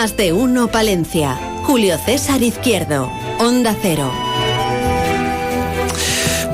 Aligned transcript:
Más 0.00 0.16
de 0.16 0.32
uno 0.32 0.68
Palencia. 0.68 1.34
Julio 1.64 1.98
César 1.98 2.40
Izquierdo. 2.40 3.10
Onda 3.40 3.74
Cero. 3.82 4.08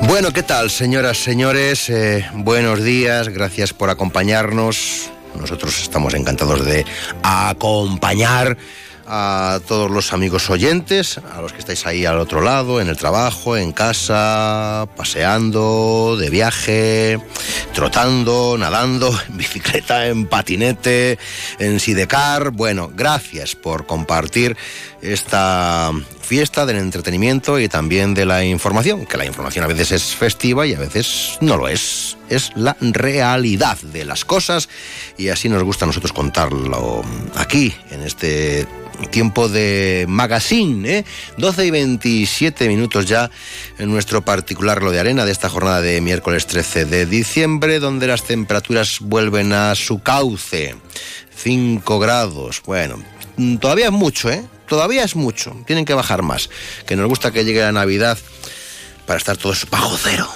Bueno, 0.07 0.33
¿qué 0.33 0.41
tal, 0.41 0.71
señoras, 0.71 1.19
señores? 1.19 1.87
Eh, 1.91 2.25
buenos 2.33 2.81
días, 2.81 3.29
gracias 3.29 3.71
por 3.71 3.91
acompañarnos. 3.91 5.11
Nosotros 5.39 5.79
estamos 5.79 6.15
encantados 6.15 6.65
de 6.65 6.87
acompañar 7.21 8.57
a 9.07 9.59
todos 9.67 9.91
los 9.91 10.13
amigos 10.13 10.49
oyentes, 10.49 11.17
a 11.17 11.41
los 11.41 11.53
que 11.53 11.59
estáis 11.59 11.85
ahí 11.85 12.05
al 12.05 12.19
otro 12.19 12.41
lado, 12.41 12.81
en 12.81 12.87
el 12.87 12.97
trabajo, 12.97 13.57
en 13.57 13.71
casa, 13.71 14.87
paseando, 14.95 16.17
de 16.19 16.29
viaje, 16.29 17.19
trotando, 17.73 18.57
nadando, 18.57 19.17
en 19.29 19.37
bicicleta, 19.37 20.07
en 20.07 20.27
patinete, 20.27 21.19
en 21.59 21.79
sidecar. 21.79 22.51
Bueno, 22.51 22.91
gracias 22.93 23.55
por 23.55 23.85
compartir 23.85 24.57
esta 25.01 25.91
fiesta 26.25 26.65
del 26.65 26.77
entretenimiento 26.77 27.59
y 27.59 27.69
también 27.69 28.15
de 28.15 28.25
la 28.25 28.43
información, 28.43 29.05
que 29.05 29.15
la 29.15 29.25
información 29.25 29.63
a 29.63 29.67
veces 29.67 29.91
es 29.91 30.03
festiva 30.15 30.65
y 30.65 30.73
a 30.73 30.79
veces 30.79 31.37
no 31.39 31.55
lo 31.55 31.67
es. 31.67 32.17
Es 32.29 32.51
la 32.55 32.75
realidad 32.81 33.77
de 33.77 34.03
las 34.03 34.25
cosas 34.25 34.67
y 35.17 35.29
así 35.29 35.49
nos 35.49 35.63
gusta 35.63 35.85
a 35.85 35.87
nosotros 35.87 36.11
contarlo 36.11 37.03
aquí, 37.35 37.73
en 37.91 38.01
este 38.01 38.67
tiempo 39.11 39.49
de 39.49 40.05
magazine, 40.07 40.99
¿eh? 40.99 41.05
12 41.37 41.65
y 41.67 41.71
27 41.71 42.67
minutos 42.69 43.05
ya 43.05 43.29
en 43.77 43.91
nuestro 43.91 44.25
particular 44.25 44.81
lo 44.81 44.91
de 44.91 44.99
arena 44.99 45.25
de 45.25 45.31
esta 45.31 45.49
jornada 45.49 45.81
de 45.81 46.01
miércoles 46.01 46.47
13 46.47 46.85
de 46.85 47.05
diciembre, 47.05 47.79
donde 47.79 48.07
las 48.07 48.23
temperaturas 48.23 48.97
vuelven 48.99 49.53
a 49.53 49.75
su 49.75 50.01
cauce. 50.01 50.75
5 51.35 51.99
grados, 51.99 52.63
bueno, 52.65 52.97
todavía 53.59 53.87
es 53.87 53.91
mucho, 53.91 54.31
¿eh? 54.31 54.43
Todavía 54.67 55.03
es 55.03 55.15
mucho, 55.15 55.55
tienen 55.65 55.85
que 55.85 55.93
bajar 55.93 56.21
más. 56.21 56.49
Que 56.85 56.95
nos 56.95 57.07
gusta 57.07 57.31
que 57.31 57.45
llegue 57.45 57.61
la 57.61 57.71
Navidad 57.71 58.17
para 59.05 59.17
estar 59.17 59.37
todos 59.37 59.69
bajo 59.69 59.97
cero 59.97 60.27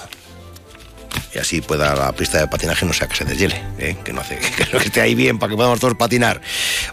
y 1.34 1.38
así 1.38 1.62
pueda 1.62 1.96
la 1.96 2.12
pista 2.12 2.40
de 2.40 2.48
patinaje 2.48 2.86
no 2.86 2.94
sea 2.94 3.08
que 3.08 3.16
se 3.16 3.26
deshiele, 3.26 3.62
¿eh? 3.78 3.96
que 4.04 4.14
no 4.14 4.22
hace 4.22 4.40
que, 4.58 4.78
esté 4.78 5.02
ahí 5.02 5.16
bien 5.16 5.38
para 5.38 5.52
que 5.52 5.56
podamos 5.56 5.80
todos 5.80 5.96
patinar. 5.96 6.42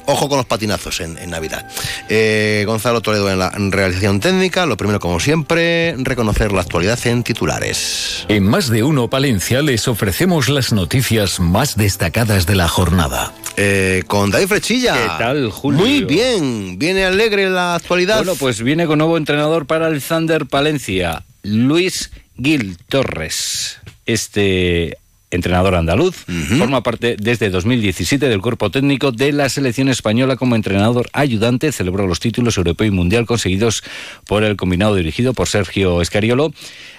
Ojo 0.06 0.28
con 0.28 0.38
los 0.38 0.46
patinazos 0.46 1.00
en, 1.00 1.16
Navidad. 1.30 1.66
Eh, 2.08 2.64
Gonzalo 2.66 3.00
Toledo 3.00 3.30
en 3.30 3.38
la 3.38 3.50
realización 3.50 4.20
técnica. 4.20 4.66
Lo 4.66 4.76
primero, 4.76 5.00
como 5.00 5.18
siempre, 5.18 5.94
reconocer 5.98 6.52
la 6.52 6.60
actualidad 6.60 6.98
en 7.06 7.22
titulares. 7.22 8.24
En 8.28 8.44
más 8.44 8.68
de 8.68 8.82
uno 8.82 9.08
Palencia 9.08 9.62
les 9.62 9.88
ofrecemos 9.88 10.48
las 10.48 10.72
noticias 10.72 11.40
más 11.40 11.76
destacadas 11.76 12.46
de 12.46 12.54
la 12.54 12.68
jornada. 12.68 13.32
Eh, 13.56 14.02
con 14.06 14.30
David 14.30 14.48
Frechilla. 14.48 14.94
¿Qué 14.94 15.08
tal, 15.18 15.50
Julio? 15.50 15.80
Muy 15.80 16.04
bien. 16.04 16.78
Viene 16.78 17.04
alegre 17.04 17.48
la 17.48 17.76
actualidad. 17.76 18.18
Bueno, 18.18 18.34
pues 18.36 18.62
viene 18.62 18.86
con 18.86 18.98
nuevo 18.98 19.16
entrenador 19.16 19.66
para 19.66 19.88
el 19.88 20.02
Thunder 20.02 20.46
Palencia, 20.46 21.24
Luis 21.42 22.10
Gil 22.36 22.76
Torres 22.88 23.78
este 24.06 24.96
entrenador 25.30 25.74
andaluz, 25.74 26.24
forma 26.58 26.82
parte 26.82 27.16
desde 27.18 27.50
2017 27.50 28.28
del 28.28 28.40
cuerpo 28.40 28.70
técnico 28.70 29.10
de 29.10 29.32
la 29.32 29.48
selección 29.48 29.88
española 29.88 30.36
como 30.36 30.54
entrenador 30.54 31.08
ayudante, 31.12 31.72
celebró 31.72 32.06
los 32.06 32.20
títulos 32.20 32.56
europeo 32.56 32.86
y 32.86 32.92
mundial 32.92 33.26
conseguidos 33.26 33.82
por 34.26 34.44
el 34.44 34.56
combinado 34.56 34.94
dirigido 34.94 35.34
por 35.34 35.48
Sergio 35.48 36.00
Escariolo 36.00 36.52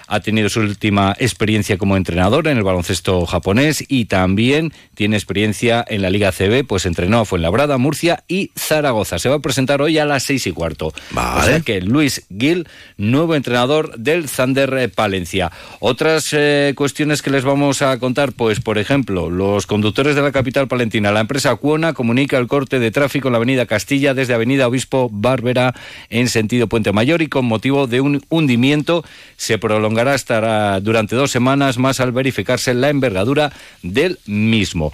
ha 0.08 0.20
tenido 0.20 0.48
su 0.48 0.60
última 0.60 1.14
experiencia 1.18 1.78
como 1.78 1.96
entrenador 1.96 2.48
en 2.48 2.56
el 2.56 2.64
baloncesto 2.64 3.26
japonés 3.26 3.84
y 3.86 4.06
también 4.06 4.72
tiene 4.94 5.16
experiencia 5.16 5.84
en 5.86 6.02
la 6.02 6.10
Liga 6.10 6.32
CB, 6.32 6.64
pues 6.66 6.86
entrenó 6.86 7.20
a 7.20 7.24
Fuenlabrada, 7.24 7.78
Murcia 7.78 8.24
y 8.26 8.50
Zaragoza. 8.56 9.18
Se 9.18 9.28
va 9.28 9.36
a 9.36 9.40
presentar 9.40 9.82
hoy 9.82 9.98
a 9.98 10.06
las 10.06 10.24
seis 10.24 10.46
y 10.46 10.52
cuarto. 10.52 10.92
Vale. 11.10 11.40
O 11.40 11.44
sea 11.44 11.60
que 11.60 11.80
Luis 11.80 12.26
Gil, 12.36 12.66
nuevo 12.96 13.34
entrenador 13.34 13.96
del 13.98 14.28
Thunder 14.28 14.90
Palencia. 14.90 15.52
Otras 15.80 16.30
eh, 16.32 16.72
cuestiones 16.74 17.22
que 17.22 17.30
les 17.30 17.44
vamos 17.44 17.82
a 17.82 17.98
contar, 17.98 18.32
pues 18.32 18.60
por 18.60 18.78
ejemplo, 18.78 19.30
los 19.30 19.66
conductores 19.66 20.16
de 20.16 20.22
la 20.22 20.32
capital 20.32 20.68
palentina, 20.68 21.12
la 21.12 21.20
empresa 21.20 21.54
Cuona 21.56 21.92
comunica 21.92 22.38
el 22.38 22.46
corte 22.46 22.78
de 22.78 22.90
tráfico 22.90 23.28
en 23.28 23.32
la 23.32 23.38
avenida 23.38 23.66
Castilla 23.66 24.14
desde 24.14 24.34
avenida 24.34 24.68
Obispo 24.68 25.10
Bárbara 25.12 25.74
en 26.08 26.28
sentido 26.28 26.66
Puente 26.66 26.92
Mayor 26.92 27.22
y 27.22 27.28
con 27.28 27.44
motivo 27.44 27.86
de 27.86 28.00
un 28.00 28.22
hundimiento 28.30 29.04
se 29.36 29.58
prolonga 29.58 29.97
estará 30.14 30.80
durante 30.80 31.16
dos 31.16 31.30
semanas 31.30 31.78
más 31.78 32.00
al 32.00 32.12
verificarse 32.12 32.74
la 32.74 32.90
envergadura 32.90 33.52
del 33.82 34.18
mismo. 34.26 34.92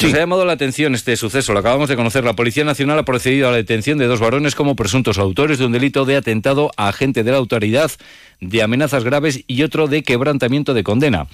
Nos 0.00 0.14
ha 0.14 0.18
llamado 0.18 0.44
la 0.44 0.52
atención 0.52 0.94
este 0.94 1.16
suceso, 1.16 1.52
lo 1.52 1.58
acabamos 1.58 1.88
de 1.88 1.96
conocer. 1.96 2.22
La 2.22 2.34
Policía 2.34 2.64
Nacional 2.64 3.00
ha 3.00 3.04
procedido 3.04 3.48
a 3.48 3.50
la 3.50 3.56
detención 3.56 3.98
de 3.98 4.06
dos 4.06 4.20
varones 4.20 4.54
como 4.54 4.76
presuntos 4.76 5.18
autores 5.18 5.58
de 5.58 5.66
un 5.66 5.72
delito 5.72 6.04
de 6.04 6.16
atentado 6.16 6.70
a 6.76 6.88
agente 6.88 7.24
de 7.24 7.32
la 7.32 7.38
autoridad, 7.38 7.90
de 8.40 8.62
amenazas 8.62 9.02
graves 9.02 9.42
y 9.48 9.64
otro 9.64 9.88
de 9.88 10.04
quebrantamiento 10.04 10.72
de 10.72 10.84
condena. 10.84 11.26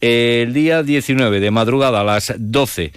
El 0.00 0.52
día 0.52 0.82
19 0.82 1.38
de 1.38 1.50
madrugada 1.52 2.00
a 2.00 2.04
las 2.04 2.34
12 2.36 2.92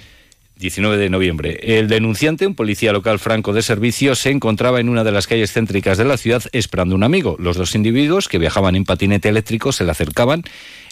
19 0.59 0.97
de 0.97 1.09
noviembre. 1.09 1.59
El 1.61 1.87
denunciante, 1.87 2.47
un 2.47 2.55
policía 2.55 2.91
local 2.91 3.19
franco 3.19 3.53
de 3.53 3.61
servicio, 3.61 4.15
se 4.15 4.31
encontraba 4.31 4.79
en 4.79 4.89
una 4.89 5.03
de 5.03 5.11
las 5.11 5.27
calles 5.27 5.53
céntricas 5.53 5.97
de 5.97 6.05
la 6.05 6.17
ciudad 6.17 6.43
esperando 6.51 6.95
un 6.95 7.03
amigo. 7.03 7.35
Los 7.39 7.57
dos 7.57 7.75
individuos, 7.75 8.27
que 8.27 8.39
viajaban 8.39 8.75
en 8.75 8.83
patinete 8.83 9.29
eléctrico, 9.29 9.71
se 9.71 9.83
le 9.83 9.91
acercaban 9.91 10.43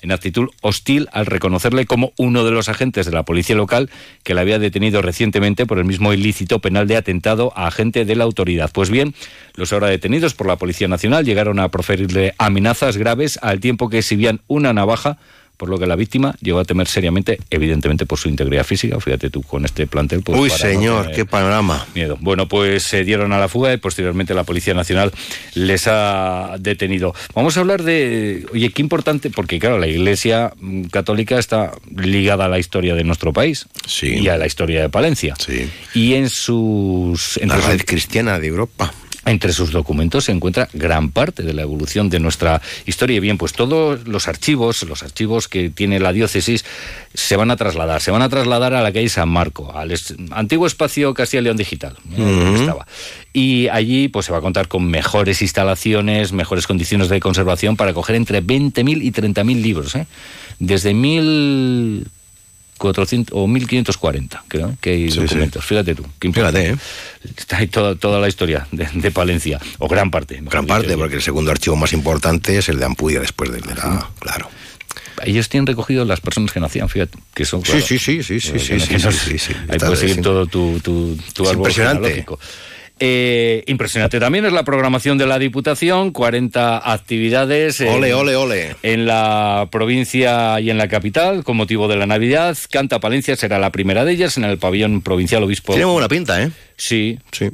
en 0.02 0.12
actitud 0.12 0.50
hostil 0.62 1.10
al 1.12 1.26
reconocerle 1.26 1.86
como 1.86 2.14
uno 2.18 2.44
de 2.44 2.52
los 2.52 2.70
agentes 2.70 3.08
de 3.08 3.12
la 3.12 3.24
policía 3.24 3.56
local 3.56 3.90
que 4.24 4.36
le 4.36 4.42
había 4.42 4.60
detenido 4.60 5.02
recientemente 5.02 5.66
por 5.66 5.80
el 5.80 5.86
mismo 5.86 6.14
ilícito 6.14 6.60
penal 6.60 6.88
de 6.88 6.98
atentado 6.98 7.52
a 7.56 7.68
agente 7.68 8.06
de 8.06 8.16
la 8.16 8.24
autoridad. 8.24 8.70
Pues 8.72 8.92
bien, 8.92 9.16
los 9.56 9.74
ahora 9.74 9.88
detenidos 9.88 10.36
por 10.36 10.48
la 10.48 10.58
Policía 10.58 10.88
Nacional 10.88 11.26
llegaron 11.26 11.60
a 11.60 11.70
proferirle 11.70 12.36
amenazas 12.38 12.98
graves 12.98 13.40
al 13.42 13.60
tiempo 13.60 13.90
que 13.90 14.00
exhibían 14.00 14.42
una 14.48 14.74
navaja 14.74 15.18
por 15.58 15.70
lo 15.70 15.80
que 15.80 15.86
la 15.86 15.96
víctima 15.96 16.36
llegó 16.42 16.60
a 16.60 16.66
temer 16.66 16.88
seriamente, 16.88 17.40
evidentemente 17.50 18.06
por 18.06 18.20
su 18.20 18.30
integridad 18.30 18.64
física. 18.64 19.00
Fíjate 19.00 19.30
tú, 19.30 19.42
con 19.42 19.66
este 19.66 19.88
plantel. 19.88 20.22
Pues, 20.22 20.40
Uy, 20.40 20.50
señor, 20.50 21.12
qué 21.12 21.26
panorama. 21.26 21.86
Miedo. 21.96 22.18
Bueno, 22.20 22.48
pues 22.48 22.84
se 22.84 23.04
dieron 23.04 23.34
a 23.34 23.40
la 23.40 23.48
fuga 23.48 23.74
y 23.74 23.78
posteriormente 23.78 24.34
la 24.34 24.44
Policía 24.44 24.74
Nacional 24.74 25.12
les 25.54 25.88
ha 25.88 26.56
detenido. 26.60 27.14
Vamos 27.34 27.58
a 27.58 27.62
hablar 27.62 27.84
de, 27.84 28.46
oye, 28.54 28.70
qué 28.70 28.82
importante, 28.82 29.30
porque 29.30 29.60
claro, 29.60 29.80
la 29.80 29.88
Iglesia 29.88 30.54
Católica 30.92 31.40
está 31.40 31.74
ligada 31.96 32.46
a 32.46 32.50
la 32.50 32.60
historia 32.60 32.96
de 32.96 33.04
nuestro 33.04 33.34
país 33.34 33.68
sí. 33.86 34.16
y 34.20 34.28
a 34.28 34.38
la 34.38 34.46
historia 34.46 34.82
de 34.82 34.90
Palencia. 34.90 35.36
Sí. 35.38 35.70
Y 35.94 36.14
en 36.14 36.30
sus... 36.30 37.38
En 37.38 37.50
la 37.50 37.58
red 37.58 37.82
cristiana 37.86 38.40
de 38.40 38.48
Europa. 38.48 38.94
Entre 39.26 39.54
sus 39.54 39.72
documentos 39.72 40.26
se 40.26 40.32
encuentra 40.32 40.70
gran 40.74 41.10
parte 41.10 41.42
de 41.42 41.54
la 41.54 41.64
evolución 41.64 42.10
de 42.10 42.20
nuestra 42.20 42.62
historia. 42.86 43.18
Y 43.18 43.20
bien, 43.20 43.38
pues 43.38 43.54
todos 43.54 44.08
los 44.08 44.28
archivos, 44.28 44.84
los 44.84 45.02
archivos 45.02 45.48
que 45.48 45.70
tiene 45.70 46.00
la 46.00 46.14
diócesis, 46.14 46.64
se 47.14 47.36
van 47.36 47.50
a 47.50 47.56
trasladar. 47.56 48.02
Se 48.02 48.12
van 48.12 48.22
a 48.22 48.30
trasladar 48.30 48.76
a 48.76 48.84
la 48.84 48.94
calle 48.94 49.10
San 49.10 49.30
Marco, 49.30 49.76
al 49.76 49.94
antiguo 50.32 50.68
espacio 50.68 51.14
Castilla 51.14 51.42
León 51.42 51.58
Digital. 51.58 51.96
estaba. 52.56 52.86
Y 53.34 53.68
allí 53.70 54.08
pues 54.10 54.28
se 54.28 54.32
va 54.32 54.38
a 54.38 54.42
contar 54.42 54.68
con 54.68 54.88
mejores 54.88 55.42
instalaciones, 55.42 56.32
mejores 56.32 56.68
condiciones 56.68 57.10
de 57.10 57.20
conservación 57.20 57.76
para 57.76 57.94
coger 57.94 58.16
entre 58.16 58.44
20.000 58.44 59.02
y 59.02 59.12
30.000 59.12 59.62
libros. 59.62 59.96
¿eh? 59.96 60.06
Desde 60.60 60.94
mil 60.94 62.08
400 62.78 63.36
o 63.36 63.48
1540, 63.48 64.44
creo 64.48 64.78
que 64.82 64.92
hay 64.92 65.08
documentos. 65.10 65.64
Fíjate 65.64 65.96
tú. 65.96 66.06
Fíjate, 66.20 66.72
¿eh? 66.72 66.76
Está 67.38 67.58
ahí 67.58 67.68
toda, 67.68 67.96
toda 67.96 68.20
la 68.20 68.28
historia 68.28 68.68
de, 68.72 69.12
Palencia, 69.12 69.60
o 69.80 69.88
gran 69.88 70.12
parte. 70.12 70.40
Gran 70.42 70.68
parte, 70.68 70.98
porque 70.98 71.16
el 71.16 71.22
segundo 71.22 71.52
archivo 71.52 71.76
más 71.76 71.94
importante 71.94 72.58
es 72.58 72.70
el 72.70 72.80
de 72.80 72.86
Ampudia 72.86 73.20
después 73.20 73.52
del 73.52 73.62
de 73.62 73.76
la... 73.76 74.10
Claro. 74.20 74.50
Ellos 75.24 75.48
tienen 75.48 75.66
recogido 75.66 76.04
las 76.04 76.20
personas 76.20 76.52
que 76.52 76.60
nacían, 76.60 76.90
fíjate, 76.90 77.18
que 77.34 77.46
son... 77.46 77.64
sí, 77.64 77.82
sí, 77.82 77.98
sí, 77.98 78.22
sí, 78.22 78.40
sí, 78.42 78.60
sí, 78.60 78.80
sí, 78.80 79.40
sí, 79.40 79.54
Ahí 79.70 79.80
puedes 79.80 80.00
seguir 80.00 80.22
todo 80.22 80.46
tu, 80.46 80.80
tu, 80.82 81.18
tu 81.34 81.44
árbol 81.48 81.58
impresionante. 81.58 82.26
Eh, 83.00 83.64
impresionante 83.68 84.20
también 84.20 84.46
es 84.46 84.54
la 84.54 84.64
programación 84.64 85.18
de 85.18 85.26
la 85.26 85.38
Diputación, 85.38 86.12
40 86.12 86.92
actividades. 86.94 87.82
Ole, 87.82 88.14
ole, 88.14 88.36
ole. 88.36 88.76
En 88.84 89.06
la 89.06 89.68
provincia 89.72 90.60
y 90.62 90.70
en 90.70 90.78
la 90.78 90.88
capital, 90.88 91.44
con 91.44 91.58
motivo 91.58 91.88
de 91.88 91.98
la 91.98 92.06
Navidad. 92.06 92.58
Canta 92.72 93.00
Palencia 93.00 93.36
será 93.36 93.60
la 93.60 93.72
primera 93.72 94.06
de 94.06 94.14
ellas 94.14 94.38
en 94.38 94.46
el 94.46 94.58
pabellón 94.58 95.02
provincial 95.02 95.44
obispo. 95.44 95.74
Tiene 95.74 95.86
buena 95.86 96.08
pinta, 96.08 96.42
¿eh? 96.42 96.52
Sí. 96.78 97.20
Sí. 97.32 97.50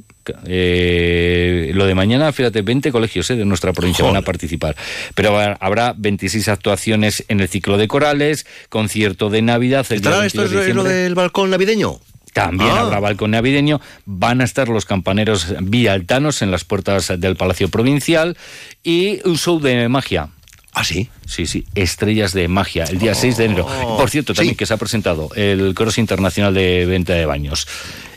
Eh, 0.46 1.72
lo 1.74 1.86
de 1.86 1.96
mañana, 1.96 2.32
fíjate, 2.32 2.62
20 2.62 2.92
colegios 2.92 3.30
eh, 3.32 3.36
de 3.36 3.46
nuestra 3.46 3.74
provincia 3.74 4.06
van 4.06 4.18
a 4.18 4.22
participar. 4.22 4.76
Pero 5.16 5.38
habrá 5.40 5.96
26 5.98 6.48
actuaciones 6.50 7.26
en 7.28 7.40
el 7.40 7.48
ciclo 7.48 7.78
de 7.78 7.88
corales, 7.88 8.46
concierto 8.70 9.30
de 9.30 9.42
Navidad. 9.42 9.86
El 9.90 10.06
esto 10.06 10.44
es 10.44 10.76
lo 10.76 10.84
del 10.84 11.16
balcón 11.16 11.50
navideño? 11.50 12.00
También 12.33 12.72
ah. 12.72 12.81
habrá 12.81 13.00
balcón 13.00 13.31
navideño. 13.31 13.81
Van 14.06 14.42
a 14.42 14.44
estar 14.44 14.69
los 14.69 14.86
campaneros 14.86 15.54
vialtanos 15.62 16.42
en 16.42 16.51
las 16.51 16.63
puertas 16.63 17.12
del 17.18 17.36
Palacio 17.36 17.69
Provincial 17.69 18.38
y 18.83 19.19
un 19.28 19.38
show 19.38 19.60
de 19.60 19.89
magia. 19.89 20.30
¿Ah, 20.74 20.86
sí? 20.86 21.10
Sí, 21.25 21.45
sí, 21.48 21.66
Estrellas 21.75 22.31
de 22.31 22.48
Magia, 22.48 22.86
el 22.86 22.98
día 22.98 23.13
6 23.13 23.38
de 23.38 23.45
enero. 23.45 23.68
Oh. 23.68 23.98
Por 23.98 24.10
cierto, 24.10 24.33
también 24.33 24.56
que 24.56 24.66
se 24.66 24.74
ha 24.74 24.78
presentado 24.78 25.30
el 25.36 25.74
Cross 25.74 25.98
Internacional 25.98 26.54
de 26.54 26.86
Venta 26.86 27.13
de 27.13 27.25
Baños. 27.25 27.68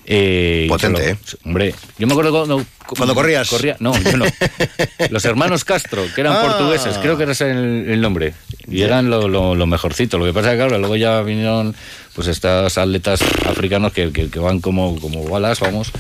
Eh, 0.06 0.66
Potente, 0.68 1.10
¿eh? 1.10 1.16
Hombre, 1.44 1.74
yo 1.98 2.06
me 2.06 2.12
acuerdo 2.12 2.30
cuando... 2.30 2.64
¿Cuando 2.86 3.14
corrías? 3.14 3.48
Corría, 3.48 3.76
no, 3.80 3.98
yo 4.00 4.16
no. 4.18 4.26
Los 5.10 5.24
hermanos 5.24 5.64
Castro, 5.64 6.04
que 6.14 6.20
eran 6.20 6.34
ah. 6.36 6.42
portugueses, 6.42 6.98
creo 6.98 7.16
que 7.16 7.22
era 7.24 7.32
el, 7.32 7.86
el 7.88 8.00
nombre. 8.00 8.34
Y 8.68 8.82
eran 8.82 9.10
lo, 9.10 9.26
lo, 9.28 9.66
mejorcito. 9.66 10.18
Lo 10.18 10.26
que 10.26 10.32
pasa 10.32 10.48
es 10.48 10.52
que, 10.52 10.58
claro, 10.58 10.78
luego 10.78 10.96
ya 10.96 11.22
vinieron 11.22 11.74
pues 12.14 12.28
estas 12.28 12.78
atletas 12.78 13.20
africanos 13.46 13.92
que, 13.92 14.12
que, 14.12 14.38
van 14.38 14.60
como, 14.60 14.98
como 15.00 15.24
balas, 15.24 15.60
vamos. 15.60 15.90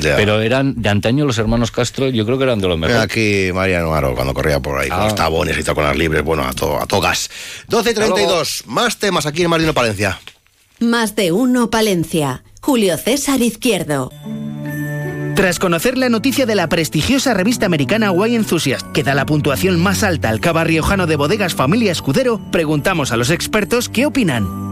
Pero 0.00 0.40
eran 0.40 0.80
de 0.80 0.88
antaño 0.88 1.24
los 1.24 1.38
hermanos 1.38 1.70
Castro, 1.70 2.08
yo 2.08 2.26
creo 2.26 2.38
que 2.38 2.44
eran 2.44 2.60
de 2.60 2.68
los 2.68 2.78
mejores. 2.78 3.00
Aquí 3.00 3.50
Mariano 3.54 3.94
Aro, 3.94 4.14
cuando 4.14 4.34
corría 4.34 4.60
por 4.60 4.78
ahí, 4.78 4.88
con 4.88 4.98
los 4.98 5.12
ah. 5.12 5.16
tabones 5.16 5.58
y 5.58 5.62
todo, 5.62 5.76
con 5.76 5.84
las 5.84 5.96
libres, 5.96 6.22
bueno, 6.22 6.44
a, 6.44 6.52
to, 6.52 6.80
a 6.80 6.86
togas. 6.86 7.30
12.32, 7.68 8.66
más 8.66 8.98
temas 8.98 9.26
aquí 9.26 9.42
en 9.42 9.50
Marino 9.50 9.72
Palencia. 9.72 10.20
Más 10.80 11.16
de 11.16 11.32
uno 11.32 11.70
Palencia. 11.70 12.44
Julio 12.60 12.96
César 12.96 13.40
Izquierdo. 13.40 14.12
Tras 15.34 15.58
conocer 15.58 15.96
la 15.96 16.10
noticia 16.10 16.44
de 16.44 16.54
la 16.54 16.68
prestigiosa 16.68 17.32
revista 17.32 17.64
americana 17.66 18.12
Wine 18.12 18.36
Enthusiast, 18.36 18.92
que 18.92 19.02
da 19.02 19.14
la 19.14 19.24
puntuación 19.24 19.80
más 19.80 20.02
alta 20.02 20.28
al 20.28 20.40
cava 20.40 20.62
riojano 20.62 21.06
de 21.06 21.16
bodegas 21.16 21.54
Familia 21.54 21.90
Escudero, 21.90 22.40
preguntamos 22.52 23.12
a 23.12 23.16
los 23.16 23.30
expertos 23.30 23.88
qué 23.88 24.04
opinan. 24.06 24.71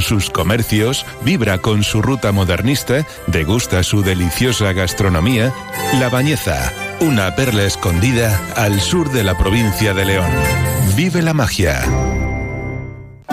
sus 0.00 0.30
comercios, 0.30 1.06
vibra 1.22 1.58
con 1.58 1.82
su 1.82 2.02
ruta 2.02 2.32
modernista, 2.32 3.06
degusta 3.26 3.82
su 3.82 4.02
deliciosa 4.02 4.72
gastronomía. 4.72 5.52
La 5.98 6.08
Bañeza, 6.08 6.72
una 7.00 7.34
perla 7.34 7.64
escondida 7.64 8.40
al 8.56 8.80
sur 8.80 9.10
de 9.10 9.24
la 9.24 9.36
provincia 9.36 9.94
de 9.94 10.04
León. 10.04 10.30
Vive 10.96 11.22
la 11.22 11.34
magia. 11.34 11.84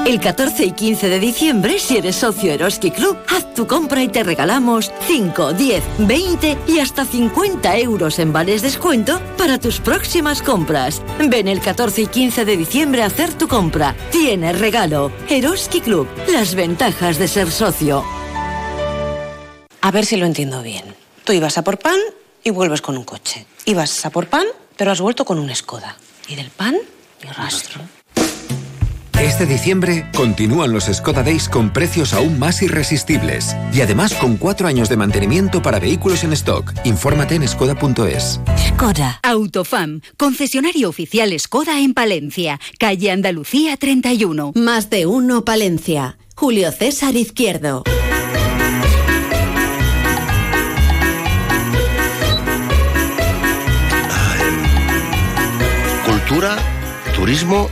El 0.04 0.20
14 0.20 0.66
y 0.66 0.72
15 0.74 1.10
de 1.10 1.20
diciembre, 1.20 1.80
si 1.80 1.98
eres 1.98 2.18
socio 2.18 2.52
Eroski 2.52 2.92
Club, 2.92 3.18
haz 3.28 3.54
tu 3.56 3.66
compra 3.66 4.04
y 4.04 4.08
te 4.08 4.24
regalamos 4.24 4.92
5, 5.08 5.54
10, 5.54 5.84
20 6.00 6.58
y 6.68 6.80
hasta 6.80 7.06
50 7.06 7.78
euros 7.80 8.20
en 8.20 8.32
vales 8.32 8.62
descuento 8.62 9.20
para 9.36 9.58
tus 9.58 9.80
próximas 9.80 10.44
compras. 10.44 11.02
Ven 11.18 11.48
el 11.48 11.60
14 11.60 12.04
y 12.04 12.08
15 12.08 12.46
de 12.46 12.56
diciembre 12.56 13.02
a 13.02 13.08
hacer 13.08 13.34
tu 13.34 13.48
compra. 13.48 13.96
Tienes 14.12 14.60
regalo. 14.60 15.12
Eroski 15.28 15.82
Club, 15.82 16.08
las 16.28 16.54
ventajas 16.54 17.18
de 17.18 17.28
ser 17.28 17.50
socio. 17.50 18.04
A 19.82 19.92
ver 19.92 20.06
si 20.06 20.18
lo 20.18 20.28
entiendo 20.28 20.62
bien. 20.62 20.84
Tú 21.24 21.34
ibas 21.34 21.58
a 21.58 21.64
por 21.64 21.80
pan 21.80 21.98
y 22.44 22.52
vuelves 22.52 22.82
con 22.82 22.96
un 22.96 23.06
coche. 23.06 23.48
Ibas 23.66 24.06
a 24.06 24.12
por 24.12 24.28
pan, 24.28 24.46
pero 24.78 24.92
has 24.92 25.02
vuelto 25.02 25.26
con 25.26 25.40
un 25.40 25.54
Skoda. 25.56 25.98
Y 26.28 26.36
del 26.36 26.52
pan, 26.52 26.76
ni 27.24 27.30
rastro. 27.32 27.82
Este 29.22 29.46
diciembre 29.46 30.06
continúan 30.14 30.74
los 30.74 30.86
Skoda 30.86 31.24
Days 31.24 31.48
con 31.48 31.72
precios 31.72 32.14
aún 32.14 32.38
más 32.38 32.62
irresistibles 32.62 33.56
y 33.74 33.80
además 33.80 34.14
con 34.14 34.36
cuatro 34.36 34.68
años 34.68 34.90
de 34.90 34.98
mantenimiento 34.98 35.62
para 35.62 35.80
vehículos 35.80 36.26
en 36.26 36.34
stock. 36.34 36.74
Infórmate 36.84 37.36
en 37.36 37.48
skoda.es. 37.48 38.42
Skoda. 38.70 39.20
Autofam, 39.24 40.02
concesionario 40.18 40.90
oficial 40.90 41.34
Skoda 41.40 41.80
en 41.80 41.94
Palencia, 41.94 42.60
calle 42.78 43.10
Andalucía 43.10 43.78
31. 43.78 44.52
Más 44.54 44.90
de 44.90 45.06
uno 45.06 45.46
Palencia. 45.46 46.18
Julio 46.36 46.72
César 46.74 47.16
Izquierdo. 47.16 47.84
Cultura, 56.06 56.58
turismo 57.16 57.70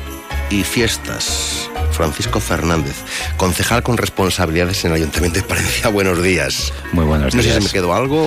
y 0.54 0.64
Fiestas. 0.64 1.70
Francisco 1.92 2.40
Fernández, 2.40 2.96
concejal 3.38 3.82
con 3.82 3.98
responsabilidades 3.98 4.86
en 4.86 4.92
el 4.92 4.98
Ayuntamiento 4.98 5.40
de 5.40 5.46
Palencia. 5.46 5.90
Buenos 5.90 6.22
días. 6.22 6.72
Muy 6.92 7.06
buenos 7.06 7.34
días. 7.34 7.46
No 7.46 7.54
sé 7.54 7.60
si 7.60 7.66
me 7.66 7.72
quedó 7.72 7.94
algo 7.94 8.24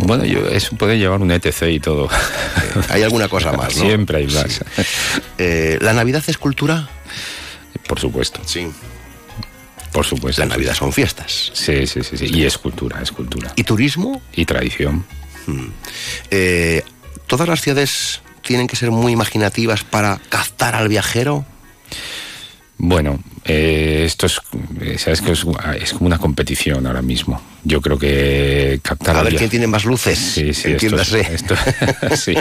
Bueno, 0.00 0.24
yo, 0.24 0.48
eso 0.48 0.76
puede 0.76 0.98
llevar 0.98 1.20
un 1.20 1.30
ETC 1.30 1.62
y 1.70 1.80
todo. 1.80 2.06
Eh, 2.06 2.80
hay 2.88 3.02
alguna 3.02 3.28
cosa 3.28 3.52
más, 3.52 3.76
¿no? 3.76 3.84
Siempre 3.84 4.18
hay 4.18 4.26
más. 4.26 4.64
Eh, 5.38 5.78
¿La 5.80 5.92
Navidad 5.92 6.22
es 6.26 6.36
cultura? 6.36 6.88
Por 7.86 8.00
supuesto. 8.00 8.40
Sí. 8.44 8.68
Por 9.92 10.04
supuesto. 10.04 10.42
La 10.42 10.46
Navidad 10.46 10.74
son 10.74 10.92
fiestas. 10.92 11.50
Sí, 11.54 11.86
sí, 11.86 12.02
sí, 12.02 12.16
sí. 12.16 12.26
Y 12.26 12.44
es 12.44 12.58
cultura, 12.58 13.00
es 13.02 13.12
cultura. 13.12 13.52
¿Y 13.56 13.64
turismo? 13.64 14.20
Y 14.34 14.46
tradición. 14.46 15.04
Hmm. 15.46 15.68
Eh, 16.30 16.82
¿Todas 17.26 17.48
las 17.48 17.60
ciudades 17.60 18.20
tienen 18.42 18.66
que 18.66 18.76
ser 18.76 18.90
muy 18.90 19.12
imaginativas 19.12 19.84
para 19.84 20.20
captar 20.28 20.74
al 20.74 20.88
viajero? 20.88 21.46
Bueno, 22.84 23.22
eh, 23.44 24.02
esto 24.06 24.26
es, 24.26 24.40
eh, 24.80 24.98
sabes 24.98 25.20
que 25.20 25.30
es, 25.30 25.44
como 25.92 26.06
una 26.06 26.18
competición 26.18 26.84
ahora 26.86 27.00
mismo. 27.00 27.40
Yo 27.62 27.80
creo 27.80 27.96
que 27.96 28.80
captar. 28.82 29.16
A 29.16 29.22
ver 29.22 29.36
quién 29.36 29.50
tiene 29.50 29.68
más 29.68 29.84
luces. 29.84 30.18
Sí, 30.18 30.52
sí, 30.52 30.72
esto 30.72 30.96
es, 31.00 32.20
sí, 32.20 32.34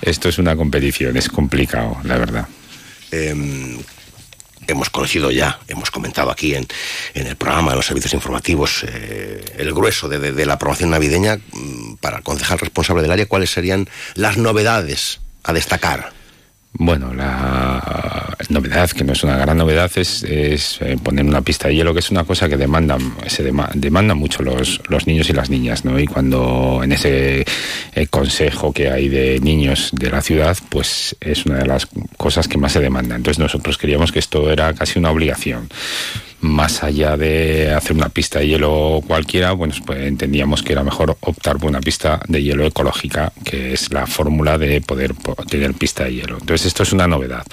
esto 0.00 0.28
es 0.28 0.38
una 0.38 0.54
competición, 0.54 1.16
es 1.16 1.28
complicado, 1.28 1.96
la 2.04 2.18
verdad. 2.18 2.46
Em, 3.10 3.78
hemos 4.68 4.90
conocido 4.90 5.32
ya, 5.32 5.58
hemos 5.66 5.90
comentado 5.90 6.30
aquí 6.30 6.54
en, 6.54 6.68
en 7.14 7.26
el 7.26 7.34
programa, 7.34 7.72
en 7.72 7.76
los 7.76 7.86
servicios 7.86 8.14
informativos, 8.14 8.84
eh, 8.86 9.44
el 9.58 9.72
grueso 9.74 10.08
de, 10.08 10.32
de, 10.32 10.46
la 10.46 10.56
promoción 10.56 10.90
navideña 10.90 11.36
mm, 11.36 11.94
para 11.96 12.18
el 12.18 12.22
concejal 12.22 12.60
responsable 12.60 13.02
del 13.02 13.10
área, 13.10 13.26
cuáles 13.26 13.50
serían 13.50 13.88
las 14.14 14.36
novedades 14.36 15.20
a 15.42 15.52
destacar. 15.52 16.12
Bueno, 16.76 17.14
la 17.14 18.36
novedad, 18.48 18.90
que 18.90 19.04
no 19.04 19.12
es 19.12 19.22
una 19.22 19.36
gran 19.36 19.56
novedad, 19.56 19.90
es, 19.94 20.24
eh, 20.24 20.96
poner 21.00 21.24
una 21.24 21.40
pista 21.40 21.68
de 21.68 21.76
hielo, 21.76 21.94
que 21.94 22.00
es 22.00 22.10
una 22.10 22.24
cosa 22.24 22.48
que 22.48 22.56
demandan, 22.56 23.14
se 23.28 23.44
demandan 23.44 24.18
mucho 24.18 24.42
los, 24.42 24.80
los 24.88 25.06
niños 25.06 25.30
y 25.30 25.34
las 25.34 25.50
niñas, 25.50 25.84
¿no? 25.84 26.00
Y 26.00 26.06
cuando 26.06 26.80
en 26.82 26.90
ese 26.90 27.44
eh, 27.94 28.06
consejo 28.08 28.72
que 28.72 28.90
hay 28.90 29.08
de 29.08 29.38
niños 29.38 29.90
de 29.92 30.10
la 30.10 30.20
ciudad, 30.20 30.58
pues 30.68 31.16
es 31.20 31.46
una 31.46 31.58
de 31.58 31.66
las 31.66 31.86
cosas 32.16 32.48
que 32.48 32.58
más 32.58 32.72
se 32.72 32.80
demanda. 32.80 33.14
Entonces 33.14 33.38
nosotros 33.38 33.78
queríamos 33.78 34.10
que 34.10 34.18
esto 34.18 34.50
era 34.50 34.72
casi 34.74 34.98
una 34.98 35.12
obligación 35.12 35.68
más 36.44 36.82
allá 36.82 37.16
de 37.16 37.72
hacer 37.72 37.96
una 37.96 38.08
pista 38.08 38.38
de 38.38 38.48
hielo 38.48 39.02
cualquiera, 39.06 39.52
bueno, 39.52 39.74
pues 39.84 40.02
entendíamos 40.02 40.62
que 40.62 40.72
era 40.72 40.84
mejor 40.84 41.16
optar 41.20 41.58
por 41.58 41.70
una 41.70 41.80
pista 41.80 42.20
de 42.28 42.42
hielo 42.42 42.66
ecológica, 42.66 43.32
que 43.44 43.72
es 43.72 43.92
la 43.92 44.06
fórmula 44.06 44.58
de 44.58 44.80
poder 44.80 45.14
tener 45.48 45.74
pista 45.74 46.04
de 46.04 46.14
hielo. 46.14 46.38
Entonces 46.38 46.66
esto 46.66 46.82
es 46.82 46.92
una 46.92 47.08
novedad. 47.08 47.44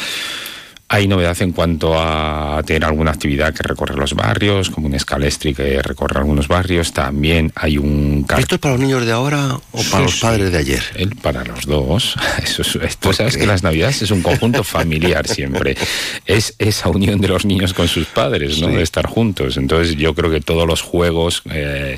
Hay 0.94 1.08
novedad 1.08 1.42
en 1.42 1.54
cuanto 1.54 1.98
a 1.98 2.62
tener 2.66 2.84
alguna 2.84 3.12
actividad 3.12 3.54
que 3.54 3.64
recorre 3.64 3.96
los 3.96 4.14
barrios, 4.14 4.70
como 4.70 4.88
un 4.88 4.94
escalestri 4.94 5.54
que 5.54 5.82
recorre 5.82 6.20
algunos 6.20 6.50
barrios. 6.50 6.92
También 6.92 7.50
hay 7.56 7.78
un... 7.78 8.26
¿Esto 8.38 8.56
es 8.56 8.60
para 8.60 8.74
los 8.74 8.82
niños 8.82 9.06
de 9.06 9.14
ahora 9.14 9.58
o 9.72 9.84
para 9.90 10.04
los 10.04 10.20
padres 10.20 10.52
de 10.52 10.58
ayer? 10.58 10.84
para 11.22 11.46
los 11.46 11.66
dos. 11.66 12.16
Eso 12.44 12.64
esto, 12.82 13.14
sabes 13.14 13.38
que 13.38 13.48
las 13.48 13.64
navidades 13.64 14.02
es 14.02 14.12
un 14.12 14.22
conjunto 14.22 14.66
familiar 14.66 15.26
siempre. 15.26 15.78
Es 16.26 16.56
esa 16.60 16.90
unión 16.90 17.22
de 17.22 17.30
los 17.30 17.46
niños 17.46 17.74
con 17.74 17.88
sus 17.88 18.08
padres, 18.08 18.60
¿no? 18.60 18.68
De 18.68 18.82
estar 18.82 19.08
juntos. 19.08 19.56
Entonces 19.56 19.96
yo 19.96 20.14
creo 20.14 20.30
que 20.30 20.42
todos 20.42 20.68
los 20.68 20.82
juegos... 20.82 21.42
Eh, 21.52 21.98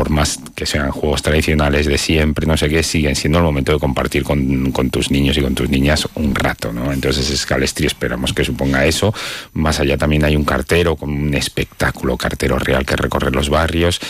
por 0.00 0.08
más 0.08 0.40
que 0.54 0.64
sean 0.64 0.92
juegos 0.92 1.20
tradicionales 1.20 1.84
de 1.84 1.98
siempre, 1.98 2.46
no 2.46 2.56
sé 2.56 2.70
qué, 2.70 2.82
siguen 2.82 3.14
siendo 3.14 3.36
el 3.36 3.44
momento 3.44 3.74
de 3.74 3.78
compartir 3.78 4.22
con, 4.22 4.72
tus 4.90 5.10
niños 5.10 5.36
y 5.36 5.42
con 5.42 5.54
tus 5.54 5.68
niñas 5.68 6.08
un 6.14 6.34
rato, 6.34 6.72
¿no? 6.72 6.90
Entonces 6.90 7.26
Scalestri 7.38 7.86
esperamos 7.86 8.32
que 8.32 8.42
suponga 8.42 8.86
eso. 8.86 9.12
Más 9.52 9.78
allá 9.78 9.98
también 9.98 10.24
hay 10.24 10.36
un 10.36 10.44
cartero 10.44 10.96
con 10.96 11.10
un 11.10 11.34
espectáculo 11.34 12.16
cartero 12.16 12.58
real 12.58 12.86
que 12.86 12.96
recorre 12.96 13.30
los 13.30 13.50
barrios. 13.50 14.00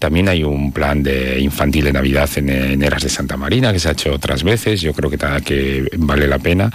También 0.00 0.28
hay 0.28 0.42
un 0.42 0.72
plan 0.72 1.04
de 1.04 1.38
infantil 1.38 1.84
de 1.84 1.92
Navidad 1.92 2.28
en, 2.34 2.48
en 2.48 2.82
Eras 2.82 3.04
de 3.04 3.08
Santa 3.08 3.36
Marina 3.36 3.72
que 3.72 3.78
se 3.78 3.88
ha 3.88 3.92
hecho 3.92 4.14
otras 4.14 4.42
veces. 4.42 4.80
Yo 4.80 4.94
creo 4.94 5.10
que, 5.10 5.18
que 5.44 5.88
vale 5.96 6.26
la 6.26 6.40
pena. 6.40 6.72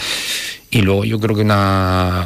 Y 0.73 0.81
luego 0.81 1.03
yo 1.03 1.19
creo 1.19 1.35
que 1.35 1.41
una 1.41 2.25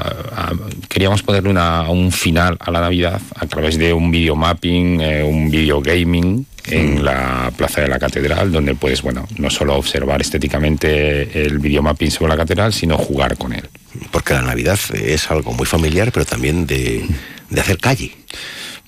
queríamos 0.87 1.23
ponerle 1.23 1.49
una, 1.49 1.89
un 1.89 2.11
final 2.11 2.57
a 2.59 2.69
la 2.71 2.79
Navidad 2.79 3.19
a 3.35 3.47
través 3.47 3.77
de 3.77 3.91
un 3.91 4.11
videomapping, 4.11 5.01
eh, 5.01 5.23
un 5.23 5.49
video 5.49 5.81
gaming 5.81 6.45
en 6.67 7.03
la 7.03 7.51
plaza 7.57 7.81
de 7.81 7.87
la 7.87 7.99
catedral, 7.99 8.51
donde 8.51 8.75
puedes, 8.75 9.01
bueno, 9.01 9.27
no 9.37 9.49
solo 9.49 9.75
observar 9.75 10.21
estéticamente 10.21 11.45
el 11.45 11.59
videomapping 11.59 12.11
sobre 12.11 12.29
la 12.29 12.37
catedral, 12.37 12.71
sino 12.71 12.97
jugar 12.97 13.37
con 13.37 13.53
él. 13.53 13.67
Porque 14.11 14.33
la 14.33 14.41
Navidad 14.41 14.79
es 14.93 15.29
algo 15.31 15.51
muy 15.53 15.65
familiar, 15.65 16.11
pero 16.11 16.25
también 16.25 16.67
de, 16.67 17.05
de 17.49 17.61
hacer 17.61 17.77
calle. 17.77 18.11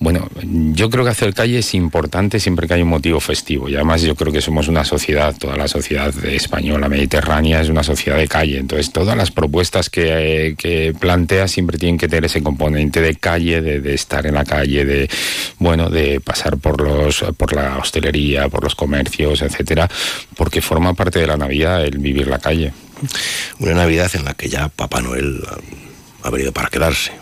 Bueno, 0.00 0.28
yo 0.44 0.90
creo 0.90 1.02
que 1.02 1.10
hacer 1.10 1.34
calle 1.34 1.58
es 1.58 1.74
importante 1.74 2.38
siempre 2.38 2.68
que 2.68 2.74
hay 2.74 2.82
un 2.82 2.88
motivo 2.88 3.18
festivo. 3.18 3.68
Y 3.68 3.74
además 3.74 4.02
yo 4.02 4.14
creo 4.14 4.32
que 4.32 4.40
somos 4.40 4.68
una 4.68 4.84
sociedad, 4.84 5.34
toda 5.36 5.56
la 5.56 5.66
sociedad 5.66 6.14
española, 6.24 6.88
mediterránea, 6.88 7.60
es 7.60 7.68
una 7.68 7.82
sociedad 7.82 8.16
de 8.16 8.28
calle. 8.28 8.58
Entonces 8.58 8.92
todas 8.92 9.16
las 9.16 9.32
propuestas 9.32 9.90
que, 9.90 10.54
que 10.56 10.94
plantea 10.98 11.48
siempre 11.48 11.78
tienen 11.78 11.98
que 11.98 12.06
tener 12.06 12.26
ese 12.26 12.44
componente 12.44 13.00
de 13.00 13.16
calle, 13.16 13.60
de, 13.60 13.80
de, 13.80 13.94
estar 13.94 14.24
en 14.26 14.34
la 14.34 14.44
calle, 14.44 14.84
de 14.84 15.10
bueno, 15.58 15.90
de 15.90 16.20
pasar 16.20 16.58
por 16.58 16.80
los, 16.80 17.24
por 17.36 17.52
la 17.52 17.78
hostelería, 17.78 18.48
por 18.48 18.62
los 18.62 18.76
comercios, 18.76 19.42
etcétera, 19.42 19.90
porque 20.36 20.60
forma 20.60 20.94
parte 20.94 21.18
de 21.18 21.26
la 21.26 21.36
Navidad 21.36 21.84
el 21.84 21.98
vivir 21.98 22.28
la 22.28 22.38
calle. 22.38 22.72
Una 23.58 23.74
Navidad 23.74 24.10
en 24.14 24.24
la 24.24 24.34
que 24.34 24.48
ya 24.48 24.68
Papá 24.68 25.00
Noel 25.00 25.42
ha 26.22 26.30
venido 26.30 26.52
para 26.52 26.68
quedarse 26.68 27.12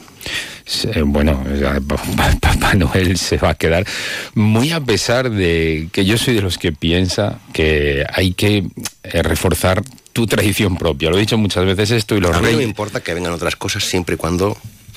bueno, 1.05 1.45
Papá 2.41 2.75
Noel 2.75 3.19
se 3.19 3.37
va 3.37 3.51
a 3.51 3.55
quedar 3.55 3.87
muy 4.35 4.73
a 4.73 4.81
pesar 4.81 5.31
de 5.31 5.89
que 5.93 6.05
yo 6.05 6.19
soy 6.19 6.35
de 6.35 6.43
los 6.43 6.59
que 6.59 6.73
piensa 6.73 7.39
que 7.53 8.05
hay 8.13 8.33
que 8.33 8.65
eh, 9.05 9.23
reforzar 9.23 9.83
tu 10.13 10.27
tradición 10.27 10.77
propia. 10.77 11.11
Lo 11.11 11.17
he 11.17 11.21
dicho 11.21 11.39
muchas 11.39 11.65
veces 11.65 11.91
esto 11.91 12.17
y 12.17 12.21
los 12.21 12.33
A 12.33 12.39
mí 12.39 12.47
reyes... 12.47 12.53
no 12.53 12.59
me 12.59 12.65
importa 12.65 13.01
que 13.01 13.15
vengan 13.15 13.33
otras 13.33 13.55
cosas 13.57 13.85
siempre 13.85 14.15
y 14.15 14.19
cuando 14.19 14.57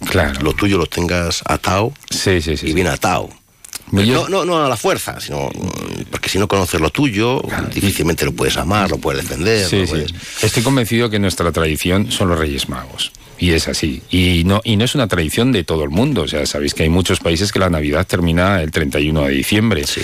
claro. 0.10 0.42
lo 0.42 0.54
tuyo 0.54 0.78
lo 0.78 0.86
tengas 0.86 1.42
atado 1.46 1.94
sí, 2.10 2.42
sí, 2.42 2.58
sí, 2.58 2.68
y 2.68 2.74
bien 2.74 2.88
atado. 2.88 3.30
No, 3.92 4.30
no, 4.30 4.46
no 4.46 4.64
a 4.64 4.70
la 4.70 4.78
fuerza, 4.78 5.20
sino 5.20 5.50
porque 6.12 6.30
si 6.30 6.38
no 6.38 6.48
conoces 6.48 6.80
lo 6.80 6.92
tuyo, 6.92 7.42
claro. 7.42 7.70
difícilmente 7.70 8.24
lo 8.24 8.34
puedes 8.34 8.56
amar, 8.58 8.90
lo 8.92 9.00
puedes 9.00 9.24
defender. 9.24 9.68
Sí, 9.68 9.82
lo 9.82 9.88
puedes... 9.88 10.14
Estoy 10.44 10.62
convencido 10.62 11.10
que 11.10 11.18
nuestra 11.18 11.52
tradición 11.52 12.12
son 12.12 12.30
los 12.30 12.38
Reyes 12.38 12.70
Magos. 12.70 13.12
Y 13.40 13.52
es 13.52 13.68
así. 13.68 14.02
Y 14.10 14.44
no, 14.46 14.62
y 14.64 14.76
no 14.76 14.86
es 14.86 14.96
una 14.96 15.08
tradición 15.08 15.52
de 15.52 15.64
todo 15.64 15.84
el 15.84 15.90
mundo. 15.90 16.24
O 16.24 16.28
sea, 16.28 16.46
sabéis 16.46 16.74
que 16.74 16.84
hay 16.84 16.90
muchos 16.90 17.20
países 17.20 17.52
que 17.52 17.60
la 17.60 17.70
Navidad 17.70 18.06
termina 18.06 18.62
el 18.62 18.72
31 18.72 19.24
de 19.24 19.32
diciembre. 19.32 19.88
Sí. 19.88 20.02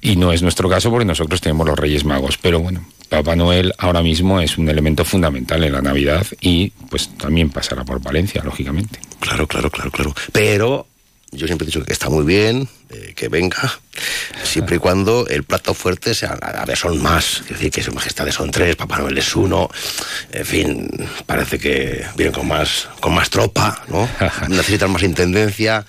Y 0.00 0.16
no 0.16 0.32
es 0.32 0.42
nuestro 0.42 0.68
caso 0.68 0.90
porque 0.90 1.04
nosotros 1.04 1.40
tenemos 1.40 1.66
los 1.66 1.78
Reyes 1.78 2.04
Magos. 2.04 2.38
Pero 2.38 2.60
bueno, 2.60 2.84
Papá 3.08 3.36
Noel 3.36 3.72
ahora 3.78 4.02
mismo 4.02 4.40
es 4.40 4.58
un 4.58 4.68
elemento 4.68 5.04
fundamental 5.04 5.62
en 5.64 5.72
la 5.72 5.82
Navidad 5.82 6.26
y 6.40 6.70
pues 6.90 7.08
también 7.16 7.50
pasará 7.50 7.84
por 7.84 8.02
Valencia, 8.02 8.42
lógicamente. 8.44 8.98
Claro, 9.20 9.46
claro, 9.46 9.70
claro, 9.70 9.90
claro. 9.90 10.14
Pero 10.32 10.86
yo 11.36 11.46
siempre 11.46 11.64
he 11.64 11.66
dicho 11.66 11.84
que 11.84 11.92
está 11.92 12.08
muy 12.08 12.24
bien, 12.24 12.68
eh, 12.90 13.12
que 13.16 13.28
venga, 13.28 13.78
siempre 14.44 14.76
y 14.76 14.78
cuando 14.78 15.26
el 15.28 15.44
plato 15.44 15.74
fuerte 15.74 16.14
sea, 16.14 16.32
a 16.32 16.64
ver, 16.64 16.76
son 16.76 17.02
más, 17.02 17.42
es 17.42 17.48
decir, 17.50 17.70
que 17.70 17.82
su 17.82 17.92
majestad 17.92 18.28
son 18.30 18.50
tres, 18.50 18.76
Papá 18.76 18.98
Noel 18.98 19.18
es 19.18 19.34
uno, 19.36 19.68
en 20.32 20.46
fin, 20.46 20.88
parece 21.26 21.58
que 21.58 22.04
vienen 22.16 22.34
con 22.34 22.46
más, 22.48 22.88
con 23.00 23.14
más 23.14 23.30
tropa, 23.30 23.82
¿no? 23.88 24.08
Necesitan 24.48 24.90
más 24.90 25.02
intendencia. 25.02 25.84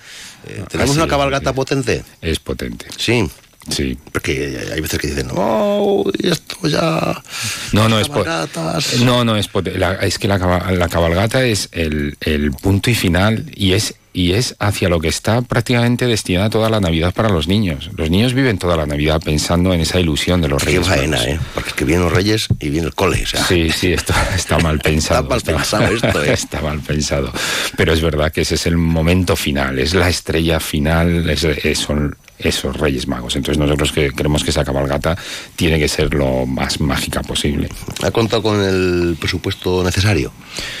Eh, 0.46 0.62
¿Tenemos 0.68 0.90
Así 0.90 0.98
una 0.98 1.04
es, 1.06 1.10
cabalgata 1.10 1.52
potente? 1.52 2.04
Es 2.22 2.38
potente. 2.38 2.86
Sí. 2.96 3.28
Sí. 3.70 3.98
Porque 4.12 4.66
hay 4.72 4.80
veces 4.80 4.98
que 4.98 5.08
dicen, 5.08 5.26
no, 5.28 6.02
y 6.18 6.28
esto 6.30 6.56
ya. 6.68 7.20
No, 7.72 7.86
no 7.88 8.00
es, 8.00 8.08
po- 8.08 8.24
no, 9.04 9.24
no 9.26 9.36
es 9.36 9.46
pote- 9.52 9.76
la- 9.76 9.94
es 9.96 10.18
que 10.18 10.26
la, 10.26 10.38
caba- 10.38 10.70
la 10.72 10.88
cabalgata 10.88 11.44
es 11.44 11.68
el, 11.72 12.16
el 12.20 12.52
punto 12.52 12.88
y 12.88 12.94
final 12.94 13.44
y 13.54 13.74
es 13.74 13.94
y 14.18 14.32
es 14.32 14.56
hacia 14.58 14.88
lo 14.88 14.98
que 14.98 15.06
está 15.06 15.42
prácticamente 15.42 16.06
destinada 16.08 16.50
toda 16.50 16.68
la 16.68 16.80
Navidad 16.80 17.14
para 17.14 17.28
los 17.28 17.46
niños. 17.46 17.90
Los 17.96 18.10
niños 18.10 18.34
viven 18.34 18.58
toda 18.58 18.76
la 18.76 18.84
Navidad 18.84 19.20
pensando 19.24 19.72
en 19.72 19.80
esa 19.80 20.00
ilusión 20.00 20.40
de 20.40 20.48
los 20.48 20.60
Qué 20.64 20.80
Reyes. 20.80 20.88
Magos. 20.88 21.24
¿eh? 21.24 21.38
Porque 21.54 21.68
es 21.68 21.74
que 21.76 21.84
vienen 21.84 22.04
los 22.04 22.12
reyes 22.12 22.48
y 22.58 22.68
viene 22.70 22.88
el 22.88 22.94
cole, 22.96 23.22
o 23.22 23.26
sea. 23.28 23.44
Sí, 23.44 23.70
sí, 23.70 23.92
esto 23.92 24.12
está 24.34 24.58
mal 24.58 24.80
pensado. 24.80 25.32
Está 25.36 25.52
mal 25.52 25.58
pensado 25.60 25.94
esto, 25.94 26.24
¿eh? 26.24 26.32
Está 26.32 26.60
mal 26.60 26.80
pensado. 26.80 27.32
Pero 27.76 27.92
es 27.92 28.00
verdad 28.00 28.32
que 28.32 28.40
ese 28.40 28.56
es 28.56 28.66
el 28.66 28.76
momento 28.76 29.36
final, 29.36 29.78
es 29.78 29.94
la 29.94 30.08
estrella 30.08 30.58
final, 30.58 31.30
es- 31.30 31.44
es- 31.44 31.78
son 31.78 32.16
esos 32.40 32.76
Reyes 32.76 33.08
Magos. 33.08 33.34
Entonces 33.34 33.58
nosotros 33.58 33.90
que 33.90 34.12
creemos 34.12 34.44
que 34.44 34.50
esa 34.50 34.64
cabalgata 34.64 35.16
tiene 35.56 35.76
que 35.78 35.88
ser 35.88 36.14
lo 36.14 36.46
más 36.46 36.80
mágica 36.80 37.20
posible. 37.22 37.68
¿Ha 38.04 38.12
contado 38.12 38.42
con 38.44 38.60
el 38.62 39.16
presupuesto 39.18 39.82
necesario? 39.82 40.32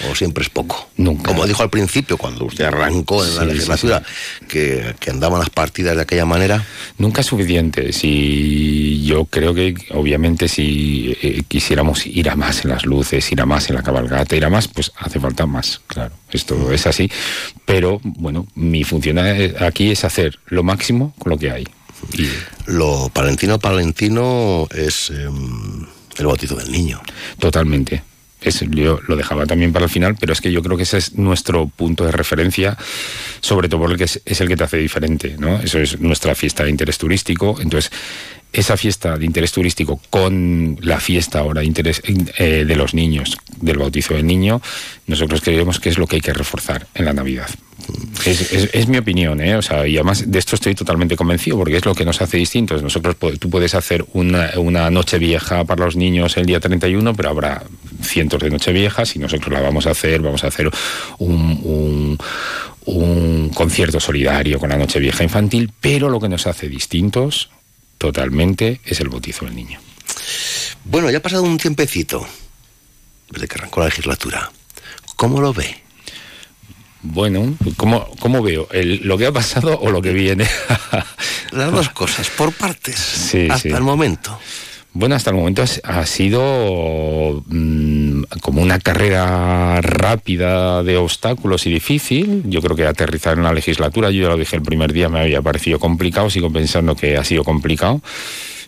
¿O 0.08 0.14
siempre 0.14 0.42
es 0.44 0.50
poco? 0.50 0.88
Nunca. 0.96 1.24
Como 1.32 1.46
dijo 1.48 1.62
al 1.64 1.70
principio, 1.70 2.16
cuando 2.16 2.44
usted 2.44 2.64
arrancó 2.64 3.24
en 3.28 3.36
la 3.36 3.42
Sí, 3.42 3.48
legislatura, 3.48 4.02
Que, 4.48 4.94
que 4.98 5.10
andaban 5.10 5.38
las 5.40 5.50
partidas 5.50 5.96
de 5.96 6.02
aquella 6.02 6.24
manera. 6.24 6.64
Nunca 6.98 7.20
es 7.20 7.26
suficiente. 7.26 7.92
Si 7.92 9.04
yo 9.04 9.24
creo 9.26 9.54
que, 9.54 9.74
obviamente, 9.90 10.48
si 10.48 11.16
eh, 11.22 11.42
quisiéramos 11.48 12.06
ir 12.06 12.28
a 12.30 12.36
más 12.36 12.64
en 12.64 12.70
las 12.70 12.84
luces, 12.84 13.30
ir 13.30 13.40
a 13.40 13.46
más 13.46 13.68
en 13.68 13.76
la 13.76 13.82
cabalgata, 13.82 14.36
ir 14.36 14.44
a 14.44 14.50
más, 14.50 14.68
pues 14.68 14.92
hace 14.98 15.20
falta 15.20 15.46
más, 15.46 15.80
claro. 15.86 16.12
Esto 16.32 16.72
es 16.72 16.86
así. 16.86 17.10
Pero, 17.64 18.00
bueno, 18.02 18.46
mi 18.54 18.84
función 18.84 19.18
aquí 19.18 19.90
es 19.90 20.04
hacer 20.04 20.38
lo 20.46 20.62
máximo 20.62 21.14
con 21.18 21.30
lo 21.30 21.38
que 21.38 21.50
hay. 21.50 21.64
Y 22.12 22.28
Lo 22.66 23.10
palentino 23.12 23.58
palentino 23.58 24.68
es 24.74 25.10
eh, 25.10 25.28
el 26.18 26.26
bautizo 26.26 26.56
del 26.56 26.70
niño. 26.70 27.00
Totalmente. 27.38 28.02
Es, 28.40 28.60
yo 28.70 29.00
lo 29.06 29.16
dejaba 29.16 29.46
también 29.46 29.72
para 29.72 29.86
el 29.86 29.90
final, 29.90 30.16
pero 30.18 30.32
es 30.32 30.40
que 30.40 30.52
yo 30.52 30.62
creo 30.62 30.76
que 30.76 30.84
ese 30.84 30.98
es 30.98 31.14
nuestro 31.14 31.66
punto 31.66 32.04
de 32.04 32.12
referencia, 32.12 32.76
sobre 33.40 33.68
todo 33.68 33.80
porque 33.80 34.04
es, 34.04 34.20
es 34.24 34.40
el 34.40 34.48
que 34.48 34.56
te 34.56 34.64
hace 34.64 34.76
diferente, 34.76 35.36
¿no? 35.38 35.58
Eso 35.60 35.78
es 35.80 36.00
nuestra 36.00 36.34
fiesta 36.34 36.64
de 36.64 36.70
interés 36.70 36.98
turístico. 36.98 37.58
Entonces, 37.60 37.90
esa 38.52 38.76
fiesta 38.76 39.16
de 39.16 39.26
interés 39.26 39.52
turístico 39.52 40.00
con 40.10 40.78
la 40.80 41.00
fiesta 41.00 41.40
ahora 41.40 41.60
de 41.60 41.66
interés 41.66 42.02
eh, 42.06 42.64
de 42.66 42.76
los 42.76 42.94
niños, 42.94 43.36
del 43.60 43.78
bautizo 43.78 44.14
del 44.14 44.26
niño, 44.26 44.60
nosotros 45.06 45.40
creemos 45.42 45.80
que 45.80 45.90
es 45.90 45.98
lo 45.98 46.06
que 46.06 46.16
hay 46.16 46.22
que 46.22 46.32
reforzar 46.32 46.86
en 46.94 47.04
la 47.04 47.12
Navidad. 47.12 47.48
Es, 48.26 48.88
mi 48.88 48.98
opinión, 48.98 49.40
¿eh? 49.40 49.56
O 49.56 49.62
sea, 49.62 49.86
y 49.86 49.96
además 49.96 50.30
de 50.30 50.38
esto 50.38 50.56
estoy 50.56 50.74
totalmente 50.74 51.16
convencido 51.16 51.56
porque 51.56 51.76
es 51.76 51.84
lo 51.86 51.94
que 51.94 52.04
nos 52.04 52.20
hace 52.20 52.36
distintos. 52.36 52.82
Nosotros, 52.82 53.16
tú 53.38 53.48
puedes 53.48 53.74
hacer 53.74 54.04
una, 54.12 54.50
una 54.56 54.90
noche 54.90 55.18
vieja 55.18 55.64
para 55.64 55.86
los 55.86 55.96
niños 55.96 56.36
el 56.36 56.44
día 56.44 56.60
31, 56.60 57.14
pero 57.14 57.30
habrá 57.30 57.62
cientos 58.02 58.40
de 58.40 58.50
noche 58.50 58.72
viejas 58.72 59.16
y 59.16 59.18
nosotros 59.20 59.52
la 59.52 59.60
vamos 59.60 59.86
a 59.86 59.92
hacer, 59.92 60.20
vamos 60.20 60.44
a 60.44 60.48
hacer 60.48 60.70
un, 61.18 61.60
un, 61.62 62.18
un 62.84 63.50
concierto 63.50 64.00
solidario 64.00 64.58
con 64.58 64.68
la 64.68 64.76
noche 64.76 64.98
vieja 64.98 65.24
infantil, 65.24 65.72
pero 65.80 66.10
lo 66.10 66.20
que 66.20 66.28
nos 66.28 66.46
hace 66.46 66.68
distintos 66.68 67.50
totalmente 67.98 68.80
es 68.84 69.00
el 69.00 69.08
bautizo 69.08 69.44
del 69.44 69.54
niño. 69.56 69.80
Bueno, 70.84 71.10
ya 71.10 71.18
ha 71.18 71.22
pasado 71.22 71.42
un 71.42 71.58
tiempecito 71.58 72.26
desde 73.30 73.46
que 73.48 73.54
arrancó 73.56 73.80
la 73.80 73.86
legislatura. 73.86 74.50
¿Cómo 75.16 75.40
lo 75.40 75.52
ve? 75.52 75.82
Bueno, 77.02 77.56
¿cómo, 77.76 78.08
cómo 78.18 78.42
veo? 78.42 78.68
¿El- 78.72 79.00
¿Lo 79.06 79.18
que 79.18 79.26
ha 79.26 79.32
pasado 79.32 79.78
o 79.78 79.90
lo 79.90 80.02
que 80.02 80.12
viene? 80.12 80.48
Las 81.52 81.70
dos 81.72 81.88
cosas, 81.94 82.28
por 82.30 82.52
partes. 82.52 82.96
Sí, 82.98 83.48
hasta 83.50 83.58
sí. 83.58 83.68
el 83.68 83.82
momento. 83.82 84.38
Bueno, 84.94 85.14
hasta 85.14 85.30
el 85.30 85.36
momento 85.36 85.62
ha 85.84 86.06
sido 86.06 87.44
mm, 87.46 88.22
como 88.40 88.62
una 88.62 88.78
carrera 88.78 89.80
rápida 89.80 90.82
de 90.82 90.96
obstáculos 90.96 91.66
y 91.66 91.70
difícil. 91.70 92.42
Yo 92.46 92.60
creo 92.62 92.74
que 92.74 92.86
aterrizar 92.86 93.36
en 93.36 93.44
la 93.44 93.52
legislatura, 93.52 94.10
yo 94.10 94.22
ya 94.22 94.28
lo 94.28 94.36
dije 94.36 94.56
el 94.56 94.62
primer 94.62 94.92
día, 94.92 95.08
me 95.08 95.20
había 95.20 95.42
parecido 95.42 95.78
complicado, 95.78 96.30
sigo 96.30 96.50
pensando 96.50 96.96
que 96.96 97.16
ha 97.16 97.24
sido 97.24 97.44
complicado. 97.44 98.00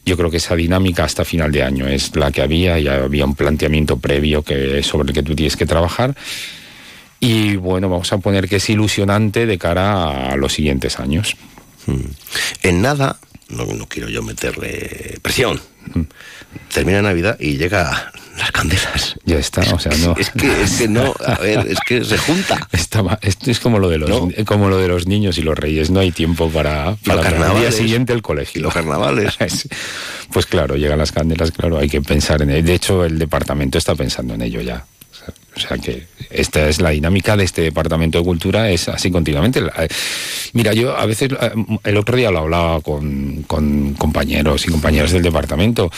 Yo 0.04 0.16
creo 0.16 0.30
que 0.30 0.38
esa 0.38 0.56
dinámica 0.56 1.04
hasta 1.04 1.24
final 1.24 1.52
de 1.52 1.62
año 1.62 1.86
es 1.86 2.14
la 2.16 2.30
que 2.30 2.42
había 2.42 2.78
y 2.78 2.88
había 2.88 3.24
un 3.24 3.34
planteamiento 3.34 3.98
previo 3.98 4.42
que, 4.42 4.82
sobre 4.82 5.08
el 5.08 5.14
que 5.14 5.22
tú 5.22 5.34
tienes 5.34 5.56
que 5.56 5.66
trabajar. 5.66 6.14
Y 7.18 7.56
bueno, 7.56 7.88
vamos 7.88 8.12
a 8.12 8.18
poner 8.18 8.48
que 8.48 8.56
es 8.56 8.70
ilusionante 8.70 9.46
de 9.46 9.58
cara 9.58 10.30
a 10.30 10.36
los 10.36 10.54
siguientes 10.54 10.98
años. 10.98 11.36
En 12.62 12.82
nada, 12.82 13.18
no, 13.50 13.66
no 13.66 13.86
quiero 13.86 14.08
yo 14.08 14.22
meterle 14.22 15.18
presión. 15.22 15.60
Termina 16.72 17.02
Navidad 17.02 17.36
y 17.40 17.56
llega 17.56 18.12
las 18.38 18.52
candelas. 18.52 19.16
Ya 19.24 19.38
está, 19.38 19.60
o 19.74 19.78
sea, 19.78 19.92
no. 19.98 20.14
Es 20.16 20.30
que, 20.30 20.62
es 20.62 20.78
que 20.78 20.88
no, 20.88 21.14
a 21.24 21.34
ver, 21.36 21.66
es 21.68 21.78
que 21.80 22.04
se 22.04 22.16
junta. 22.18 22.68
Estaba, 22.72 23.18
esto 23.22 23.50
es 23.50 23.60
como 23.60 23.78
lo 23.78 23.88
de 23.88 23.98
los 23.98 24.08
como 24.46 24.68
lo 24.68 24.78
de 24.78 24.88
los 24.88 25.06
niños 25.06 25.38
y 25.38 25.42
los 25.42 25.58
reyes, 25.58 25.90
no 25.90 26.00
hay 26.00 26.10
tiempo 26.10 26.48
para, 26.48 26.96
para 27.04 27.28
el 27.28 27.60
día 27.60 27.72
siguiente 27.72 28.12
el 28.12 28.22
colegio. 28.22 28.62
Los 28.62 28.74
carnavales. 28.74 29.36
pues 30.32 30.46
claro, 30.46 30.76
llegan 30.76 30.98
las 30.98 31.12
candelas, 31.12 31.50
claro, 31.52 31.78
hay 31.78 31.88
que 31.88 32.00
pensar 32.00 32.42
en 32.42 32.50
ello. 32.50 32.66
De 32.66 32.74
hecho, 32.74 33.04
el 33.04 33.18
departamento 33.18 33.78
está 33.78 33.94
pensando 33.94 34.34
en 34.34 34.42
ello 34.42 34.60
ya. 34.60 34.84
O 35.56 35.60
sea 35.60 35.78
que 35.78 36.06
esta 36.30 36.68
es 36.68 36.80
la 36.80 36.90
dinámica 36.90 37.36
de 37.36 37.44
este 37.44 37.62
departamento 37.62 38.18
de 38.18 38.24
cultura, 38.24 38.70
es 38.70 38.88
así 38.88 39.10
continuamente. 39.10 39.62
Mira, 40.52 40.72
yo 40.72 40.96
a 40.96 41.06
veces, 41.06 41.30
eh, 41.32 41.50
el 41.84 41.96
otro 41.96 42.16
día 42.16 42.30
lo 42.30 42.40
hablaba 42.40 42.80
con, 42.80 43.42
compañeros 43.44 44.66
y 44.66 44.70
compañeras 44.70 45.12
del 45.12 45.22
departamento. 45.22 45.90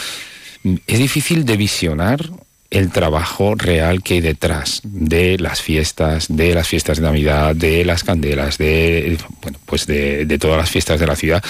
Es 0.86 0.98
difícil 0.98 1.44
de 1.44 1.56
visionar 1.56 2.30
el 2.70 2.90
trabajo 2.90 3.54
real 3.54 4.02
que 4.02 4.14
hay 4.14 4.20
detrás 4.20 4.80
de 4.84 5.38
las 5.38 5.60
fiestas, 5.60 6.26
de 6.28 6.54
las 6.54 6.66
fiestas 6.66 6.98
de 6.98 7.02
Navidad, 7.02 7.54
de 7.54 7.84
las 7.84 8.02
candelas, 8.02 8.56
de 8.56 9.18
bueno, 9.42 9.58
pues 9.66 9.86
de 9.86 10.38
todas 10.40 10.56
las 10.56 10.70
fiestas 10.70 10.98
de 10.98 11.06
la 11.06 11.16
ciudad 11.16 11.44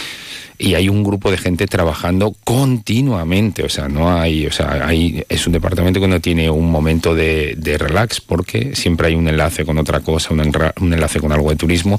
y 0.63 0.77
hay 0.77 0.89
un 0.89 1.03
grupo 1.03 1.29
de 1.33 1.39
gente 1.39 1.67
trabajando 1.67 2.37
continuamente, 2.45 3.65
o 3.65 3.69
sea, 3.69 3.89
no 3.89 4.17
hay, 4.17 4.47
o 4.47 4.53
sea, 4.53 4.87
hay, 4.87 5.25
es 5.29 5.45
un 5.49 5.53
departamento 5.53 6.01
que 6.01 6.07
no 6.07 6.21
tiene 6.21 6.49
un 6.51 6.71
momento 6.71 7.17
de, 7.17 7.57
relax 7.81 8.21
porque 8.21 8.77
siempre 8.77 9.09
hay 9.09 9.17
un 9.17 9.27
enlace 9.27 9.65
con 9.65 9.77
otra 9.79 10.01
cosa, 10.01 10.33
un, 10.33 10.93
enlace 10.93 11.19
con 11.19 11.33
algo 11.33 11.51
de 11.51 11.57
turismo 11.57 11.99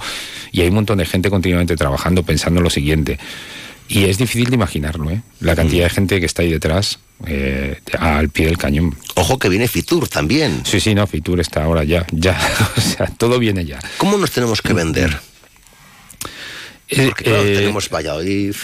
y 0.53 0.61
hay 0.61 0.69
un 0.69 0.75
montón 0.75 0.99
de 0.99 1.05
gente 1.05 1.29
continuamente 1.29 1.75
trabajando 1.75 2.23
pensando 2.23 2.61
en 2.61 2.63
lo 2.63 2.69
siguiente. 2.69 3.19
Y 3.89 4.05
es 4.05 4.17
difícil 4.17 4.45
de 4.45 4.55
imaginarlo, 4.55 5.11
¿eh? 5.11 5.21
La 5.41 5.57
cantidad 5.57 5.83
de 5.83 5.89
gente 5.89 6.19
que 6.21 6.25
está 6.25 6.41
ahí 6.41 6.49
detrás, 6.49 6.99
eh, 7.27 7.81
al 7.99 8.29
pie 8.29 8.45
del 8.45 8.57
cañón. 8.57 8.95
Ojo 9.15 9.37
que 9.37 9.49
viene 9.49 9.67
Fitur 9.67 10.07
también. 10.07 10.61
Sí, 10.63 10.79
sí, 10.79 10.95
no, 10.95 11.05
Fitur 11.05 11.41
está 11.41 11.65
ahora 11.65 11.83
ya, 11.83 12.05
ya, 12.11 12.39
o 12.77 12.81
sea, 12.81 13.07
todo 13.07 13.39
viene 13.39 13.65
ya. 13.65 13.79
¿Cómo 13.97 14.17
nos 14.17 14.31
tenemos 14.31 14.61
que 14.61 14.71
vender? 14.71 15.32
Eh, 16.89 17.05
Porque 17.07 17.23
claro, 17.23 17.43
eh, 17.43 17.55
tenemos 17.55 17.89
Valladolid, 17.89 18.55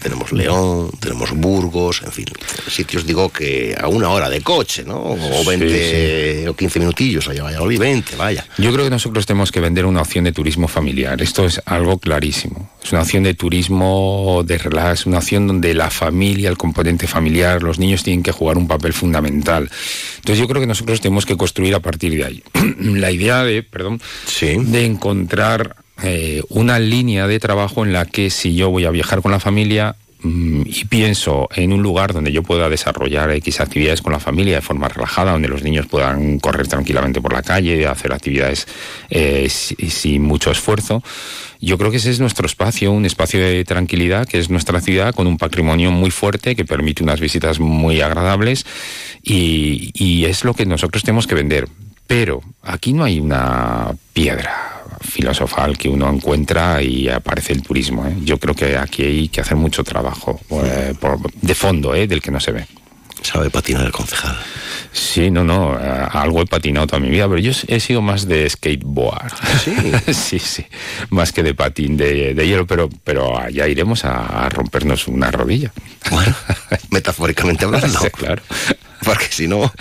tenemos 0.00 0.32
León, 0.32 0.90
tenemos 1.00 1.30
Burgos, 1.32 2.02
en 2.04 2.12
fin, 2.12 2.26
sitios 2.68 3.06
digo 3.06 3.30
que 3.30 3.74
a 3.80 3.88
una 3.88 4.10
hora 4.10 4.28
de 4.28 4.42
coche, 4.42 4.84
¿no? 4.84 4.98
O 4.98 5.44
20 5.44 6.48
o 6.48 6.54
15 6.54 6.80
minutillos 6.80 7.28
allá 7.28 7.44
Valladolid, 7.44 7.78
20, 7.78 8.16
vaya. 8.16 8.44
Yo 8.58 8.72
creo 8.72 8.84
que 8.84 8.90
nosotros 8.90 9.24
tenemos 9.24 9.50
que 9.50 9.60
vender 9.60 9.86
una 9.86 10.02
opción 10.02 10.24
de 10.24 10.32
turismo 10.32 10.68
familiar, 10.68 11.22
esto 11.22 11.46
es 11.46 11.62
algo 11.64 11.98
clarísimo. 11.98 12.70
Es 12.82 12.92
una 12.92 13.02
opción 13.02 13.22
de 13.22 13.34
turismo 13.34 14.42
de 14.44 14.58
relax, 14.58 15.06
una 15.06 15.18
opción 15.18 15.46
donde 15.46 15.72
la 15.72 15.90
familia, 15.90 16.50
el 16.50 16.58
componente 16.58 17.06
familiar, 17.06 17.62
los 17.62 17.78
niños 17.78 18.02
tienen 18.02 18.22
que 18.22 18.32
jugar 18.32 18.58
un 18.58 18.68
papel 18.68 18.92
fundamental. 18.92 19.70
Entonces 20.16 20.38
yo 20.38 20.48
creo 20.48 20.60
que 20.60 20.66
nosotros 20.66 21.00
tenemos 21.00 21.24
que 21.24 21.36
construir 21.36 21.74
a 21.74 21.80
partir 21.80 22.14
de 22.14 22.24
ahí. 22.24 22.42
la 22.78 23.10
idea 23.10 23.42
de, 23.42 23.62
perdón, 23.62 24.00
de 24.40 24.84
encontrar 24.84 25.76
eh, 26.02 26.42
una 26.48 26.78
línea 26.78 27.26
de 27.26 27.40
trabajo 27.40 27.84
en 27.84 27.92
la 27.92 28.04
que 28.04 28.30
si 28.30 28.54
yo 28.54 28.70
voy 28.70 28.84
a 28.84 28.90
viajar 28.90 29.20
con 29.20 29.32
la 29.32 29.40
familia 29.40 29.96
mm, 30.22 30.62
y 30.66 30.84
pienso 30.84 31.48
en 31.54 31.72
un 31.72 31.82
lugar 31.82 32.12
donde 32.12 32.30
yo 32.30 32.42
pueda 32.42 32.68
desarrollar 32.68 33.30
X 33.32 33.60
actividades 33.60 34.00
con 34.00 34.12
la 34.12 34.20
familia 34.20 34.56
de 34.56 34.60
forma 34.62 34.88
relajada, 34.88 35.32
donde 35.32 35.48
los 35.48 35.62
niños 35.62 35.86
puedan 35.86 36.38
correr 36.38 36.68
tranquilamente 36.68 37.20
por 37.20 37.32
la 37.32 37.42
calle, 37.42 37.86
hacer 37.86 38.12
actividades 38.12 38.68
eh, 39.10 39.48
sin 39.48 40.22
mucho 40.22 40.52
esfuerzo, 40.52 41.02
yo 41.60 41.76
creo 41.76 41.90
que 41.90 41.96
ese 41.96 42.10
es 42.10 42.20
nuestro 42.20 42.46
espacio, 42.46 42.92
un 42.92 43.04
espacio 43.04 43.40
de 43.40 43.64
tranquilidad, 43.64 44.28
que 44.28 44.38
es 44.38 44.48
nuestra 44.48 44.80
ciudad, 44.80 45.12
con 45.12 45.26
un 45.26 45.38
patrimonio 45.38 45.90
muy 45.90 46.12
fuerte, 46.12 46.54
que 46.54 46.64
permite 46.64 47.02
unas 47.02 47.18
visitas 47.18 47.58
muy 47.58 48.00
agradables, 48.00 48.64
y, 49.24 49.90
y 49.94 50.26
es 50.26 50.44
lo 50.44 50.54
que 50.54 50.66
nosotros 50.66 51.02
tenemos 51.02 51.26
que 51.26 51.34
vender. 51.34 51.68
Pero 52.06 52.42
aquí 52.62 52.92
no 52.92 53.02
hay 53.02 53.18
una 53.18 53.94
piedra 54.12 54.77
filosofal 55.00 55.76
que 55.76 55.88
uno 55.88 56.08
encuentra 56.12 56.82
y 56.82 57.08
aparece 57.08 57.52
el 57.52 57.62
turismo. 57.62 58.06
¿eh? 58.06 58.16
Yo 58.22 58.38
creo 58.38 58.54
que 58.54 58.76
aquí 58.76 59.02
hay 59.02 59.28
que 59.28 59.40
hacer 59.40 59.56
mucho 59.56 59.84
trabajo 59.84 60.40
eh, 60.64 60.94
de 61.40 61.54
fondo, 61.54 61.94
¿eh? 61.94 62.06
del 62.06 62.22
que 62.22 62.30
no 62.30 62.40
se 62.40 62.52
ve. 62.52 62.66
¿Sabe 63.22 63.50
patinar 63.50 63.84
el 63.84 63.92
concejal? 63.92 64.36
Sí, 64.92 65.30
no, 65.30 65.42
no, 65.44 65.76
algo 65.76 66.40
he 66.40 66.46
patinado 66.46 66.86
toda 66.86 67.00
mi 67.00 67.10
vida, 67.10 67.28
pero 67.28 67.40
yo 67.40 67.52
he 67.66 67.80
sido 67.80 68.00
más 68.00 68.26
de 68.26 68.48
skateboard. 68.48 69.32
Sí, 69.62 69.74
sí, 70.12 70.38
sí, 70.38 70.66
más 71.10 71.32
que 71.32 71.42
de 71.42 71.54
patín 71.54 71.96
de, 71.96 72.34
hielo, 72.34 72.66
pero, 72.66 72.88
pero 73.04 73.38
allá 73.38 73.66
iremos 73.66 74.04
a, 74.04 74.48
rompernos 74.48 75.08
una 75.08 75.30
rodilla. 75.30 75.72
Bueno, 76.10 76.34
metafóricamente 76.90 77.64
hablando. 77.64 77.98
claro 78.12 78.42
porque 79.04 79.26
si 79.30 79.46
no, 79.46 79.72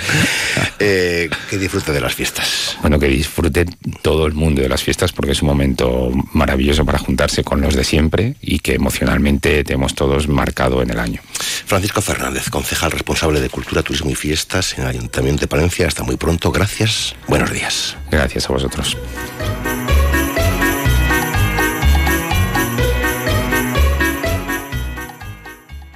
eh, 0.80 1.30
que 1.50 1.58
disfrute 1.58 1.92
de 1.92 2.02
las 2.02 2.16
fiestas. 2.16 2.78
Bueno, 2.82 3.00
que 3.00 3.08
disfrute 3.08 3.66
todo 4.02 4.26
el 4.26 4.34
mundo 4.34 4.62
de 4.62 4.70
las 4.70 4.84
fiestas 4.84 5.12
porque 5.12 5.32
es 5.32 5.42
un 5.42 5.48
momento 5.48 6.12
maravilloso 6.34 6.86
para 6.86 7.00
juntarse 7.00 7.44
con 7.44 7.62
los 7.62 7.76
de 7.76 7.84
siempre 7.84 8.36
y 8.42 8.60
que 8.60 8.76
emocionalmente 8.76 9.64
tenemos 9.64 9.96
todos 9.96 10.28
marcado 10.28 10.82
en 10.82 10.90
el 10.90 11.00
año. 11.00 11.22
Francisco 11.66 12.02
Fernández, 12.02 12.50
concejal 12.50 12.92
responsable 12.92 13.42
de 13.42 13.50
Cultura, 13.50 13.84
Turismo 13.84 14.10
y 14.10 14.16
Fiestas 14.16 14.78
en 14.78 14.84
el 14.84 14.90
Ayuntamiento 14.90 15.42
de 15.42 15.48
Palencia. 15.48 15.88
Hasta 15.88 16.04
muy 16.04 16.18
pronto. 16.18 16.52
Gracias. 16.52 17.16
Buenos 17.28 17.52
días. 17.52 17.96
Gracias 18.10 18.50
a 18.50 18.54
vosotros. 18.54 18.98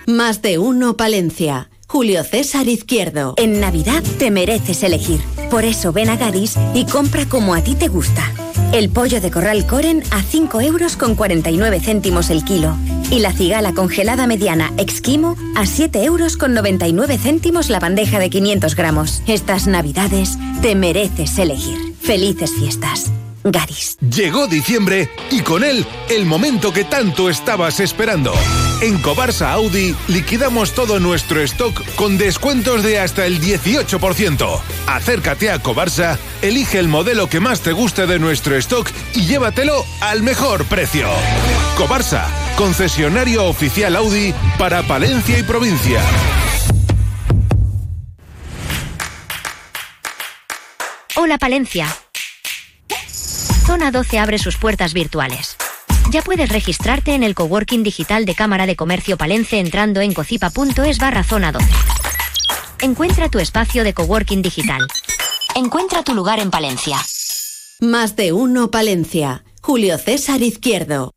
Más 0.07 0.41
de 0.41 0.57
uno, 0.57 0.97
Palencia. 0.97 1.70
Julio 1.91 2.23
César 2.23 2.69
Izquierdo. 2.69 3.33
En 3.35 3.59
Navidad 3.59 4.01
te 4.17 4.31
mereces 4.31 4.81
elegir. 4.81 5.19
Por 5.49 5.65
eso 5.65 5.91
ven 5.91 6.09
a 6.09 6.15
Gadis 6.15 6.55
y 6.73 6.85
compra 6.85 7.25
como 7.25 7.53
a 7.53 7.61
ti 7.61 7.75
te 7.75 7.89
gusta. 7.89 8.31
El 8.71 8.89
pollo 8.89 9.19
de 9.19 9.29
corral 9.29 9.67
Coren 9.67 10.01
a 10.11 10.21
5 10.21 10.61
euros 10.61 10.95
con 10.95 11.15
49 11.15 11.81
céntimos 11.81 12.29
el 12.29 12.45
kilo. 12.45 12.77
Y 13.09 13.19
la 13.19 13.33
cigala 13.33 13.73
congelada 13.73 14.25
mediana 14.25 14.71
Exquimo 14.77 15.35
a 15.53 15.65
7 15.65 16.05
euros 16.05 16.37
con 16.37 16.53
99 16.53 17.17
céntimos 17.17 17.69
la 17.69 17.81
bandeja 17.81 18.19
de 18.19 18.29
500 18.29 18.73
gramos. 18.77 19.21
Estas 19.27 19.67
Navidades 19.67 20.37
te 20.61 20.75
mereces 20.75 21.37
elegir. 21.39 21.93
Felices 21.99 22.53
fiestas. 22.57 23.11
Garis. 23.43 23.97
Llegó 23.99 24.47
diciembre 24.47 25.09
y 25.29 25.41
con 25.41 25.65
él 25.65 25.85
el 26.09 26.25
momento 26.25 26.71
que 26.71 26.85
tanto 26.85 27.29
estabas 27.29 27.81
esperando. 27.81 28.31
En 28.81 28.97
Cobarsa 28.97 29.51
Audi 29.51 29.95
liquidamos 30.07 30.73
todo 30.73 30.99
nuestro 30.99 31.39
stock 31.41 31.85
con 31.93 32.17
descuentos 32.17 32.81
de 32.81 32.99
hasta 32.99 33.27
el 33.27 33.39
18%. 33.39 34.59
Acércate 34.87 35.51
a 35.51 35.59
Cobarsa, 35.59 36.17
elige 36.41 36.79
el 36.79 36.87
modelo 36.87 37.29
que 37.29 37.39
más 37.39 37.61
te 37.61 37.73
guste 37.73 38.07
de 38.07 38.17
nuestro 38.17 38.55
stock 38.55 38.89
y 39.13 39.27
llévatelo 39.27 39.85
al 39.99 40.23
mejor 40.23 40.65
precio. 40.65 41.07
Cobarsa, 41.77 42.27
concesionario 42.57 43.45
oficial 43.45 43.95
Audi 43.95 44.33
para 44.57 44.81
Palencia 44.81 45.37
y 45.37 45.43
provincia. 45.43 46.01
Hola 51.15 51.37
Palencia. 51.37 51.87
Zona 53.67 53.91
12 53.91 54.17
abre 54.17 54.39
sus 54.39 54.57
puertas 54.57 54.93
virtuales. 54.93 55.55
Ya 56.11 56.21
puedes 56.21 56.49
registrarte 56.49 57.15
en 57.15 57.23
el 57.23 57.35
coworking 57.35 57.83
digital 57.83 58.25
de 58.25 58.35
Cámara 58.35 58.65
de 58.65 58.75
Comercio 58.75 59.17
Palencia 59.17 59.59
entrando 59.59 60.01
en 60.01 60.13
cocipa.es 60.13 60.97
barra 60.99 61.23
zona 61.23 61.53
12. 61.53 61.65
Encuentra 62.81 63.29
tu 63.29 63.39
espacio 63.39 63.85
de 63.85 63.93
coworking 63.93 64.41
digital. 64.41 64.81
Encuentra 65.55 66.03
tu 66.03 66.13
lugar 66.13 66.39
en 66.39 66.51
Palencia. 66.51 66.97
Más 67.79 68.17
de 68.17 68.33
uno 68.33 68.71
Palencia. 68.71 69.45
Julio 69.61 69.97
César 69.97 70.41
Izquierdo. 70.41 71.13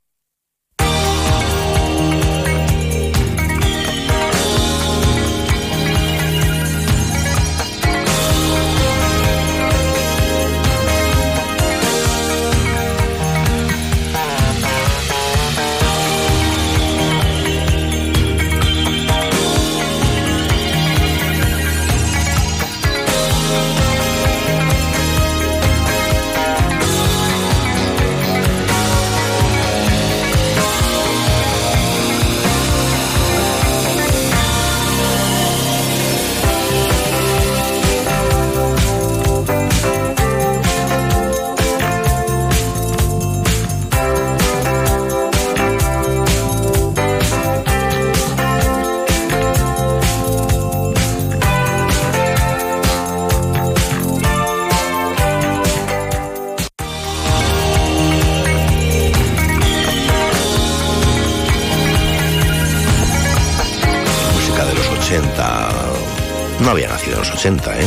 80, 67.45 67.79
¿eh? 67.79 67.85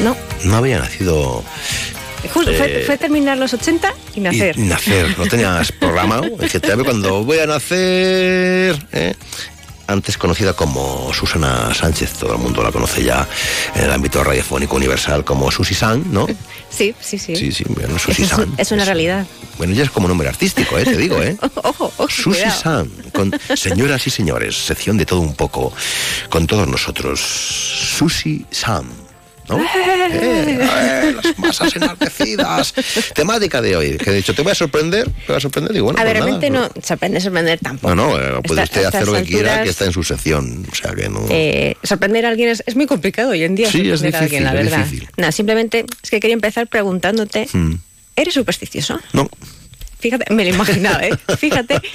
No. 0.00 0.14
No 0.44 0.56
había 0.58 0.78
nacido. 0.78 1.42
Justo, 2.34 2.50
Eh, 2.50 2.56
fue, 2.58 2.82
fue 2.84 2.98
terminar 2.98 3.38
los 3.38 3.54
80 3.54 3.90
y 4.16 4.20
nacer. 4.20 4.58
Y 4.58 4.62
nacer, 4.62 5.18
no 5.18 5.26
tenías 5.26 5.72
programado. 5.80 6.26
Es 6.42 6.52
que 6.52 6.60
te 6.60 6.74
ve 6.74 6.84
cuando 6.84 7.24
voy 7.24 7.38
a 7.38 7.46
nacer. 7.46 8.76
¿eh? 8.92 9.14
Antes 9.86 10.18
conocida 10.18 10.52
como 10.52 11.10
Susana 11.14 11.72
Sánchez, 11.72 12.14
todo 12.14 12.32
el 12.34 12.38
mundo 12.38 12.62
la 12.62 12.70
conoce 12.72 13.02
ya 13.02 13.26
en 13.76 13.84
el 13.84 13.92
ámbito 13.92 14.22
radiofónico 14.22 14.76
universal 14.76 15.24
como 15.24 15.50
Susi 15.50 15.74
San, 15.74 16.12
¿no? 16.12 16.26
Sí, 16.76 16.94
sí, 17.00 17.18
sí. 17.18 17.34
Sí, 17.36 17.52
sí, 17.52 17.64
bueno, 17.68 17.96
Eso 17.96 18.08
Susi 18.08 18.22
es, 18.24 18.28
San. 18.28 18.54
es 18.58 18.70
una 18.72 18.84
realidad. 18.84 19.26
Bueno, 19.56 19.72
ya 19.72 19.84
es 19.84 19.90
como 19.90 20.08
nombre 20.08 20.28
artístico, 20.28 20.78
¿eh? 20.78 20.84
te 20.84 20.96
digo, 20.96 21.22
¿eh? 21.22 21.36
Ojo, 21.62 21.92
ojo. 21.96 22.08
Susi 22.08 22.40
cuidado. 22.42 22.86
Con 23.12 23.32
señoras 23.54 24.06
y 24.06 24.10
señores, 24.10 24.56
sección 24.56 24.98
de 24.98 25.06
todo 25.06 25.20
un 25.20 25.34
poco, 25.34 25.72
con 26.28 26.46
todos 26.46 26.68
nosotros. 26.68 27.18
Susi 27.20 28.44
San. 28.50 29.05
¿No? 29.48 29.58
Eh, 29.58 30.58
eh, 30.60 31.14
las 31.22 31.38
masas 31.38 31.74
enardecidas. 31.76 32.74
Temática 33.14 33.60
de 33.62 33.76
hoy, 33.76 33.96
que 33.96 34.10
de 34.10 34.18
hecho 34.18 34.34
te 34.34 34.42
voy 34.42 34.52
a 34.52 34.54
sorprender, 34.54 35.04
te 35.04 35.26
voy 35.28 35.36
a 35.36 35.40
sorprender, 35.40 35.72
digo, 35.72 35.84
bueno, 35.86 36.00
a 36.00 36.04
ver, 36.04 36.14
pues 36.14 36.24
realmente 36.24 36.50
nada, 36.50 36.70
no 36.74 36.82
sorprende 36.82 37.20
sorprender 37.20 37.58
tampoco. 37.60 37.94
No, 37.94 38.08
no, 38.10 38.18
eh, 38.18 38.40
puede 38.44 38.62
Esta- 38.62 38.80
usted 38.80 38.84
hacer 38.86 39.06
lo 39.06 39.12
que 39.12 39.18
estas 39.18 39.28
quiera, 39.30 39.48
alturas, 39.52 39.64
que 39.64 39.70
está 39.70 39.84
en 39.84 39.92
su 39.92 40.02
sección, 40.04 40.66
o 40.70 40.74
sea 40.74 40.94
que 40.94 41.08
no... 41.08 41.26
eh, 41.30 41.76
sorprender 41.82 42.26
a 42.26 42.30
alguien 42.30 42.48
es, 42.48 42.62
es 42.66 42.74
muy 42.76 42.86
complicado 42.86 43.30
hoy 43.30 43.42
en 43.44 43.54
día. 43.54 43.70
Sí, 43.70 43.82
es 43.88 44.00
sorprender 44.00 44.14
a 44.16 44.24
alguien, 44.24 44.44
la 44.44 44.50
difícil, 44.52 44.66
es 44.66 44.72
verdad. 44.72 44.86
difícil. 44.90 45.08
Nada, 45.16 45.32
simplemente 45.32 45.86
es 46.02 46.10
que 46.10 46.20
quería 46.20 46.34
empezar 46.34 46.66
preguntándote, 46.66 47.48
Mm. 47.52 47.74
¿eres 48.16 48.34
supersticioso? 48.34 48.98
No. 49.12 49.28
Fíjate, 49.98 50.32
me 50.32 50.44
lo 50.44 50.50
imaginaba, 50.54 51.00
¿eh? 51.02 51.10
Fíjate 51.38 51.80
que, 51.80 51.90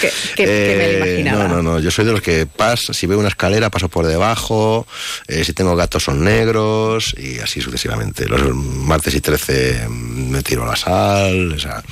que- 0.00 0.10
que 0.36 0.46
me 0.46 0.98
lo 0.98 1.04
Eh, 1.06 1.20
imaginaba. 1.20 1.48
No, 1.48 1.56
no, 1.56 1.62
no. 1.62 1.78
Yo 1.78 1.90
soy 1.90 2.04
de 2.04 2.12
los 2.12 2.20
que 2.20 2.44
paso, 2.46 2.92
si 2.92 3.06
veo 3.06 3.18
una 3.18 3.28
escalera 3.28 3.70
paso 3.70 3.88
por 3.88 4.04
debajo, 4.06 4.86
eh, 5.28 5.44
si 5.44 5.52
tengo 5.52 5.76
gatos 5.76 6.02
son 6.04 6.24
negros 6.24 7.14
y 7.18 7.38
así 7.38 7.60
sucesivamente. 7.60 8.26
Los 8.26 8.54
martes 8.54 9.14
y 9.14 9.20
13 9.20 9.86
mm, 9.88 10.30
me 10.30 10.42
tiro 10.42 10.64
a 10.64 10.66
la 10.66 10.76
sal, 10.76 11.52
o 11.52 11.58
sea, 11.58 11.82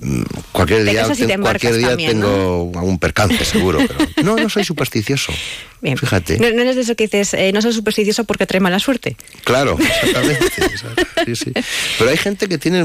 mm, 0.00 0.22
cualquier 0.52 0.84
día, 0.84 1.08
te 1.08 1.38
cualquier 1.38 1.76
día 1.76 1.88
también, 1.88 2.10
tengo 2.12 2.70
algún 2.76 2.98
percance 2.98 3.44
seguro, 3.44 3.80
pero 3.86 3.98
no, 4.22 4.36
no 4.36 4.48
soy 4.48 4.64
supersticioso. 4.64 5.32
Bien. 5.80 5.96
Fíjate. 5.96 6.38
No, 6.38 6.50
no 6.50 6.62
eres 6.62 6.76
de 6.76 6.82
eso 6.82 6.94
que 6.96 7.04
dices, 7.04 7.34
eh, 7.34 7.52
no 7.52 7.62
soy 7.62 7.72
supersticioso 7.72 8.24
porque 8.24 8.46
trae 8.46 8.60
mala 8.60 8.78
suerte. 8.80 9.16
Claro, 9.44 9.76
exactamente. 9.78 10.46
sí, 11.26 11.36
sí. 11.36 11.52
Pero 11.98 12.10
hay 12.10 12.16
gente 12.16 12.48
que 12.48 12.58
tiene. 12.58 12.84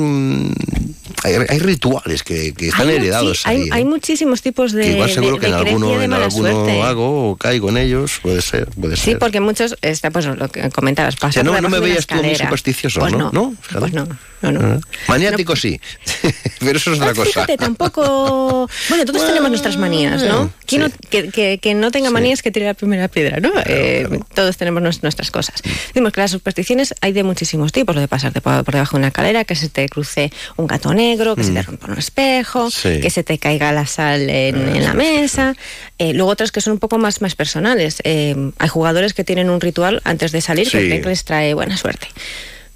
Hay, 1.24 1.36
hay 1.48 1.60
rituales 1.60 2.24
que, 2.24 2.54
que 2.54 2.70
están 2.70 2.90
Hay 2.90 2.96
heredados 2.96 3.46
ahí. 3.46 3.62
hay, 3.62 3.68
¿eh? 3.68 3.70
hay 3.72 3.86
muchísimos 3.86 4.42
tipos 4.42 4.72
de, 4.74 4.82
Que 4.84 4.92
igual 4.94 5.10
seguro 5.10 5.36
de- 5.36 5.40
que 5.42 5.48
en 5.48 5.54
alguno, 5.54 6.02
en 6.02 6.14
alguno 6.14 6.52
suerte. 6.52 6.82
hago 6.82 7.32
o 7.32 7.36
caigo 7.38 7.70
en 7.70 7.78
ellos, 7.78 8.20
puede 8.22 8.42
ser, 8.42 8.68
puede 8.72 8.96
Sí, 8.98 9.12
ser. 9.12 9.20
porque 9.20 9.40
muchos, 9.40 9.76
está, 9.82 10.12
pues 10.12 10.26
lo 10.26 10.50
que 10.50 10.70
comentabas, 10.72 11.16
O 11.16 11.18
sea, 11.20 11.30
pasar 11.30 11.46
no, 11.46 11.70
me 11.70 11.80
veías 11.80 12.08
tú 12.08 12.16
muy 12.16 12.36
supersticioso, 12.36 13.00
Pues 13.00 13.14
¿no? 13.14 13.32
no, 13.32 13.32
¿No? 13.32 13.56
pues 13.80 13.94
no, 13.94 14.08
no, 14.42 14.52
no. 14.52 14.82
Maniático 15.08 15.56
sí, 15.56 15.80
pero 16.60 16.78
eso 16.78 16.92
es 16.92 16.98
otra 17.00 17.12
Ah, 17.12 17.16
cosa. 17.16 17.30
Fíjate, 17.32 17.58
tampoco. 17.58 18.70
Bueno, 18.90 19.06
todos 19.06 19.26
tenemos 19.26 19.50
nuestras 19.50 19.78
manías, 19.78 20.22
¿no? 20.24 20.52
¿Quién 20.66 20.82
no- 20.84 20.90
que, 21.10 21.30
que- 21.30 21.60
que 21.60 21.74
no 21.74 21.92
tenga 21.92 22.10
manías 22.10 22.42
que 22.42 22.52
tire 22.52 22.66
la 22.66 22.74
primera 22.74 23.08
piedra, 23.08 23.40
¿no? 23.40 23.52
Eh, 23.66 24.08
Todos 24.34 24.58
tenemos 24.58 24.82
nues- 24.84 25.02
nuestras 25.04 25.32
cosas. 25.32 25.56
Decimos 25.88 26.12
que 26.12 26.22
las 26.22 26.32
supersticiones 26.32 26.94
hay 27.02 27.14
de 27.14 27.24
muchísimos 27.24 27.72
tipos, 27.72 27.96
lo 27.96 28.02
de 28.02 28.08
pasarte 28.08 28.42
por, 28.42 28.64
por 28.64 28.74
debajo 28.74 28.98
de 28.98 29.02
una 29.02 29.08
escalera, 29.08 29.46
que 29.46 29.56
se 29.56 29.70
te 29.70 29.88
cruce 29.90 30.32
un 30.58 30.68
gato 30.68 30.94
negro, 31.14 31.36
que 31.36 31.44
se 31.44 31.52
te 31.52 31.62
Mm. 31.62 31.66
rompa 31.66 31.88
un 31.92 31.98
espejo, 31.98 32.70
Sí. 32.72 33.00
que 33.02 33.10
se 33.10 33.24
te 33.24 33.38
caiga 33.38 33.72
la 33.72 33.86
sal 33.86 34.30
en, 34.30 34.56
Ah, 34.56 34.76
en 34.78 34.84
la 34.84 34.94
mesa. 34.94 35.56
Eh, 35.98 36.14
luego 36.14 36.32
otras 36.32 36.52
que 36.52 36.62
son 36.62 36.74
un 36.74 36.80
poco 36.80 36.98
más, 36.98 37.22
más 37.22 37.36
personales. 37.36 37.98
Eh, 38.04 38.36
hay 38.58 38.70
jugadores 38.70 39.14
que 39.14 39.24
tienen 39.24 39.50
un 39.50 39.62
ritual 39.62 40.02
antes 40.04 40.32
de 40.32 40.42
salir 40.42 40.70
que 40.70 40.82
Sí. 40.82 40.90
que 40.90 41.10
les 41.10 41.24
trae 41.24 41.54
buena 41.54 41.78
suerte. 41.78 42.08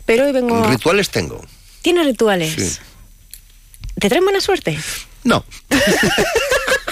Pero 0.06 0.26
hoy 0.26 0.32
vengo. 0.32 0.66
Rituales 0.68 1.10
tengo. 1.10 1.44
¿Tienes 1.82 2.06
rituales? 2.06 2.54
Sí. 2.56 2.78
¿Te 4.00 4.10
traen 4.10 4.24
buena 4.24 4.42
suerte? 4.42 4.78
No. 5.24 5.44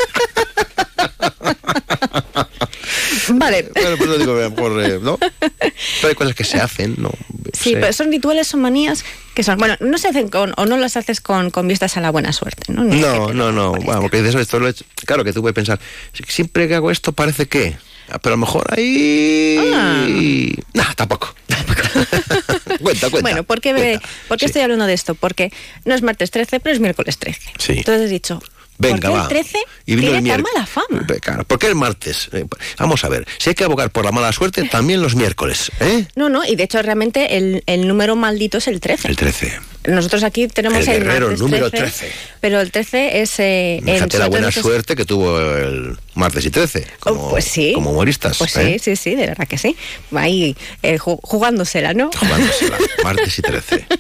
Vale. 3.34 3.70
Bueno, 3.74 3.98
pues 3.98 4.10
lo 4.10 4.18
digo, 4.18 4.34
mejor, 4.36 4.84
eh, 4.84 5.00
¿no? 5.02 5.18
Pero 5.18 6.10
hay 6.10 6.16
cosas 6.16 6.36
que 6.36 6.44
se 6.44 6.60
hacen, 6.60 6.96
¿no? 6.98 7.12
Sí, 7.54 7.74
pero 7.74 7.94
son 7.94 8.12
rituales, 8.12 8.48
son 8.48 8.62
manías 8.62 9.04
que 9.36 9.44
son, 9.44 9.58
bueno, 9.58 9.76
no 9.82 9.98
se 9.98 10.08
hacen 10.08 10.30
con, 10.30 10.54
o 10.56 10.66
no 10.66 10.78
las 10.78 10.96
haces 10.96 11.20
con, 11.20 11.52
con 11.52 11.68
vistas 11.68 11.98
a 11.98 12.02
la 12.02 12.10
buena 12.10 12.32
suerte, 12.32 12.72
¿no? 12.72 12.84
No, 12.86 13.34
no, 13.34 13.52
no. 13.52 13.74
Bueno, 13.74 14.02
porque 14.02 14.22
dices 14.22 14.36
esto 14.36 14.60
lo 14.60 14.68
he 14.68 14.72
hecho. 14.72 14.86
Claro 15.06 15.24
que 15.24 15.34
tú 15.34 15.42
puedes 15.42 15.54
pensar, 15.54 15.80
siempre 16.28 16.68
que 16.68 16.76
hago 16.76 16.90
esto 16.90 17.12
parece 17.12 17.46
que. 17.48 17.76
Ah, 18.10 18.20
Pero 18.20 18.36
a 18.36 18.38
lo 18.38 18.46
mejor 18.46 18.66
ahí. 18.76 20.56
No, 20.74 20.84
tampoco. 20.96 21.36
cuenta, 22.82 23.10
cuenta. 23.10 23.22
Bueno, 23.22 23.44
¿por 23.44 23.60
qué, 23.62 24.00
¿por 24.28 24.38
qué 24.38 24.46
estoy 24.46 24.62
hablando 24.62 24.86
de 24.86 24.94
esto? 24.94 25.16
Porque 25.16 25.52
no 25.84 25.94
es 25.94 26.02
martes 26.02 26.32
13, 26.32 26.60
pero 26.62 26.74
es 26.74 26.80
miércoles 26.80 27.18
13. 27.18 27.42
Sí. 27.58 27.74
Entonces 27.78 28.10
he 28.10 28.14
dicho, 28.14 28.42
Venga, 28.78 28.96
¿por 28.96 29.02
qué 29.02 29.16
va. 29.18 29.22
el 29.24 29.28
13 29.30 29.58
Y 29.86 29.96
vino 29.96 30.02
tiene 30.02 30.08
el 30.08 30.14
tan 30.16 30.24
miércoles. 30.24 30.54
mala 30.54 30.66
fama? 30.66 31.20
Claro, 31.22 31.44
¿por 31.46 31.60
qué 31.60 31.68
el 31.68 31.76
martes? 31.76 32.30
Eh, 32.34 32.46
vamos 32.78 33.04
a 33.04 33.10
ver, 33.10 33.28
si 33.38 33.50
hay 33.50 33.56
que 33.56 33.64
abogar 33.64 33.90
por 33.90 34.04
la 34.06 34.12
mala 34.12 34.32
suerte, 34.32 34.64
también 34.68 35.02
los 35.02 35.16
miércoles, 35.16 35.72
¿eh? 35.80 36.08
No, 36.16 36.30
no, 36.30 36.44
y 36.46 36.56
de 36.56 36.64
hecho 36.64 36.82
realmente 36.82 37.38
el, 37.38 37.64
el 37.66 37.88
número 37.88 38.16
maldito 38.16 38.58
es 38.58 38.68
el 38.68 38.80
13. 38.80 39.08
El 39.08 39.16
13. 39.16 39.60
Nosotros 39.88 40.24
aquí 40.24 40.48
tenemos 40.48 40.80
El 40.80 40.86
guerrero, 40.86 41.36
número 41.38 41.70
13, 41.72 42.12
pero 42.42 42.62
el 42.62 42.72
13 42.72 43.22
es... 43.22 43.34
Eh, 43.40 43.82
Fíjate 43.86 44.18
la 44.18 44.28
buena 44.28 44.52
suerte 44.52 44.96
que 44.96 45.06
tuvo 45.06 45.40
el 45.40 45.98
martes 46.14 46.46
y 46.46 46.50
13, 46.52 46.88
como, 47.00 47.30
pues 47.30 47.46
sí. 47.46 47.74
como 47.74 47.92
humoristas. 47.92 48.38
Pues 48.38 48.56
¿eh? 48.58 48.78
sí, 48.80 48.96
sí, 48.96 48.96
sí, 49.12 49.16
de 49.16 49.28
verdad 49.28 49.48
que 49.48 49.58
sí. 49.58 49.76
Ahí 50.16 50.56
eh, 50.84 50.98
ju- 50.98 51.20
jugándosela, 51.22 51.94
¿no? 51.94 52.10
Jugándosela, 52.18 52.78
martes 53.04 53.40
y 53.40 53.42
13. 53.42 53.86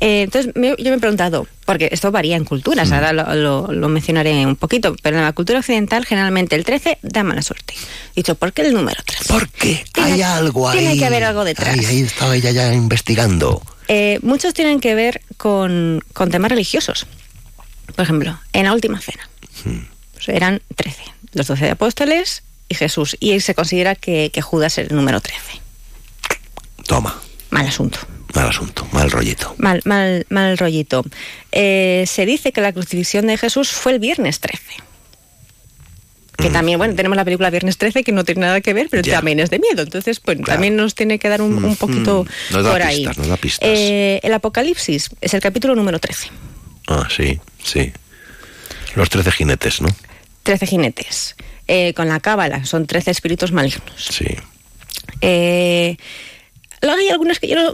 Eh, 0.00 0.22
entonces, 0.22 0.52
me- 0.54 0.74
yo 0.78 0.90
me 0.90 0.96
he 0.96 0.98
preguntado, 0.98 1.48
porque 1.64 1.88
esto 1.90 2.12
varía 2.12 2.36
en 2.36 2.44
culturas, 2.44 2.92
ahora 2.92 3.12
lo, 3.12 3.34
lo- 3.34 3.72
lo 3.72 3.88
mencionaré 3.88 4.46
un 4.46 4.54
poquito, 4.56 4.94
pero 5.02 5.16
en 5.16 5.24
la 5.24 5.32
cultura 5.32 5.58
occidental 5.58 6.04
generalmente 6.04 6.54
el 6.54 6.64
13 6.64 6.98
da 7.02 7.24
mala 7.24 7.42
suerte. 7.42 7.74
He 8.12 8.20
dicho, 8.20 8.34
¿por 8.36 8.52
qué 8.52 8.62
el 8.62 8.72
número 8.74 9.00
13? 9.04 9.24
¿Por 9.32 9.48
qué? 9.48 9.84
Hay 9.94 10.22
algo 10.22 10.68
ahí. 10.68 10.78
Tiene 10.78 10.98
que 10.98 11.06
haber 11.06 11.24
algo 11.24 11.44
detrás. 11.44 11.76
Ahí, 11.76 11.84
ahí 11.84 12.00
estaba 12.02 12.36
ella 12.36 12.50
ya 12.52 12.72
investigando. 12.72 13.62
Eh, 13.88 14.18
muchos 14.22 14.54
tienen 14.54 14.80
que 14.80 14.94
ver 14.94 15.20
con, 15.36 16.02
con 16.12 16.30
temas 16.30 16.50
religiosos. 16.50 17.06
Por 17.94 18.02
ejemplo, 18.04 18.38
en 18.52 18.64
la 18.64 18.72
última 18.72 19.00
cena. 19.00 19.28
Pues 20.12 20.28
eran 20.28 20.60
13, 20.74 21.02
los 21.32 21.46
12 21.46 21.70
apóstoles 21.70 22.42
y 22.68 22.74
Jesús. 22.74 23.16
Y 23.20 23.38
se 23.40 23.54
considera 23.54 23.94
que, 23.94 24.30
que 24.32 24.42
Judas 24.42 24.78
es 24.78 24.88
el 24.90 24.96
número 24.96 25.20
13. 25.20 25.40
Toma, 26.86 27.20
Mal 27.50 27.66
asunto. 27.66 27.98
mal 28.34 28.48
asunto, 28.48 28.86
mal 28.92 29.10
rollito. 29.10 29.54
Mal, 29.58 29.80
mal, 29.84 30.26
mal 30.28 30.58
rollito. 30.58 31.04
Eh, 31.52 32.04
se 32.06 32.26
dice 32.26 32.52
que 32.52 32.60
la 32.60 32.72
crucifixión 32.72 33.26
de 33.26 33.38
Jesús 33.38 33.70
fue 33.70 33.92
el 33.92 33.98
viernes 33.98 34.40
13. 34.40 34.62
Que 36.36 36.50
también, 36.50 36.78
bueno, 36.78 36.94
tenemos 36.94 37.16
la 37.16 37.24
película 37.24 37.48
Viernes 37.50 37.78
13 37.78 38.04
que 38.04 38.12
no 38.12 38.22
tiene 38.24 38.42
nada 38.42 38.60
que 38.60 38.74
ver, 38.74 38.88
pero 38.90 39.02
también 39.02 39.40
es 39.40 39.48
de 39.50 39.58
miedo. 39.58 39.82
Entonces, 39.82 40.20
pues 40.20 40.38
también 40.42 40.76
nos 40.76 40.94
tiene 40.94 41.18
que 41.18 41.28
dar 41.30 41.40
un, 41.40 41.64
un 41.64 41.76
poquito 41.76 42.26
Nos 42.50 42.62
da 42.64 42.70
por 42.72 42.82
ahí. 42.82 42.98
pistas, 42.98 43.18
nos 43.18 43.28
da 43.28 43.36
pistas. 43.38 43.68
Eh, 43.72 44.20
el 44.22 44.34
Apocalipsis 44.34 45.08
es 45.20 45.34
el 45.34 45.40
capítulo 45.40 45.74
número 45.74 45.98
13. 45.98 46.28
Ah, 46.88 47.08
sí, 47.14 47.40
sí. 47.64 47.90
Los 48.94 49.08
13 49.08 49.32
jinetes, 49.32 49.80
¿no? 49.80 49.88
13 50.42 50.66
jinetes. 50.66 51.36
Eh, 51.68 51.94
con 51.94 52.06
la 52.08 52.20
cábala, 52.20 52.64
son 52.64 52.86
13 52.86 53.10
espíritus 53.10 53.50
malignos. 53.52 53.82
Sí. 53.96 54.26
Eh, 55.20 55.96
luego 56.82 56.98
hay 56.98 57.08
algunas 57.08 57.38
que 57.38 57.48
yo 57.48 57.56
no, 57.56 57.72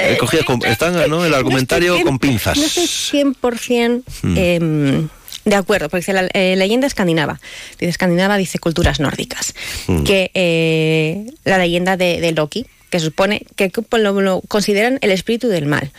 He 0.00 0.16
cogido 0.16 0.44
con- 0.44 0.64
están, 0.66 0.94
¿no? 1.08 1.24
El 1.24 1.34
argumentario 1.34 2.00
con 2.02 2.18
pinzas. 2.18 2.56
no 2.58 2.64
estoy 2.64 2.86
100% 2.86 4.02
Mm. 4.22 5.08
De 5.44 5.54
acuerdo, 5.56 5.88
porque 5.88 6.00
dice 6.02 6.12
la 6.12 6.28
eh, 6.34 6.54
leyenda 6.56 6.86
escandinava. 6.86 7.40
Dice 7.78 7.90
escandinava, 7.90 8.36
dice 8.36 8.58
culturas 8.58 9.00
nórdicas. 9.00 9.54
Mm. 9.88 10.02
Que 10.04 10.30
eh, 10.34 11.26
la 11.44 11.58
leyenda 11.58 11.96
de, 11.96 12.20
de 12.20 12.32
Loki, 12.32 12.66
que 12.90 13.00
supone 13.00 13.42
que 13.56 13.70
lo, 13.98 14.20
lo 14.20 14.40
consideran 14.48 14.98
el 15.00 15.10
espíritu 15.10 15.48
del 15.48 15.66
mal. 15.66 15.90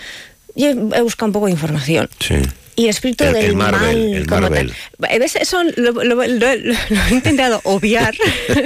Yo 0.55 0.69
he 0.69 1.01
buscado 1.01 1.27
un 1.27 1.33
poco 1.33 1.47
de 1.47 1.51
información. 1.53 2.09
Sí. 2.19 2.35
Y 2.75 2.83
el 2.85 2.89
espíritu 2.89 3.23
El- 3.23 3.33
del 3.33 3.45
el 3.45 3.55
Marvel, 3.55 3.79
mal 3.81 4.13
el 4.15 4.27
como 4.27 4.41
Marvel. 4.41 4.73
tal. 4.99 5.19
¿Ves? 5.19 5.35
Eso 5.35 5.61
lo, 5.75 5.91
lo- 6.03 6.23
he 6.23 6.75
intentado 7.11 7.61
obviar 7.65 8.15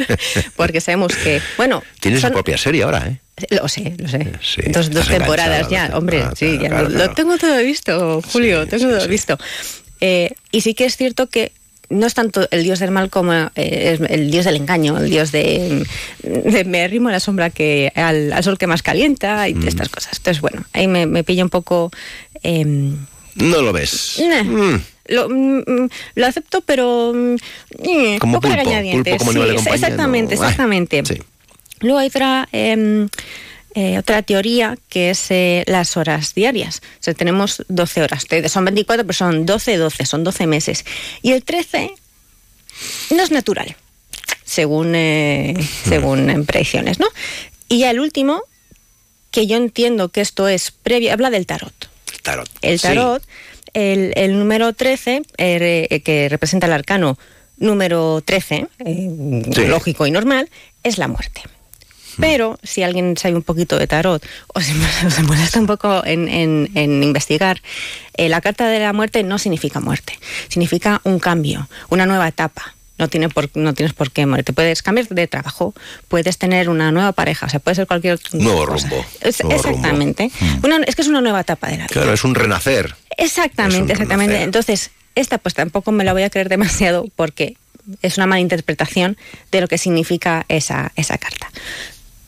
porque 0.56 0.80
sabemos 0.82 1.16
que, 1.16 1.42
bueno, 1.58 1.84
Tiene 2.00 2.20
son- 2.20 2.30
su 2.30 2.34
propia 2.36 2.58
serie 2.58 2.84
ahora, 2.84 3.06
¿eh? 3.08 3.20
lo 3.52 3.68
sé, 3.68 3.94
lo 3.98 4.08
sé. 4.08 4.28
Sí, 4.42 4.62
dos 4.72 4.90
dos 4.90 5.08
temporadas 5.08 5.70
ya, 5.70 5.92
hombre, 5.94 6.18
temporadas, 6.20 6.40
sí, 6.40 6.58
ya 6.60 6.70
claro, 6.70 6.84
lo, 6.84 6.90
claro. 6.96 7.06
lo 7.10 7.14
tengo 7.16 7.38
todo 7.38 7.58
visto, 7.60 8.22
Julio, 8.32 8.66
tengo 8.68 8.90
todo 8.98 9.08
visto. 9.08 9.38
Eh, 10.02 10.32
y 10.52 10.62
sí 10.62 10.74
que 10.74 10.86
es 10.86 10.96
cierto 10.98 11.28
que 11.28 11.52
no 11.90 12.06
es 12.06 12.14
tanto 12.14 12.48
el 12.52 12.64
dios 12.64 12.80
del 12.80 12.92
mal 12.92 13.10
como 13.10 13.32
eh, 13.34 13.50
es 13.56 14.02
el 14.12 14.30
dios 14.30 14.44
del 14.46 14.58
engaño, 14.58 14.98
el 14.98 15.10
dios 15.10 15.32
de, 15.32 15.86
de 16.22 16.64
me 16.66 16.84
arrimo 16.84 17.08
a 17.10 17.14
la 17.14 17.20
sombra 17.22 17.50
que 17.50 17.92
al, 17.96 18.34
al 18.34 18.44
sol 18.44 18.58
que 18.58 18.68
más 18.68 18.84
calienta 18.84 19.48
y 19.48 19.54
Mm. 19.56 19.68
estas 19.68 19.90
cosas. 19.90 20.18
Entonces, 20.18 20.42
bueno, 20.42 20.66
ahí 20.74 20.88
me, 20.88 21.06
me 21.06 21.24
pilla 21.24 21.44
un 21.44 21.50
poco... 21.50 21.90
em, 22.44 22.98
No 23.36 23.62
lo 23.62 23.72
ves. 23.72 24.22
Nah. 24.28 24.44
Mm. 24.44 24.82
lo, 25.10 25.30
mm, 25.30 25.90
lo 26.16 26.26
acepto, 26.26 26.60
pero 26.62 27.14
eh, 27.84 28.18
Como 28.20 28.42
poco 28.42 28.54
pulpo, 28.54 28.64
pulpo 28.92 29.18
como 29.18 29.32
de 29.46 29.56
compañía, 29.56 29.76
exactamente, 29.76 30.36
no. 30.36 30.42
Ay, 30.42 30.48
exactamente. 30.50 31.04
sí. 31.06 31.22
Luego 31.80 32.00
hay 32.00 32.08
otra, 32.08 32.50
eh, 33.80 34.00
otra 34.00 34.24
teoría 34.24 34.76
que 34.90 35.12
es 35.12 35.30
eh, 35.30 35.64
las 35.68 35.98
horas 35.98 36.34
diarias. 36.34 36.82
O 37.00 37.04
sea, 37.04 37.14
tenemos 37.14 37.64
12 37.68 38.02
horas. 38.02 38.26
Son 38.48 38.66
24, 38.66 39.06
pero 39.06 39.14
son 39.14 39.46
12, 39.46 39.78
12, 39.78 40.06
son 40.08 40.24
12 40.24 40.48
meses. 40.48 40.84
Y 41.22 41.34
el 41.34 41.44
13 41.44 41.92
no 43.12 43.22
es 43.24 43.30
natural, 43.30 43.76
según, 44.44 44.94
eh, 44.96 45.54
según 45.88 46.46
predicciones, 46.46 47.00
¿no? 47.00 47.06
Y 47.70 47.80
ya 47.80 47.92
el 47.92 48.00
último, 48.00 48.42
que 49.30 49.46
yo 49.46 49.58
entiendo 49.58 50.10
que 50.10 50.22
esto 50.22 50.48
es 50.48 50.72
previo, 50.72 51.14
habla 51.14 51.30
del 51.30 51.46
tarot. 51.46 51.74
Tarot. 52.24 52.50
El 52.64 52.80
Sí. 52.80 52.88
tarot, 52.88 53.22
el, 53.74 54.14
el 54.16 54.40
número 54.40 54.74
13, 54.74 55.22
eh, 55.38 55.60
re- 55.60 55.88
eh, 55.92 56.02
que 56.02 56.30
representa 56.30 56.66
el 56.66 56.74
arcano 56.74 57.20
número 57.58 58.22
13, 58.26 58.68
eh, 58.86 59.44
Sí. 59.54 59.66
lógico 59.68 60.08
y 60.08 60.12
normal, 60.12 60.50
es 60.84 60.98
la 60.98 61.08
muerte. 61.08 61.42
Pero 62.20 62.58
si 62.64 62.84
alguien 62.84 63.16
sabe 63.18 63.36
un 63.36 63.44
poquito 63.44 63.78
de 63.78 63.88
tarot 63.88 64.26
o 64.54 64.60
se, 64.62 64.74
se 65.10 65.24
molesta 65.24 65.60
un 65.60 65.68
poco 65.68 66.04
en, 66.06 66.28
en- 66.28 66.70
en 66.76 67.04
investigar, 67.04 67.62
eh, 68.16 68.30
la 68.30 68.42
carta 68.42 68.68
de 68.68 68.80
la 68.80 68.94
muerte 68.94 69.24
no 69.24 69.38
significa 69.38 69.80
muerte, 69.80 70.18
significa 70.50 71.02
un 71.04 71.20
cambio, 71.20 71.68
una 71.90 72.06
nueva 72.06 72.28
etapa. 72.28 72.74
No, 73.00 73.08
tiene 73.10 73.30
por, 73.30 73.48
no 73.56 73.76
tienes 73.76 73.94
por 73.94 74.10
qué 74.10 74.26
morir. 74.26 74.44
Te 74.44 74.54
puedes 74.54 74.82
cambiar 74.82 75.08
de 75.08 75.28
trabajo, 75.28 75.76
puedes 76.08 76.40
tener 76.40 76.68
una 76.68 76.92
nueva 76.92 77.12
pareja, 77.12 77.46
o 77.46 77.50
sea, 77.50 77.60
puede 77.60 77.76
ser 77.76 77.86
cualquier 77.86 78.20
Nuevo 78.34 78.66
cosa. 78.66 78.88
rumbo. 78.90 79.06
Es- 79.22 79.44
nuevo 79.44 79.56
exactamente. 79.56 80.32
rumbo. 80.40 80.68
Una- 80.68 80.84
es 80.84 80.96
que 80.96 81.04
es 81.04 81.08
una 81.08 81.22
nueva 81.22 81.42
etapa 81.42 81.68
de 81.68 81.74
la 81.78 81.84
vida. 81.84 81.94
Claro, 81.94 82.12
es 82.14 82.24
un 82.24 82.34
renacer. 82.34 82.96
Exactamente, 83.16 83.84
un 83.84 83.92
exactamente. 83.92 84.32
renacer. 84.34 84.46
Entonces, 84.46 84.90
esta 85.14 85.38
pues 85.38 85.54
tampoco 85.54 85.92
me 85.92 86.04
la 86.06 86.14
voy 86.14 86.24
a 86.24 86.32
creer 86.32 86.50
demasiado 86.50 87.06
porque 87.16 87.56
es 88.02 88.18
una 88.18 88.26
mala 88.26 88.40
interpretación 88.42 89.16
de 89.52 89.62
lo 89.62 89.68
que 89.68 89.78
significa 89.78 90.46
esa, 90.50 90.92
esa 90.96 91.20
carta. 91.20 91.52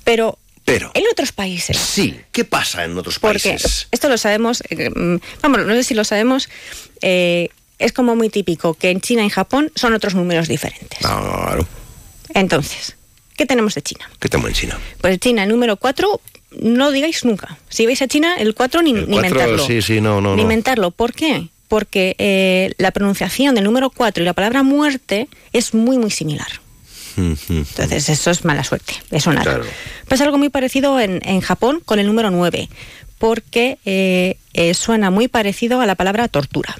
Pero, 0.10 0.40
Pero 0.66 0.90
en 0.96 1.04
otros 1.12 1.32
países, 1.32 1.78
sí, 1.78 2.20
¿qué 2.32 2.44
pasa 2.46 2.84
en 2.84 2.98
otros 2.98 3.20
porque 3.20 3.50
países? 3.50 3.88
esto 3.92 4.10
lo 4.10 4.18
sabemos, 4.18 4.64
eh, 4.72 4.90
mm, 4.90 5.18
vamos, 5.44 5.66
no 5.68 5.74
sé 5.76 5.84
si 5.84 5.94
lo 5.94 6.04
sabemos, 6.04 6.50
eh, 7.04 7.50
es 7.78 7.94
como 7.94 8.16
muy 8.16 8.30
típico 8.30 8.74
que 8.74 8.90
en 8.90 9.02
China 9.02 9.24
y 9.24 9.30
Japón 9.30 9.72
son 9.76 9.94
otros 9.94 10.16
números 10.16 10.48
diferentes. 10.48 10.98
Claro. 10.98 11.68
Entonces, 12.34 12.96
¿qué 13.38 13.46
tenemos 13.46 13.76
de 13.76 13.84
China? 13.84 14.10
¿Qué 14.20 14.30
tenemos 14.30 14.50
en 14.50 14.56
China? 14.56 14.80
Pues 15.00 15.14
en 15.14 15.20
China, 15.20 15.44
el 15.44 15.50
número 15.50 15.78
4, 15.78 16.22
no 16.62 16.92
digáis 16.92 17.24
nunca. 17.24 17.60
Si 17.70 17.86
vais 17.86 18.02
a 18.02 18.08
China, 18.08 18.36
el 18.38 18.56
4 18.56 18.82
ni, 18.82 18.92
El 18.92 18.96
ni 19.10 19.18
cuatro, 19.18 19.22
mentarlo. 19.30 19.66
sí, 19.68 19.82
sí, 19.84 20.02
no, 20.02 20.22
no, 20.22 20.36
Ni 20.36 20.42
no. 20.42 20.48
mentarlo. 20.48 20.90
¿Por 20.92 21.14
qué? 21.14 21.50
Porque 21.68 22.16
eh, 22.18 22.74
la 22.80 22.90
pronunciación 22.90 23.54
del 23.54 23.64
número 23.64 23.92
4 23.92 24.24
y 24.24 24.26
la 24.26 24.34
palabra 24.34 24.64
muerte 24.64 25.28
es 25.54 25.74
muy, 25.76 25.98
muy 26.00 26.10
similar. 26.10 26.48
Entonces, 27.18 28.10
eso 28.10 28.32
es 28.32 28.46
mala 28.46 28.64
suerte, 28.64 28.94
de 29.10 29.20
sonar. 29.20 29.44
Claro. 29.44 29.66
Pasa 30.08 30.24
algo 30.24 30.38
muy 30.38 30.50
parecido 30.50 31.00
en, 31.00 31.20
en 31.24 31.42
Japón 31.42 31.82
con 31.86 32.00
el 32.00 32.08
número 32.08 32.32
9, 32.32 32.70
porque 33.18 33.78
eh, 33.86 34.38
eh, 34.54 34.74
suena 34.74 35.10
muy 35.12 35.28
parecido 35.28 35.82
a 35.82 35.86
la 35.86 35.96
palabra 35.96 36.28
tortura. 36.28 36.76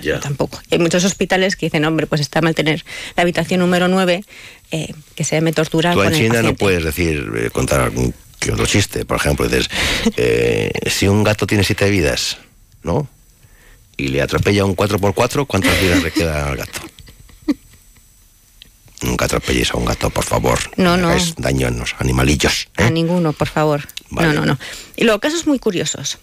Ya. 0.00 0.20
Tampoco. 0.20 0.60
Hay 0.70 0.78
muchos 0.78 1.04
hospitales 1.04 1.54
que 1.56 1.66
dicen, 1.66 1.84
hombre, 1.84 2.06
pues 2.06 2.20
está 2.20 2.40
mal 2.40 2.54
tener 2.54 2.84
la 3.14 3.22
habitación 3.22 3.60
número 3.60 3.88
9, 3.88 4.24
eh, 4.70 4.94
que 5.14 5.24
se 5.24 5.36
llame 5.36 5.52
tortura 5.52 5.92
Tú 5.92 5.98
con 5.98 6.06
en 6.06 6.12
el 6.14 6.18
China 6.18 6.28
no 6.28 6.54
paciente. 6.54 6.58
puedes 6.58 6.84
decir, 6.84 7.30
eh, 7.36 7.50
contar 7.50 7.80
algún 7.80 8.14
que 8.40 8.52
otro 8.52 8.66
chiste. 8.66 9.04
Por 9.04 9.18
ejemplo, 9.18 9.46
dices, 9.48 9.68
eh, 10.16 10.70
si 10.90 11.06
un 11.08 11.22
gato 11.22 11.46
tiene 11.46 11.62
siete 11.62 11.88
vidas, 11.90 12.38
¿no? 12.82 13.06
Y 13.96 14.08
le 14.08 14.22
atropella 14.22 14.64
un 14.64 14.74
4x4, 14.74 15.46
¿cuántas 15.46 15.80
vidas 15.80 16.02
le 16.02 16.10
queda 16.10 16.48
al 16.48 16.56
gato? 16.56 16.80
Nunca 19.02 19.24
atropelléis 19.26 19.72
a 19.72 19.76
un 19.76 19.84
gato, 19.84 20.10
por 20.10 20.24
favor. 20.24 20.58
No, 20.76 20.96
no. 20.96 21.08
hagáis 21.08 21.34
daño 21.36 21.66
a 21.66 21.70
los 21.70 21.94
animalillos. 21.98 22.68
¿eh? 22.78 22.84
A 22.84 22.90
ninguno, 22.90 23.32
por 23.32 23.48
favor. 23.48 23.86
No, 24.10 24.32
no, 24.32 24.46
no. 24.46 24.58
Y 24.96 25.04
luego, 25.04 25.20
casos 25.20 25.46
muy 25.46 25.58
curiosos. 25.58 26.18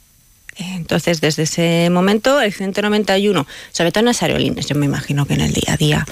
Entonces, 0.58 1.22
desde 1.22 1.44
ese 1.44 1.90
momento, 1.92 2.42
el 2.42 2.52
191, 2.52 3.48
sobre 3.72 3.92
todo 3.92 4.00
en 4.00 4.06
las 4.06 4.24
aerolíneas, 4.24 4.66
yo 4.66 4.76
me 4.76 4.86
imagino 4.88 5.26
que 5.26 5.36
en 5.36 5.42
el 5.42 5.54
día 5.54 5.74
a 5.74 5.78
día 5.78 6.06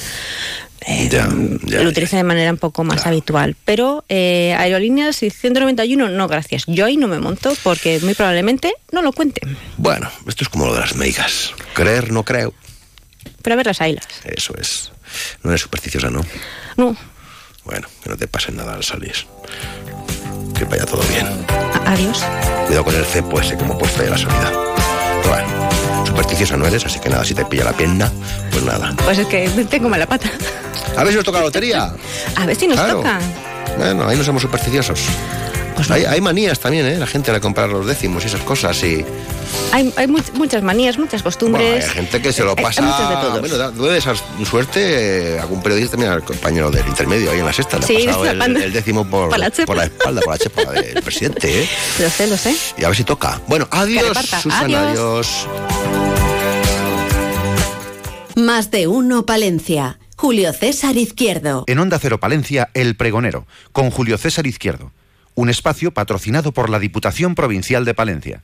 eh, 0.87 1.09
Ya, 1.09 1.27
ya, 1.63 1.81
lo 1.81 1.89
utilizan 1.89 2.19
de 2.19 2.23
manera 2.23 2.51
un 2.51 2.59
poco 2.59 2.83
más 2.83 3.07
habitual. 3.07 3.55
Pero 3.65 4.05
eh, 4.07 4.53
aerolíneas 4.57 5.23
y 5.23 5.31
191, 5.31 6.09
no, 6.09 6.27
gracias. 6.27 6.65
Yo 6.67 6.85
ahí 6.85 6.95
no 6.95 7.07
me 7.07 7.19
monto 7.19 7.53
porque 7.63 7.99
muy 8.01 8.13
probablemente 8.13 8.73
no 8.91 9.01
lo 9.01 9.11
cuenten. 9.13 9.57
Bueno, 9.77 10.09
esto 10.27 10.43
es 10.43 10.49
como 10.49 10.67
lo 10.67 10.75
de 10.75 10.81
las 10.81 10.95
meigas. 10.95 11.53
Creer, 11.73 12.11
no 12.11 12.23
creo. 12.23 12.53
Pero 13.41 13.53
a 13.53 13.57
ver 13.57 13.65
las 13.67 13.81
ailas. 13.81 14.05
Eso 14.23 14.53
es. 14.59 14.91
No 15.43 15.51
eres 15.51 15.61
supersticiosa, 15.61 16.09
¿no? 16.09 16.21
No, 16.77 16.95
Bueno, 17.63 17.87
que 18.03 18.09
no 18.09 18.17
te 18.17 18.27
pase 18.27 18.51
nada 18.51 18.73
al 18.73 18.83
salir. 18.83 19.15
Que 20.57 20.65
vaya 20.65 20.85
todo 20.85 21.01
bien. 21.09 21.25
a- 21.27 21.91
adiós. 21.93 22.23
Cuidado 22.67 22.83
con 22.85 22.95
el 22.95 23.05
cepo 23.05 23.39
ese 23.39 23.57
que 23.57 23.63
hemos 23.63 23.77
puesto 23.77 24.01
a 24.01 24.05
la 24.05 24.17
salida. 24.17 24.51
Bueno, 25.27 26.05
supersticiosa 26.05 26.57
no 26.57 26.65
eres, 26.67 26.85
así 26.85 26.99
que 26.99 27.09
nada, 27.09 27.25
si 27.25 27.33
te 27.33 27.43
pilla 27.45 27.63
la 27.65 27.73
pierna, 27.73 28.11
pues 28.51 28.63
nada. 28.63 28.93
Pues 29.03 29.17
es 29.17 29.27
que 29.27 29.49
tengo 29.69 29.89
mala 29.89 30.05
pata. 30.05 30.29
A 30.95 31.03
ver 31.03 31.09
si 31.11 31.15
nos 31.15 31.25
toca 31.25 31.39
la 31.39 31.45
lotería. 31.45 31.93
A 32.35 32.45
ver 32.45 32.55
si 32.55 32.67
nos 32.67 32.77
Claro. 32.77 32.97
toca. 32.97 33.19
Bueno, 33.77 34.07
ahí 34.07 34.17
no 34.17 34.23
somos 34.23 34.41
supersticiosos. 34.43 34.99
Hay, 35.89 36.05
hay 36.05 36.21
manías 36.21 36.59
también, 36.59 36.85
¿eh? 36.85 36.97
La 36.97 37.07
gente 37.07 37.31
de 37.31 37.39
comprar 37.41 37.69
los 37.69 37.85
décimos 37.85 38.23
y 38.23 38.27
esas 38.27 38.41
cosas. 38.41 38.81
Y 38.83 39.05
Hay, 39.71 39.93
hay 39.97 40.07
much- 40.07 40.31
muchas 40.33 40.63
manías, 40.63 40.97
muchas 40.97 41.21
Bueno, 41.21 41.23
costumbres. 41.23 41.83
hay 41.85 41.89
gente 41.91 42.21
que 42.21 42.31
se 42.33 42.43
lo 42.43 42.51
Hay- 42.51 42.55
hay 42.59 42.63
pasa. 42.63 42.81
muchos 42.81 43.09
de 43.09 43.15
todos. 43.15 43.39
Bueno, 43.41 43.57
da- 43.57 43.71
de 43.71 43.97
esa 43.97 44.13
suerte, 44.49 45.35
eh, 45.35 45.39
algún 45.39 45.61
periodista 45.61 45.91
también 45.91 46.11
al 46.13 46.23
compañero 46.23 46.71
del 46.71 46.87
intermedio 46.87 47.31
ahí 47.31 47.39
en 47.39 47.45
la 47.45 47.53
sexta. 47.53 47.77
Le 47.79 47.85
Sí, 47.87 48.03
ha 48.03 48.05
pasado 48.07 48.25
el, 48.25 48.37
tapando. 48.39 48.59
el 48.59 48.73
décimo 48.73 49.05
por, 49.09 49.29
Por 49.29 49.39
la 49.39 49.51
chepa. 49.51 49.65
por 49.67 49.75
la 49.77 49.83
espalda, 49.85 50.21
por 50.21 50.33
la 50.33 50.37
chepa 50.37 50.71
del 50.71 51.03
presidente, 51.03 51.63
¿eh? 51.63 51.69
Lo 51.99 52.09
sé, 52.09 52.27
lo 52.27 52.37
sé. 52.37 52.55
Y 52.77 52.83
a 52.83 52.87
ver 52.87 52.97
si 52.97 53.03
toca. 53.03 53.41
Bueno, 53.47 53.67
adiós. 53.71 54.17
Susana, 54.41 54.89
Adiós. 54.89 55.47
adiós. 55.47 55.47
Más 58.35 58.71
de 58.71 58.87
uno 58.87 59.25
Palencia. 59.25 59.99
Julio 60.17 60.53
César 60.53 60.95
Izquierdo. 60.97 61.63
En 61.67 61.79
Onda 61.79 61.99
Cero 61.99 62.19
Palencia, 62.19 62.69
El 62.73 62.95
Pregonero, 62.95 63.45
con 63.73 63.91
Julio 63.91 64.17
César 64.17 64.47
Izquierdo. 64.47 64.91
Un 65.37 65.49
espacio 65.49 65.91
patrocinado 65.91 66.53
por 66.53 66.69
la 66.69 66.79
Diputación 66.79 67.35
Provincial 67.35 67.83
de 67.83 67.93
Palencia. 67.93 68.43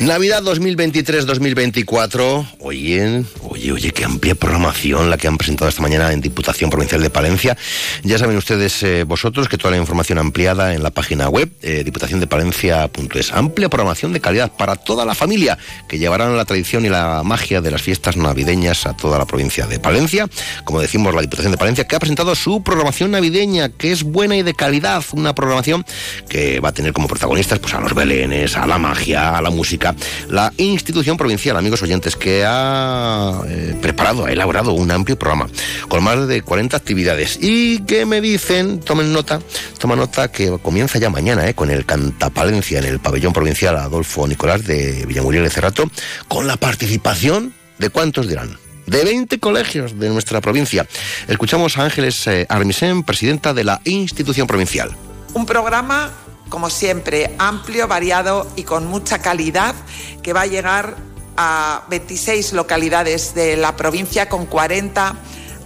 Navidad 0.00 0.44
2023-2024. 0.44 2.46
Hoy 2.60 2.94
en. 2.94 3.26
Hoy 3.42 3.58
Oye, 3.58 3.72
oye, 3.72 3.90
qué 3.90 4.04
amplia 4.04 4.36
programación 4.36 5.10
la 5.10 5.16
que 5.16 5.26
han 5.26 5.36
presentado 5.36 5.68
esta 5.68 5.82
mañana 5.82 6.12
en 6.12 6.20
Diputación 6.20 6.70
Provincial 6.70 7.02
de 7.02 7.10
Palencia. 7.10 7.56
Ya 8.04 8.16
saben 8.16 8.36
ustedes 8.36 8.80
eh, 8.84 9.02
vosotros 9.02 9.48
que 9.48 9.58
toda 9.58 9.72
la 9.72 9.78
información 9.78 10.20
ampliada 10.20 10.74
en 10.74 10.84
la 10.84 10.90
página 10.90 11.28
web 11.28 11.50
eh, 11.62 11.82
diputaciondepalencia.es. 11.82 13.32
Amplia 13.32 13.68
programación 13.68 14.12
de 14.12 14.20
calidad 14.20 14.52
para 14.56 14.76
toda 14.76 15.04
la 15.04 15.16
familia 15.16 15.58
que 15.88 15.98
llevarán 15.98 16.36
la 16.36 16.44
tradición 16.44 16.86
y 16.86 16.88
la 16.88 17.24
magia 17.24 17.60
de 17.60 17.72
las 17.72 17.82
fiestas 17.82 18.16
navideñas 18.16 18.86
a 18.86 18.96
toda 18.96 19.18
la 19.18 19.26
provincia 19.26 19.66
de 19.66 19.80
Palencia. 19.80 20.28
Como 20.62 20.80
decimos, 20.80 21.12
la 21.12 21.22
Diputación 21.22 21.50
de 21.50 21.58
Palencia 21.58 21.88
que 21.88 21.96
ha 21.96 21.98
presentado 21.98 22.36
su 22.36 22.62
programación 22.62 23.10
navideña, 23.10 23.70
que 23.70 23.90
es 23.90 24.04
buena 24.04 24.36
y 24.36 24.44
de 24.44 24.54
calidad. 24.54 25.02
Una 25.14 25.34
programación 25.34 25.84
que 26.28 26.60
va 26.60 26.68
a 26.68 26.72
tener 26.72 26.92
como 26.92 27.08
protagonistas 27.08 27.58
pues, 27.58 27.74
a 27.74 27.80
los 27.80 27.92
belenes, 27.92 28.56
a 28.56 28.68
la 28.68 28.78
magia, 28.78 29.36
a 29.36 29.42
la 29.42 29.50
música. 29.50 29.87
La 30.28 30.52
institución 30.56 31.16
provincial, 31.16 31.56
amigos 31.56 31.82
oyentes, 31.82 32.16
que 32.16 32.44
ha 32.46 33.40
eh, 33.46 33.76
preparado, 33.80 34.26
ha 34.26 34.32
elaborado 34.32 34.72
un 34.72 34.90
amplio 34.90 35.18
programa 35.18 35.48
con 35.88 36.02
más 36.02 36.26
de 36.26 36.42
40 36.42 36.76
actividades 36.76 37.38
y 37.40 37.80
que 37.80 38.06
me 38.06 38.20
dicen, 38.20 38.80
tomen 38.80 39.12
nota, 39.12 39.40
toma 39.78 39.96
nota 39.96 40.30
que 40.30 40.58
comienza 40.58 40.98
ya 40.98 41.10
mañana 41.10 41.48
eh, 41.48 41.54
con 41.54 41.70
el 41.70 41.84
Cantapalencia 41.84 42.78
en 42.78 42.84
el 42.84 42.98
pabellón 42.98 43.32
provincial 43.32 43.76
Adolfo 43.76 44.26
Nicolás 44.26 44.64
de 44.64 45.04
Villamuriel 45.06 45.44
de 45.44 45.50
Cerrato, 45.50 45.90
con 46.28 46.46
la 46.46 46.56
participación 46.56 47.54
de 47.78 47.90
cuántos 47.90 48.28
dirán 48.28 48.56
de 48.88 49.04
20 49.04 49.38
colegios 49.38 49.98
de 49.98 50.08
nuestra 50.08 50.40
provincia. 50.40 50.86
Escuchamos 51.28 51.76
a 51.76 51.84
Ángeles 51.84 52.26
eh, 52.26 52.46
Armisen, 52.48 53.02
presidenta 53.02 53.54
de 53.54 53.64
la 53.64 53.80
institución 53.84 54.46
provincial. 54.46 54.90
Un 55.34 55.46
programa, 55.46 56.10
como 56.48 56.70
siempre, 56.70 57.34
amplio, 57.38 57.88
variado 57.88 58.46
y 58.56 58.62
con 58.62 58.86
mucha 58.86 59.18
calidad, 59.18 59.74
que 60.22 60.32
va 60.32 60.42
a 60.42 60.46
llegar 60.46 60.96
a 61.36 61.84
26 61.88 62.52
localidades 62.52 63.34
de 63.34 63.56
la 63.56 63.76
provincia 63.76 64.28
con 64.28 64.46
40 64.46 65.14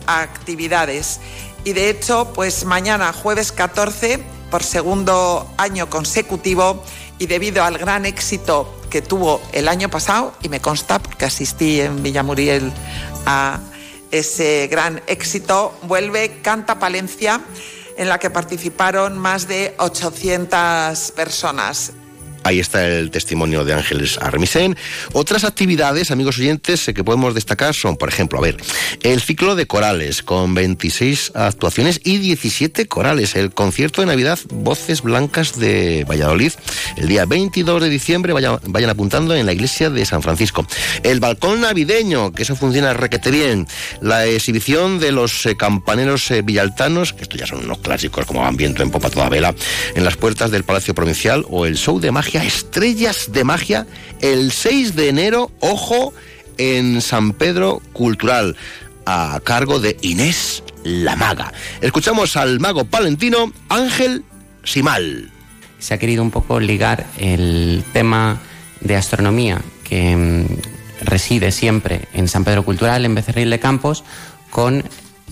actividades. 0.07 1.21
Y 1.65 1.73
de 1.73 1.91
hecho, 1.91 2.33
pues 2.35 2.65
mañana, 2.65 3.13
jueves 3.13 3.53
14, 3.53 4.23
por 4.51 4.63
segundo 4.63 5.51
año 5.57 5.89
consecutivo, 5.89 6.83
y 7.19 7.27
debido 7.27 7.63
al 7.63 7.79
gran 7.79 8.05
éxito 8.05 8.81
que 8.91 9.01
tuvo 9.01 9.41
el 9.53 9.69
año 9.69 9.89
pasado, 9.89 10.35
y 10.43 10.49
me 10.49 10.61
consta 10.61 10.99
porque 10.99 11.25
asistí 11.25 11.81
en 11.81 12.03
Villamuriel 12.03 12.73
a 13.25 13.61
ese 14.11 14.69
gran 14.71 15.01
éxito, 15.07 15.75
vuelve 15.85 16.41
Canta 16.43 16.79
Palencia, 16.79 17.41
en 18.03 18.09
la 18.09 18.19
que 18.19 18.31
participaron 18.31 19.17
más 19.17 19.47
de 19.47 19.77
800 19.79 21.13
personas. 21.13 21.93
Ahí 22.45 22.59
está 22.59 22.87
el 22.87 23.11
testimonio 23.11 23.65
de 23.65 23.75
Ángeles 23.75 24.19
Armisen. 24.19 24.77
Otras 25.13 25.45
actividades, 25.45 26.11
amigos 26.11 26.39
oyentes, 26.39 26.89
eh, 26.89 26.95
que 26.95 27.05
podemos 27.05 27.35
destacar 27.35 27.75
son, 27.75 27.97
por 27.97 28.09
ejemplo, 28.09 28.39
a 28.39 28.43
ver, 28.43 28.57
el 29.03 29.21
ciclo 29.21 29.55
de 29.55 29.67
corales 29.67 30.23
con 30.23 30.55
26 30.55 31.33
actuaciones 31.35 32.01
y 32.03 32.19
17 32.19 32.89
corales. 32.89 33.37
El 33.37 33.53
concierto 33.53 34.01
de 34.01 34.09
Navidad 34.09 34.39
Voces 34.51 35.03
Blancas 35.03 35.59
de 35.59 36.05
Valladolid 36.09 36.53
el 36.97 37.09
día 37.09 37.27
22 37.27 37.83
de 37.83 37.89
diciembre. 37.89 38.33
Vayan, 38.33 38.91
apuntando 38.91 39.35
en 39.35 39.47
la 39.47 39.53
iglesia 39.53 39.91
de 39.91 40.05
San 40.05 40.23
Francisco. 40.23 40.67
El 41.03 41.21
balcón 41.21 41.61
navideño, 41.61 42.33
que 42.33 42.43
eso 42.43 42.57
funciona 42.57 42.93
requete 42.93 43.31
bien. 43.31 43.67
La 44.01 44.27
exhibición 44.27 44.99
de 44.99 45.13
los 45.13 45.47
eh, 45.47 45.57
campaneros 45.57 46.31
eh, 46.31 46.43
villaltanos, 46.43 47.13
que 47.13 47.23
esto 47.23 47.37
ya 47.37 47.47
son 47.47 47.65
unos 47.65 47.79
clásicos 47.79 48.27
como 48.27 48.41
van 48.41 48.57
viento 48.57 48.83
en 48.83 48.91
popa 48.91 49.11
toda 49.11 49.29
vela, 49.29 49.55
en 49.95 50.05
las 50.05 50.17
puertas 50.17 50.51
del 50.51 50.65
Palacio 50.65 50.95
Provincial 50.95 51.45
o 51.49 51.67
el 51.67 51.77
show 51.77 52.01
de 52.01 52.11
magia 52.11 52.32
Estrellas 52.41 53.31
de 53.33 53.45
Magia, 53.45 53.87
el 54.21 54.53
6 54.53 54.95
de 54.97 55.09
enero, 55.09 55.51
ojo, 55.61 56.15
en 56.59 57.01
San 57.01 57.33
Pedro 57.33 57.83
Cultural, 57.93 58.57
a 59.07 59.41
cargo 59.45 59.81
de 59.81 59.97
Inés 60.03 60.63
la 60.85 61.17
Maga. 61.17 61.53
Escuchamos 61.81 62.37
al 62.37 62.61
mago 62.61 62.85
palentino 62.85 63.53
Ángel 63.69 64.25
Simal. 64.65 65.31
Se 65.79 65.95
ha 65.95 65.99
querido 65.99 66.23
un 66.23 66.31
poco 66.31 66.61
ligar 66.61 67.07
el 67.19 67.85
tema 67.93 68.39
de 68.81 68.97
astronomía 68.97 69.61
que 69.85 70.17
mm, 70.17 71.05
reside 71.05 71.51
siempre 71.51 72.03
en 72.13 72.29
San 72.29 72.45
Pedro 72.45 72.65
Cultural, 72.65 73.05
en 73.05 73.15
Becerril 73.15 73.51
de 73.51 73.59
Campos, 73.59 74.05
con 74.51 74.85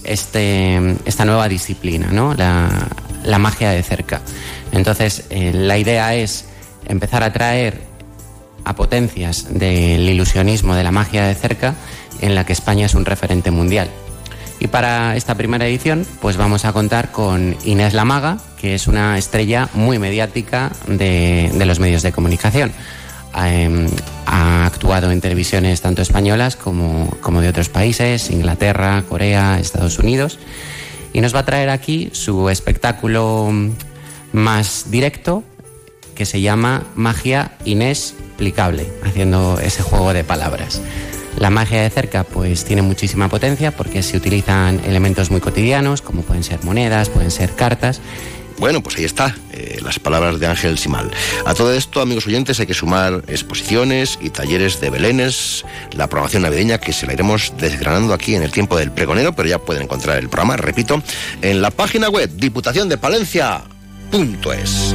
este, 0.05 0.97
esta 1.05 1.25
nueva 1.25 1.49
disciplina, 1.49 2.09
¿no? 2.11 2.35
la, 2.35 3.39
magia 3.39 3.71
de 3.71 3.83
cerca. 3.83 4.23
Entonces, 4.73 5.25
eh, 5.31 5.53
la 5.55 5.79
idea 5.79 6.15
es 6.15 6.47
empezar 6.87 7.23
a 7.23 7.33
traer 7.33 7.81
a 8.65 8.75
potencias 8.75 9.47
del 9.51 10.09
ilusionismo, 10.09 10.75
de 10.75 10.85
la 10.85 10.93
magia 10.93 11.25
de 11.27 11.35
cerca, 11.35 11.75
en 12.21 12.35
la 12.35 12.45
que 12.45 12.53
España 12.53 12.87
es 12.87 12.95
un 12.95 13.05
referente 13.05 13.51
mundial. 13.51 13.89
Y 14.59 14.67
para 14.67 15.17
esta 15.17 15.35
primera 15.35 15.67
edición, 15.67 16.07
pues 16.21 16.37
vamos 16.37 16.67
a 16.67 16.73
contar 16.73 17.13
con 17.13 17.57
Inés 17.65 17.95
La 17.95 18.05
Maga, 18.05 18.39
que 18.61 18.75
es 18.75 18.87
una 18.87 19.17
estrella 19.17 19.71
muy 19.73 19.99
mediática 19.99 20.71
de, 20.87 21.51
los 21.65 21.81
medios 21.81 22.03
de 22.03 22.13
comunicación. 22.13 22.71
Em, 23.35 23.89
ha 24.27 24.67
actuado 24.67 25.11
en 25.13 25.21
televisiones 25.23 25.81
tanto 25.81 26.03
españolas 26.03 26.57
como 26.57 27.41
de 27.41 27.49
otros 27.49 27.71
países, 27.71 28.31
Inglaterra, 28.31 29.03
Corea, 29.09 29.59
Estados 29.59 29.99
Unidos, 29.99 30.39
y 31.13 31.21
nos 31.23 31.35
va 31.35 31.41
a 31.41 31.45
traer 31.45 31.71
aquí 31.71 32.11
su 32.13 32.51
espectáculo 32.51 33.51
más 34.33 34.91
directo, 34.91 35.43
que 36.21 36.27
se 36.27 36.43
llama 36.43 36.85
magia 36.97 37.53
inexplicable, 37.65 38.87
haciendo 39.03 39.59
ese 39.59 39.83
juego 39.83 40.13
de 40.13 40.23
palabras. 40.23 40.83
La 41.39 41.49
magia 41.49 41.81
de 41.81 41.89
cerca 41.89 42.25
pues 42.25 42.67
tiene 42.67 42.83
muchísima 42.83 43.31
potencia 43.31 43.75
porque 43.75 44.03
se 44.03 44.19
utilizan 44.19 44.83
elementos 44.85 45.31
muy 45.31 45.41
cotidianos 45.41 46.03
como 46.03 46.21
pueden 46.21 46.45
ser 46.45 46.63
monedas, 46.63 47.09
pueden 47.09 47.31
ser 47.31 47.55
cartas 47.55 48.03
bueno, 48.59 48.83
pues 48.83 48.99
ahí 48.99 49.05
está, 49.05 49.35
eh, 49.53 49.79
las 49.83 49.99
palabras 49.99 50.39
de 50.39 50.47
Ángel 50.47 50.77
Simal. 50.77 51.11
A 51.47 51.55
todo 51.55 51.73
esto, 51.73 52.03
amigos 52.03 52.27
oyentes, 52.27 52.61
hay 52.61 52.67
que 52.67 52.75
sumar 52.75 53.23
exposiciones 53.27 54.19
y 54.21 54.29
talleres 54.29 54.83
de 54.83 54.91
belenes, 54.91 55.65
la 55.93 56.09
programación 56.09 56.43
navideña 56.43 56.77
que 56.77 56.93
se 56.93 57.07
la 57.07 57.15
iremos 57.15 57.55
desgranando 57.57 58.13
aquí 58.13 58.35
en 58.35 58.43
el 58.43 58.53
tiempo 58.53 58.77
del 58.77 58.93
pregonero, 58.93 59.33
pero 59.33 59.49
ya 59.49 59.59
pueden 59.59 59.85
encontrar 59.85 60.19
el 60.19 60.29
programa, 60.29 60.59
repito, 60.59 61.03
en 61.41 61.63
la 61.63 61.71
página 61.71 62.11
web 62.11 62.29
diputaciondepalencia.es. 62.35 64.95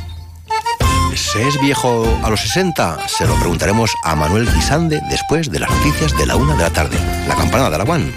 ¿Se 1.15 1.47
es 1.47 1.59
viejo 1.59 2.05
a 2.23 2.29
los 2.29 2.39
60? 2.41 3.07
Se 3.07 3.27
lo 3.27 3.35
preguntaremos 3.35 3.91
a 4.03 4.15
Manuel 4.15 4.47
Guisande 4.53 5.01
después 5.09 5.51
de 5.51 5.59
las 5.59 5.69
noticias 5.69 6.17
de 6.17 6.25
la 6.25 6.35
una 6.35 6.55
de 6.55 6.63
la 6.63 6.69
tarde. 6.69 6.97
La 7.27 7.35
campana 7.35 7.69
de 7.69 7.75
Araguán. 7.75 8.13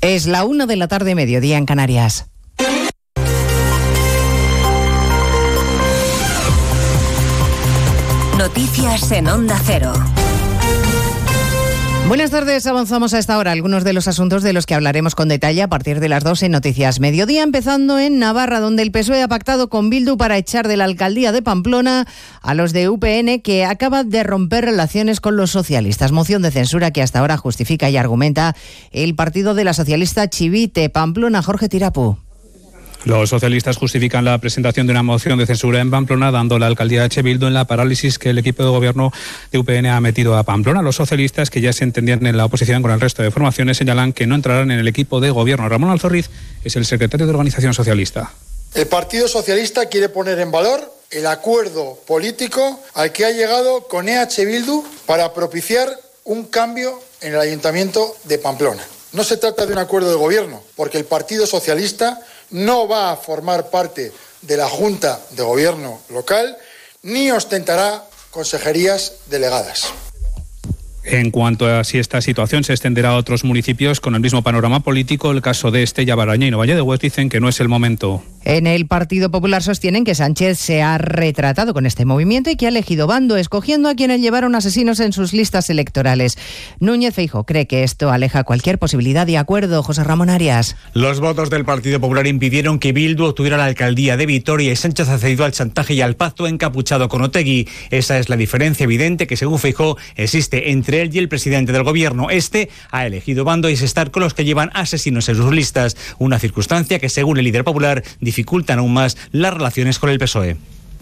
Es 0.00 0.26
la 0.26 0.44
una 0.44 0.66
de 0.66 0.76
la 0.76 0.88
tarde, 0.88 1.14
mediodía 1.14 1.56
en 1.56 1.66
Canarias. 1.66 2.26
Noticias 8.36 9.10
en 9.12 9.28
Onda 9.28 9.58
Cero. 9.64 9.92
Buenas 12.06 12.30
tardes, 12.30 12.66
avanzamos 12.66 13.14
a 13.14 13.18
esta 13.18 13.38
hora 13.38 13.50
algunos 13.50 13.82
de 13.82 13.94
los 13.94 14.08
asuntos 14.08 14.42
de 14.42 14.52
los 14.52 14.66
que 14.66 14.74
hablaremos 14.74 15.14
con 15.14 15.28
detalle 15.28 15.62
a 15.62 15.68
partir 15.68 16.00
de 16.00 16.10
las 16.10 16.22
12 16.22 16.46
en 16.46 16.52
Noticias 16.52 17.00
Mediodía, 17.00 17.42
empezando 17.42 17.98
en 17.98 18.18
Navarra, 18.18 18.60
donde 18.60 18.82
el 18.82 18.92
PSOE 18.92 19.22
ha 19.22 19.28
pactado 19.28 19.70
con 19.70 19.88
Bildu 19.88 20.18
para 20.18 20.36
echar 20.36 20.68
de 20.68 20.76
la 20.76 20.84
alcaldía 20.84 21.32
de 21.32 21.40
Pamplona 21.40 22.06
a 22.42 22.52
los 22.52 22.74
de 22.74 22.90
UPN 22.90 23.40
que 23.40 23.64
acaba 23.64 24.04
de 24.04 24.22
romper 24.22 24.66
relaciones 24.66 25.20
con 25.20 25.36
los 25.36 25.50
socialistas. 25.50 26.12
Moción 26.12 26.42
de 26.42 26.50
censura 26.50 26.90
que 26.90 27.00
hasta 27.00 27.20
ahora 27.20 27.38
justifica 27.38 27.88
y 27.88 27.96
argumenta 27.96 28.54
el 28.92 29.14
partido 29.14 29.54
de 29.54 29.64
la 29.64 29.72
socialista 29.72 30.28
Chivite 30.28 30.90
Pamplona, 30.90 31.42
Jorge 31.42 31.70
Tirapu. 31.70 32.18
Los 33.04 33.28
socialistas 33.28 33.76
justifican 33.76 34.24
la 34.24 34.38
presentación 34.38 34.86
de 34.86 34.92
una 34.92 35.02
moción 35.02 35.38
de 35.38 35.44
censura 35.44 35.78
en 35.80 35.90
Pamplona, 35.90 36.30
dando 36.30 36.58
la 36.58 36.66
alcaldía 36.66 37.02
de 37.02 37.10
Chebildo 37.10 37.46
en 37.46 37.52
la 37.52 37.66
parálisis 37.66 38.18
que 38.18 38.30
el 38.30 38.38
equipo 38.38 38.62
de 38.62 38.70
gobierno 38.70 39.12
de 39.52 39.58
UPN 39.58 39.86
ha 39.86 40.00
metido 40.00 40.38
a 40.38 40.42
Pamplona. 40.42 40.80
Los 40.80 40.96
socialistas, 40.96 41.50
que 41.50 41.60
ya 41.60 41.74
se 41.74 41.84
entendían 41.84 42.24
en 42.26 42.38
la 42.38 42.46
oposición 42.46 42.80
con 42.80 42.92
el 42.92 43.00
resto 43.02 43.22
de 43.22 43.30
formaciones, 43.30 43.76
señalan 43.76 44.14
que 44.14 44.26
no 44.26 44.34
entrarán 44.34 44.70
en 44.70 44.78
el 44.78 44.88
equipo 44.88 45.20
de 45.20 45.30
gobierno. 45.30 45.68
Ramón 45.68 45.90
Alzorriz 45.90 46.30
es 46.64 46.76
el 46.76 46.86
secretario 46.86 47.26
de 47.26 47.32
Organización 47.32 47.74
Socialista. 47.74 48.32
El 48.72 48.86
Partido 48.86 49.28
Socialista 49.28 49.84
quiere 49.86 50.08
poner 50.08 50.38
en 50.38 50.50
valor 50.50 50.80
el 51.10 51.26
acuerdo 51.26 51.98
político 52.06 52.80
al 52.94 53.12
que 53.12 53.26
ha 53.26 53.30
llegado 53.32 53.82
con 53.82 54.08
EH 54.08 54.46
Bildu 54.46 54.82
para 55.04 55.34
propiciar 55.34 55.90
un 56.24 56.44
cambio 56.44 56.98
en 57.20 57.34
el 57.34 57.40
Ayuntamiento 57.40 58.16
de 58.24 58.38
Pamplona. 58.38 58.82
No 59.12 59.22
se 59.24 59.36
trata 59.36 59.66
de 59.66 59.72
un 59.72 59.78
acuerdo 59.78 60.08
de 60.08 60.16
gobierno, 60.16 60.62
porque 60.74 60.98
el 60.98 61.04
Partido 61.04 61.46
Socialista 61.46 62.18
no 62.54 62.86
va 62.86 63.10
a 63.10 63.16
formar 63.16 63.68
parte 63.68 64.12
de 64.42 64.56
la 64.56 64.68
Junta 64.68 65.20
de 65.30 65.42
Gobierno 65.42 66.00
local 66.08 66.56
ni 67.02 67.30
ostentará 67.30 68.04
consejerías 68.30 69.14
delegadas. 69.26 69.92
En 71.04 71.30
cuanto 71.30 71.66
a 71.66 71.84
si 71.84 71.98
esta 71.98 72.22
situación 72.22 72.64
se 72.64 72.72
extenderá 72.72 73.10
a 73.10 73.16
otros 73.16 73.44
municipios 73.44 74.00
con 74.00 74.14
el 74.14 74.22
mismo 74.22 74.42
panorama 74.42 74.80
político, 74.80 75.30
el 75.32 75.42
caso 75.42 75.70
de 75.70 75.82
Estella 75.82 76.14
Baraña 76.14 76.46
y 76.46 76.50
Valle 76.50 76.74
de 76.74 76.80
Hues 76.80 77.00
dicen 77.00 77.28
que 77.28 77.40
no 77.40 77.48
es 77.48 77.60
el 77.60 77.68
momento. 77.68 78.22
En 78.46 78.66
el 78.66 78.86
Partido 78.86 79.30
Popular 79.30 79.62
sostienen 79.62 80.04
que 80.04 80.14
Sánchez 80.14 80.58
se 80.58 80.82
ha 80.82 80.98
retratado 80.98 81.72
con 81.72 81.86
este 81.86 82.04
movimiento 82.04 82.50
y 82.50 82.56
que 82.56 82.66
ha 82.66 82.68
elegido 82.68 83.06
bando, 83.06 83.38
escogiendo 83.38 83.88
a 83.88 83.94
quienes 83.94 84.20
llevaron 84.20 84.54
asesinos 84.54 85.00
en 85.00 85.14
sus 85.14 85.32
listas 85.32 85.70
electorales. 85.70 86.36
Núñez 86.78 87.14
Feijo 87.14 87.44
cree 87.44 87.66
que 87.66 87.84
esto 87.84 88.10
aleja 88.10 88.44
cualquier 88.44 88.78
posibilidad 88.78 89.26
de 89.26 89.38
acuerdo. 89.38 89.82
José 89.82 90.04
Ramón 90.04 90.28
Arias. 90.28 90.76
Los 90.92 91.20
votos 91.20 91.48
del 91.48 91.64
Partido 91.64 92.00
Popular 92.00 92.26
impidieron 92.26 92.78
que 92.78 92.92
Bildu 92.92 93.24
obtuviera 93.24 93.56
la 93.56 93.64
alcaldía 93.64 94.18
de 94.18 94.26
Vitoria 94.26 94.72
y 94.72 94.76
Sánchez 94.76 95.08
ha 95.08 95.18
cedido 95.18 95.46
al 95.46 95.52
chantaje 95.52 95.94
y 95.94 96.02
al 96.02 96.16
pacto 96.16 96.46
encapuchado 96.46 97.08
con 97.08 97.22
Otegui. 97.22 97.66
Esa 97.90 98.18
es 98.18 98.28
la 98.28 98.36
diferencia 98.36 98.84
evidente 98.84 99.26
que, 99.26 99.38
según 99.38 99.58
Feijo, 99.58 99.96
existe 100.16 100.70
entre 100.70 100.93
él 101.02 101.10
y 101.12 101.18
el 101.18 101.28
presidente 101.28 101.72
del 101.72 101.82
gobierno. 101.82 102.30
Este 102.30 102.68
ha 102.90 103.06
elegido 103.06 103.44
bando 103.44 103.68
y 103.68 103.74
es 103.74 103.82
estar 103.82 104.10
con 104.10 104.22
los 104.22 104.34
que 104.34 104.44
llevan 104.44 104.70
asesinos 104.74 105.28
en 105.28 105.36
sus 105.36 105.52
listas, 105.52 105.96
una 106.18 106.38
circunstancia 106.38 106.98
que, 106.98 107.08
según 107.08 107.38
el 107.38 107.44
líder 107.44 107.64
popular, 107.64 108.02
dificultan 108.20 108.78
aún 108.78 108.92
más 108.92 109.16
las 109.32 109.54
relaciones 109.54 109.98
con 109.98 110.10
el 110.10 110.18
PSOE. 110.18 110.56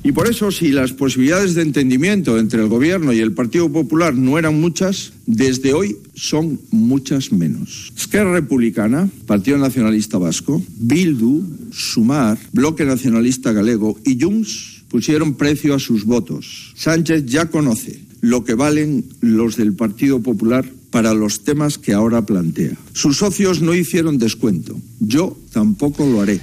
Y 0.04 0.10
por 0.10 0.26
eso, 0.26 0.50
si 0.50 0.72
las 0.72 0.92
posibilidades 0.92 1.54
de 1.54 1.62
entendimiento 1.62 2.38
entre 2.38 2.60
el 2.60 2.68
Gobierno 2.68 3.12
y 3.12 3.20
el 3.20 3.32
Partido 3.32 3.70
Popular 3.70 4.14
no 4.14 4.36
eran 4.36 4.60
muchas, 4.60 5.12
desde 5.26 5.74
hoy 5.74 5.96
son 6.14 6.60
muchas 6.72 7.30
menos. 7.30 7.92
Esquerra 7.96 8.32
Republicana, 8.32 9.08
Partido 9.26 9.58
Nacionalista 9.58 10.18
Vasco, 10.18 10.60
Bildu, 10.76 11.44
Sumar, 11.70 12.36
Bloque 12.52 12.84
Nacionalista 12.84 13.52
Galego 13.52 13.96
y 14.04 14.20
Junts 14.20 14.82
pusieron 14.88 15.34
precio 15.34 15.74
a 15.74 15.78
sus 15.78 16.04
votos. 16.04 16.72
Sánchez 16.74 17.24
ya 17.26 17.46
conoce 17.46 18.00
lo 18.22 18.44
que 18.44 18.54
valen 18.54 19.04
los 19.20 19.56
del 19.56 19.74
Partido 19.74 20.22
Popular 20.22 20.64
para 20.90 21.12
los 21.12 21.42
temas 21.42 21.76
que 21.76 21.92
ahora 21.92 22.24
plantea. 22.24 22.76
Sus 22.92 23.18
socios 23.18 23.60
no 23.60 23.74
hicieron 23.74 24.18
descuento. 24.18 24.80
Yo 25.00 25.36
tampoco 25.52 26.06
lo 26.06 26.22
haré. 26.22 26.40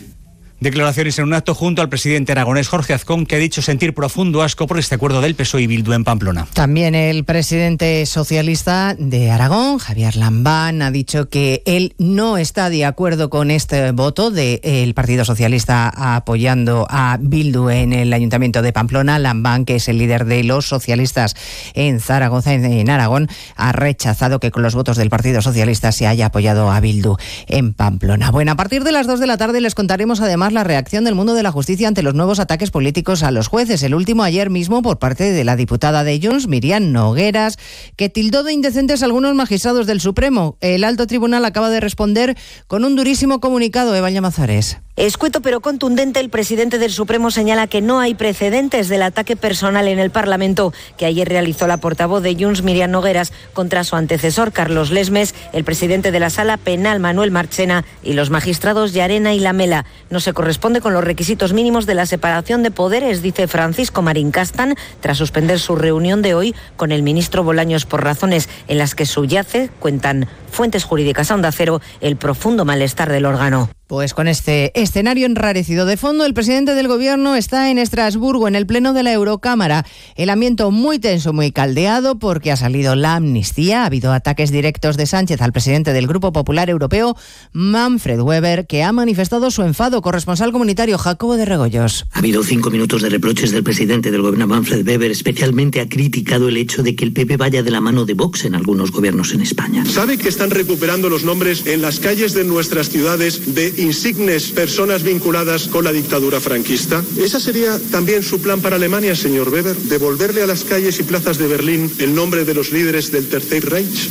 Declaraciones 0.59 1.17
en 1.19 1.25
un 1.25 1.33
acto 1.33 1.55
junto 1.55 1.81
al 1.81 1.87
presidente 1.89 2.33
aragonés 2.33 2.67
Jorge 2.67 2.93
Azcón, 2.93 3.25
que 3.25 3.35
ha 3.35 3.39
dicho 3.39 3.61
sentir 3.61 3.93
profundo 3.93 4.41
asco 4.41 4.67
por 4.67 4.77
este 4.77 4.95
acuerdo 4.95 5.21
del 5.21 5.35
PSOE 5.35 5.61
y 5.61 5.67
Bildu 5.67 5.93
en 5.93 6.03
Pamplona. 6.03 6.47
También 6.53 6.95
el 6.95 7.23
presidente 7.23 8.05
socialista 8.05 8.95
de 8.99 9.31
Aragón, 9.31 9.77
Javier 9.77 10.17
Lambán, 10.17 10.81
ha 10.81 10.91
dicho 10.91 11.29
que 11.29 11.63
él 11.65 11.93
no 11.97 12.37
está 12.37 12.69
de 12.69 12.83
acuerdo 12.83 13.29
con 13.29 13.51
este 13.51 13.91
voto 13.91 14.31
del 14.31 14.93
Partido 14.93 15.23
Socialista 15.23 15.89
apoyando 16.15 16.85
a 16.89 17.17
Bildu 17.21 17.69
en 17.69 17.93
el 17.93 18.11
Ayuntamiento 18.11 18.61
de 18.61 18.73
Pamplona. 18.73 19.17
Lambán, 19.17 19.63
que 19.63 19.75
es 19.75 19.87
el 19.87 19.97
líder 19.97 20.25
de 20.25 20.43
los 20.43 20.67
socialistas 20.67 21.35
en 21.73 22.01
Zaragoza, 22.01 22.53
en 22.53 22.89
Aragón, 22.89 23.29
ha 23.55 23.71
rechazado 23.71 24.39
que 24.39 24.51
con 24.51 24.63
los 24.63 24.75
votos 24.75 24.97
del 24.97 25.09
Partido 25.09 25.41
Socialista 25.41 25.91
se 25.91 26.05
haya 26.05 26.25
apoyado 26.25 26.69
a 26.69 26.79
Bildu 26.81 27.15
en 27.47 27.73
Pamplona. 27.73 28.31
Bueno, 28.31 28.51
a 28.51 28.55
partir 28.55 28.83
de 28.83 28.91
las 28.91 29.07
2 29.07 29.21
de 29.21 29.27
la 29.27 29.37
tarde 29.37 29.61
les 29.61 29.73
contaremos 29.73 30.19
además 30.19 30.48
la 30.53 30.63
reacción 30.63 31.03
del 31.03 31.15
mundo 31.15 31.33
de 31.33 31.43
la 31.43 31.51
justicia 31.51 31.87
ante 31.87 32.03
los 32.03 32.13
nuevos 32.13 32.39
ataques 32.39 32.71
políticos 32.71 33.23
a 33.23 33.31
los 33.31 33.47
jueces. 33.47 33.83
El 33.83 33.95
último 33.95 34.23
ayer 34.23 34.49
mismo 34.49 34.81
por 34.81 34.99
parte 34.99 35.31
de 35.31 35.43
la 35.43 35.55
diputada 35.55 36.03
de 36.03 36.19
Junts, 36.21 36.47
Miriam 36.47 36.91
Nogueras, 36.91 37.57
que 37.95 38.09
tildó 38.09 38.43
de 38.43 38.53
indecentes 38.53 39.01
a 39.01 39.05
algunos 39.05 39.35
magistrados 39.35 39.87
del 39.87 40.01
Supremo. 40.01 40.57
El 40.61 40.83
alto 40.83 41.07
tribunal 41.07 41.45
acaba 41.45 41.69
de 41.69 41.79
responder 41.79 42.37
con 42.67 42.85
un 42.85 42.95
durísimo 42.95 43.39
comunicado, 43.39 43.95
Eva 43.95 44.09
Llamazares. 44.09 44.77
Escueto 44.99 45.41
pero 45.41 45.61
contundente, 45.61 46.19
el 46.19 46.29
presidente 46.29 46.77
del 46.77 46.91
Supremo 46.91 47.31
señala 47.31 47.67
que 47.67 47.79
no 47.79 48.01
hay 48.01 48.15
precedentes 48.15 48.89
del 48.89 49.01
ataque 49.01 49.37
personal 49.37 49.87
en 49.87 49.97
el 49.97 50.09
Parlamento 50.09 50.73
que 50.97 51.05
ayer 51.05 51.29
realizó 51.29 51.67
la 51.67 51.77
portavoz 51.77 52.21
de 52.21 52.35
Junts, 52.35 52.63
Miriam 52.63 52.91
Nogueras, 52.91 53.31
contra 53.53 53.85
su 53.85 53.95
antecesor 53.95 54.51
Carlos 54.51 54.91
Lesmes, 54.91 55.35
el 55.53 55.63
presidente 55.63 56.11
de 56.11 56.19
la 56.19 56.29
Sala 56.29 56.57
Penal 56.57 56.99
Manuel 56.99 57.31
Marchena 57.31 57.85
y 58.03 58.11
los 58.11 58.29
magistrados 58.29 58.91
Yarena 58.91 59.33
y 59.33 59.39
Lamela. 59.39 59.85
No 60.09 60.19
se 60.19 60.33
corresponde 60.39 60.79
con 60.79 60.93
los 60.93 61.03
requisitos 61.03 61.51
mínimos 61.51 61.85
de 61.85 61.95
la 61.95 62.05
separación 62.05 62.63
de 62.63 62.71
poderes, 62.71 63.21
dice 63.21 63.49
Francisco 63.49 64.01
Marín 64.01 64.31
Castan, 64.31 64.75
tras 65.01 65.17
suspender 65.17 65.59
su 65.59 65.75
reunión 65.75 66.21
de 66.21 66.33
hoy 66.33 66.55
con 66.77 66.93
el 66.93 67.03
ministro 67.03 67.43
Bolaños 67.43 67.85
por 67.85 68.05
razones 68.05 68.47
en 68.69 68.77
las 68.77 68.95
que 68.95 69.05
subyace, 69.05 69.69
cuentan 69.81 70.29
fuentes 70.49 70.85
jurídicas 70.85 71.29
a 71.29 71.35
Onda 71.35 71.51
Cero, 71.51 71.81
el 71.99 72.15
profundo 72.15 72.63
malestar 72.63 73.11
del 73.11 73.25
órgano. 73.25 73.69
Pues 73.89 74.13
con 74.13 74.27
este 74.27 74.71
escenario 74.79 75.25
enrarecido 75.25 75.87
de 75.87 75.97
fondo, 75.97 76.23
el 76.23 76.35
presidente 76.35 76.75
del 76.75 76.87
gobierno 76.87 77.35
está 77.35 77.71
en 77.71 77.79
Estrasburgo, 77.79 78.47
en 78.47 78.53
el 78.53 78.67
pleno 78.67 78.93
de 78.93 79.01
la 79.01 79.13
Eurocámara. 79.13 79.83
El 80.15 80.29
ambiente 80.29 80.63
muy 80.65 80.99
tenso, 80.99 81.33
muy 81.33 81.51
caldeado, 81.51 82.19
porque 82.19 82.51
ha 82.51 82.55
salido 82.55 82.95
la 82.95 83.15
amnistía. 83.15 83.81
Ha 83.81 83.85
habido 83.87 84.13
ataques 84.13 84.51
directos 84.51 84.95
de 84.95 85.07
Sánchez 85.07 85.41
al 85.41 85.53
presidente 85.53 85.91
del 85.91 86.05
Grupo 86.05 86.31
Popular 86.31 86.69
Europeo, 86.69 87.17
Manfred 87.51 88.19
Weber, 88.19 88.67
que 88.67 88.83
ha 88.83 88.91
manifestado 88.91 89.49
su 89.49 89.63
enfado. 89.63 90.03
Corresponsal 90.03 90.51
comunitario 90.51 90.99
Jacobo 90.99 91.35
de 91.35 91.45
Regoyos. 91.45 92.05
Ha 92.11 92.19
habido 92.19 92.43
cinco 92.43 92.69
minutos 92.69 93.01
de 93.01 93.09
reproches 93.09 93.49
del 93.49 93.63
presidente 93.63 94.11
del 94.11 94.21
gobierno, 94.21 94.45
Manfred 94.45 94.87
Weber. 94.87 95.09
Especialmente 95.09 95.81
ha 95.81 95.89
criticado 95.89 96.47
el 96.47 96.57
hecho 96.57 96.83
de 96.83 96.95
que 96.95 97.05
el 97.05 97.11
PP 97.11 97.37
vaya 97.37 97.63
de 97.63 97.71
la 97.71 97.81
mano 97.81 98.05
de 98.05 98.13
Vox 98.13 98.45
en 98.45 98.53
algunos 98.53 98.91
gobiernos 98.91 99.33
en 99.33 99.41
España. 99.41 99.83
¿Sabe 99.85 100.19
que 100.19 100.29
están 100.29 100.51
recuperando 100.51 101.09
los 101.09 101.23
nombres 101.23 101.65
en 101.65 101.81
las 101.81 101.99
calles 101.99 102.35
de 102.35 102.43
nuestras 102.43 102.89
ciudades 102.89 103.55
de 103.55 103.78
insignes 103.79 104.51
personas 104.51 105.03
vinculadas 105.03 105.67
con 105.67 105.83
la 105.83 105.91
dictadura 105.91 106.39
franquista? 106.39 107.03
¿Esa 107.17 107.39
sería 107.39 107.79
también 107.91 108.23
su 108.23 108.41
plan 108.41 108.61
para 108.61 108.75
Alemania, 108.75 109.15
señor 109.15 109.49
Weber? 109.49 109.75
¿Devolverle 109.75 110.43
a 110.43 110.47
las 110.47 110.63
calles 110.63 110.99
y 110.99 111.03
plazas 111.03 111.37
de 111.37 111.47
Berlín 111.47 111.91
el 111.99 112.13
nombre 112.13 112.45
de 112.45 112.53
los 112.53 112.71
líderes 112.71 113.11
del 113.11 113.27
Tercer 113.27 113.69
Reich? 113.69 114.09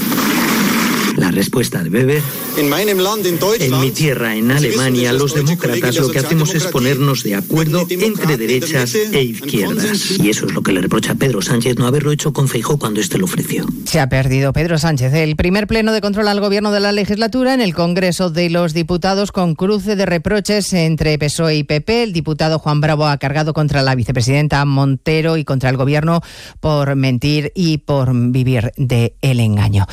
La 1.18 1.32
respuesta 1.32 1.82
de 1.82 1.90
Weber. 1.90 2.22
En 2.56 3.80
mi 3.80 3.90
tierra, 3.90 4.36
en 4.36 4.52
Alemania, 4.52 5.12
los 5.12 5.34
demócratas 5.34 5.96
lo 5.96 6.10
que 6.10 6.20
hacemos 6.20 6.54
es 6.54 6.66
ponernos 6.68 7.24
de 7.24 7.34
acuerdo 7.34 7.84
entre 7.90 8.36
derechas 8.36 8.94
e 8.94 9.22
izquierdas. 9.22 10.12
Y 10.12 10.30
eso 10.30 10.46
es 10.46 10.52
lo 10.52 10.62
que 10.62 10.72
le 10.72 10.80
reprocha 10.80 11.12
a 11.12 11.14
Pedro 11.16 11.42
Sánchez 11.42 11.76
no 11.76 11.88
haberlo 11.88 12.12
hecho 12.12 12.32
con 12.32 12.46
Feijó 12.46 12.78
cuando 12.78 13.00
éste 13.00 13.18
lo 13.18 13.24
ofreció. 13.24 13.66
Se 13.84 13.98
ha 13.98 14.08
perdido 14.08 14.52
Pedro 14.52 14.78
Sánchez 14.78 15.12
el 15.12 15.34
primer 15.34 15.66
pleno 15.66 15.92
de 15.92 16.00
control 16.00 16.28
al 16.28 16.40
gobierno 16.40 16.70
de 16.70 16.80
la 16.80 16.92
legislatura 16.92 17.52
en 17.52 17.60
el 17.60 17.74
Congreso 17.74 18.30
de 18.30 18.48
los 18.48 18.72
Diputados 18.72 19.32
con 19.32 19.56
cruce 19.56 19.96
de 19.96 20.06
reproches 20.06 20.72
entre 20.72 21.18
PSOE 21.18 21.56
y 21.56 21.64
PP. 21.64 22.04
El 22.04 22.12
diputado 22.12 22.60
Juan 22.60 22.80
Bravo 22.80 23.06
ha 23.06 23.18
cargado 23.18 23.54
contra 23.54 23.82
la 23.82 23.96
vicepresidenta 23.96 24.64
Montero 24.64 25.36
y 25.36 25.44
contra 25.44 25.70
el 25.70 25.76
gobierno 25.76 26.20
por 26.60 26.94
mentir 26.94 27.50
y 27.56 27.78
por 27.78 28.12
vivir 28.14 28.70
de 28.76 29.16
el 29.20 29.40
engaño. 29.40 29.86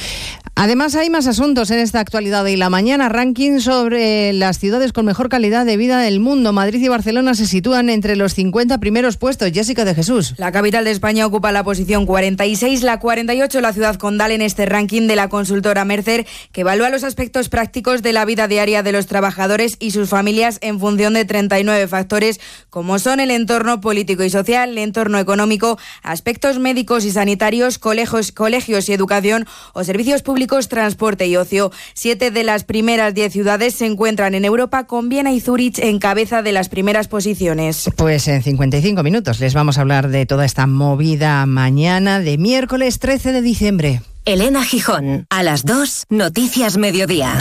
Además, 0.57 0.95
hay 0.95 1.09
más 1.15 1.27
asuntos 1.27 1.71
en 1.71 1.79
esta 1.79 2.01
actualidad 2.01 2.45
y 2.45 2.57
la 2.57 2.69
mañana. 2.69 3.07
Ranking 3.07 3.61
sobre 3.61 4.33
las 4.33 4.59
ciudades 4.59 4.91
con 4.91 5.05
mejor 5.05 5.29
calidad 5.29 5.65
de 5.65 5.77
vida 5.77 6.01
del 6.01 6.19
mundo. 6.19 6.51
Madrid 6.51 6.83
y 6.83 6.89
Barcelona 6.89 7.35
se 7.35 7.47
sitúan 7.47 7.89
entre 7.89 8.17
los 8.17 8.33
50 8.33 8.79
primeros 8.79 9.15
puestos. 9.15 9.49
Jessica 9.53 9.85
de 9.85 9.95
Jesús. 9.95 10.33
La 10.35 10.51
capital 10.51 10.83
de 10.83 10.91
España 10.91 11.25
ocupa 11.25 11.53
la 11.53 11.63
posición 11.63 12.05
46, 12.05 12.83
la 12.83 12.99
48 12.99 13.61
la 13.61 13.71
ciudad 13.71 13.95
condal 13.95 14.31
en 14.31 14.41
este 14.41 14.65
ranking 14.65 15.07
de 15.07 15.15
la 15.15 15.29
consultora 15.29 15.85
Mercer, 15.85 16.27
que 16.51 16.61
evalúa 16.61 16.89
los 16.89 17.05
aspectos 17.05 17.47
prácticos 17.47 18.01
de 18.01 18.11
la 18.11 18.25
vida 18.25 18.49
diaria 18.49 18.83
de 18.83 18.91
los 18.91 19.05
trabajadores 19.05 19.77
y 19.79 19.91
sus 19.91 20.09
familias 20.09 20.57
en 20.59 20.81
función 20.81 21.13
de 21.13 21.23
39 21.23 21.87
factores, 21.87 22.41
como 22.69 22.99
son 22.99 23.21
el 23.21 23.31
entorno 23.31 23.79
político 23.79 24.25
y 24.25 24.29
social, 24.29 24.71
el 24.71 24.79
entorno 24.79 25.17
económico, 25.17 25.79
aspectos 26.03 26.59
médicos 26.59 27.05
y 27.05 27.11
sanitarios, 27.11 27.79
colegios, 27.79 28.33
colegios 28.33 28.89
y 28.89 28.93
educación 28.93 29.45
o 29.71 29.85
servicios 29.85 30.21
públicos 30.21 30.67
transporte 30.67 31.04
y 31.05 31.35
ocio. 31.35 31.71
Siete 31.93 32.31
de 32.31 32.43
las 32.43 32.63
primeras 32.63 33.13
diez 33.13 33.31
ciudades 33.31 33.75
se 33.75 33.85
encuentran 33.85 34.33
en 34.33 34.43
Europa, 34.43 34.87
con 34.87 35.07
Viena 35.07 35.31
y 35.31 35.39
Zurich 35.39 35.77
en 35.79 35.99
cabeza 35.99 36.41
de 36.41 36.51
las 36.51 36.67
primeras 36.67 37.07
posiciones. 37.07 37.89
Pues 37.95 38.27
en 38.27 38.41
55 38.41 39.03
minutos 39.03 39.39
les 39.39 39.53
vamos 39.53 39.77
a 39.77 39.81
hablar 39.81 40.09
de 40.09 40.25
toda 40.25 40.45
esta 40.45 40.65
movida 40.65 41.45
mañana 41.45 42.19
de 42.19 42.37
miércoles 42.37 42.97
13 42.99 43.31
de 43.31 43.41
diciembre. 43.41 44.01
Elena 44.25 44.63
Gijón, 44.63 45.27
a 45.29 45.43
las 45.43 45.63
2, 45.65 46.05
Noticias 46.09 46.77
Mediodía. 46.77 47.37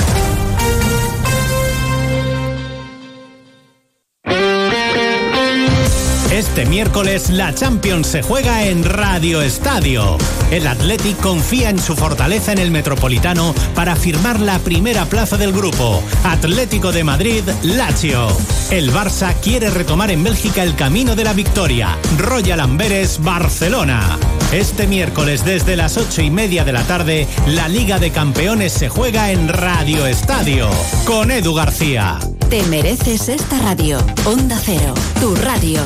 Este 6.35 6.67
miércoles 6.67 7.31
la 7.31 7.55
Champions 7.55 8.09
se 8.09 8.21
juega 8.21 8.65
en 8.65 8.83
Radio 8.83 9.41
Estadio. 9.41 10.19
El 10.51 10.67
Athletic 10.67 11.17
confía 11.21 11.71
en 11.71 11.79
su 11.79 11.95
fortaleza 11.95 12.51
en 12.51 12.59
el 12.59 12.73
Metropolitano 12.73 13.55
para 13.77 13.95
firmar 13.95 14.41
la 14.41 14.59
primera 14.59 15.05
plaza 15.05 15.37
del 15.37 15.53
grupo. 15.53 16.03
Atlético 16.25 16.91
de 16.91 17.05
Madrid, 17.05 17.45
Lazio. 17.63 18.27
El 18.73 18.93
Barça 18.93 19.33
quiere 19.41 19.71
retomar 19.71 20.11
en 20.11 20.25
Bélgica 20.25 20.65
el 20.65 20.75
camino 20.75 21.15
de 21.15 21.23
la 21.23 21.35
victoria. 21.35 21.97
Royal 22.19 22.59
Amberes, 22.59 23.23
Barcelona. 23.23 24.19
Este 24.51 24.89
miércoles 24.89 25.45
desde 25.45 25.77
las 25.77 25.97
ocho 25.97 26.21
y 26.21 26.33
media 26.33 26.65
de 26.65 26.73
la 26.73 26.83
tarde, 26.83 27.29
la 27.47 27.69
Liga 27.69 28.01
de 28.01 28.11
Campeones 28.11 28.73
se 28.73 28.89
juega 28.89 29.31
en 29.31 29.47
Radio 29.47 30.05
Estadio 30.05 30.69
con 31.07 31.31
Edu 31.31 31.55
García. 31.55 32.19
Te 32.51 32.65
mereces 32.65 33.29
esta 33.29 33.57
radio. 33.61 33.99
Onda 34.25 34.59
Cero, 34.65 34.95
tu 35.21 35.37
radio. 35.37 35.81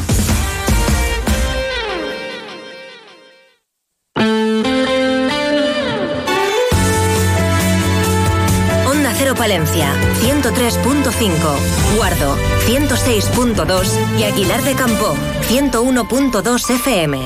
Palencia, 9.39 9.95
103.5. 10.21 11.97
Guardo, 11.97 12.37
106.2. 12.67 14.19
Y 14.19 14.25
Aguilar 14.25 14.63
de 14.65 14.75
Campo, 14.75 15.15
101.2 15.49 16.71
FM. 16.75 17.19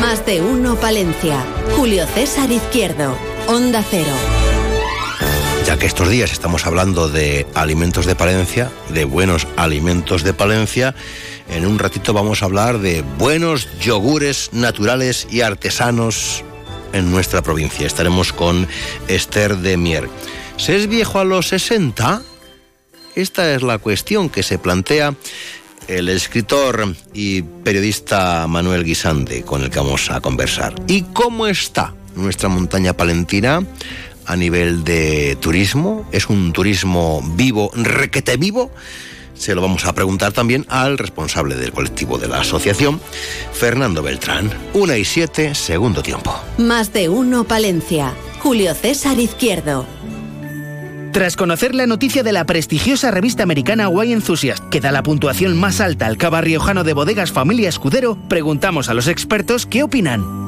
Más 0.00 0.24
de 0.24 0.40
uno 0.40 0.76
Palencia. 0.76 1.44
Julio 1.76 2.06
César 2.06 2.50
Izquierdo. 2.50 3.14
Onda 3.48 3.84
Cero. 3.88 4.14
Ya 5.66 5.78
que 5.78 5.84
estos 5.84 6.08
días 6.08 6.32
estamos 6.32 6.66
hablando 6.66 7.10
de 7.10 7.46
alimentos 7.54 8.06
de 8.06 8.16
Palencia, 8.16 8.70
de 8.88 9.04
buenos 9.04 9.46
alimentos 9.58 10.22
de 10.22 10.32
Palencia, 10.32 10.94
en 11.50 11.66
un 11.66 11.78
ratito 11.78 12.14
vamos 12.14 12.42
a 12.42 12.46
hablar 12.46 12.78
de 12.78 13.02
buenos 13.18 13.68
yogures 13.78 14.48
naturales 14.54 15.26
y 15.30 15.42
artesanos 15.42 16.44
en 16.92 17.10
nuestra 17.10 17.42
provincia. 17.42 17.86
Estaremos 17.86 18.32
con 18.32 18.66
Esther 19.08 19.56
de 19.58 19.76
Mier. 19.76 20.08
¿Se 20.56 20.76
es 20.76 20.88
viejo 20.88 21.18
a 21.18 21.24
los 21.24 21.48
60? 21.48 22.22
Esta 23.14 23.54
es 23.54 23.62
la 23.62 23.78
cuestión 23.78 24.30
que 24.30 24.42
se 24.42 24.58
plantea 24.58 25.14
el 25.88 26.08
escritor 26.08 26.94
y 27.14 27.42
periodista 27.42 28.46
Manuel 28.46 28.84
Guisande, 28.84 29.42
con 29.42 29.62
el 29.62 29.70
que 29.70 29.78
vamos 29.78 30.10
a 30.10 30.20
conversar. 30.20 30.74
¿Y 30.86 31.02
cómo 31.02 31.46
está 31.46 31.94
nuestra 32.14 32.48
montaña 32.48 32.92
palentina 32.92 33.64
a 34.26 34.36
nivel 34.36 34.84
de 34.84 35.36
turismo? 35.40 36.06
¿Es 36.12 36.28
un 36.28 36.52
turismo 36.52 37.22
vivo, 37.34 37.70
requete 37.74 38.36
vivo? 38.36 38.70
Se 39.38 39.54
lo 39.54 39.62
vamos 39.62 39.86
a 39.86 39.94
preguntar 39.94 40.32
también 40.32 40.66
al 40.68 40.98
responsable 40.98 41.54
del 41.54 41.72
colectivo 41.72 42.18
de 42.18 42.28
la 42.28 42.40
asociación, 42.40 43.00
Fernando 43.52 44.02
Beltrán. 44.02 44.50
Una 44.74 44.96
y 44.96 45.04
siete, 45.04 45.54
segundo 45.54 46.02
tiempo. 46.02 46.34
Más 46.58 46.92
de 46.92 47.08
uno 47.08 47.44
Palencia. 47.44 48.12
Julio 48.40 48.74
César 48.74 49.18
Izquierdo. 49.18 49.86
Tras 51.12 51.36
conocer 51.36 51.74
la 51.74 51.86
noticia 51.86 52.22
de 52.22 52.32
la 52.32 52.44
prestigiosa 52.44 53.10
revista 53.10 53.42
americana 53.42 53.88
Wine 53.88 54.12
Enthusiast, 54.12 54.68
que 54.68 54.80
da 54.80 54.92
la 54.92 55.02
puntuación 55.02 55.56
más 55.56 55.80
alta 55.80 56.06
al 56.06 56.18
cava 56.18 56.40
riojano 56.40 56.84
de 56.84 56.92
bodegas 56.92 57.32
Familia 57.32 57.68
Escudero, 57.68 58.18
preguntamos 58.28 58.88
a 58.88 58.94
los 58.94 59.08
expertos 59.08 59.66
qué 59.66 59.82
opinan. 59.82 60.47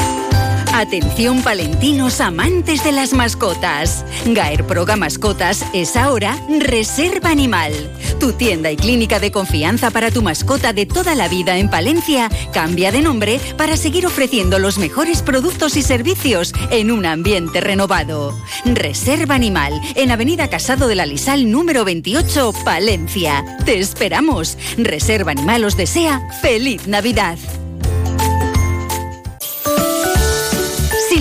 Atención 0.73 1.43
palentinos 1.43 2.21
amantes 2.21 2.83
de 2.85 2.93
las 2.93 3.13
mascotas. 3.13 4.05
Gaer 4.25 4.65
Proga 4.65 4.95
Mascotas 4.95 5.65
es 5.73 5.97
ahora 5.97 6.37
Reserva 6.59 7.29
Animal. 7.29 7.73
Tu 8.21 8.31
tienda 8.33 8.71
y 8.71 8.77
clínica 8.77 9.19
de 9.19 9.31
confianza 9.31 9.91
para 9.91 10.11
tu 10.11 10.21
mascota 10.21 10.71
de 10.71 10.85
toda 10.85 11.13
la 11.13 11.27
vida 11.27 11.57
en 11.57 11.69
Palencia 11.69 12.29
cambia 12.53 12.91
de 12.93 13.01
nombre 13.01 13.39
para 13.57 13.75
seguir 13.75 14.07
ofreciendo 14.07 14.59
los 14.59 14.77
mejores 14.77 15.21
productos 15.21 15.75
y 15.75 15.81
servicios 15.81 16.53
en 16.71 16.89
un 16.89 17.05
ambiente 17.05 17.59
renovado. 17.59 18.33
Reserva 18.63 19.35
Animal 19.35 19.73
en 19.95 20.09
Avenida 20.11 20.49
Casado 20.49 20.87
de 20.87 20.95
la 20.95 21.05
Lisal 21.05 21.51
número 21.51 21.83
28, 21.83 22.53
Palencia. 22.63 23.43
Te 23.65 23.77
esperamos. 23.77 24.57
Reserva 24.77 25.31
Animal 25.31 25.65
os 25.65 25.75
desea 25.75 26.21
feliz 26.41 26.87
Navidad. 26.87 27.37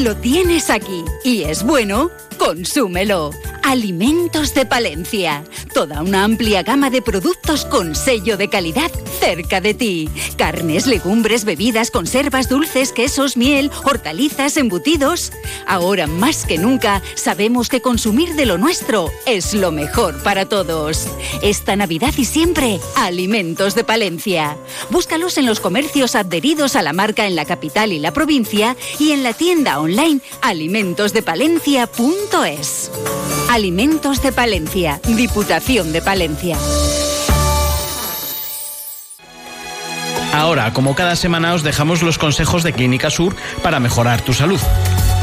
Lo 0.04 0.16
tienes 0.16 0.70
aquí. 0.70 1.04
Y 1.24 1.42
es 1.42 1.62
bueno, 1.62 2.10
consúmelo. 2.40 3.30
Alimentos 3.62 4.54
de 4.54 4.64
Palencia. 4.64 5.44
Toda 5.74 6.02
una 6.02 6.24
amplia 6.24 6.62
gama 6.62 6.88
de 6.88 7.02
productos 7.02 7.66
con 7.66 7.94
sello 7.94 8.38
de 8.38 8.48
calidad 8.48 8.90
cerca 9.20 9.60
de 9.60 9.74
ti. 9.74 10.08
Carnes, 10.36 10.86
legumbres, 10.86 11.44
bebidas, 11.44 11.90
conservas, 11.90 12.48
dulces, 12.48 12.92
quesos, 12.92 13.36
miel, 13.36 13.70
hortalizas, 13.84 14.56
embutidos. 14.56 15.32
Ahora 15.66 16.06
más 16.06 16.46
que 16.46 16.56
nunca 16.56 17.02
sabemos 17.14 17.68
que 17.68 17.82
consumir 17.82 18.34
de 18.34 18.46
lo 18.46 18.56
nuestro 18.56 19.10
es 19.26 19.52
lo 19.52 19.70
mejor 19.70 20.20
para 20.22 20.46
todos. 20.46 21.06
Esta 21.42 21.76
Navidad 21.76 22.14
y 22.16 22.24
siempre, 22.24 22.80
Alimentos 22.96 23.74
de 23.74 23.84
Palencia. 23.84 24.56
Búscalos 24.88 25.36
en 25.36 25.44
los 25.44 25.60
comercios 25.60 26.14
adheridos 26.14 26.74
a 26.74 26.82
la 26.82 26.94
marca 26.94 27.26
en 27.26 27.36
la 27.36 27.44
capital 27.44 27.92
y 27.92 27.98
la 27.98 28.12
provincia 28.12 28.76
y 28.98 29.12
en 29.12 29.22
la 29.22 29.34
tienda 29.34 29.78
online 29.78 30.22
alimentosdepalencia.es. 32.30 32.90
Alimentos 33.50 34.22
de 34.22 34.32
Palencia, 34.32 35.00
Diputación 35.04 35.92
de 35.92 36.02
Palencia. 36.02 36.56
Ahora, 40.32 40.72
como 40.72 40.94
cada 40.94 41.16
semana, 41.16 41.54
os 41.54 41.62
dejamos 41.62 42.02
los 42.02 42.18
consejos 42.18 42.62
de 42.62 42.72
Clínica 42.72 43.10
Sur 43.10 43.34
para 43.62 43.80
mejorar 43.80 44.20
tu 44.22 44.32
salud. 44.32 44.60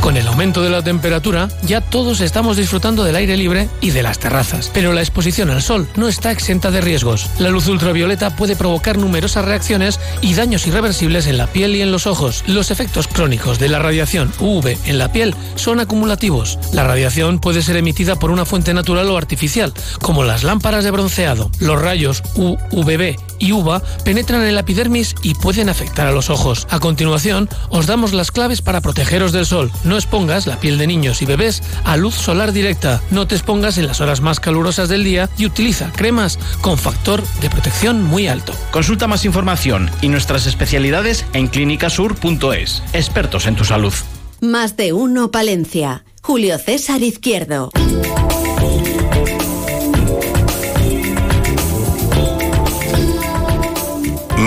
Con 0.01 0.15
el 0.15 0.27
aumento 0.27 0.61
de 0.61 0.69
la 0.69 0.83
temperatura, 0.83 1.49
ya 1.63 1.81
todos 1.81 2.21
estamos 2.21 2.55
disfrutando 2.57 3.03
del 3.03 3.15
aire 3.15 3.35
libre 3.35 3.69
y 3.81 3.91
de 3.91 4.03
las 4.03 4.19
terrazas. 4.19 4.71
Pero 4.73 4.93
la 4.93 5.01
exposición 5.01 5.49
al 5.49 5.61
sol 5.61 5.87
no 5.95 6.07
está 6.07 6.31
exenta 6.31 6.71
de 6.71 6.81
riesgos. 6.81 7.29
La 7.39 7.49
luz 7.49 7.67
ultravioleta 7.67 8.35
puede 8.35 8.55
provocar 8.55 8.97
numerosas 8.97 9.45
reacciones 9.45 9.99
y 10.21 10.33
daños 10.33 10.65
irreversibles 10.67 11.27
en 11.27 11.37
la 11.37 11.47
piel 11.47 11.75
y 11.75 11.81
en 11.81 11.91
los 11.91 12.07
ojos. 12.07 12.43
Los 12.47 12.71
efectos 12.71 13.07
crónicos 13.07 13.59
de 13.59 13.69
la 13.69 13.79
radiación 13.79 14.31
UV 14.39 14.77
en 14.85 14.97
la 14.97 15.11
piel 15.11 15.35
son 15.55 15.79
acumulativos. 15.79 16.57
La 16.73 16.83
radiación 16.83 17.39
puede 17.39 17.61
ser 17.61 17.75
emitida 17.75 18.15
por 18.17 18.31
una 18.31 18.45
fuente 18.45 18.73
natural 18.73 19.09
o 19.09 19.17
artificial, 19.17 19.73
como 20.01 20.23
las 20.23 20.43
lámparas 20.43 20.83
de 20.83 20.91
bronceado. 20.91 21.51
Los 21.59 21.81
rayos 21.81 22.23
UVB 22.35 23.17
y 23.39 23.51
UVA 23.51 23.81
penetran 24.03 24.43
en 24.43 24.55
la 24.55 24.61
epidermis 24.61 25.15
y 25.21 25.35
pueden 25.35 25.69
afectar 25.69 26.07
a 26.07 26.11
los 26.11 26.29
ojos. 26.29 26.67
A 26.69 26.79
continuación, 26.79 27.49
os 27.69 27.87
damos 27.87 28.13
las 28.13 28.31
claves 28.31 28.61
para 28.61 28.81
protegeros 28.81 29.31
del 29.31 29.45
sol. 29.45 29.71
No 29.83 29.95
expongas 29.95 30.47
la 30.47 30.59
piel 30.59 30.77
de 30.77 30.87
niños 30.87 31.21
y 31.21 31.25
bebés 31.25 31.63
a 31.83 31.97
luz 31.97 32.15
solar 32.15 32.51
directa. 32.51 33.01
No 33.11 33.27
te 33.27 33.35
expongas 33.35 33.77
en 33.77 33.87
las 33.87 34.01
horas 34.01 34.21
más 34.21 34.39
calurosas 34.39 34.89
del 34.89 35.03
día 35.03 35.29
y 35.37 35.45
utiliza 35.45 35.91
cremas 35.91 36.39
con 36.61 36.77
factor 36.77 37.23
de 37.41 37.49
protección 37.49 38.03
muy 38.03 38.27
alto. 38.27 38.53
Consulta 38.71 39.07
más 39.07 39.25
información 39.25 39.89
y 40.01 40.09
nuestras 40.09 40.47
especialidades 40.47 41.25
en 41.33 41.47
clínicasur.es. 41.47 42.83
Expertos 42.93 43.47
en 43.47 43.55
tu 43.55 43.65
salud. 43.65 43.93
Más 44.41 44.77
de 44.77 44.93
uno 44.93 45.31
Palencia. 45.31 46.03
Julio 46.21 46.57
César 46.57 47.01
Izquierdo. 47.01 47.71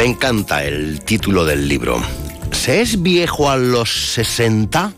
Me 0.00 0.06
encanta 0.06 0.64
el 0.64 1.02
título 1.04 1.44
del 1.44 1.68
libro. 1.68 2.02
¿Se 2.52 2.80
es 2.80 3.02
viejo 3.02 3.50
a 3.50 3.58
los 3.58 4.14
60? 4.14 4.94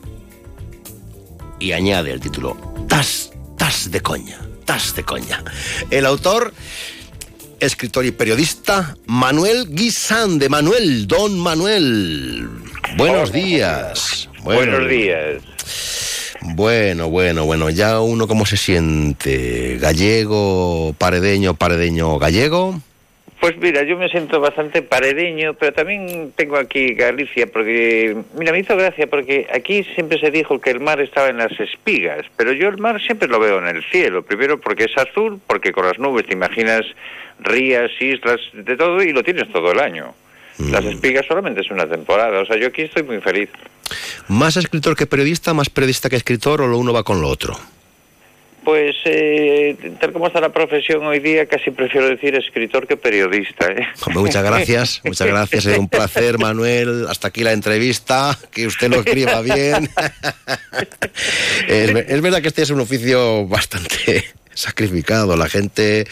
Y 1.59 1.73
añade 1.73 2.13
el 2.13 2.21
título, 2.21 2.57
tas, 2.87 3.33
tas 3.59 3.91
de 3.91 4.01
coña, 4.01 4.39
tas 4.65 4.95
de 4.95 5.03
coña. 5.03 5.43
El 5.91 6.07
autor, 6.07 6.55
escritor 7.59 8.05
y 8.05 8.13
periodista, 8.13 8.97
Manuel 9.07 9.71
Guisande. 9.71 10.49
Manuel, 10.49 11.09
don 11.09 11.37
Manuel. 11.37 12.49
Buenos 12.97 13.33
días. 13.33 14.29
Buenos 14.45 14.89
días. 14.89 15.43
Bueno, 16.43 17.11
bueno, 17.11 17.45
bueno, 17.45 17.71
ya 17.71 17.99
uno 17.99 18.29
cómo 18.29 18.47
se 18.47 18.57
siente, 18.57 19.79
gallego, 19.81 20.95
paredeño, 20.97 21.55
paredeño, 21.55 22.21
gallego. 22.21 22.81
Pues 23.43 23.57
mira, 23.57 23.83
yo 23.83 23.97
me 23.97 24.09
siento 24.09 24.39
bastante 24.39 24.83
paredeño, 24.83 25.55
pero 25.55 25.73
también 25.73 26.33
tengo 26.37 26.57
aquí 26.57 26.95
Galicia, 26.95 27.49
porque, 27.49 28.17
mira, 28.39 28.53
me 28.53 28.61
hizo 28.61 28.77
gracia 28.77 29.09
porque 29.09 29.49
aquí 29.53 29.83
siempre 29.97 30.21
se 30.21 30.31
dijo 30.31 30.61
que 30.61 30.71
el 30.71 30.79
mar 30.79 31.01
estaba 31.01 31.29
en 31.29 31.39
las 31.39 31.51
espigas, 31.59 32.25
pero 32.37 32.53
yo 32.53 32.69
el 32.69 32.79
mar 32.79 33.03
siempre 33.03 33.27
lo 33.27 33.41
veo 33.41 33.59
en 33.59 33.67
el 33.67 33.83
cielo, 33.91 34.23
primero 34.23 34.61
porque 34.61 34.85
es 34.85 34.97
azul, 34.97 35.41
porque 35.45 35.73
con 35.73 35.85
las 35.85 35.99
nubes 35.99 36.25
te 36.25 36.35
imaginas 36.35 36.87
rías, 37.41 37.91
islas, 37.99 38.39
de 38.53 38.77
todo, 38.77 39.03
y 39.03 39.13
lo 39.13 39.25
tienes 39.25 39.51
todo 39.51 39.73
el 39.73 39.81
año. 39.81 40.15
Las 40.71 40.85
espigas 40.85 41.27
solamente 41.27 41.63
es 41.63 41.71
una 41.73 41.89
temporada, 41.89 42.39
o 42.39 42.47
sea, 42.47 42.57
yo 42.57 42.69
aquí 42.69 42.83
estoy 42.83 43.03
muy 43.03 43.21
feliz. 43.21 43.49
¿Más 44.29 44.57
escritor 44.57 44.95
que 44.95 45.09
periodista, 45.09 45.53
más 45.53 45.69
periodista 45.69 46.09
que 46.09 46.15
escritor 46.15 46.61
o 46.63 46.69
lo 46.69 46.79
uno 46.79 46.93
va 46.93 47.03
con 47.03 47.21
lo 47.21 47.27
otro? 47.27 47.59
Pues, 48.65 48.95
eh, 49.07 49.77
tal 49.99 50.13
como 50.13 50.29
está 50.29 50.41
la 50.41 50.51
profesión 50.51 51.05
hoy 51.05 51.19
día, 51.19 51.47
casi 51.47 51.73
prefiero 51.73 52.09
decir 52.09 52.35
escritor 52.37 52.87
que 52.87 52.97
periodista. 52.97 53.67
¿eh? 53.73 53.89
muchas 54.15 54.45
gracias, 54.45 55.01
muchas 55.05 55.27
gracias. 55.27 55.67
Es 55.67 55.79
un 55.79 55.89
placer, 55.89 56.39
Manuel. 56.39 57.07
Hasta 57.09 57.29
aquí 57.29 57.43
la 57.43 57.53
entrevista. 57.53 58.39
Que 58.53 58.67
usted 58.67 58.89
lo 58.89 59.01
escriba 59.01 59.41
bien. 59.43 59.91
es, 61.69 62.23
verdad 62.23 62.41
que 62.41 62.49
este 62.49 62.63
es 62.63 62.71
un 62.71 62.81
oficio 62.81 63.47
bastante 63.49 64.25
sacrificado. 64.55 65.37
La 65.37 65.49
gente 65.49 66.07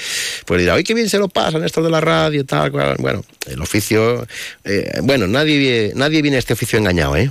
pues 0.44 0.60
dirá, 0.60 0.74
¡ay, 0.74 0.82
qué 0.82 0.94
bien 0.94 1.08
se 1.08 1.18
lo 1.18 1.28
pasan 1.28 1.62
esto 1.64 1.82
de 1.82 1.90
la 1.90 2.00
radio! 2.00 2.44
tal 2.44 2.70
Bueno, 2.70 3.22
el 3.46 3.60
oficio... 3.60 4.26
Eh, 4.64 4.98
bueno, 5.02 5.28
nadie, 5.28 5.92
nadie 5.94 6.20
viene 6.20 6.36
a 6.36 6.40
este 6.40 6.54
oficio 6.54 6.78
engañado, 6.78 7.16
¿eh? 7.16 7.30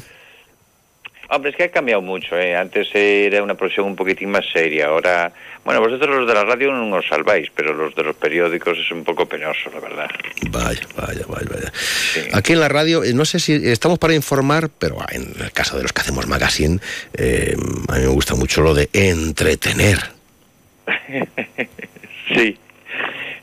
Hombre, 1.31 1.51
es 1.51 1.55
que 1.55 1.63
ha 1.65 1.69
cambiado 1.71 2.01
mucho, 2.01 2.35
¿eh? 2.39 2.55
Antes 2.55 2.89
era 2.93 3.43
una 3.43 3.53
profesión 3.53 3.85
un 3.85 3.95
poquitín 3.95 4.31
más 4.31 4.45
seria, 4.51 4.87
ahora... 4.87 5.31
Bueno, 5.63 5.79
vosotros 5.81 6.15
los 6.15 6.27
de 6.27 6.33
la 6.33 6.43
radio 6.43 6.71
no 6.71 6.95
os 6.95 7.07
salváis, 7.07 7.51
pero 7.53 7.71
los 7.73 7.93
de 7.93 8.03
los 8.03 8.15
periódicos 8.15 8.75
es 8.79 8.89
un 8.91 9.03
poco 9.03 9.27
penoso, 9.27 9.69
la 9.71 9.79
verdad. 9.79 10.09
Vaya, 10.49 10.81
vaya, 10.95 11.25
vaya, 11.27 11.47
vaya. 11.47 11.71
Aquí 12.33 12.53
en 12.53 12.59
la 12.59 12.67
radio, 12.67 13.03
eh, 13.03 13.13
no 13.13 13.25
sé 13.25 13.39
si 13.39 13.53
estamos 13.69 13.99
para 13.99 14.15
informar, 14.15 14.69
pero 14.79 14.97
en 15.11 15.33
el 15.39 15.51
caso 15.51 15.77
de 15.77 15.83
los 15.83 15.93
que 15.93 16.01
hacemos 16.01 16.25
magazine, 16.25 16.79
eh, 17.15 17.55
a 17.89 17.95
mí 17.97 18.01
me 18.01 18.07
gusta 18.07 18.33
mucho 18.33 18.61
lo 18.61 18.73
de 18.73 18.89
entretener. 18.93 19.99
sí. 22.33 22.57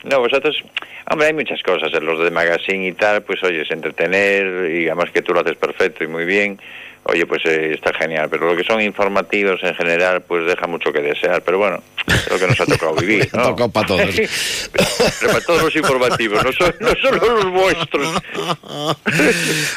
No, 0.03 0.19
vosotros... 0.19 0.61
Hombre, 1.09 1.27
hay 1.27 1.33
muchas 1.33 1.63
cosas 1.63 1.89
en 1.93 2.05
los 2.05 2.21
de 2.21 2.31
magazine 2.31 2.87
y 2.87 2.91
tal, 2.91 3.23
pues 3.23 3.41
oye, 3.41 3.61
es 3.61 3.71
entretener, 3.71 4.69
y 4.71 4.87
además 4.87 5.09
que 5.11 5.21
tú 5.21 5.33
lo 5.33 5.39
haces 5.39 5.55
perfecto 5.55 6.03
y 6.03 6.07
muy 6.07 6.25
bien 6.25 6.59
oye, 7.07 7.25
pues 7.25 7.41
eh, 7.45 7.73
está 7.73 7.93
genial. 7.93 8.27
Pero 8.29 8.47
lo 8.47 8.55
que 8.55 8.63
son 8.63 8.81
informativos 8.81 9.61
en 9.63 9.75
general, 9.75 10.21
pues 10.21 10.45
deja 10.45 10.67
mucho 10.67 10.91
que 10.91 11.01
desear. 11.01 11.41
Pero 11.43 11.57
bueno, 11.57 11.83
es 12.07 12.29
lo 12.29 12.39
que 12.39 12.47
nos 12.47 12.59
ha 12.59 12.65
tocado 12.65 12.95
vivir, 12.99 13.29
¿no? 13.33 13.43
tocado 13.49 13.69
para 13.69 13.87
todos. 13.87 14.01
pero, 14.71 15.33
para 15.33 15.41
todos 15.41 15.63
los 15.63 15.75
informativos, 15.75 16.43
no, 16.43 16.51
no 16.79 16.95
solo 17.01 17.41
los 17.41 17.51
vuestros. 17.51 18.21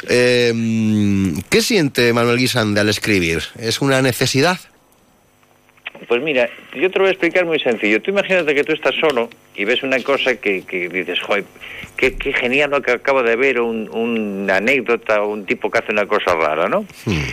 eh, 0.09 0.53
¿Qué 1.49 1.61
siente 1.61 2.13
Manuel 2.13 2.37
Guisande 2.37 2.81
al 2.81 2.89
escribir? 2.89 3.43
¿Es 3.59 3.81
una 3.81 4.01
necesidad? 4.01 4.59
Pues 6.11 6.21
mira, 6.21 6.49
yo 6.75 6.91
te 6.91 6.99
lo 6.99 7.03
voy 7.03 7.07
a 7.07 7.11
explicar 7.11 7.45
muy 7.45 7.57
sencillo. 7.57 8.01
Tú 8.01 8.11
imagínate 8.11 8.53
que 8.53 8.65
tú 8.65 8.73
estás 8.73 8.93
solo 8.95 9.29
y 9.55 9.63
ves 9.63 9.81
una 9.81 9.97
cosa 10.03 10.35
que, 10.35 10.61
dices, 10.91 11.21
joder, 11.21 11.45
qué, 11.95 12.11
genial 12.33 12.71
lo 12.71 12.81
que 12.81 12.91
acabo 12.91 13.23
de 13.23 13.37
ver, 13.37 13.61
un, 13.61 13.87
una 13.93 14.57
anécdota 14.57 15.23
o 15.23 15.29
un 15.29 15.45
tipo 15.45 15.71
que 15.71 15.79
hace 15.79 15.93
una 15.93 16.05
cosa 16.07 16.35
rara, 16.35 16.67
¿no? 16.67 16.85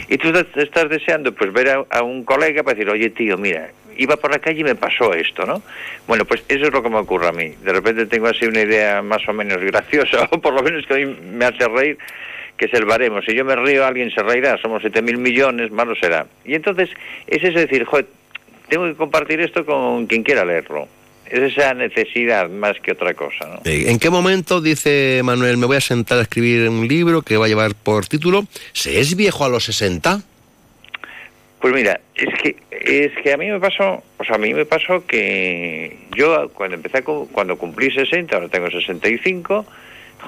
Y 0.08 0.16
tú 0.18 0.28
estás 0.54 0.88
deseando 0.88 1.34
pues 1.34 1.52
ver 1.52 1.86
a, 1.90 2.02
un 2.04 2.22
colega 2.22 2.62
para 2.62 2.76
decir, 2.76 2.88
oye 2.88 3.10
tío, 3.10 3.36
mira, 3.36 3.68
iba 3.96 4.16
por 4.16 4.30
la 4.30 4.38
calle 4.38 4.60
y 4.60 4.62
me 4.62 4.76
pasó 4.76 5.12
esto, 5.12 5.44
¿no? 5.44 5.60
Bueno, 6.06 6.24
pues 6.24 6.44
eso 6.46 6.66
es 6.66 6.72
lo 6.72 6.80
que 6.80 6.88
me 6.88 6.98
ocurre 6.98 7.26
a 7.26 7.32
mí. 7.32 7.54
De 7.64 7.72
repente 7.72 8.06
tengo 8.06 8.28
así 8.28 8.46
una 8.46 8.60
idea 8.60 9.02
más 9.02 9.28
o 9.28 9.32
menos 9.32 9.58
graciosa, 9.60 10.28
o 10.30 10.40
por 10.40 10.54
lo 10.54 10.62
menos 10.62 10.86
que 10.86 10.94
a 10.94 10.96
mí 10.98 11.16
me 11.32 11.46
hace 11.46 11.66
reír, 11.66 11.98
que 12.56 12.66
es 12.66 12.74
el 12.74 12.84
baremo. 12.84 13.22
Si 13.22 13.34
yo 13.34 13.44
me 13.44 13.56
río, 13.56 13.84
alguien 13.84 14.12
se 14.12 14.22
reirá, 14.22 14.56
somos 14.58 14.84
7.000 14.84 15.16
millones, 15.16 15.72
malo 15.72 15.96
será. 15.96 16.26
Y 16.44 16.54
entonces 16.54 16.90
es 17.26 17.42
eso 17.42 17.58
decir, 17.58 17.84
joder, 17.84 18.06
tengo 18.68 18.86
que 18.86 18.94
compartir 18.94 19.40
esto 19.40 19.64
con 19.64 20.06
quien 20.06 20.22
quiera 20.22 20.44
leerlo. 20.44 20.88
Es 21.26 21.56
esa 21.56 21.74
necesidad 21.74 22.48
más 22.48 22.80
que 22.80 22.92
otra 22.92 23.12
cosa. 23.12 23.46
¿no? 23.46 23.60
¿En 23.64 23.98
qué 23.98 24.08
momento 24.08 24.60
dice 24.60 25.20
Manuel, 25.22 25.58
me 25.58 25.66
voy 25.66 25.76
a 25.76 25.80
sentar 25.80 26.18
a 26.18 26.22
escribir 26.22 26.68
un 26.68 26.88
libro 26.88 27.22
que 27.22 27.36
va 27.36 27.44
a 27.44 27.48
llevar 27.48 27.74
por 27.74 28.06
título 28.06 28.46
¿Se 28.72 28.98
es 28.98 29.14
viejo 29.14 29.44
a 29.44 29.48
los 29.50 29.64
60? 29.64 30.22
Pues 31.60 31.74
mira, 31.74 32.00
es 32.14 32.28
que 32.40 32.56
es 32.70 33.12
que 33.22 33.32
a 33.32 33.36
mí 33.36 33.50
me 33.50 33.58
pasó, 33.58 34.02
o 34.16 34.24
sea, 34.24 34.36
a 34.36 34.38
mí 34.38 34.54
me 34.54 34.64
pasó 34.64 35.04
que 35.04 35.98
yo 36.16 36.48
cuando 36.50 36.76
empecé 36.76 37.02
cuando 37.02 37.58
cumplí 37.58 37.90
60, 37.90 38.34
ahora 38.34 38.48
tengo 38.48 38.70
65, 38.70 39.66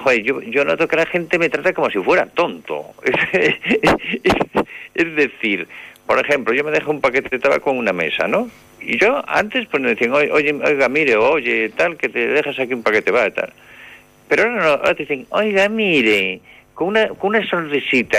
joder, 0.03 0.23
yo, 0.23 0.41
yo 0.41 0.65
noto 0.65 0.87
que 0.87 0.95
la 0.97 1.05
gente 1.05 1.39
me 1.39 1.49
trata 1.49 1.73
como 1.73 1.89
si 1.89 1.99
fuera 1.99 2.25
tonto. 2.27 2.93
es 4.93 5.15
decir, 5.15 5.67
por 6.11 6.19
ejemplo, 6.19 6.53
yo 6.53 6.65
me 6.65 6.71
dejo 6.71 6.91
un 6.91 6.99
paquete 6.99 7.29
de 7.29 7.39
tabaco 7.39 7.71
en 7.71 7.77
una 7.77 7.93
mesa, 7.93 8.27
¿no? 8.27 8.49
Y 8.81 8.99
yo 8.99 9.23
antes 9.29 9.65
pues 9.71 9.81
me 9.81 9.95
decían, 9.95 10.11
oye, 10.11 10.29
oiga, 10.31 10.89
mire, 10.89 11.15
oye, 11.15 11.69
tal, 11.69 11.95
que 11.95 12.09
te 12.09 12.27
dejas 12.27 12.59
aquí 12.59 12.73
un 12.73 12.83
paquete, 12.83 13.11
va, 13.11 13.31
tal. 13.31 13.53
Pero 14.27 14.43
ahora 14.43 14.55
no, 14.61 14.69
ahora 14.71 14.93
te 14.93 15.03
dicen, 15.03 15.25
oiga, 15.29 15.69
mire, 15.69 16.41
con 16.73 16.89
una, 16.89 17.07
con 17.07 17.29
una 17.29 17.49
sonrisita, 17.49 18.17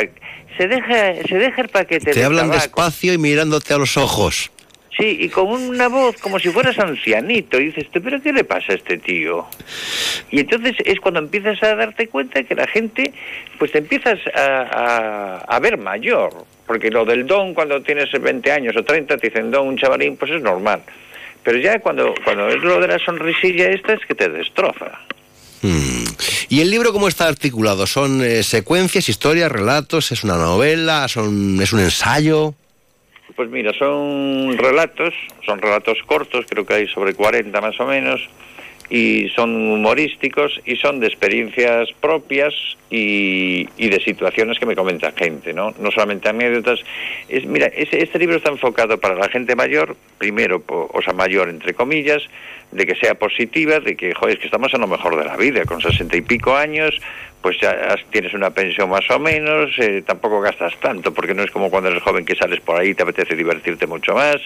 se 0.57 0.69
deja, 0.69 1.17
se 1.29 1.37
deja 1.37 1.61
el 1.61 1.69
paquete 1.69 2.13
te 2.13 2.25
hablan 2.25 2.51
despacio 2.51 3.13
y 3.13 3.19
mirándote 3.19 3.75
a 3.75 3.77
los 3.77 3.99
ojos. 3.99 4.51
Sí, 4.97 5.19
y 5.21 5.29
con 5.29 5.49
una 5.49 5.89
voz 5.89 6.17
como 6.17 6.39
si 6.39 6.49
fueras 6.49 6.79
ancianito. 6.79 7.61
Y 7.61 7.67
dices, 7.67 7.87
¿pero 7.93 8.23
qué 8.23 8.33
le 8.33 8.45
pasa 8.45 8.73
a 8.73 8.77
este 8.77 8.97
tío? 8.97 9.47
Y 10.31 10.41
entonces 10.41 10.77
es 10.85 10.99
cuando 10.99 11.21
empiezas 11.21 11.63
a 11.63 11.75
darte 11.75 12.09
cuenta 12.09 12.43
que 12.43 12.55
la 12.55 12.67
gente, 12.67 13.13
pues 13.59 13.71
te 13.73 13.79
empiezas 13.79 14.19
a, 14.35 15.45
a, 15.47 15.61
ver 15.61 15.77
mayor. 15.77 16.47
Porque 16.73 16.89
lo 16.89 17.05
del 17.05 17.27
don, 17.27 17.53
cuando 17.53 17.83
tienes 17.83 18.11
20 18.11 18.51
años 18.51 18.75
o 18.75 18.83
30, 18.83 19.19
te 19.19 19.29
dicen 19.29 19.51
don, 19.51 19.69
un 19.69 19.77
chavalín, 19.77 20.17
pues 20.17 20.31
es 20.31 20.41
normal. 20.41 20.81
Pero 21.43 21.59
ya 21.59 21.79
cuando, 21.81 22.15
cuando 22.25 22.49
es 22.49 22.63
lo 22.63 22.81
de 22.81 22.89
la 22.89 22.99
sonrisilla 22.99 23.69
esta, 23.69 23.93
es 23.93 24.01
que 24.07 24.15
te 24.15 24.31
destroza. 24.31 24.99
Hmm. 25.61 26.05
¿Y 26.49 26.63
el 26.63 26.71
libro 26.71 26.95
cómo 26.95 27.09
está 27.09 27.29
articulado? 27.29 27.87
¿Son 27.87 28.25
eh, 28.25 28.43
secuencias, 28.43 29.11
historias, 29.11 29.53
relatos? 29.53 30.13
¿Es 30.13 30.25
una 30.25 30.39
novela? 30.39 31.09
Son, 31.09 31.61
¿Es 31.61 31.75
un 31.75 31.81
ensayo? 31.81 32.55
Pues 33.37 33.51
mira, 33.51 33.75
son 33.75 34.57
relatos, 34.57 35.13
son 35.45 35.61
relatos 35.61 35.99
cortos, 36.07 36.47
creo 36.49 36.65
que 36.65 36.73
hay 36.73 36.89
sobre 36.89 37.13
40 37.13 37.61
más 37.61 37.79
o 37.81 37.85
menos, 37.85 38.31
y 38.91 39.29
son 39.31 39.55
humorísticos 39.71 40.61
y 40.65 40.77
son 40.77 41.01
de 41.01 41.07
experiencias 41.07 41.89
propias 42.01 42.53
y, 42.91 43.65
de 43.79 44.01
situaciones 44.05 44.59
que 44.59 44.67
me 44.67 44.77
comenta 44.77 45.13
gente, 45.13 45.53
¿no? 45.53 45.75
No 45.79 45.91
solamente 45.91 46.29
anécdotas. 46.29 46.81
Es, 47.29 47.47
mira, 47.47 47.67
este 47.67 48.19
libro 48.19 48.37
está 48.37 48.51
enfocado 48.51 48.99
para 48.99 49.15
la 49.15 49.29
gente 49.29 49.57
mayor, 49.57 49.97
primero, 50.19 50.63
o 50.67 51.03
sea, 51.03 51.15
mayor 51.15 51.49
entre 51.49 51.75
comillas, 51.75 52.23
de 52.71 52.87
que 52.87 52.95
sea 52.95 53.15
positiva, 53.15 53.81
de 53.81 53.97
que, 53.97 54.15
joder, 54.15 54.35
es 54.35 54.41
que 54.41 54.47
estamos 54.47 54.73
en 54.75 54.81
lo 54.81 54.87
mejor 54.87 55.17
de 55.17 55.25
la 55.25 55.37
vida, 55.37 55.65
con 55.65 55.81
sesenta 55.81 56.17
y 56.17 56.23
pico 56.23 56.57
años, 56.57 56.95
pues 57.43 57.59
ya 57.61 57.97
tienes 58.11 58.33
una 58.35 58.51
pensión 58.51 58.89
más 58.89 59.09
o 59.11 59.19
menos, 59.19 59.71
eh, 59.79 60.03
tampoco 60.07 60.41
gastas 60.41 60.75
tanto, 60.81 61.13
porque 61.13 61.35
no 61.35 61.43
es 61.43 61.51
como 61.51 61.71
cuando 61.71 61.91
eres 61.91 62.03
joven 62.03 62.25
que 62.25 62.37
sales 62.37 62.61
por 62.61 62.81
ahí 62.81 62.91
y 62.91 62.95
te 62.95 63.03
apetece 63.03 63.35
divertirte 63.35 63.87
mucho 63.87 64.15
más. 64.15 64.37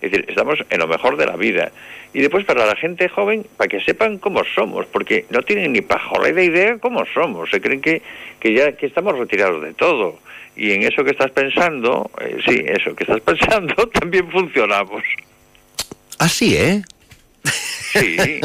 Es 0.00 0.10
decir, 0.10 0.24
estamos 0.28 0.58
en 0.68 0.78
lo 0.78 0.88
mejor 0.88 1.16
de 1.16 1.26
la 1.26 1.36
vida. 1.36 1.70
Y 2.12 2.20
después 2.20 2.44
para 2.44 2.66
la 2.66 2.74
gente 2.74 3.08
joven, 3.08 3.46
para 3.56 3.68
que 3.68 3.80
sepan 3.80 4.18
cómo 4.18 4.42
somos, 4.54 4.86
porque 4.86 5.26
no 5.30 5.42
tienen 5.42 5.72
ni 5.72 5.80
de 5.80 6.44
idea 6.44 6.78
cómo 6.78 7.04
somos, 7.14 7.50
se 7.50 7.60
creen 7.60 7.80
que, 7.80 8.02
que 8.40 8.52
ya 8.52 8.72
que 8.72 8.86
estamos 8.86 9.16
retirados 9.16 9.62
de 9.62 9.72
todo. 9.74 10.18
Y 10.56 10.72
en 10.72 10.82
eso 10.82 11.04
que 11.04 11.12
estás 11.12 11.30
pensando, 11.30 12.10
eh, 12.20 12.38
sí, 12.44 12.64
eso 12.66 12.96
que 12.96 13.04
estás 13.04 13.20
pensando, 13.24 13.74
también 13.88 14.28
funcionamos. 14.30 15.04
Así, 16.18 16.56
¿eh? 16.56 16.82
Sí, 17.44 18.16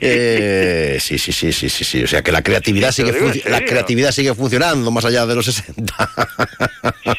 eh, 0.00 0.96
sí, 1.00 1.18
sí. 1.18 1.32
sí, 1.32 1.52
sí, 1.52 1.68
sí, 1.68 1.84
sí, 1.84 2.02
O 2.02 2.08
sea 2.08 2.22
que 2.22 2.32
la 2.32 2.42
creatividad 2.42 2.90
sigue 2.90 3.12
la 3.48 3.60
creatividad 3.64 4.10
sigue 4.10 4.34
funcionando 4.34 4.90
más 4.90 5.04
allá 5.04 5.26
de 5.26 5.34
los 5.36 5.44
60. 5.46 6.10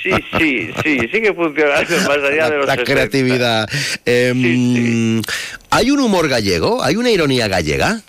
Sí, 0.03 0.11
sí, 0.37 0.73
sí, 0.83 0.99
sigue 1.11 1.33
funcionando 1.33 1.95
más 1.97 2.17
allá 2.17 2.49
de 2.49 2.57
los 2.57 2.65
60. 2.65 2.75
La 2.75 2.83
creatividad. 2.83 3.69
Em, 4.05 5.21
¿Hay 5.69 5.91
un 5.91 5.99
humor 5.99 6.27
gallego? 6.27 6.83
¿Hay 6.83 6.97
una 6.97 7.09
ironía 7.09 7.47
gallega? 7.47 8.01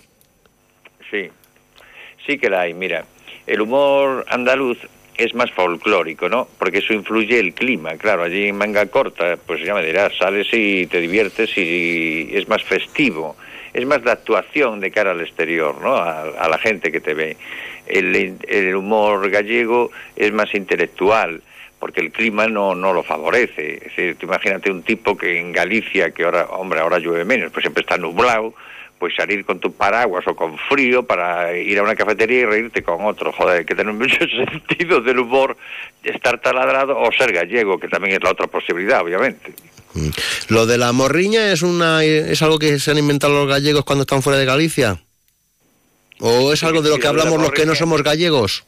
Sí, 1.09 1.29
sí 2.27 2.37
que 2.37 2.49
la 2.49 2.61
hay. 2.61 2.73
Mira, 2.73 3.05
el 3.47 3.61
humor 3.61 4.25
andaluz 4.27 4.77
es 5.23 5.33
más 5.33 5.51
folclórico, 5.51 6.29
¿no? 6.29 6.47
Porque 6.57 6.79
eso 6.79 6.93
influye 6.93 7.39
el 7.39 7.53
clima, 7.53 7.95
claro, 7.97 8.23
allí 8.23 8.47
en 8.47 8.57
manga 8.57 8.85
corta, 8.87 9.37
pues 9.45 9.63
ya 9.63 9.73
me 9.73 9.85
dirás, 9.85 10.15
sales 10.17 10.47
y 10.51 10.87
te 10.87 10.99
diviertes 11.01 11.57
y 11.57 12.29
es 12.33 12.47
más 12.47 12.63
festivo, 12.63 13.35
es 13.73 13.85
más 13.85 14.03
la 14.03 14.13
actuación 14.13 14.79
de 14.79 14.91
cara 14.91 15.11
al 15.11 15.21
exterior, 15.21 15.79
¿no? 15.81 15.95
A, 15.95 16.47
la 16.49 16.57
gente 16.57 16.91
que 16.91 16.99
te 16.99 17.13
ve. 17.13 17.37
El, 17.85 18.75
humor 18.75 19.29
gallego 19.29 19.91
es 20.15 20.31
más 20.31 20.53
intelectual, 20.53 21.41
porque 21.79 22.01
el 22.01 22.11
clima 22.11 22.47
no, 22.47 22.75
no 22.75 22.93
lo 22.93 23.03
favorece. 23.03 23.75
Es 23.75 23.95
decir, 23.95 24.17
imagínate 24.21 24.71
un 24.71 24.83
tipo 24.83 25.17
que 25.17 25.39
en 25.39 25.51
Galicia, 25.51 26.11
que 26.11 26.23
ahora, 26.23 26.45
hombre, 26.51 26.79
ahora 26.79 26.99
llueve 26.99 27.25
menos, 27.25 27.51
pues 27.51 27.63
siempre 27.63 27.81
está 27.81 27.97
nublado, 27.97 28.53
pues 28.99 29.15
salir 29.15 29.45
con 29.45 29.59
tu 29.59 29.71
paraguas 29.71 30.27
o 30.27 30.35
con 30.35 30.57
frío 30.57 31.03
para 31.03 31.57
ir 31.57 31.79
a 31.79 31.83
una 31.83 31.95
cafetería 31.95 32.41
y 32.41 32.45
reírte 32.45 32.83
con 32.83 33.05
otro. 33.05 33.31
Joder, 33.31 33.65
que 33.65 33.73
tener 33.73 33.93
mucho 33.93 34.17
sentido 34.27 35.01
del 35.01 35.19
humor, 35.19 35.57
estar 36.03 36.39
taladrado 36.39 36.99
o 36.99 37.11
ser 37.11 37.31
gallego, 37.31 37.79
que 37.79 37.87
también 37.87 38.15
es 38.15 38.23
la 38.23 38.31
otra 38.31 38.47
posibilidad, 38.47 39.01
obviamente. 39.01 39.53
Mm. 39.93 40.09
¿Lo 40.49 40.65
de 40.65 40.77
la 40.77 40.91
morriña 40.91 41.51
es, 41.51 41.61
una, 41.61 42.03
es 42.03 42.41
algo 42.41 42.59
que 42.59 42.77
se 42.77 42.91
han 42.91 42.97
inventado 42.97 43.33
los 43.33 43.47
gallegos 43.47 43.85
cuando 43.85 44.03
están 44.03 44.21
fuera 44.21 44.37
de 44.37 44.45
Galicia? 44.45 44.99
¿O 46.19 46.51
es 46.51 46.63
algo 46.63 46.81
de 46.81 46.89
lo 46.89 46.97
que 46.97 47.07
hablamos 47.07 47.41
los 47.41 47.51
que 47.51 47.65
no 47.65 47.75
somos 47.75 48.03
gallegos? 48.03 48.65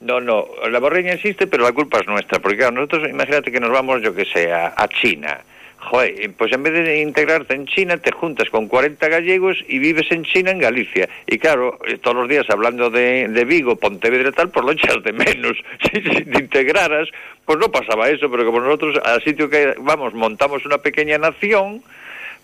No, 0.00 0.20
no, 0.20 0.46
la 0.70 0.80
morriña 0.80 1.12
existe, 1.12 1.46
pero 1.46 1.64
la 1.64 1.72
culpa 1.72 1.98
es 1.98 2.06
nuestra, 2.06 2.38
porque 2.38 2.70
nosotros, 2.70 3.08
imagínate 3.10 3.52
que 3.52 3.60
nos 3.60 3.70
vamos, 3.70 4.00
yo 4.00 4.14
que 4.14 4.24
sé, 4.24 4.50
a 4.52 4.88
China 4.88 5.42
Joder, 5.90 6.30
pues 6.36 6.52
en 6.52 6.62
vez 6.62 6.74
de 6.74 7.00
integrarte 7.00 7.54
en 7.54 7.66
China, 7.66 7.96
te 7.96 8.12
juntas 8.12 8.50
con 8.50 8.68
40 8.68 9.08
gallegos 9.08 9.56
y 9.68 9.78
vives 9.78 10.06
en 10.10 10.22
China, 10.22 10.50
en 10.50 10.58
Galicia. 10.58 11.08
Y 11.26 11.38
claro, 11.38 11.78
eh, 11.86 11.96
todos 11.96 12.14
los 12.14 12.28
días 12.28 12.44
hablando 12.50 12.90
de, 12.90 13.26
de 13.28 13.44
Vigo, 13.46 13.76
Pontevedra 13.76 14.28
y 14.28 14.32
tal, 14.32 14.50
pues 14.50 14.66
lo 14.66 14.72
echas 14.72 15.02
de 15.02 15.12
menos. 15.12 15.56
Si, 15.80 16.02
si 16.02 16.24
te 16.24 16.40
integraras, 16.40 17.08
pues 17.46 17.58
no 17.58 17.70
pasaba 17.70 18.10
eso, 18.10 18.30
pero 18.30 18.44
como 18.44 18.60
nosotros 18.60 18.98
al 19.02 19.22
sitio 19.24 19.48
que 19.48 19.74
vamos, 19.78 20.12
montamos 20.12 20.66
una 20.66 20.78
pequeña 20.78 21.16
nación, 21.18 21.82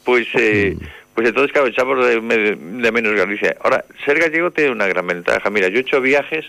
pues... 0.05 0.27
Eh, 0.35 0.77
pues 1.15 1.29
entonces, 1.29 1.53
claro, 1.53 1.69
echamos 1.69 2.05
de, 2.05 2.21
de, 2.57 2.93
menos 2.93 3.15
Galicia. 3.15 3.55
Ahora, 3.63 3.85
ser 4.05 4.19
gallego 4.19 4.51
tiene 4.51 4.71
una 4.71 4.89
gran 4.89 5.07
ventaja. 5.07 5.49
Mira, 5.49 5.69
yo 5.69 5.79
he 5.79 5.83
hecho 5.83 6.01
viajes 6.01 6.45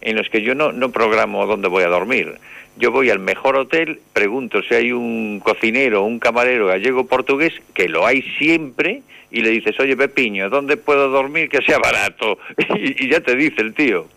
en 0.00 0.16
los 0.16 0.28
que 0.28 0.42
yo 0.42 0.54
no, 0.54 0.72
no 0.72 0.90
programo 0.90 1.46
dónde 1.46 1.68
voy 1.68 1.84
a 1.84 1.88
dormir 1.88 2.38
yo 2.76 2.90
voy 2.90 3.10
al 3.10 3.18
mejor 3.18 3.56
hotel, 3.56 4.00
pregunto 4.12 4.62
si 4.62 4.74
hay 4.74 4.92
un 4.92 5.40
cocinero 5.40 6.02
o 6.02 6.06
un 6.06 6.18
camarero 6.18 6.66
gallego 6.66 7.06
portugués, 7.06 7.54
que 7.74 7.88
lo 7.88 8.06
hay 8.06 8.22
siempre, 8.38 9.02
y 9.30 9.40
le 9.40 9.50
dices, 9.50 9.78
oye 9.80 9.96
Pepiño, 9.96 10.50
¿dónde 10.50 10.76
puedo 10.76 11.08
dormir 11.08 11.48
que 11.48 11.62
sea 11.62 11.78
barato? 11.78 12.38
y, 12.76 13.08
ya 13.08 13.20
te 13.20 13.34
dice 13.34 13.62
el 13.62 13.74
tío. 13.74 14.08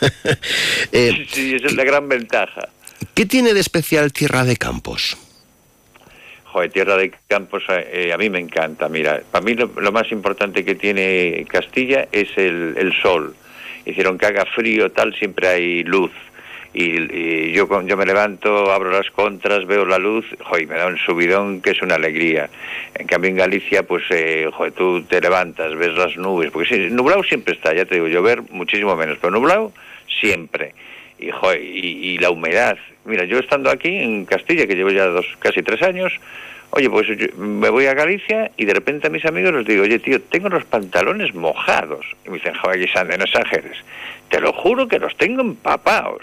eh, 0.92 1.26
sí, 1.28 1.54
esa 1.54 1.66
es 1.66 1.74
la 1.74 1.84
gran 1.84 2.08
ventaja. 2.08 2.68
¿Qué 3.14 3.26
tiene 3.26 3.54
de 3.54 3.60
especial 3.60 4.12
Tierra 4.12 4.44
de 4.44 4.56
Campos? 4.56 5.16
Joder, 6.44 6.70
Tierra 6.70 6.96
de 6.96 7.12
Campos 7.28 7.62
eh, 7.68 8.12
a 8.12 8.18
mí 8.18 8.30
me 8.30 8.40
encanta. 8.40 8.88
Mira, 8.88 9.22
para 9.30 9.44
mí 9.44 9.54
lo, 9.54 9.92
más 9.92 10.10
importante 10.10 10.64
que 10.64 10.74
tiene 10.74 11.46
Castilla 11.48 12.08
es 12.10 12.28
el, 12.36 12.74
el 12.76 12.92
sol. 13.00 13.34
Hicieron 13.86 14.18
que 14.18 14.26
haga 14.26 14.44
frío, 14.46 14.90
tal, 14.90 15.14
siempre 15.14 15.48
hay 15.48 15.84
luz 15.84 16.10
y, 16.74 17.52
yo 17.52 17.68
yo 17.86 17.96
me 17.96 18.04
levanto, 18.04 18.72
abro 18.72 18.90
las 18.90 19.08
contras, 19.12 19.64
veo 19.64 19.86
la 19.86 19.98
luz, 19.98 20.26
joder, 20.40 20.66
me 20.66 20.74
da 20.74 20.88
un 20.88 20.98
subidón 20.98 21.62
que 21.62 21.70
es 21.70 21.80
una 21.80 21.94
alegría. 21.94 22.50
En 22.96 23.06
cambio 23.06 23.30
en 23.30 23.36
Galicia, 23.36 23.84
pues, 23.84 24.02
eh, 24.10 24.50
joder, 24.52 24.72
tú 24.72 25.02
te 25.04 25.20
levantas, 25.20 25.74
ves 25.76 25.94
las 25.94 26.16
nubes, 26.16 26.50
porque 26.50 26.74
sí, 26.74 26.90
nublado 26.90 27.22
siempre 27.22 27.54
está, 27.54 27.72
ya 27.72 27.84
te 27.84 27.94
digo, 27.94 28.08
llover 28.08 28.42
muchísimo 28.50 28.96
menos, 28.96 29.18
pero 29.20 29.30
nublado 29.30 29.72
siempre. 30.20 30.74
Y, 31.20 31.30
joder, 31.30 31.62
y, 31.62 32.18
la 32.18 32.30
humedad. 32.30 32.76
Mira, 33.04 33.24
yo 33.24 33.38
estando 33.38 33.70
aquí 33.70 33.96
en 33.96 34.24
Castilla, 34.24 34.66
que 34.66 34.74
llevo 34.74 34.90
ya 34.90 35.06
dos, 35.06 35.26
casi 35.38 35.62
tres 35.62 35.80
años, 35.82 36.12
oye, 36.70 36.90
pues 36.90 37.06
me 37.36 37.68
voy 37.68 37.86
a 37.86 37.94
Galicia 37.94 38.50
y 38.56 38.64
de 38.64 38.74
repente 38.74 39.06
a 39.06 39.10
mis 39.10 39.24
amigos 39.24 39.54
les 39.54 39.66
digo, 39.66 39.82
oye, 39.82 39.98
tío, 39.98 40.20
tengo 40.20 40.48
los 40.48 40.64
pantalones 40.64 41.34
mojados. 41.34 42.04
Y 42.26 42.30
me 42.30 42.36
dicen, 42.36 42.54
joder, 42.54 42.80
Gisande, 42.80 43.16
no 43.16 43.24
exageres. 43.24 43.76
Te 44.28 44.40
lo 44.40 44.52
juro 44.52 44.88
que 44.88 44.98
los 44.98 45.16
tengo 45.16 45.42
empapados. 45.42 46.22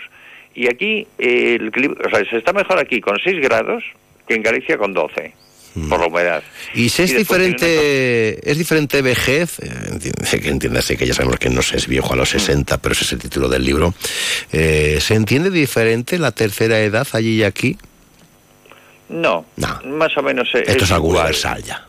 Y 0.54 0.68
aquí, 0.68 1.08
el, 1.18 1.72
o 2.06 2.10
sea, 2.10 2.26
se 2.30 2.38
está 2.38 2.52
mejor 2.54 2.78
aquí 2.78 3.00
con 3.00 3.18
6 3.20 3.42
grados 3.42 3.84
que 4.28 4.36
en 4.36 4.44
Galicia 4.44 4.78
con 4.78 4.94
12 4.94 5.34
mm. 5.76 5.90
por 5.90 6.00
la 6.02 6.08
humedad. 6.08 6.44
¿Y 6.74 6.90
si 6.90 7.04
es 7.04 7.16
diferente 7.16 8.50
es 8.50 8.58
diferente 8.58 9.02
vejez? 9.02 9.60
Eh, 9.60 10.40
que 10.42 10.50
entiéndase 10.50 10.98
que 10.98 11.08
ya 11.08 11.14
sabemos 11.14 11.40
que 11.40 11.50
no 11.50 11.62
se 11.62 11.78
es 11.78 11.88
viejo 11.88 12.14
a 12.14 12.18
los 12.18 12.30
60, 12.30 12.76
mm. 12.76 12.80
pero 12.82 12.94
ese 12.94 13.06
es 13.06 13.14
el 13.14 13.20
título 13.20 13.48
del 13.48 13.64
libro. 13.64 13.94
Eh, 14.52 14.98
¿Se 15.00 15.16
entiende 15.16 15.50
diferente 15.50 16.20
la 16.20 16.32
tercera 16.32 16.82
edad 16.82 17.08
allí 17.14 17.40
y 17.40 17.44
aquí? 17.44 17.78
No, 19.12 19.46
más 19.86 20.18
o 20.18 20.24
menos 20.24 20.50
Esto 20.54 20.86
es, 20.86 20.92
algo 20.92 21.10
universal 21.10 21.62
ya. 21.64 21.86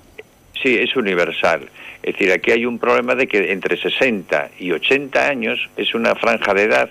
Sí, 0.61 0.77
es 0.79 0.95
universal. 0.97 1.69
Es 2.03 2.15
decir, 2.15 2.33
aquí 2.33 2.51
hay 2.51 2.67
un 2.67 2.79
problema 2.79 3.15
de 3.15 3.27
que 3.27 3.53
entre 3.53 3.77
60 3.77 4.51
y 4.59 4.73
80 4.73 5.29
años 5.29 5.69
es 5.77 5.95
una 5.95 6.15
franja 6.15 6.53
de 6.53 6.65
edad 6.65 6.91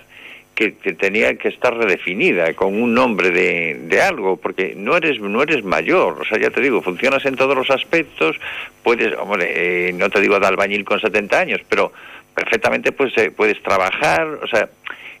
que, 0.54 0.70
tenía 0.94 1.34
que 1.36 1.48
estar 1.48 1.74
redefinida 1.76 2.54
con 2.54 2.80
un 2.80 2.94
nombre 2.94 3.30
de, 3.30 3.80
de, 3.88 4.02
algo, 4.02 4.36
porque 4.36 4.74
no 4.76 4.96
eres 4.96 5.18
no 5.20 5.42
eres 5.42 5.64
mayor, 5.64 6.20
o 6.20 6.24
sea, 6.24 6.38
ya 6.38 6.50
te 6.50 6.60
digo, 6.60 6.82
funcionas 6.82 7.24
en 7.24 7.36
todos 7.36 7.56
los 7.56 7.70
aspectos, 7.70 8.36
puedes, 8.82 9.16
hombre, 9.18 9.88
eh, 9.88 9.92
no 9.92 10.10
te 10.10 10.20
digo 10.20 10.38
de 10.38 10.46
albañil 10.46 10.84
con 10.84 11.00
70 11.00 11.38
años, 11.38 11.60
pero 11.68 11.92
perfectamente 12.34 12.92
pues, 12.92 13.16
eh, 13.18 13.30
puedes 13.30 13.62
trabajar, 13.62 14.26
o 14.42 14.46
sea, 14.46 14.68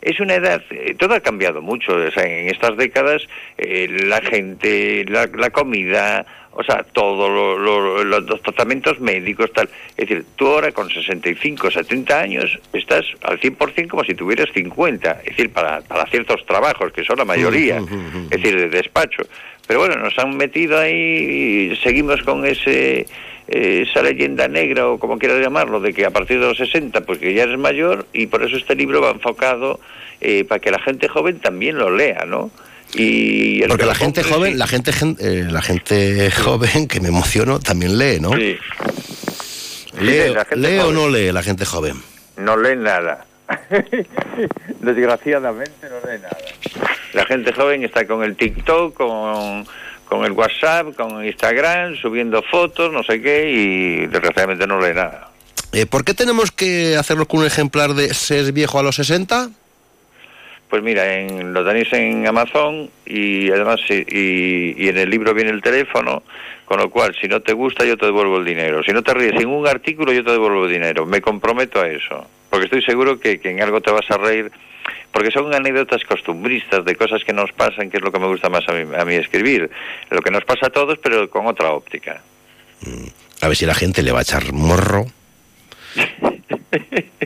es 0.02 0.20
una 0.20 0.34
edad, 0.34 0.62
eh, 0.70 0.94
todo 0.98 1.14
ha 1.14 1.20
cambiado 1.20 1.62
mucho, 1.62 1.94
o 1.94 2.10
sea, 2.10 2.24
en 2.24 2.48
estas 2.48 2.76
décadas 2.76 3.22
la 3.56 4.20
gente, 4.20 5.04
la, 5.08 5.26
la 5.34 5.50
comida, 5.50 6.26
o 6.54 6.62
sea, 6.62 6.84
todos 6.92 7.58
los 8.04 8.42
tratamientos 8.42 9.00
médicos, 9.00 9.50
tal. 9.52 9.68
Es 9.96 10.08
decir, 10.08 10.24
tú 10.36 10.48
ahora 10.48 10.70
con 10.72 10.88
65, 10.90 11.70
70 11.70 12.18
años 12.18 12.58
estás 12.72 13.06
al 13.22 13.40
100% 13.40 13.88
como 13.88 14.04
si 14.04 14.14
tuvieras 14.14 14.50
50, 14.52 15.20
es 15.24 15.24
decir, 15.24 15.50
para, 15.50 15.80
para 15.80 16.06
ciertos 16.06 16.44
trabajos, 16.44 16.92
que 16.92 17.04
son 17.04 17.18
la 17.18 17.24
mayoría, 17.24 17.78
es 17.78 18.30
decir, 18.30 18.56
de 18.56 18.68
despacho. 18.68 19.22
Pero 19.66 19.80
bueno, 19.80 19.96
nos 19.96 20.18
han 20.18 20.36
metido 20.36 20.78
ahí 20.78 21.70
y 21.72 21.76
seguimos 21.76 22.22
con 22.22 22.44
ese 22.44 23.06
esa 23.48 24.02
leyenda 24.02 24.48
negra 24.48 24.88
o 24.88 24.98
como 24.98 25.18
quieras 25.18 25.40
llamarlo, 25.40 25.80
de 25.80 25.92
que 25.92 26.06
a 26.06 26.10
partir 26.10 26.40
de 26.40 26.46
los 26.46 26.56
60 26.56 27.00
pues 27.02 27.18
que 27.18 27.34
ya 27.34 27.44
eres 27.44 27.58
mayor 27.58 28.06
y 28.12 28.26
por 28.26 28.42
eso 28.42 28.56
este 28.56 28.74
libro 28.74 29.00
va 29.00 29.10
enfocado 29.10 29.80
eh, 30.20 30.44
para 30.44 30.60
que 30.60 30.70
la 30.70 30.78
gente 30.78 31.08
joven 31.08 31.40
también 31.40 31.78
lo 31.78 31.94
lea, 31.94 32.24
¿no? 32.26 32.50
Y 32.94 33.62
Porque 33.66 33.86
la 33.86 33.94
gente 33.94 34.22
joven, 34.22 34.58
la 34.58 34.66
gente, 34.66 34.92
eh, 35.20 35.46
la 35.50 35.62
gente 35.62 36.30
joven 36.30 36.86
que 36.86 37.00
me 37.00 37.08
emociono 37.08 37.58
también 37.58 37.98
lee, 37.98 38.20
¿no? 38.20 38.32
Sí. 38.34 38.58
¿Lee, 39.98 40.78
o 40.78 40.92
no 40.92 41.08
lee 41.08 41.32
la 41.32 41.42
gente 41.42 41.64
joven? 41.64 41.96
No 42.36 42.56
lee 42.56 42.76
nada. 42.76 43.24
Desgraciadamente 44.80 45.88
no 45.88 46.10
lee 46.10 46.18
nada. 46.20 46.38
La 47.14 47.24
gente 47.26 47.52
joven 47.52 47.84
está 47.84 48.06
con 48.06 48.22
el 48.22 48.36
TikTok, 48.36 48.94
con, 48.94 49.66
con 50.12 50.26
el 50.26 50.32
WhatsApp, 50.32 50.94
con 50.94 51.24
Instagram, 51.24 51.96
subiendo 51.96 52.42
fotos, 52.42 52.92
no 52.92 53.02
sé 53.02 53.22
qué, 53.22 53.50
y 53.50 54.06
desgraciadamente 54.08 54.66
no 54.66 54.78
lee 54.78 54.92
nada. 54.94 55.30
Eh, 55.72 55.86
¿Por 55.86 56.04
qué 56.04 56.12
tenemos 56.12 56.52
que 56.52 56.96
hacerlo 56.98 57.24
con 57.24 57.40
un 57.40 57.46
ejemplar 57.46 57.94
de 57.94 58.12
Ser 58.12 58.52
viejo 58.52 58.78
a 58.78 58.82
los 58.82 58.96
60? 58.96 59.48
Pues 60.68 60.82
mira, 60.82 61.14
en, 61.14 61.54
lo 61.54 61.64
tenéis 61.64 61.90
en 61.94 62.26
Amazon 62.26 62.90
y 63.06 63.50
además 63.50 63.80
y, 63.88 64.86
en 64.86 64.98
el 64.98 65.08
libro 65.08 65.32
viene 65.32 65.50
el 65.50 65.62
teléfono, 65.62 66.22
con 66.66 66.78
lo 66.78 66.90
cual 66.90 67.16
si 67.18 67.26
no 67.26 67.40
te 67.40 67.54
gusta 67.54 67.86
yo 67.86 67.96
te 67.96 68.04
devuelvo 68.04 68.36
el 68.36 68.44
dinero. 68.44 68.82
Si 68.82 68.92
no 68.92 69.02
te 69.02 69.14
ríes 69.14 69.40
en 69.40 69.48
un 69.48 69.66
artículo 69.66 70.12
yo 70.12 70.22
te 70.22 70.32
devuelvo 70.32 70.66
el 70.66 70.72
dinero. 70.72 71.06
Me 71.06 71.22
comprometo 71.22 71.80
a 71.80 71.88
eso, 71.88 72.26
porque 72.50 72.66
estoy 72.66 72.82
seguro 72.82 73.18
que, 73.18 73.40
en 73.42 73.62
algo 73.62 73.80
te 73.80 73.90
vas 73.90 74.10
a 74.10 74.18
reír, 74.18 74.52
porque 75.12 75.30
son 75.30 75.54
anécdotas 75.54 76.02
costumbristas 76.04 76.84
de 76.84 76.96
cosas 76.96 77.22
que 77.24 77.32
nos 77.32 77.52
pasan, 77.52 77.90
que 77.90 77.98
es 77.98 78.02
lo 78.02 78.10
que 78.10 78.18
me 78.18 78.26
gusta 78.26 78.48
más 78.48 78.66
a 78.68 78.72
mí, 78.72 78.84
a 78.96 79.04
mí 79.04 79.14
escribir. 79.14 79.70
Lo 80.10 80.20
que 80.20 80.30
nos 80.30 80.44
pasa 80.44 80.66
a 80.66 80.70
todos, 80.70 80.98
pero 81.02 81.28
con 81.28 81.46
otra 81.46 81.72
óptica. 81.72 82.22
A 83.40 83.48
ver 83.48 83.56
si 83.56 83.66
la 83.66 83.74
gente 83.74 84.02
le 84.02 84.12
va 84.12 84.20
a 84.20 84.22
echar 84.22 84.52
morro 84.52 85.06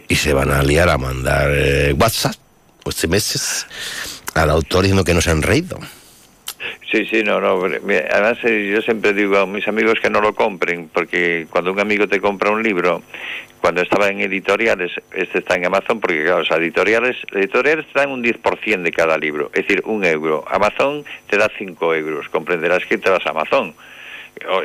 y 0.09 0.15
se 0.17 0.33
van 0.33 0.51
a 0.51 0.63
liar 0.63 0.89
a 0.89 0.99
mandar 0.99 1.51
eh, 1.55 1.93
WhatsApp 1.93 2.35
pues 2.83 3.09
meses 3.09 3.67
al 4.35 4.51
autor 4.51 4.83
diciendo 4.83 5.05
que 5.05 5.15
no 5.15 5.21
se 5.21 5.31
han 5.31 5.43
reído. 5.43 5.79
Sí, 6.97 7.05
sí, 7.05 7.23
no, 7.23 7.43
no. 7.43 7.63
Además, 7.63 8.39
eh, 8.45 8.71
yo 8.73 8.81
siempre 8.81 9.13
digo 9.13 9.37
a 9.37 9.45
mis 9.45 9.69
amigos 9.69 10.01
que 10.01 10.09
no 10.09 10.23
lo 10.23 10.35
compren, 10.35 10.89
porque 10.89 11.47
cuando 11.51 11.71
un 11.71 11.79
amigo 11.79 12.09
te 12.09 12.23
compra 12.23 12.51
un 12.51 12.63
libro, 12.63 13.03
cuando 13.61 13.83
estaba 13.83 14.09
en 14.09 14.21
editoriales, 14.21 14.93
este 15.13 15.41
está 15.41 15.57
en 15.57 15.67
Amazon, 15.67 16.01
porque 16.01 16.23
claro, 16.23 16.39
los 16.39 16.51
editoriales, 16.53 17.19
editoriales 17.33 17.85
te 17.93 17.99
dan 17.99 18.13
un 18.13 18.25
10% 18.25 18.81
de 18.81 18.93
cada 18.93 19.19
libro, 19.19 19.51
es 19.53 19.67
decir, 19.67 19.83
un 19.85 20.07
euro. 20.07 20.43
Amazon 20.49 21.05
te 21.29 21.37
da 21.37 21.51
5 21.59 21.95
euros. 21.97 22.31
Comprenderás 22.31 22.87
que 22.87 22.97
te 22.97 23.11
vas 23.11 23.27
a 23.27 23.31
Amazon 23.31 23.75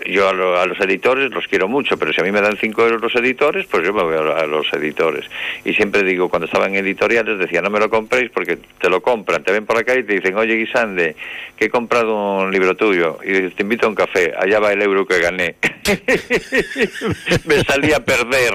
yo 0.05 0.29
a, 0.29 0.65
los 0.65 0.79
editores 0.79 1.31
los 1.31 1.47
quiero 1.47 1.67
mucho, 1.67 1.97
pero 1.97 2.13
si 2.13 2.21
a 2.21 2.23
mí 2.23 2.31
me 2.31 2.41
dan 2.41 2.57
5 2.57 2.81
euros 2.83 3.01
los 3.01 3.15
editores, 3.15 3.65
pues 3.67 3.83
yo 3.83 3.93
me 3.93 4.03
voy 4.03 4.15
a, 4.15 4.45
los 4.45 4.71
editores. 4.73 5.25
Y 5.65 5.73
siempre 5.73 6.03
digo, 6.03 6.29
cuando 6.29 6.45
estaba 6.45 6.67
en 6.67 6.75
editoriales, 6.75 7.39
decía, 7.39 7.61
no 7.61 7.69
me 7.69 7.79
lo 7.79 7.89
compréis 7.89 8.29
porque 8.31 8.57
te 8.57 8.89
lo 8.89 9.01
compran, 9.01 9.43
te 9.43 9.51
ven 9.51 9.65
por 9.65 9.77
acá 9.77 9.97
y 9.97 10.03
te 10.03 10.13
dicen, 10.13 10.35
oye 10.35 10.55
Guisande, 10.55 11.15
que 11.55 11.65
he 11.65 11.69
comprado 11.69 12.39
un 12.39 12.51
libro 12.51 12.75
tuyo, 12.75 13.17
y 13.23 13.49
te 13.49 13.63
invito 13.63 13.85
a 13.85 13.89
un 13.89 13.95
café, 13.95 14.33
allá 14.37 14.59
va 14.59 14.73
el 14.73 14.81
euro 14.81 15.05
que 15.05 15.19
gané. 15.19 15.55
me 17.45 17.63
salí 17.63 17.93
a 17.93 18.03
perder. 18.03 18.53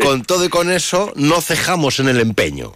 con 0.02 0.22
todo 0.22 0.44
y 0.44 0.48
con 0.48 0.70
eso, 0.70 1.12
no 1.16 1.40
cejamos 1.40 2.00
en 2.00 2.08
el 2.08 2.20
empeño. 2.20 2.72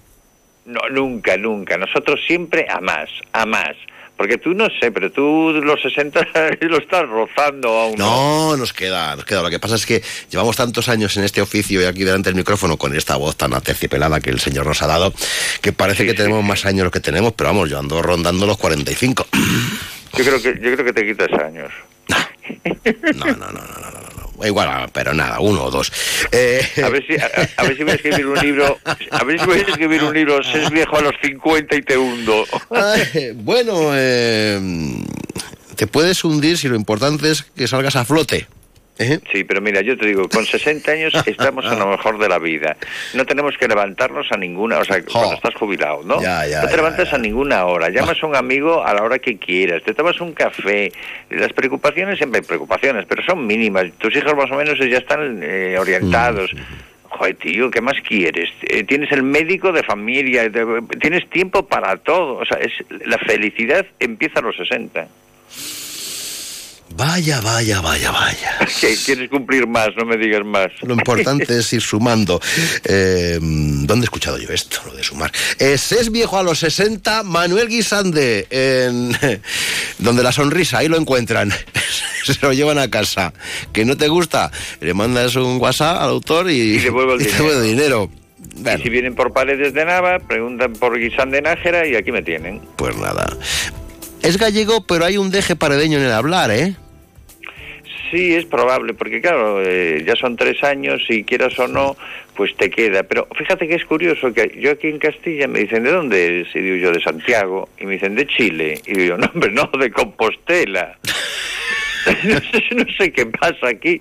No, 0.66 0.80
nunca, 0.90 1.36
nunca. 1.36 1.78
Nosotros 1.78 2.20
siempre 2.26 2.66
a 2.68 2.80
más, 2.80 3.08
a 3.32 3.46
más. 3.46 3.76
Porque 4.16 4.38
tú 4.38 4.54
no 4.54 4.66
sé, 4.80 4.90
pero 4.90 5.12
tú 5.12 5.52
los 5.62 5.80
60 5.82 6.28
lo 6.62 6.78
estás 6.78 7.06
rozando 7.08 7.68
aún. 7.68 7.96
No, 7.98 8.56
nos 8.56 8.72
queda, 8.72 9.14
nos 9.14 9.24
queda. 9.24 9.42
Lo 9.42 9.50
que 9.50 9.58
pasa 9.58 9.74
es 9.74 9.84
que 9.84 10.02
llevamos 10.30 10.56
tantos 10.56 10.88
años 10.88 11.16
en 11.16 11.24
este 11.24 11.42
oficio 11.42 11.82
y 11.82 11.84
aquí 11.84 12.04
delante 12.04 12.30
del 12.30 12.36
micrófono 12.36 12.78
con 12.78 12.96
esta 12.96 13.16
voz 13.16 13.36
tan 13.36 13.52
aterciopelada 13.52 14.20
que 14.20 14.30
el 14.30 14.40
Señor 14.40 14.66
nos 14.66 14.80
ha 14.82 14.86
dado, 14.86 15.12
que 15.60 15.72
parece 15.72 16.06
que 16.06 16.14
tenemos 16.14 16.42
más 16.42 16.64
años 16.64 16.84
los 16.84 16.92
que 16.92 17.00
tenemos, 17.00 17.34
pero 17.34 17.50
vamos, 17.50 17.68
yo 17.68 17.78
ando 17.78 18.00
rondando 18.00 18.46
los 18.46 18.56
45. 18.56 19.26
Yo 20.16 20.24
creo 20.24 20.40
que, 20.40 20.54
yo 20.54 20.74
creo 20.74 20.84
que 20.84 20.92
te 20.92 21.06
quitas 21.06 21.32
años. 21.40 21.70
no, 23.16 23.26
no, 23.26 23.36
no, 23.36 23.52
no. 23.52 23.90
no. 23.90 23.95
Igual, 24.44 24.90
pero 24.92 25.14
nada, 25.14 25.40
uno 25.40 25.64
o 25.64 25.70
dos. 25.70 25.92
Eh... 26.32 26.60
A, 26.82 26.88
ver 26.88 27.04
si, 27.06 27.14
a, 27.14 27.62
ver 27.62 27.76
si 27.76 27.82
voy 27.82 27.92
a 27.92 27.94
escribir 27.94 28.26
un 28.26 28.38
libro, 28.38 28.78
a 29.10 29.24
ver 29.24 29.40
si 29.40 29.46
voy 29.46 29.58
a 29.58 29.62
escribir 29.62 30.04
un 30.04 30.14
libro, 30.14 30.40
es 30.40 30.70
viejo 30.70 30.96
a 30.96 31.02
los 31.02 31.14
50 31.22 31.76
y 31.76 31.82
te 31.82 31.96
hundo. 31.96 32.44
bueno, 33.36 33.90
eh, 33.94 34.60
te 35.76 35.86
puedes 35.86 36.24
hundir 36.24 36.58
si 36.58 36.68
lo 36.68 36.76
importante 36.76 37.30
es 37.30 37.42
que 37.42 37.68
salgas 37.68 37.96
a 37.96 38.04
flote. 38.04 38.46
¿Eh? 38.98 39.18
Sí, 39.32 39.44
pero 39.44 39.60
mira, 39.60 39.80
yo 39.80 39.96
te 39.96 40.06
digo, 40.06 40.28
con 40.28 40.44
60 40.44 40.90
años 40.90 41.12
estamos 41.26 41.64
a 41.66 41.74
lo 41.74 41.86
mejor 41.88 42.18
de 42.18 42.28
la 42.28 42.38
vida. 42.38 42.76
No 43.14 43.24
tenemos 43.24 43.56
que 43.58 43.68
levantarnos 43.68 44.26
a 44.30 44.36
ninguna, 44.36 44.78
o 44.78 44.84
sea, 44.84 45.02
cuando 45.04 45.34
estás 45.34 45.54
jubilado, 45.54 46.02
¿no? 46.04 46.20
Ya, 46.20 46.46
ya, 46.46 46.60
no 46.62 46.66
te 46.66 46.72
ya, 46.72 46.76
levantas 46.76 47.12
a 47.12 47.18
ninguna 47.18 47.64
hora, 47.66 47.88
llamas 47.90 48.22
a 48.22 48.26
un 48.26 48.36
amigo 48.36 48.84
a 48.84 48.94
la 48.94 49.02
hora 49.02 49.18
que 49.18 49.36
quieras, 49.38 49.82
te 49.82 49.94
tomas 49.94 50.20
un 50.20 50.32
café. 50.32 50.92
Las 51.30 51.52
preocupaciones, 51.52 52.18
siempre 52.18 52.40
hay 52.40 52.46
preocupaciones, 52.46 53.06
pero 53.08 53.22
son 53.24 53.46
mínimas. 53.46 53.86
Tus 53.98 54.14
hijos 54.16 54.34
más 54.36 54.50
o 54.50 54.54
menos 54.56 54.78
ya 54.78 54.98
están 54.98 55.40
eh, 55.42 55.76
orientados. 55.78 56.50
Joder, 57.08 57.36
tío, 57.36 57.70
¿qué 57.70 57.80
más 57.80 57.94
quieres? 58.06 58.50
Eh, 58.62 58.84
tienes 58.84 59.10
el 59.12 59.22
médico 59.22 59.72
de 59.72 59.82
familia, 59.82 60.48
de- 60.50 60.82
tienes 61.00 61.28
tiempo 61.30 61.64
para 61.66 61.96
todo. 61.96 62.34
O 62.38 62.44
sea, 62.44 62.58
es, 62.58 62.72
la 63.06 63.16
felicidad 63.18 63.86
empieza 64.00 64.40
a 64.40 64.42
los 64.42 64.56
60. 64.56 65.06
Vaya, 66.96 67.40
vaya, 67.42 67.80
vaya, 67.80 68.10
vaya. 68.10 68.58
Quieres 69.04 69.28
cumplir 69.28 69.66
más, 69.66 69.88
no 69.96 70.06
me 70.06 70.16
digas 70.16 70.44
más. 70.44 70.68
Lo 70.82 70.94
importante 70.94 71.58
es 71.58 71.72
ir 71.72 71.82
sumando. 71.82 72.40
Eh, 72.84 73.38
¿Dónde 73.40 74.04
he 74.04 74.04
escuchado 74.04 74.38
yo 74.38 74.48
esto, 74.48 74.80
lo 74.86 74.94
de 74.94 75.02
sumar? 75.02 75.30
Es, 75.58 75.92
es 75.92 76.10
viejo 76.10 76.38
a 76.38 76.42
los 76.42 76.60
60, 76.60 77.22
Manuel 77.22 77.68
Guisande, 77.68 78.46
en, 78.50 79.12
donde 79.98 80.22
la 80.22 80.32
sonrisa, 80.32 80.78
ahí 80.78 80.88
lo 80.88 80.96
encuentran. 80.96 81.52
Se 82.24 82.38
lo 82.40 82.52
llevan 82.52 82.78
a 82.78 82.90
casa. 82.90 83.32
¿Que 83.72 83.84
no 83.84 83.96
te 83.96 84.08
gusta? 84.08 84.50
Le 84.80 84.94
mandas 84.94 85.36
un 85.36 85.60
WhatsApp 85.60 86.00
al 86.00 86.10
autor 86.10 86.50
y, 86.50 86.76
Y 86.76 86.86
el 86.86 87.20
y 87.20 87.24
te 87.24 87.62
dinero. 87.62 88.10
Y 88.56 88.82
si 88.82 88.88
vienen 88.88 89.14
por 89.14 89.32
paredes 89.32 89.74
de 89.74 89.84
Nava, 89.84 90.18
preguntan 90.18 90.72
por 90.72 90.98
Guisán 90.98 91.30
de 91.30 91.42
Nájera 91.42 91.86
y 91.86 91.94
aquí 91.94 92.10
me 92.10 92.22
tienen. 92.22 92.60
Pues 92.76 92.96
nada. 92.96 93.26
Es 94.22 94.38
gallego, 94.38 94.86
pero 94.86 95.04
hay 95.04 95.18
un 95.18 95.30
deje 95.30 95.56
paredeño 95.56 95.98
en 95.98 96.04
el 96.04 96.12
hablar, 96.12 96.50
¿eh? 96.50 96.74
Sí, 98.10 98.34
es 98.34 98.44
probable, 98.44 98.94
porque 98.94 99.20
claro, 99.20 99.62
eh, 99.64 100.04
ya 100.06 100.14
son 100.14 100.36
tres 100.36 100.62
años 100.62 101.02
y 101.08 101.24
quieras 101.24 101.58
o 101.58 101.66
no, 101.66 101.96
pues 102.34 102.54
te 102.56 102.70
queda. 102.70 103.02
Pero 103.02 103.26
fíjate 103.36 103.66
que 103.66 103.74
es 103.74 103.84
curioso 103.84 104.32
que 104.32 104.56
yo 104.60 104.70
aquí 104.70 104.88
en 104.88 104.98
Castilla 104.98 105.48
me 105.48 105.60
dicen, 105.60 105.82
¿de 105.82 105.90
dónde 105.90 106.26
eres? 106.26 106.54
Y 106.54 106.60
digo 106.60 106.76
yo, 106.76 106.92
de 106.92 107.00
Santiago. 107.00 107.68
Y 107.80 107.86
me 107.86 107.94
dicen, 107.94 108.14
de 108.14 108.26
Chile. 108.26 108.80
Y 108.86 108.94
digo, 108.94 109.16
no, 109.18 109.26
hombre, 109.34 109.50
no, 109.50 109.70
de 109.78 109.90
Compostela. 109.90 110.96
no, 112.76 112.84
sé, 112.98 113.12
qué 113.12 113.26
pasa 113.26 113.68
aquí. 113.68 114.00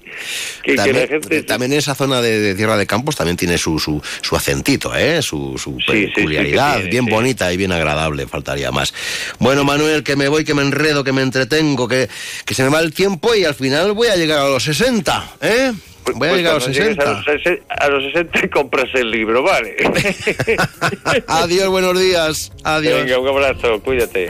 Que, 0.64 0.72
que 0.72 0.76
también, 0.76 0.96
la 1.00 1.08
gente... 1.08 1.44
también 1.44 1.74
esa 1.74 1.96
zona 1.96 2.22
de, 2.22 2.40
de 2.40 2.56
Tierra 2.56 2.78
de 2.78 2.86
Campos 2.88 3.16
también 3.16 3.38
tiene 3.38 3.58
su, 3.58 3.80
su, 3.80 4.02
su 4.22 4.36
acentito, 4.36 4.96
¿eh? 4.96 5.22
Su, 5.22 5.58
su 5.58 5.78
Sí, 5.80 5.86
sí, 5.92 6.06
sí, 6.08 6.12
peculiaridad, 6.16 6.76
tiene, 6.76 6.90
bien 6.90 7.06
bonita 7.06 7.52
y 7.52 7.58
bien 7.58 7.72
agradable, 7.72 8.28
faltaría 8.28 8.72
más. 8.72 8.94
Bueno, 9.40 9.64
Manuel, 9.64 10.04
que 10.04 10.16
me 10.16 10.28
voy, 10.28 10.44
que 10.46 10.54
me 10.54 10.62
enredo, 10.62 11.04
que 11.04 11.12
me 11.12 11.22
entretengo, 11.22 11.88
que, 11.88 12.08
que 12.46 12.54
se 12.54 12.64
me 12.64 12.70
va 12.70 12.80
el 12.80 12.94
tiempo 12.94 13.34
y 13.36 13.44
al 13.46 13.56
final 13.56 13.94
voy 13.94 14.08
a 14.08 14.16
llegar 14.16 14.40
a 14.40 14.48
los 14.50 14.64
60, 14.64 15.32
¿eh? 15.42 15.72
Voy 16.14 16.14
a 16.14 16.18
Pues 16.20 16.32
llegar 16.38 16.52
a 16.52 16.56
los 16.56 16.64
cuando 16.66 16.80
llegues 16.80 16.96
60. 16.98 17.10
A 17.10 17.14
los, 17.14 17.26
sesen- 17.26 17.62
a 17.68 17.88
los 17.90 18.04
60 18.14 18.50
compras 18.52 18.86
el 18.94 19.10
libro, 19.10 19.42
vale. 19.42 19.76
Adiós, 21.28 21.68
buenos 21.70 22.00
días. 22.00 22.52
Adiós. 22.64 23.04
Venga, 23.04 23.20
un 23.20 23.28
abrazo, 23.28 23.82
cuídate. 23.82 24.30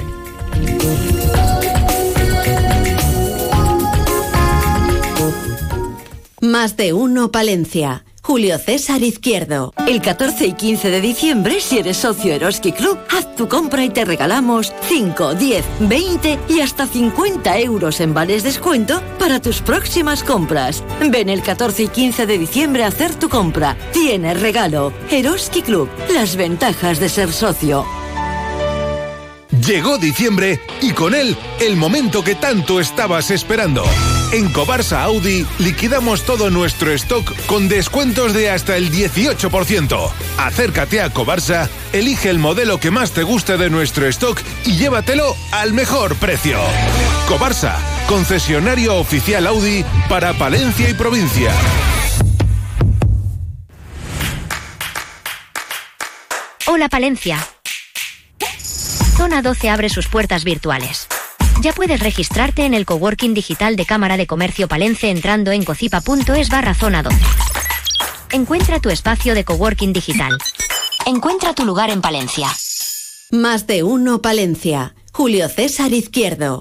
Más 6.45 6.77
de 6.77 6.93
uno 6.93 7.31
Palencia. 7.31 8.05
Julio 8.21 8.59
César 8.59 9.01
Izquierdo. 9.01 9.73
El 9.87 9.99
14 10.01 10.45
y 10.45 10.53
15 10.53 10.91
de 10.91 11.01
diciembre, 11.01 11.59
si 11.59 11.79
eres 11.79 11.97
socio 11.97 12.33
Eroski 12.33 12.71
Club, 12.71 12.99
haz 13.09 13.35
tu 13.35 13.47
compra 13.47 13.83
y 13.83 13.89
te 13.89 14.05
regalamos 14.05 14.71
5, 14.87 15.33
10, 15.33 15.65
20 15.79 16.39
y 16.49 16.59
hasta 16.61 16.85
50 16.85 17.59
euros 17.59 17.99
en 17.99 18.13
vales 18.13 18.43
descuento 18.43 19.01
para 19.17 19.41
tus 19.41 19.61
próximas 19.61 20.23
compras. 20.23 20.83
Ven 21.09 21.29
el 21.29 21.41
14 21.41 21.83
y 21.83 21.87
15 21.87 22.27
de 22.27 22.37
diciembre 22.37 22.83
a 22.83 22.87
hacer 22.87 23.15
tu 23.15 23.27
compra. 23.27 23.75
Tienes 23.91 24.39
regalo. 24.39 24.93
Eroski 25.09 25.63
Club. 25.63 25.89
Las 26.13 26.35
ventajas 26.35 26.99
de 26.99 27.09
ser 27.09 27.31
socio. 27.31 27.85
Llegó 29.65 29.97
diciembre 29.97 30.59
y 30.81 30.91
con 30.91 31.15
él 31.15 31.35
el 31.59 31.75
momento 31.75 32.23
que 32.23 32.35
tanto 32.35 32.79
estabas 32.79 33.31
esperando. 33.31 33.83
En 34.35 34.51
Cobarsa 34.51 35.01
Audi 35.03 35.45
liquidamos 35.59 36.23
todo 36.23 36.49
nuestro 36.49 36.91
stock 36.91 37.33
con 37.45 37.69
descuentos 37.69 38.33
de 38.33 38.49
hasta 38.49 38.75
el 38.75 38.91
18%. 38.91 40.11
Acércate 40.37 40.99
a 40.99 41.09
Cobarsa, 41.09 41.69
elige 41.93 42.29
el 42.29 42.37
modelo 42.37 42.77
que 42.77 42.91
más 42.91 43.11
te 43.11 43.23
guste 43.23 43.55
de 43.55 43.69
nuestro 43.69 44.07
stock 44.07 44.37
y 44.65 44.75
llévatelo 44.75 45.37
al 45.53 45.71
mejor 45.71 46.17
precio. 46.17 46.59
Cobarsa, 47.29 47.77
concesionario 48.09 48.97
oficial 48.97 49.47
Audi 49.47 49.85
para 50.09 50.33
Palencia 50.33 50.89
y 50.89 50.93
provincia. 50.95 51.53
Hola 56.67 56.89
Palencia. 56.89 57.39
Zona 59.15 59.41
12 59.41 59.69
abre 59.69 59.87
sus 59.87 60.09
puertas 60.09 60.43
virtuales. 60.43 61.07
Ya 61.61 61.73
puedes 61.73 61.99
registrarte 61.99 62.65
en 62.65 62.73
el 62.73 62.85
coworking 62.85 63.33
digital 63.33 63.75
de 63.75 63.85
Cámara 63.85 64.17
de 64.17 64.27
Comercio 64.27 64.67
Palencia 64.67 65.09
entrando 65.09 65.51
en 65.51 65.63
cocipa.es 65.63 66.49
barra 66.49 66.73
zona 66.73 67.01
12. 67.01 67.17
Encuentra 68.31 68.79
tu 68.79 68.89
espacio 68.89 69.33
de 69.33 69.43
coworking 69.45 69.93
digital. 69.93 70.37
Encuentra 71.05 71.53
tu 71.53 71.65
lugar 71.65 71.89
en 71.89 72.01
Palencia. 72.01 72.49
Más 73.31 73.67
de 73.67 73.83
uno 73.83 74.21
Palencia. 74.21 74.95
Julio 75.11 75.49
César 75.49 75.93
Izquierdo. 75.93 76.59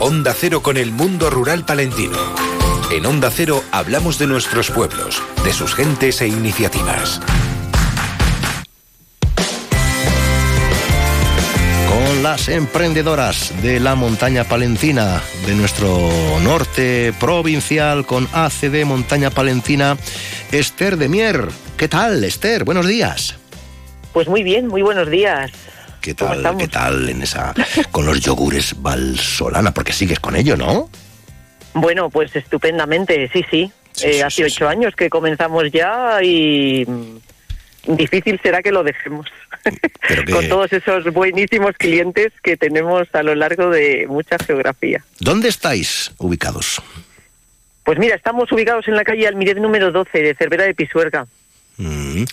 Onda 0.00 0.34
Cero 0.34 0.62
con 0.62 0.76
el 0.76 0.92
mundo 0.92 1.30
rural 1.30 1.64
palentino. 1.64 2.18
En 2.90 3.06
Onda 3.06 3.30
Cero 3.30 3.62
hablamos 3.70 4.18
de 4.18 4.26
nuestros 4.26 4.70
pueblos, 4.70 5.22
de 5.44 5.52
sus 5.52 5.74
gentes 5.74 6.20
e 6.22 6.28
iniciativas. 6.28 7.20
Las 12.30 12.48
emprendedoras 12.50 13.54
de 13.62 13.80
la 13.80 13.94
montaña 13.94 14.44
palentina, 14.44 15.22
de 15.46 15.54
nuestro 15.54 16.10
norte 16.42 17.14
provincial, 17.18 18.04
con 18.04 18.28
ACD 18.34 18.84
Montaña 18.84 19.30
Palentina, 19.30 19.96
Esther 20.52 20.98
de 20.98 21.08
Mier. 21.08 21.48
¿Qué 21.78 21.88
tal, 21.88 22.22
Esther? 22.22 22.64
Buenos 22.64 22.86
días. 22.86 23.34
Pues 24.12 24.28
muy 24.28 24.42
bien, 24.42 24.66
muy 24.68 24.82
buenos 24.82 25.08
días. 25.08 25.52
¿Qué 26.02 26.12
tal, 26.12 26.54
qué 26.58 26.68
tal 26.68 27.08
en 27.08 27.22
esa 27.22 27.54
con 27.92 28.04
los 28.04 28.20
yogures 28.20 28.74
Valsolana? 28.76 29.72
Porque 29.72 29.94
sigues 29.94 30.20
con 30.20 30.36
ello, 30.36 30.54
¿no? 30.54 30.90
Bueno, 31.72 32.10
pues 32.10 32.36
estupendamente, 32.36 33.30
sí, 33.32 33.42
sí. 33.50 33.72
Eh, 34.02 34.22
hace 34.22 34.44
ocho 34.44 34.68
años 34.68 34.94
que 34.94 35.08
comenzamos 35.08 35.72
ya 35.72 36.22
y 36.22 36.86
difícil 37.96 38.40
será 38.42 38.62
que 38.62 38.72
lo 38.72 38.82
dejemos. 38.82 39.26
Con 40.32 40.48
todos 40.48 40.72
esos 40.72 41.04
buenísimos 41.12 41.76
clientes 41.76 42.32
que 42.42 42.56
tenemos 42.56 43.08
a 43.14 43.22
lo 43.22 43.34
largo 43.34 43.70
de 43.70 44.06
mucha 44.08 44.38
geografía. 44.38 45.04
¿Dónde 45.20 45.48
estáis 45.48 46.12
ubicados? 46.18 46.80
Pues 47.84 47.98
mira, 47.98 48.14
estamos 48.14 48.50
ubicados 48.52 48.86
en 48.88 48.96
la 48.96 49.04
calle 49.04 49.26
Almirez 49.26 49.56
número 49.56 49.90
12 49.90 50.22
de 50.22 50.34
Cervera 50.34 50.64
de 50.64 50.74
Pisuerga, 50.74 51.26
Mm. 51.78 52.24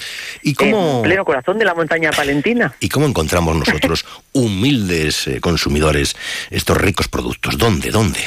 ¿Y 0.42 0.54
cómo, 0.56 0.98
en 0.98 1.04
pleno 1.04 1.24
corazón 1.24 1.58
de 1.60 1.66
la 1.66 1.76
montaña 1.76 2.12
palentina. 2.12 2.74
¿Y 2.80 2.90
cómo 2.90 3.06
encontramos 3.06 3.56
nosotros, 3.56 4.06
humildes 4.34 5.28
eh, 5.28 5.40
consumidores, 5.40 6.16
estos 6.50 6.78
ricos 6.78 7.08
productos? 7.08 7.58
¿Dónde? 7.58 7.92
¿Dónde? 7.92 8.20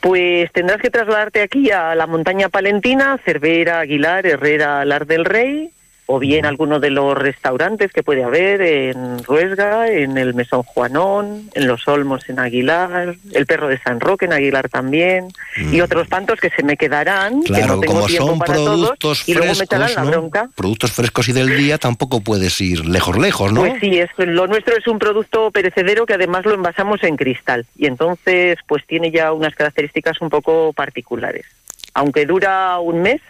Pues 0.00 0.50
tendrás 0.52 0.80
que 0.80 0.90
trasladarte 0.90 1.42
aquí 1.42 1.70
a 1.70 1.94
la 1.94 2.06
montaña 2.06 2.48
palentina, 2.48 3.18
Cervera, 3.24 3.80
Aguilar, 3.80 4.26
Herrera, 4.26 4.80
Alar 4.80 5.06
del 5.06 5.24
Rey, 5.24 5.70
o 6.12 6.18
bien 6.18 6.44
alguno 6.44 6.80
de 6.80 6.90
los 6.90 7.16
restaurantes 7.16 7.92
que 7.92 8.02
puede 8.02 8.24
haber 8.24 8.60
en 8.62 9.22
Ruesga, 9.22 9.86
en 9.86 10.18
el 10.18 10.34
Mesón 10.34 10.64
Juanón, 10.64 11.48
en 11.54 11.68
Los 11.68 11.86
Olmos 11.86 12.28
en 12.28 12.40
Aguilar, 12.40 13.14
el 13.32 13.46
Perro 13.46 13.68
de 13.68 13.78
San 13.78 14.00
Roque 14.00 14.24
en 14.24 14.32
Aguilar 14.32 14.68
también, 14.68 15.28
y 15.56 15.80
otros 15.80 16.08
tantos 16.08 16.40
que 16.40 16.50
se 16.50 16.64
me 16.64 16.76
quedarán, 16.76 17.44
que. 17.44 17.52
Claro, 17.52 17.76
no 17.76 17.80
tengo 17.82 17.94
como 17.94 18.06
tiempo 18.08 18.26
son 18.26 18.38
para 18.40 18.54
todos, 18.54 18.74
productos 18.80 19.28
y 19.28 19.34
luego 19.34 19.54
me 19.54 19.62
echarán 19.62 19.86
frescos, 19.86 20.04
la 20.04 20.10
bronca. 20.10 20.50
Productos 20.56 20.90
frescos 20.90 21.28
y 21.28 21.32
del 21.32 21.56
día, 21.56 21.78
tampoco 21.78 22.20
puedes 22.22 22.60
ir 22.60 22.84
lejos, 22.86 23.16
lejos, 23.16 23.52
¿no? 23.52 23.60
Pues 23.60 23.74
sí, 23.80 24.00
es, 24.00 24.10
lo 24.16 24.48
nuestro 24.48 24.76
es 24.76 24.88
un 24.88 24.98
producto 24.98 25.52
perecedero 25.52 26.06
que 26.06 26.14
además 26.14 26.44
lo 26.44 26.54
envasamos 26.54 27.04
en 27.04 27.16
cristal 27.16 27.66
y 27.76 27.86
entonces 27.86 28.58
pues 28.66 28.84
tiene 28.84 29.12
ya 29.12 29.32
unas 29.32 29.54
características 29.54 30.20
un 30.20 30.28
poco 30.28 30.72
particulares. 30.72 31.46
Aunque 31.94 32.26
dura 32.26 32.80
un 32.80 33.00
mes, 33.00 33.20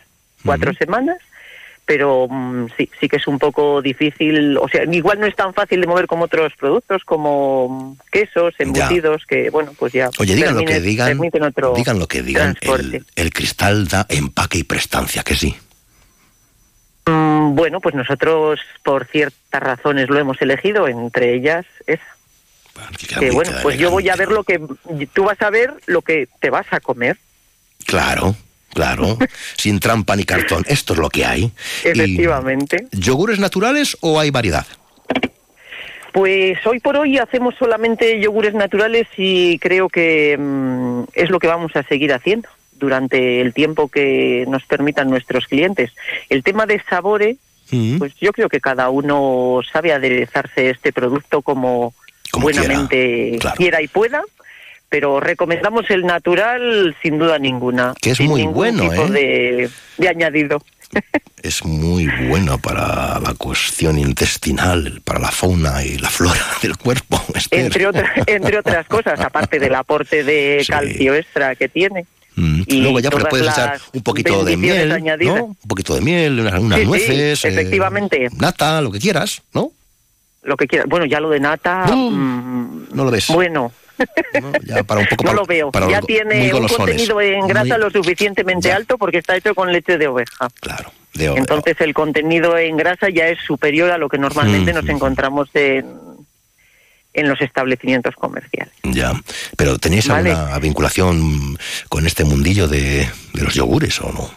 cuatro 0.42 0.72
semanas, 0.72 1.18
pero 1.90 2.28
mm, 2.30 2.68
sí, 2.76 2.88
sí 3.00 3.08
que 3.08 3.16
es 3.16 3.26
un 3.26 3.40
poco 3.40 3.82
difícil, 3.82 4.56
o 4.58 4.68
sea, 4.68 4.84
igual 4.84 5.18
no 5.18 5.26
es 5.26 5.34
tan 5.34 5.52
fácil 5.52 5.80
de 5.80 5.88
mover 5.88 6.06
como 6.06 6.26
otros 6.26 6.52
productos, 6.56 7.02
como 7.02 7.68
mm, 7.68 7.98
quesos, 8.12 8.54
embutidos, 8.60 9.26
que 9.26 9.50
bueno, 9.50 9.72
pues 9.76 9.92
ya 9.92 10.08
Oye, 10.20 10.36
digan 10.36 10.54
lo 10.54 10.64
que 10.64 10.80
digan, 10.80 11.18
otro 11.42 11.74
digan 11.74 11.98
lo 11.98 12.06
que 12.06 12.22
digan, 12.22 12.56
el, 12.60 13.04
el 13.16 13.32
cristal 13.32 13.88
da 13.88 14.06
empaque 14.08 14.58
y 14.58 14.62
prestancia, 14.62 15.24
que 15.24 15.34
sí. 15.34 15.56
Mm, 17.06 17.56
Bueno, 17.56 17.80
pues 17.80 17.96
nosotros 17.96 18.60
por 18.84 19.06
ciertas 19.06 19.60
razones 19.60 20.08
lo 20.08 20.16
hemos 20.16 20.40
elegido, 20.40 20.86
entre 20.86 21.34
ellas 21.34 21.66
esa. 21.88 22.04
Que 23.18 23.32
bueno, 23.32 23.50
pues 23.64 23.80
yo 23.80 23.90
voy 23.90 24.08
a 24.10 24.14
ver 24.14 24.28
lo 24.28 24.44
que 24.44 24.60
tú 25.12 25.24
vas 25.24 25.42
a 25.42 25.50
ver 25.50 25.74
lo 25.86 26.02
que 26.02 26.28
te 26.38 26.50
vas 26.50 26.66
a 26.70 26.78
comer. 26.78 27.18
Claro, 27.84 28.36
claro, 28.74 29.18
sin 29.56 29.80
trampa 29.80 30.16
ni 30.16 30.24
cartón. 30.24 30.64
Esto 30.68 30.92
es 30.94 30.98
lo 30.98 31.10
que 31.10 31.24
hay. 31.24 31.52
Efectivamente. 31.84 32.86
¿Y 32.92 33.00
¿Yogures 33.00 33.38
naturales 33.38 33.96
o 34.00 34.18
hay 34.20 34.30
variedad? 34.30 34.66
Pues 36.12 36.58
hoy 36.66 36.80
por 36.80 36.96
hoy 36.96 37.18
hacemos 37.18 37.54
solamente 37.56 38.20
yogures 38.20 38.54
naturales 38.54 39.06
y 39.16 39.58
creo 39.60 39.88
que 39.88 40.36
mm, 40.38 41.02
es 41.14 41.30
lo 41.30 41.38
que 41.38 41.46
vamos 41.46 41.70
a 41.76 41.84
seguir 41.84 42.12
haciendo 42.12 42.48
durante 42.72 43.40
el 43.40 43.52
tiempo 43.52 43.88
que 43.88 44.44
nos 44.48 44.64
permitan 44.64 45.08
nuestros 45.08 45.46
clientes. 45.46 45.92
El 46.28 46.42
tema 46.42 46.66
de 46.66 46.82
sabores, 46.88 47.36
Mm. 47.72 47.98
pues 47.98 48.12
yo 48.20 48.32
creo 48.32 48.48
que 48.48 48.60
cada 48.60 48.90
uno 48.90 49.60
sabe 49.72 49.92
aderezarse 49.92 50.70
este 50.70 50.92
producto 50.92 51.40
como, 51.40 51.94
buenamente 52.32 53.38
quiera. 53.56 53.80
y 53.80 53.86
pueda. 53.86 54.22
Pero 54.90 55.20
recomendamos 55.20 55.88
el 55.90 56.04
natural 56.04 56.94
sin 57.02 57.18
duda 57.18 57.38
ninguna. 57.38 57.94
Que 58.00 58.10
es 58.10 58.18
sin 58.18 58.26
muy 58.28 58.42
bueno, 58.46 58.82
tipo 58.90 59.04
¿eh? 59.06 59.10
de, 59.10 59.70
de 59.98 60.08
añadido. 60.08 60.62
Es 61.42 61.64
muy 61.64 62.06
bueno 62.28 62.58
para 62.58 63.18
la 63.18 63.32
cuestión 63.38 63.98
intestinal, 63.98 65.00
para 65.04 65.20
la 65.20 65.30
fauna 65.30 65.82
y 65.82 65.96
la 65.96 66.10
flora 66.10 66.44
del 66.62 66.76
cuerpo. 66.76 67.18
Esther. 67.34 67.60
Entre, 67.60 67.86
otra- 67.86 68.12
entre 68.26 68.58
otras 68.58 68.86
cosas, 68.86 69.18
aparte 69.20 69.58
del 69.58 69.74
aporte 69.74 70.22
de 70.22 70.62
calcio 70.68 71.14
extra 71.14 71.54
que 71.54 71.70
tiene. 71.70 72.04
Mm, 72.36 72.62
y 72.66 72.80
Luego 72.82 73.00
ya 73.00 73.08
pues, 73.10 73.24
puedes 73.30 73.46
echar 73.48 73.80
un 73.94 74.02
poquito 74.02 74.44
de 74.44 74.56
miel, 74.58 74.92
añadidas. 74.92 75.36
¿no? 75.36 75.44
Un 75.46 75.54
poquito 75.68 75.94
de 75.94 76.02
miel, 76.02 76.40
unas, 76.40 76.60
unas 76.60 76.78
Sí, 76.78 76.84
sí, 76.84 76.88
nueces, 76.90 77.44
eh, 77.44 77.48
efectivamente. 77.48 78.28
nata, 78.36 78.82
lo 78.82 78.90
que 78.92 78.98
quieras, 78.98 79.40
¿no? 79.54 79.72
Lo 80.42 80.56
que 80.58 80.66
quieras. 80.66 80.88
Bueno, 80.90 81.06
ya 81.06 81.20
lo 81.20 81.30
de 81.30 81.40
nata. 81.40 81.86
mm, 81.86 82.88
No 82.92 83.04
lo 83.04 83.10
ves. 83.10 83.28
Bueno. 83.28 83.72
Ya 84.64 84.82
para 84.84 85.00
un 85.00 85.06
poco 85.06 85.24
No 85.24 85.30
para- 85.30 85.40
lo 85.40 85.46
veo. 85.46 85.70
para 85.70 85.88
ya 85.90 86.00
tiene 86.00 86.52
un 86.54 86.66
contenido 86.68 87.20
en 87.20 87.46
grasa 87.46 87.74
Muy- 87.76 87.78
lo 87.84 87.90
suficientemente 87.90 88.72
alto 88.72 88.96
porque 88.98 89.18
está 89.18 89.36
hecho 89.36 89.54
con 89.54 89.72
leche 89.72 89.98
de 89.98 90.06
oveja. 90.06 90.48
de 91.14 91.28
oveja. 91.28 91.40
Entonces 91.40 91.76
el 91.80 91.92
contenido 91.94 92.56
en 92.58 92.76
grasa 92.76 93.08
ya 93.10 93.28
es 93.28 93.38
superior 93.46 93.90
a 93.90 93.98
lo 93.98 94.08
que 94.08 94.18
normalmente 94.18 94.72
Mm, 94.72 94.76
nos 94.76 94.88
encontramos 94.88 95.48
en, 95.54 95.86
en 97.12 97.28
los 97.28 97.40
establecimientos 97.40 98.14
comerciales. 98.14 98.72
Ya, 98.84 99.12
pero 99.56 99.78
¿tenéis 99.78 100.06
Vale. 100.08 100.30
alguna 100.32 100.58
vinculación 100.58 101.58
con 101.88 102.06
este 102.06 102.24
mundillo 102.24 102.68
de, 102.68 103.08
de 103.34 103.42
los 103.42 103.54
yogures 103.54 104.00
o 104.00 104.12
no? 104.12 104.30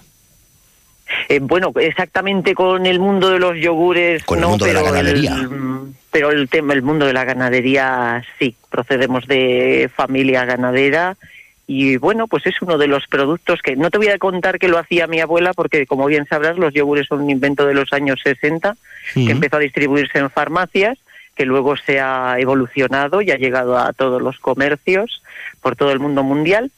Eh, 1.30 1.40
bueno, 1.42 1.72
exactamente 1.80 2.54
con 2.56 2.86
el 2.86 3.00
mundo 3.00 3.30
de 3.30 3.40
los 3.40 3.58
yogures, 3.58 4.24
Con 4.24 4.38
el 4.40 4.42
no, 4.44 4.50
mundo 4.50 4.66
de 4.66 4.74
la 4.74 4.82
pero 4.82 4.94
ganadería. 4.94 5.36
El, 5.36 5.94
pero 6.12 6.32
el 6.32 6.50
tema, 6.50 6.74
el 6.74 6.82
mundo 6.82 7.06
de 7.06 7.14
la 7.14 7.24
ganadería, 7.26 8.24
sí, 8.40 8.56
procedemos 8.70 9.28
de 9.28 9.90
familia 9.96 10.46
ganadera 10.46 11.18
y 11.66 11.96
bueno, 11.98 12.28
pues 12.28 12.46
es 12.46 12.62
uno 12.62 12.78
de 12.78 12.88
los 12.88 13.08
productos 13.08 13.62
que 13.62 13.76
no 13.78 13.90
te 13.90 13.98
voy 13.98 14.10
a 14.10 14.18
contar 14.18 14.60
que 14.60 14.68
lo 14.68 14.78
hacía 14.78 15.08
mi 15.08 15.22
abuela 15.22 15.54
porque 15.54 15.86
como 15.86 16.06
bien 16.08 16.26
sabrás 16.28 16.58
los 16.58 16.74
yogures 16.74 17.08
son 17.08 17.22
un 17.22 17.30
invento 17.30 17.66
de 17.66 17.74
los 17.74 17.94
años 17.94 18.20
60 18.24 18.76
Sí. 19.14 19.26
que 19.26 19.32
empezó 19.34 19.58
a 19.58 19.60
distribuirse 19.60 20.18
en 20.20 20.30
farmacias 20.30 20.98
que 21.36 21.46
luego 21.46 21.76
se 21.78 22.00
ha 22.00 22.36
evolucionado 22.40 23.22
y 23.22 23.32
ha 23.32 23.38
llegado 23.38 23.78
a 23.78 23.92
todos 23.94 24.22
los 24.22 24.38
comercios 24.40 25.22
por 25.62 25.76
todo 25.76 25.92
el 25.92 26.00
mundo 26.00 26.24
mundial, 26.24 26.72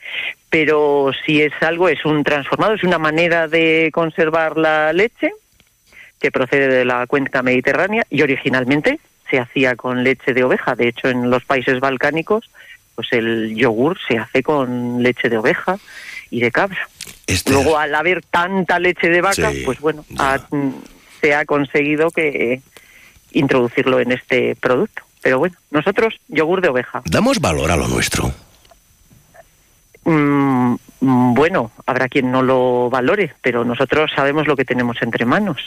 pero 0.58 1.12
si 1.26 1.42
es 1.42 1.52
algo, 1.60 1.90
es 1.90 2.06
un 2.06 2.24
transformado, 2.24 2.76
es 2.76 2.84
una 2.86 2.98
manera 2.98 3.50
de 3.50 3.90
conservar 3.94 4.56
la 4.58 4.94
leche 4.94 5.34
que 6.18 6.32
procede 6.32 6.70
de 6.70 6.86
la 6.86 7.06
cuenca 7.08 7.44
mediterránea 7.44 8.06
y 8.10 8.22
originalmente 8.22 9.02
se 9.30 9.38
hacía 9.38 9.76
con 9.76 10.06
leche 10.06 10.34
de 10.34 10.46
oveja. 10.46 10.74
De 10.76 10.88
hecho, 10.88 11.10
en 11.10 11.30
los 11.30 11.44
países 11.44 11.82
balcánicos, 11.82 12.50
pues 12.96 13.10
el 13.12 13.54
yogur 13.54 13.98
se 14.08 14.18
hace 14.18 14.44
con 14.44 15.04
leche 15.04 15.28
de 15.28 15.38
oveja 15.38 15.78
y 16.30 16.40
de 16.40 16.52
cabra. 16.52 16.88
Luego, 17.48 17.78
al 17.78 17.94
haber 17.94 18.22
tanta 18.22 18.80
leche 18.80 19.10
de 19.10 19.20
vaca, 19.20 19.52
Sí, 19.52 19.64
pues 19.66 19.82
bueno, 19.82 20.06
ha- 20.20 20.40
se 21.20 21.36
ha 21.36 21.44
conseguido 21.44 22.12
que 22.12 22.62
introducirlo 23.34 24.00
en 24.00 24.14
este 24.14 24.56
producto. 24.56 25.02
Pero 25.22 25.38
bueno, 25.38 25.58
nosotros 25.72 26.14
yogur 26.30 26.62
de 26.62 26.70
oveja. 26.70 27.02
Damos 27.04 27.42
valor 27.42 27.72
a 27.72 27.76
lo 27.76 27.90
nuestro. 27.90 28.32
Mm, 30.06 30.76
mm, 31.02 31.34
bueno, 31.34 31.72
habrá 31.86 32.08
quien 32.08 32.32
no 32.32 32.42
lo 32.42 32.90
valore, 32.90 33.34
pero 33.42 33.66
nosotros 33.66 34.12
sabemos 34.16 34.48
lo 34.48 34.56
que 34.56 34.66
tenemos 34.66 35.02
entre 35.02 35.26
manos. 35.26 35.58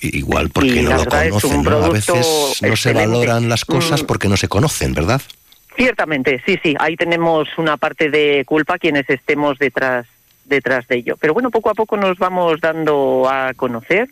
Igual 0.00 0.50
porque 0.50 0.76
Y 0.76 0.82
no 0.82 0.96
lo 0.96 1.04
conocen, 1.06 1.62
¿no? 1.62 1.84
A 1.84 1.88
veces 1.88 2.58
no 2.62 2.76
se 2.76 2.92
valoran 2.92 3.48
las 3.48 3.64
cosas 3.64 4.02
Mm. 4.02 4.06
porque 4.06 4.28
no 4.28 4.36
se 4.36 4.48
conocen, 4.48 4.94
¿verdad? 4.94 5.20
Ciertamente, 5.76 6.40
sí, 6.46 6.58
sí, 6.62 6.76
ahí 6.78 6.96
tenemos 6.96 7.48
una 7.56 7.76
parte 7.78 8.10
de 8.10 8.44
culpa 8.46 8.78
quienes 8.78 9.08
estemos 9.08 9.58
detrás 9.58 10.06
detrás 10.44 10.86
de 10.88 10.96
ello. 10.96 11.16
Pero 11.18 11.32
bueno, 11.32 11.50
poco 11.50 11.70
a 11.70 11.74
poco 11.74 11.96
nos 11.96 12.18
vamos 12.18 12.60
dando 12.60 13.26
a 13.28 13.54
conocer. 13.54 14.08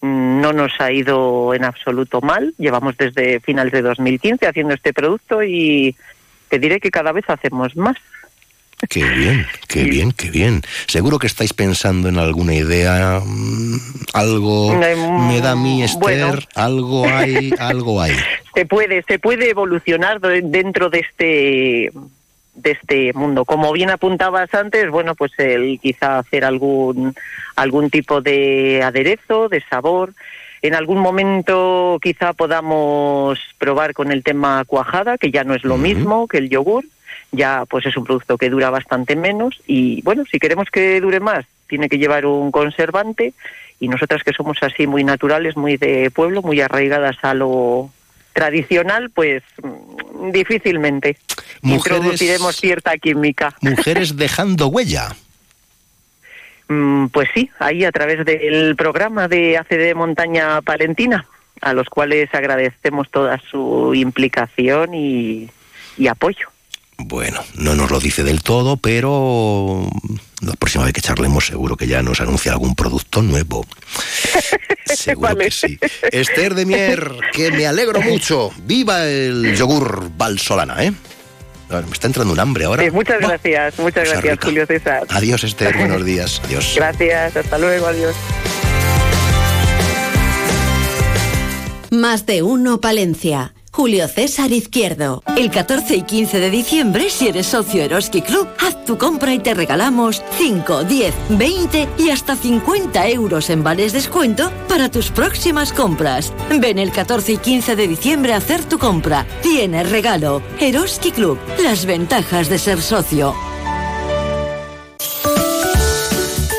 No 0.00 0.52
nos 0.52 0.72
ha 0.80 0.92
ido 0.92 1.54
en 1.54 1.64
absoluto 1.64 2.20
mal. 2.20 2.54
Llevamos 2.58 2.96
desde 2.96 3.40
finales 3.40 3.72
de 3.72 3.82
2015 3.82 4.46
haciendo 4.46 4.74
este 4.74 4.92
producto 4.92 5.42
y 5.42 5.96
te 6.48 6.58
diré 6.58 6.78
que 6.78 6.90
cada 6.90 7.12
vez 7.12 7.24
hacemos 7.28 7.74
más. 7.76 7.96
Qué 8.88 9.04
bien, 9.04 9.46
qué 9.68 9.84
bien, 9.84 10.12
qué 10.12 10.30
bien. 10.30 10.62
Seguro 10.86 11.18
que 11.18 11.26
estáis 11.26 11.52
pensando 11.52 12.08
en 12.08 12.18
alguna 12.18 12.54
idea, 12.54 13.20
mm, 13.24 13.76
algo 14.12 14.74
me 14.74 15.40
da 15.40 15.52
a 15.52 15.56
mí 15.56 15.82
Esther, 15.82 16.00
bueno. 16.00 16.38
algo 16.54 17.06
hay, 17.06 17.52
algo 17.58 18.00
hay. 18.00 18.16
se 18.54 18.66
puede 18.66 19.02
se 19.04 19.18
puede 19.18 19.50
evolucionar 19.50 20.20
de- 20.20 20.42
dentro 20.42 20.90
de 20.90 20.98
este 21.00 21.92
de 22.54 22.70
este 22.72 23.12
mundo 23.14 23.46
como 23.46 23.72
bien 23.72 23.88
apuntabas 23.88 24.52
antes 24.52 24.90
bueno 24.90 25.14
pues 25.14 25.32
el 25.38 25.78
quizá 25.80 26.18
hacer 26.18 26.44
algún 26.44 27.14
algún 27.56 27.88
tipo 27.88 28.20
de 28.20 28.82
aderezo 28.84 29.48
de 29.48 29.62
sabor 29.70 30.12
en 30.60 30.74
algún 30.74 30.98
momento 30.98 31.98
quizá 32.02 32.34
podamos 32.34 33.38
probar 33.58 33.94
con 33.94 34.12
el 34.12 34.22
tema 34.22 34.64
cuajada 34.66 35.16
que 35.16 35.30
ya 35.30 35.44
no 35.44 35.54
es 35.54 35.64
lo 35.64 35.78
mismo 35.78 36.28
que 36.28 36.36
el 36.38 36.50
yogur 36.50 36.84
ya 37.32 37.64
pues 37.68 37.86
es 37.86 37.96
un 37.96 38.04
producto 38.04 38.36
que 38.38 38.50
dura 38.50 38.70
bastante 38.70 39.16
menos 39.16 39.60
y 39.66 40.02
bueno 40.02 40.24
si 40.30 40.38
queremos 40.38 40.68
que 40.70 41.00
dure 41.00 41.18
más 41.20 41.44
tiene 41.66 41.88
que 41.88 41.98
llevar 41.98 42.26
un 42.26 42.50
conservante 42.52 43.32
y 43.80 43.88
nosotras 43.88 44.22
que 44.22 44.32
somos 44.32 44.58
así 44.62 44.86
muy 44.86 45.02
naturales 45.02 45.56
muy 45.56 45.76
de 45.78 46.10
pueblo 46.10 46.42
muy 46.42 46.60
arraigadas 46.60 47.16
a 47.22 47.32
lo 47.34 47.90
tradicional, 48.34 49.10
pues 49.10 49.42
mm, 49.62 50.30
difícilmente 50.30 51.16
Mujeres- 51.62 51.96
introduciremos 51.98 52.56
cierta 52.56 52.96
química. 52.96 53.54
Mujeres 53.60 54.16
dejando 54.16 54.68
huella. 54.68 55.14
Mm, 56.68 57.06
Pues 57.08 57.28
sí, 57.34 57.50
ahí 57.58 57.84
a 57.84 57.92
través 57.92 58.24
del 58.24 58.74
programa 58.76 59.28
de 59.28 59.58
ACD 59.58 59.94
Montaña 59.94 60.62
Palentina, 60.62 61.26
a 61.60 61.72
los 61.74 61.88
cuales 61.88 62.32
agradecemos 62.34 63.10
toda 63.10 63.38
su 63.50 63.92
implicación 63.94 64.94
y, 64.94 65.50
y 65.98 66.06
apoyo. 66.06 66.48
Bueno, 66.98 67.42
no 67.54 67.74
nos 67.74 67.90
lo 67.90 67.98
dice 68.00 68.22
del 68.22 68.42
todo, 68.42 68.76
pero 68.76 69.88
la 70.40 70.52
próxima 70.54 70.84
vez 70.84 70.92
que 70.92 71.00
charlemos 71.00 71.46
seguro 71.46 71.76
que 71.76 71.86
ya 71.86 72.02
nos 72.02 72.20
anuncia 72.20 72.52
algún 72.52 72.74
producto 72.74 73.22
nuevo. 73.22 73.66
Seguro 74.84 75.36
que 75.36 75.50
sí. 75.50 75.78
Esther 76.10 76.54
de 76.54 76.66
Mier, 76.66 77.12
que 77.32 77.50
me 77.50 77.66
alegro 77.66 78.02
mucho. 78.02 78.50
Viva 78.64 79.06
el 79.06 79.56
yogur 79.56 80.10
Valsolana, 80.16 80.84
¿eh? 80.84 80.92
Me 81.70 81.92
está 81.92 82.08
entrando 82.08 82.32
un 82.34 82.40
hambre 82.40 82.64
ahora. 82.66 82.82
Sí, 82.82 82.90
muchas 82.90 83.18
gracias, 83.20 83.78
muchas 83.78 84.04
Cosa 84.04 84.20
gracias, 84.20 84.32
rica. 84.34 84.46
Julio 84.46 84.66
César. 84.66 85.06
Adiós, 85.08 85.44
Esther. 85.44 85.76
Buenos 85.78 86.04
días. 86.04 86.42
Adiós. 86.44 86.74
Gracias, 86.76 87.36
hasta 87.36 87.58
luego, 87.58 87.86
adiós. 87.86 88.14
Más 91.90 92.26
de 92.26 92.42
uno 92.42 92.80
Palencia. 92.80 93.54
Julio 93.74 94.06
César 94.06 94.52
Izquierdo. 94.52 95.22
El 95.34 95.50
14 95.50 95.96
y 95.96 96.02
15 96.02 96.40
de 96.40 96.50
diciembre, 96.50 97.08
si 97.08 97.28
eres 97.28 97.46
socio 97.46 97.82
Eroski 97.82 98.20
Club, 98.20 98.46
haz 98.58 98.84
tu 98.84 98.98
compra 98.98 99.32
y 99.32 99.38
te 99.38 99.54
regalamos 99.54 100.22
5, 100.36 100.84
10, 100.84 101.14
20 101.30 101.88
y 101.98 102.10
hasta 102.10 102.36
50 102.36 103.08
euros 103.08 103.48
en 103.48 103.64
vales 103.64 103.94
descuento 103.94 104.52
para 104.68 104.90
tus 104.90 105.10
próximas 105.10 105.72
compras. 105.72 106.34
Ven 106.60 106.78
el 106.78 106.92
14 106.92 107.32
y 107.32 107.36
15 107.38 107.74
de 107.74 107.88
diciembre 107.88 108.34
a 108.34 108.36
hacer 108.36 108.62
tu 108.62 108.78
compra. 108.78 109.26
Tienes 109.42 109.90
regalo. 109.90 110.42
Eroski 110.60 111.10
Club. 111.10 111.38
Las 111.62 111.86
ventajas 111.86 112.50
de 112.50 112.58
ser 112.58 112.82
socio. 112.82 113.34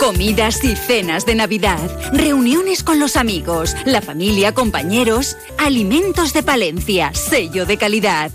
Comidas 0.03 0.65
y 0.65 0.75
cenas 0.75 1.25
de 1.25 1.33
Navidad, 1.33 1.79
reuniones 2.11 2.83
con 2.83 2.99
los 2.99 3.15
amigos, 3.15 3.73
la 3.85 4.01
familia, 4.01 4.53
compañeros, 4.53 5.37
alimentos 5.57 6.33
de 6.33 6.43
Palencia, 6.43 7.13
sello 7.13 7.65
de 7.65 7.77
calidad. 7.77 8.29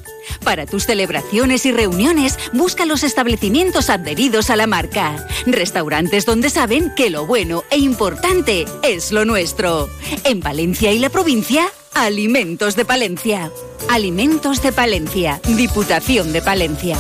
Para 0.45 0.65
tus 0.65 0.87
celebraciones 0.87 1.67
y 1.67 1.73
reuniones, 1.73 2.39
busca 2.55 2.87
los 2.87 3.05
establecimientos 3.05 3.91
adheridos 3.91 4.49
a 4.49 4.57
la 4.57 4.67
marca. 4.67 5.27
Restaurantes 5.45 6.25
donde 6.25 6.49
saben 6.49 6.91
que 6.97 7.11
lo 7.11 7.27
bueno 7.27 7.65
e 7.71 7.77
importante 7.77 8.65
es 8.83 9.13
lo 9.13 9.27
nuestro. 9.27 9.91
En 10.25 10.41
Valencia 10.41 10.91
y 10.93 10.99
la 10.99 11.11
provincia, 11.11 11.69
Alimentos 11.93 12.77
de 12.77 12.87
Palencia. 12.87 13.53
Alimentos 13.91 14.63
de 14.63 14.73
Palencia, 14.73 15.39
Diputación 15.47 16.33
de 16.33 16.41
Palencia. 16.41 16.97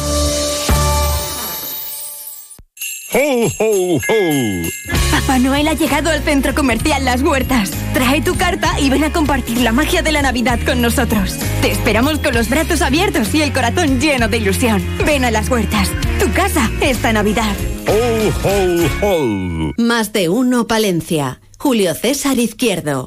¡Ho, 3.10 3.46
ho, 3.58 3.96
ho! 3.96 4.62
Papá 5.10 5.38
Noel 5.38 5.66
ha 5.68 5.72
llegado 5.72 6.10
al 6.10 6.22
centro 6.22 6.54
comercial 6.54 7.06
Las 7.06 7.22
Huertas. 7.22 7.70
Trae 7.94 8.20
tu 8.20 8.36
carta 8.36 8.78
y 8.78 8.90
ven 8.90 9.02
a 9.02 9.10
compartir 9.10 9.62
la 9.62 9.72
magia 9.72 10.02
de 10.02 10.12
la 10.12 10.20
Navidad 10.20 10.58
con 10.66 10.82
nosotros. 10.82 11.38
Te 11.62 11.70
esperamos 11.70 12.18
con 12.18 12.34
los 12.34 12.50
brazos 12.50 12.82
abiertos 12.82 13.34
y 13.34 13.40
el 13.40 13.54
corazón 13.54 13.98
lleno 13.98 14.28
de 14.28 14.36
ilusión. 14.36 14.84
Ven 15.06 15.24
a 15.24 15.30
Las 15.30 15.48
Huertas. 15.48 15.90
Tu 16.20 16.30
casa 16.32 16.70
esta 16.82 17.10
Navidad. 17.14 17.56
¡Ho, 17.86 18.46
ho, 18.46 19.06
ho! 19.06 19.72
Más 19.78 20.12
de 20.12 20.28
uno 20.28 20.66
Palencia. 20.66 21.40
Julio 21.58 21.94
César 21.94 22.38
Izquierdo. 22.38 23.06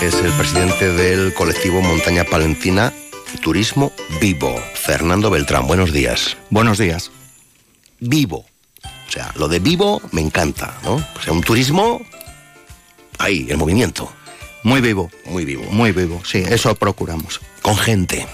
Es 0.00 0.14
el 0.14 0.32
presidente 0.32 0.90
del 0.90 1.34
colectivo 1.34 1.82
Montaña 1.82 2.24
Palentina 2.24 2.94
Turismo 3.40 3.92
Vivo, 4.20 4.54
Fernando 4.74 5.30
Beltrán. 5.30 5.66
Buenos 5.66 5.92
días. 5.92 6.36
Buenos 6.50 6.78
días. 6.78 7.10
Vivo. 8.00 8.46
O 8.84 9.10
sea, 9.10 9.32
lo 9.36 9.48
de 9.48 9.58
vivo 9.58 10.00
me 10.12 10.20
encanta, 10.20 10.78
¿no? 10.84 10.94
O 10.94 11.22
sea, 11.22 11.32
un 11.32 11.42
turismo 11.42 12.00
ahí, 13.18 13.46
en 13.48 13.58
movimiento. 13.58 14.12
Muy 14.62 14.80
vivo. 14.80 15.10
Muy 15.26 15.44
vivo. 15.44 15.64
Muy 15.70 15.92
vivo, 15.92 16.22
sí, 16.24 16.42
eso 16.48 16.74
procuramos. 16.74 17.40
Con 17.62 17.76
gente. 17.76 18.26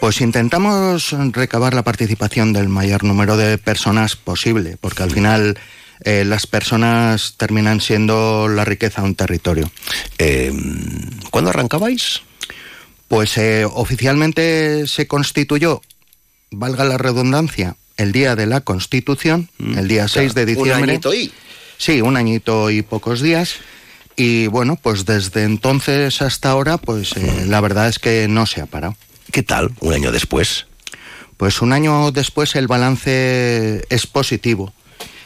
Pues 0.00 0.20
intentamos 0.20 1.14
recabar 1.32 1.74
la 1.74 1.82
participación 1.82 2.52
del 2.52 2.68
mayor 2.68 3.04
número 3.04 3.36
de 3.36 3.58
personas 3.58 4.16
posible, 4.16 4.76
porque 4.80 5.02
al 5.02 5.10
final 5.10 5.58
eh, 6.04 6.24
las 6.24 6.46
personas 6.46 7.34
terminan 7.36 7.80
siendo 7.80 8.48
la 8.48 8.64
riqueza 8.64 9.02
de 9.02 9.08
un 9.08 9.14
territorio. 9.14 9.70
Eh, 10.18 10.52
¿Cuándo 11.30 11.50
arrancabais? 11.50 12.22
Pues 13.10 13.36
eh, 13.38 13.64
oficialmente 13.64 14.86
se 14.86 15.08
constituyó, 15.08 15.82
valga 16.52 16.84
la 16.84 16.96
redundancia, 16.96 17.74
el 17.96 18.12
día 18.12 18.36
de 18.36 18.46
la 18.46 18.60
Constitución, 18.60 19.50
el 19.58 19.88
día 19.88 20.06
6 20.06 20.32
de 20.32 20.46
diciembre. 20.46 20.76
Un 20.84 20.90
añito 20.90 21.12
y. 21.12 21.32
Sí, 21.76 22.02
un 22.02 22.16
añito 22.16 22.70
y 22.70 22.82
pocos 22.82 23.20
días. 23.20 23.56
Y 24.14 24.46
bueno, 24.46 24.78
pues 24.80 25.06
desde 25.06 25.42
entonces 25.42 26.22
hasta 26.22 26.50
ahora, 26.50 26.78
pues 26.78 27.16
eh, 27.16 27.46
la 27.48 27.60
verdad 27.60 27.88
es 27.88 27.98
que 27.98 28.28
no 28.28 28.46
se 28.46 28.60
ha 28.60 28.66
parado. 28.66 28.94
¿Qué 29.32 29.42
tal 29.42 29.72
un 29.80 29.92
año 29.92 30.12
después? 30.12 30.68
Pues 31.36 31.62
un 31.62 31.72
año 31.72 32.12
después 32.12 32.54
el 32.54 32.68
balance 32.68 33.84
es 33.90 34.06
positivo. 34.06 34.72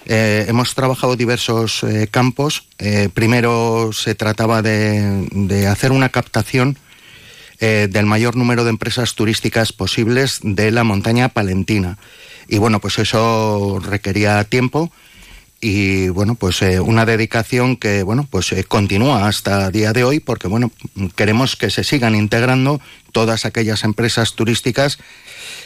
Eh, 0.07 0.47
hemos 0.49 0.75
trabajado 0.75 1.17
diversos 1.17 1.83
eh, 1.83 2.09
campos. 2.11 2.65
Primero 3.13 3.91
se 3.93 4.15
trataba 4.15 4.63
de, 4.63 5.29
de 5.33 5.67
hacer 5.67 5.93
una 5.93 6.09
captación 6.09 6.79
eh, 7.61 7.89
del 7.91 8.07
mayor 8.07 8.37
número 8.37 8.65
de 8.65 8.71
empresas 8.71 9.15
turísticas 9.15 9.73
posibles 9.73 10.41
de 10.43 10.71
la 10.71 10.85
montaña 10.85 11.29
palentina. 11.29 11.99
Y 12.49 12.59
bueno, 12.59 12.81
pues 12.81 12.99
eso 12.99 13.81
requería 13.83 14.45
tiempo 14.45 14.93
y 15.61 16.11
bueno, 16.11 16.35
pues 16.35 16.61
eh, 16.61 16.79
una 16.79 17.07
dedicación 17.07 17.77
que 17.77 18.03
bueno, 18.03 18.27
pues 18.31 18.53
eh, 18.53 18.65
continúa 18.65 19.27
hasta 19.27 19.71
día 19.71 19.95
de 19.95 20.05
hoy 20.05 20.21
porque 20.21 20.47
bueno, 20.47 20.71
queremos 21.17 21.57
que 21.57 21.71
se 21.71 21.85
sigan 21.85 22.15
integrando 22.15 22.83
todas 23.13 23.47
aquellas 23.47 23.83
empresas 23.85 24.35
turísticas 24.35 24.99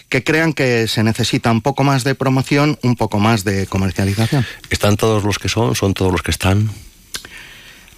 que 0.09 0.23
crean 0.23 0.53
que 0.53 0.87
se 0.87 1.03
necesita 1.03 1.51
un 1.51 1.63
poco 1.63 1.83
más 1.83 2.05
de 2.05 2.15
promoción, 2.15 2.79
un 2.83 2.95
poco 2.95 3.19
más 3.19 3.43
de 3.43 3.67
comercialización. 3.67 4.47
¿Están 4.71 4.97
todos 4.97 5.25
los 5.25 5.41
que 5.41 5.49
son? 5.49 5.75
¿Son 5.75 5.95
todos 5.95 6.13
los 6.13 6.23
que 6.23 6.31
están? 6.31 6.71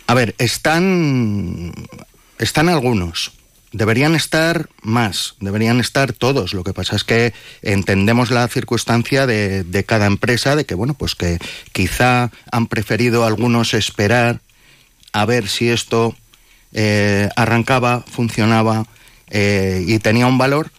A 0.06 0.14
ver, 0.14 0.34
están 0.38 1.74
están 2.38 2.70
algunos. 2.70 3.32
Deberían 3.72 4.16
estar 4.16 4.68
más, 4.82 5.36
deberían 5.40 5.78
estar 5.78 6.12
todos. 6.12 6.54
Lo 6.54 6.64
que 6.64 6.72
pasa 6.72 6.96
es 6.96 7.04
que 7.04 7.32
entendemos 7.62 8.30
la 8.30 8.48
circunstancia 8.48 9.26
de, 9.26 9.62
de 9.62 9.84
cada 9.84 10.06
empresa, 10.06 10.56
de 10.56 10.64
que, 10.64 10.74
bueno, 10.74 10.94
pues 10.94 11.14
que 11.14 11.38
quizá 11.72 12.30
han 12.50 12.66
preferido 12.66 13.24
algunos 13.24 13.74
esperar 13.74 14.40
a 15.12 15.24
ver 15.24 15.48
si 15.48 15.68
esto 15.68 16.16
eh, 16.72 17.28
arrancaba, 17.36 18.04
funcionaba 18.10 18.86
eh, 19.28 19.84
y 19.86 19.98
tenía 19.98 20.26
un 20.26 20.38
valor. 20.38 20.70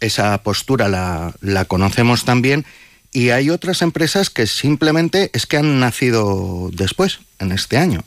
Esa 0.00 0.36
postura 0.42 0.88
la, 0.88 1.34
la 1.40 1.64
conocemos 1.64 2.24
también. 2.24 2.64
Y 3.12 3.30
hay 3.30 3.50
otras 3.50 3.82
empresas 3.82 4.30
que 4.30 4.46
simplemente 4.46 5.30
es 5.32 5.46
que 5.46 5.56
han 5.56 5.80
nacido 5.80 6.70
después, 6.72 7.20
en 7.38 7.52
este 7.52 7.78
año. 7.78 8.04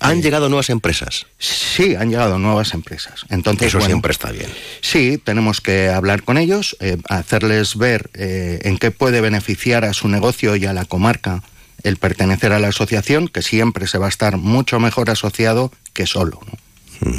¿Han 0.00 0.22
llegado 0.22 0.48
nuevas 0.48 0.70
empresas? 0.70 1.26
Sí, 1.38 1.94
han 1.94 2.10
llegado 2.10 2.38
nuevas 2.38 2.74
empresas. 2.74 3.24
Entonces, 3.28 3.68
Eso 3.68 3.78
bueno, 3.78 3.88
siempre 3.88 4.12
está 4.12 4.30
bien. 4.30 4.52
Sí, 4.80 5.18
tenemos 5.18 5.60
que 5.60 5.88
hablar 5.88 6.22
con 6.22 6.38
ellos, 6.38 6.76
eh, 6.80 6.98
hacerles 7.08 7.76
ver 7.76 8.10
eh, 8.14 8.60
en 8.62 8.78
qué 8.78 8.90
puede 8.90 9.20
beneficiar 9.20 9.84
a 9.84 9.92
su 9.92 10.08
negocio 10.08 10.56
y 10.56 10.66
a 10.66 10.72
la 10.72 10.84
comarca 10.84 11.42
el 11.82 11.96
pertenecer 11.96 12.52
a 12.52 12.58
la 12.58 12.68
asociación, 12.68 13.28
que 13.28 13.42
siempre 13.42 13.86
se 13.86 13.98
va 13.98 14.06
a 14.06 14.08
estar 14.08 14.36
mucho 14.36 14.80
mejor 14.80 15.10
asociado 15.10 15.72
que 15.92 16.06
solo. 16.06 16.40
¿no? 16.46 17.12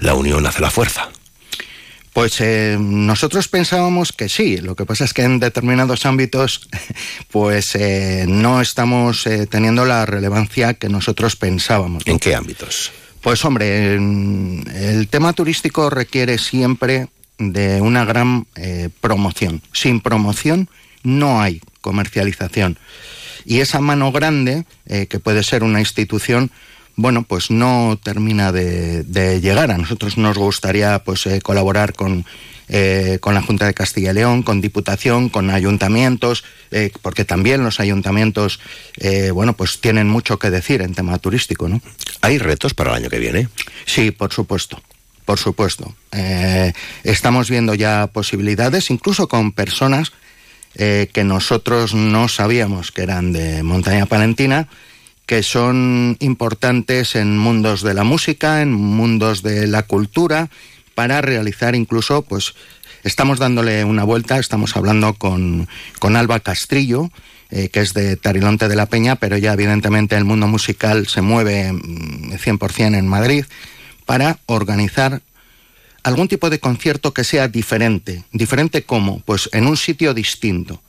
La 0.00 0.14
unión 0.14 0.46
hace 0.46 0.60
la 0.60 0.70
fuerza. 0.70 1.10
Pues 2.12 2.40
eh, 2.40 2.76
nosotros 2.80 3.48
pensábamos 3.48 4.12
que 4.12 4.28
sí, 4.28 4.58
lo 4.58 4.74
que 4.74 4.84
pasa 4.84 5.04
es 5.04 5.14
que 5.14 5.22
en 5.22 5.38
determinados 5.38 6.06
ámbitos 6.06 6.68
pues 7.30 7.74
eh, 7.76 8.24
no 8.28 8.60
estamos 8.60 9.26
eh, 9.26 9.46
teniendo 9.46 9.84
la 9.84 10.06
relevancia 10.06 10.74
que 10.74 10.88
nosotros 10.88 11.36
pensábamos. 11.36 12.02
¿En 12.06 12.18
qué 12.18 12.34
ámbitos? 12.34 12.90
Pues 13.20 13.44
hombre, 13.44 13.94
el 13.94 15.08
tema 15.10 15.34
turístico 15.34 15.90
requiere 15.90 16.38
siempre 16.38 17.08
de 17.40 17.80
una 17.80 18.04
gran 18.04 18.46
eh, 18.54 18.90
promoción. 19.00 19.62
Sin 19.72 20.00
promoción 20.00 20.68
no 21.02 21.40
hay 21.40 21.60
comercialización. 21.80 22.78
Y 23.44 23.60
esa 23.60 23.80
mano 23.80 24.12
grande, 24.12 24.64
eh, 24.86 25.06
que 25.06 25.18
puede 25.18 25.42
ser 25.42 25.62
una 25.62 25.80
institución, 25.80 26.50
bueno, 27.00 27.22
pues 27.22 27.50
no 27.50 27.98
termina 28.02 28.52
de, 28.52 29.02
de 29.04 29.40
llegar. 29.40 29.70
A 29.70 29.78
nosotros 29.78 30.18
nos 30.18 30.36
gustaría 30.36 31.02
pues 31.04 31.26
eh, 31.26 31.40
colaborar 31.40 31.94
con, 31.94 32.24
eh, 32.72 33.18
con 33.20 33.34
la 33.34 33.42
Junta 33.42 33.66
de 33.66 33.74
Castilla 33.74 34.12
y 34.12 34.14
León, 34.14 34.44
con 34.44 34.60
Diputación, 34.60 35.28
con 35.28 35.50
ayuntamientos, 35.50 36.44
eh, 36.70 36.92
porque 37.02 37.24
también 37.24 37.64
los 37.64 37.80
ayuntamientos, 37.80 38.60
eh, 38.98 39.32
bueno, 39.32 39.56
pues 39.56 39.80
tienen 39.80 40.08
mucho 40.08 40.38
que 40.38 40.50
decir 40.50 40.80
en 40.80 40.94
tema 40.94 41.18
turístico, 41.18 41.68
¿no? 41.68 41.80
¿Hay 42.20 42.38
retos 42.38 42.72
para 42.72 42.90
el 42.90 42.96
año 42.98 43.10
que 43.10 43.18
viene? 43.18 43.48
Sí, 43.86 44.12
por 44.12 44.32
supuesto. 44.32 44.80
Por 45.24 45.40
supuesto. 45.40 45.94
Estamos 47.04 47.50
viendo 47.50 47.74
ya 47.74 48.08
posibilidades, 48.08 48.90
incluso 48.90 49.28
con 49.28 49.52
personas 49.52 50.12
que 50.74 51.24
nosotros 51.24 51.94
no 51.94 52.28
sabíamos 52.28 52.90
que 52.90 53.02
eran 53.02 53.32
de 53.32 53.62
Montaña 53.62 54.06
Palentina, 54.06 54.66
que 55.30 55.44
son 55.44 56.16
importantes 56.18 57.14
en 57.14 57.38
mundos 57.38 57.82
de 57.82 57.94
la 57.94 58.02
música, 58.02 58.62
en 58.62 58.72
mundos 58.72 59.44
de 59.44 59.68
la 59.68 59.84
cultura, 59.84 60.50
para 60.96 61.20
realizar 61.20 61.76
incluso, 61.76 62.22
pues, 62.22 62.54
estamos 63.04 63.38
dándole 63.38 63.84
una 63.84 64.02
vuelta, 64.02 64.40
estamos 64.40 64.76
hablando 64.76 65.14
con, 65.14 65.68
con 66.00 66.16
Alba 66.16 66.40
Castrillo, 66.40 67.12
eh, 67.50 67.68
que 67.68 67.78
es 67.78 67.94
de 67.94 68.16
Tarilonte 68.16 68.66
de 68.66 68.74
la 68.74 68.86
Peña, 68.86 69.14
pero 69.14 69.36
ya 69.36 69.52
evidentemente 69.52 70.16
el 70.16 70.24
mundo 70.24 70.48
musical 70.48 71.06
se 71.06 71.22
mueve 71.22 71.74
mm, 71.74 72.32
100% 72.32 72.98
en 72.98 73.06
Madrid, 73.06 73.44
para 74.06 74.40
organizar 74.46 75.22
algún 76.02 76.26
tipo 76.26 76.50
de 76.50 76.58
concierto 76.58 77.14
que 77.14 77.22
sea 77.22 77.46
diferente. 77.46 78.24
¿Diferente 78.32 78.82
cómo? 78.82 79.22
Pues 79.24 79.48
en 79.52 79.68
un 79.68 79.76
sitio 79.76 80.12
distinto. 80.12 80.82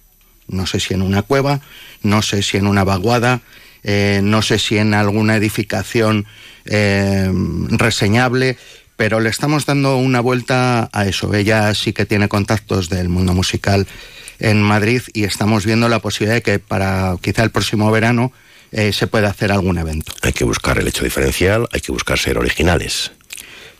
No 0.47 0.65
sé 0.65 0.79
si 0.79 0.95
en 0.95 1.03
una 1.03 1.21
cueva, 1.21 1.61
no 2.01 2.23
sé 2.23 2.41
si 2.41 2.57
en 2.57 2.65
una 2.65 2.83
vaguada, 2.83 3.41
eh, 3.83 4.21
no 4.23 4.41
sé 4.41 4.59
si 4.59 4.77
en 4.77 4.93
alguna 4.93 5.35
edificación 5.35 6.25
eh, 6.65 7.31
reseñable, 7.69 8.57
pero 8.95 9.19
le 9.19 9.29
estamos 9.29 9.65
dando 9.65 9.97
una 9.97 10.19
vuelta 10.19 10.89
a 10.93 11.05
eso. 11.07 11.33
Ella 11.33 11.73
sí 11.73 11.93
que 11.93 12.05
tiene 12.05 12.27
contactos 12.27 12.89
del 12.89 13.09
mundo 13.09 13.33
musical 13.33 13.87
en 14.39 14.61
Madrid 14.61 15.01
y 15.13 15.23
estamos 15.23 15.65
viendo 15.65 15.89
la 15.89 15.99
posibilidad 15.99 16.35
de 16.35 16.41
que 16.41 16.59
para 16.59 17.15
quizá 17.21 17.43
el 17.43 17.51
próximo 17.51 17.89
verano 17.91 18.31
eh, 18.71 18.93
se 18.93 19.07
pueda 19.07 19.29
hacer 19.29 19.51
algún 19.51 19.77
evento. 19.77 20.13
Hay 20.21 20.33
que 20.33 20.43
buscar 20.43 20.77
el 20.77 20.87
hecho 20.87 21.03
diferencial, 21.03 21.67
hay 21.71 21.81
que 21.81 21.91
buscar 21.91 22.17
ser 22.19 22.37
originales. 22.37 23.11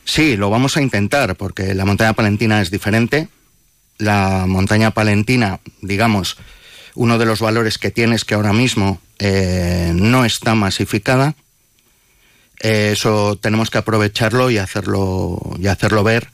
Sí, 0.06 0.38
lo 0.38 0.50
vamos 0.50 0.78
a 0.78 0.82
intentar 0.82 1.36
porque 1.36 1.74
la 1.74 1.86
montaña 1.86 2.14
palentina 2.14 2.62
es 2.62 2.72
diferente. 2.72 3.30
La 3.98 4.46
montaña 4.48 4.92
palentina, 4.92 5.60
digamos, 5.82 6.38
uno 6.96 7.18
de 7.18 7.26
los 7.26 7.40
valores 7.40 7.78
que 7.78 7.92
tiene 7.92 8.16
es 8.16 8.26
que 8.26 8.34
ahora 8.34 8.54
mismo 8.54 9.00
eh, 9.24 9.92
no 9.94 10.26
está 10.26 10.56
masificada. 10.56 11.36
Eh, 12.60 12.90
eso 12.94 13.36
tenemos 13.36 13.70
que 13.70 13.78
aprovecharlo 13.78 14.50
y 14.50 14.58
hacerlo, 14.58 15.40
y 15.60 15.68
hacerlo 15.68 16.04
ver 16.04 16.30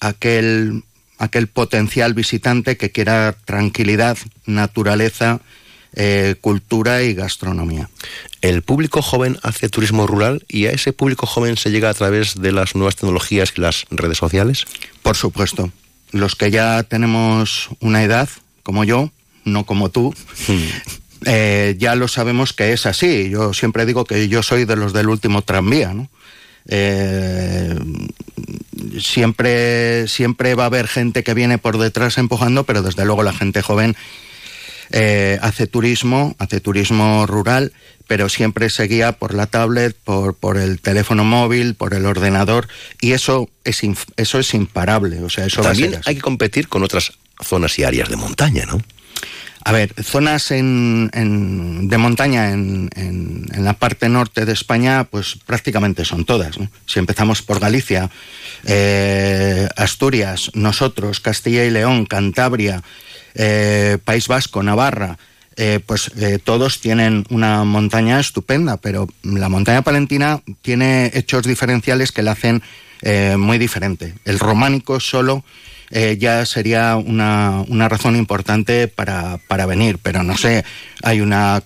aquel, 0.00 0.84
aquel 1.16 1.46
potencial 1.46 2.12
visitante 2.12 2.76
que 2.76 2.92
quiera 2.92 3.34
tranquilidad, 3.46 4.18
naturaleza, 4.44 5.40
eh, 5.94 6.34
cultura 6.42 7.02
y 7.02 7.14
gastronomía. 7.14 7.88
El 8.42 8.60
público 8.60 9.00
joven 9.00 9.38
hace 9.42 9.70
turismo 9.70 10.06
rural 10.06 10.44
y 10.46 10.66
a 10.66 10.72
ese 10.72 10.92
público 10.92 11.26
joven 11.26 11.56
se 11.56 11.70
llega 11.70 11.88
a 11.88 11.94
través 11.94 12.34
de 12.34 12.52
las 12.52 12.74
nuevas 12.74 12.96
tecnologías 12.96 13.54
y 13.56 13.62
las 13.62 13.86
redes 13.90 14.18
sociales. 14.18 14.66
Por 15.02 15.16
supuesto. 15.16 15.72
Los 16.12 16.36
que 16.36 16.50
ya 16.50 16.82
tenemos 16.82 17.70
una 17.80 18.02
edad, 18.02 18.28
como 18.62 18.84
yo, 18.84 19.10
no 19.44 19.64
como 19.64 19.90
tú, 19.90 20.14
eh, 21.26 21.76
ya 21.78 21.94
lo 21.94 22.08
sabemos 22.08 22.52
que 22.52 22.72
es 22.72 22.86
así. 22.86 23.30
Yo 23.30 23.52
siempre 23.52 23.86
digo 23.86 24.04
que 24.04 24.28
yo 24.28 24.42
soy 24.42 24.64
de 24.64 24.76
los 24.76 24.92
del 24.92 25.08
último 25.08 25.42
tranvía, 25.42 25.92
¿no? 25.92 26.08
Eh, 26.68 27.74
siempre, 29.00 30.08
siempre 30.08 30.54
va 30.54 30.64
a 30.64 30.66
haber 30.66 30.88
gente 30.88 31.22
que 31.22 31.34
viene 31.34 31.58
por 31.58 31.78
detrás 31.78 32.18
empujando, 32.18 32.64
pero 32.64 32.82
desde 32.82 33.04
luego 33.04 33.22
la 33.22 33.32
gente 33.32 33.62
joven 33.62 33.96
eh, 34.90 35.38
hace 35.42 35.66
turismo, 35.66 36.34
hace 36.38 36.60
turismo 36.60 37.26
rural, 37.26 37.72
pero 38.06 38.28
siempre 38.28 38.70
se 38.70 38.84
guía 38.84 39.12
por 39.12 39.34
la 39.34 39.46
tablet, 39.46 39.96
por, 40.02 40.34
por 40.34 40.58
el 40.58 40.80
teléfono 40.80 41.24
móvil, 41.24 41.74
por 41.74 41.94
el 41.94 42.06
ordenador, 42.06 42.68
y 43.00 43.12
eso 43.12 43.48
es, 43.64 43.82
eso 44.16 44.38
es 44.38 44.54
imparable. 44.54 45.22
O 45.22 45.28
sea, 45.28 45.46
eso 45.46 45.62
También 45.62 46.00
hay 46.04 46.16
que 46.16 46.20
competir 46.20 46.68
con 46.68 46.82
otras 46.82 47.12
zonas 47.42 47.78
y 47.78 47.84
áreas 47.84 48.08
de 48.08 48.16
montaña, 48.16 48.66
¿no? 48.66 48.82
A 49.62 49.72
ver, 49.72 49.92
zonas 50.02 50.50
en, 50.52 51.10
de 51.88 51.98
montaña 51.98 52.52
en, 52.52 52.88
en, 52.96 53.64
la 53.64 53.74
parte 53.74 54.08
norte 54.08 54.46
de 54.46 54.52
España, 54.52 55.04
pues 55.04 55.36
prácticamente 55.44 56.06
son 56.06 56.24
todas. 56.24 56.56
Si 56.86 56.98
empezamos 56.98 57.42
por 57.42 57.60
Galicia, 57.60 58.10
eh, 58.64 59.68
Asturias, 59.76 60.50
nosotros, 60.54 61.20
Castilla 61.20 61.64
y 61.64 61.70
León, 61.70 62.06
Cantabria, 62.06 62.82
eh, 63.34 63.98
País 64.02 64.28
Vasco, 64.28 64.62
Navarra, 64.62 65.18
eh, 65.56 65.80
pues 65.84 66.10
todos 66.42 66.80
tienen 66.80 67.26
una 67.28 67.64
montaña 67.64 68.18
estupenda, 68.18 68.78
pero 68.78 69.08
la 69.22 69.50
montaña 69.50 69.82
palentina 69.82 70.40
tiene 70.62 71.10
hechos 71.12 71.42
diferenciales 71.42 72.12
que 72.12 72.22
la 72.22 72.32
hacen 72.32 72.62
muy 73.38 73.58
diferente. 73.58 74.14
El 74.24 74.38
románico 74.38 75.00
solo 75.00 75.44
eh, 75.90 76.16
ya 76.20 76.46
sería 76.46 76.96
una, 76.96 77.64
una 77.68 77.88
razón 77.88 78.14
importante 78.14 78.86
para, 78.86 79.38
para, 79.48 79.66
venir. 79.66 79.98
Pero 80.02 80.22
no 80.22 80.36
sé, 80.36 80.64
hay 81.02 81.20
una 81.20 81.62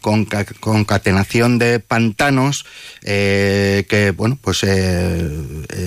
concatenación 0.60 1.58
de 1.58 1.80
pantanos 1.80 2.64
eh, 3.02 3.84
que, 3.88 4.12
bueno, 4.12 4.38
pues 4.40 4.64
eh, 4.64 5.28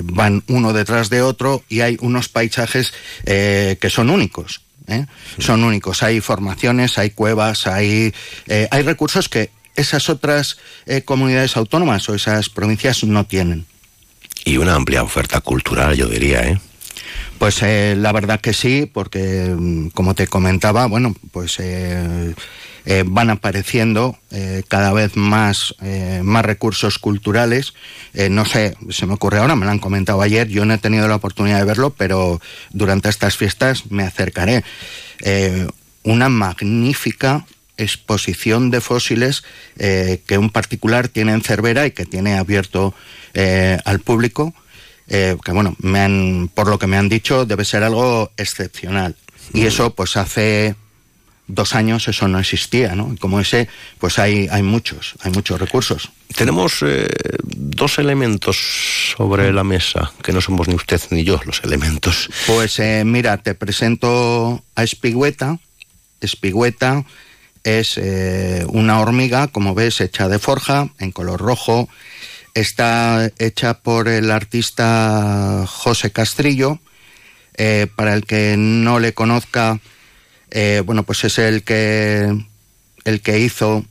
van 0.04 0.44
uno 0.48 0.72
detrás 0.74 1.10
de 1.10 1.24
otro 1.24 1.64
y 1.68 1.82
hay 1.82 1.98
unos 2.00 2.30
paisajes 2.30 2.94
que 3.26 3.90
son 3.90 4.10
únicos. 4.10 4.62
Son 5.38 5.64
únicos. 5.64 6.02
Hay 6.04 6.22
formaciones, 6.22 6.98
hay 6.98 7.10
cuevas, 7.10 7.68
hay, 7.68 8.14
hay 8.72 8.82
recursos 8.84 9.28
que 9.28 9.50
esas 9.76 10.10
otras 10.10 10.58
comunidades 11.06 11.58
autónomas 11.58 12.08
o 12.08 12.16
esas 12.16 12.50
provincias 12.50 13.04
no 13.04 13.26
tienen. 13.26 13.66
Y 14.46 14.58
una 14.58 14.76
amplia 14.76 15.04
oferta 15.04 15.42
cultural, 15.42 15.96
yo 15.96 16.08
diría, 16.08 16.42
¿eh? 16.48 16.60
Pues 17.38 17.62
eh, 17.62 17.96
la 17.98 18.12
verdad 18.12 18.42
que 18.42 18.54
sí, 18.54 18.90
porque 18.92 19.54
mm, 19.56 19.90
como 19.90 20.16
te 20.16 20.28
comentaba, 20.28 20.88
bueno, 20.88 21.16
pues 21.32 21.60
eh, 21.60 22.34
eh, 22.86 23.04
van 23.06 23.30
apareciendo 23.30 24.18
cada 24.70 24.94
vez 24.94 25.18
más, 25.18 25.76
más 26.22 26.46
recursos 26.46 27.00
culturales. 27.00 27.74
no 28.30 28.46
sé, 28.46 28.78
se 28.90 29.06
me 29.06 29.16
ocurre 29.16 29.40
ahora, 29.40 29.56
me 29.58 29.66
lo 29.66 29.72
han 29.72 29.80
comentado 29.80 30.22
ayer, 30.22 30.48
yo 30.48 30.64
no 30.64 30.74
he 30.74 30.78
tenido 30.78 31.08
la 31.08 31.16
oportunidad 31.16 31.60
de 31.60 31.66
verlo, 31.66 31.94
pero 31.98 32.40
durante 32.72 33.10
estas 33.10 33.36
fiestas 33.36 33.92
me 33.92 34.04
acercaré. 34.04 34.64
una 36.04 36.30
magnífica 36.30 37.46
exposición 37.76 38.72
de 38.72 38.80
fósiles 38.80 39.44
que 39.76 40.38
un 40.38 40.50
particular 40.50 41.10
tiene 41.10 41.34
en 41.34 41.42
Cervera 41.42 41.88
y 41.88 41.92
que 41.92 42.06
tiene 42.06 42.38
abierto 42.38 42.94
al 43.84 44.00
público 44.00 44.54
eh, 45.10 45.38
que 45.44 45.52
bueno, 45.52 45.76
me 45.80 46.00
han, 46.00 46.50
por 46.54 46.68
lo 46.68 46.78
que 46.78 46.88
me 46.88 46.98
han 46.98 47.10
dicho, 47.10 47.46
debe 47.46 47.66
ser 47.66 47.84
algo 47.84 48.32
excepcional. 48.38 49.16
Y 49.54 49.66
eso, 49.66 49.96
pues 49.96 50.18
hace 50.18 50.76
dos 51.48 51.76
años 51.76 52.10
eso 52.10 52.28
no 52.28 52.40
existía, 52.40 52.94
¿no? 52.94 53.16
como 53.20 53.40
ese, 53.40 53.70
pues 54.00 54.20
hay, 54.20 54.50
hay 54.52 54.64
muchos, 54.64 55.16
hay 55.22 55.32
muchos 55.32 55.60
recursos. 55.62 56.12
Tenemos 56.36 56.80
eh, 56.82 57.08
dos 57.46 58.00
elementos 58.00 58.58
sobre 59.16 59.54
la 59.54 59.64
mesa, 59.64 60.12
que 60.22 60.34
no 60.34 60.42
somos 60.42 60.68
ni 60.68 60.76
usted 60.76 61.02
ni 61.12 61.24
yo 61.24 61.40
los 61.46 61.64
elementos. 61.64 62.30
Pues 62.46 62.80
eh, 62.80 63.04
mira, 63.06 63.38
te 63.38 63.56
presento 63.56 64.62
a 64.76 64.84
Espigüeta. 64.84 65.58
Espigüeta 66.20 67.06
es 67.64 68.00
una 68.68 69.02
hormiga, 69.02 69.48
como 69.48 69.76
ves, 69.76 70.00
hecha 70.00 70.30
de 70.30 70.40
forja, 70.40 70.90
en 71.00 71.12
color 71.12 71.42
rojo, 71.42 71.90
está 72.60 73.32
hecha 73.38 73.76
por 73.76 74.08
el 74.08 74.32
artista 74.32 75.66
José 75.68 76.12
Castrillo. 76.12 76.80
Eh, 77.56 77.88
para 77.96 78.14
el 78.14 78.26
que 78.26 78.56
no 78.58 79.00
le 79.00 79.14
conozca, 79.14 79.80
eh, 80.52 80.82
bueno, 80.86 81.04
pues 81.04 81.24
es 81.24 81.40
el 81.40 81.64
que, 81.64 82.46
el 83.04 83.22
que 83.22 83.40
hizo 83.40 83.86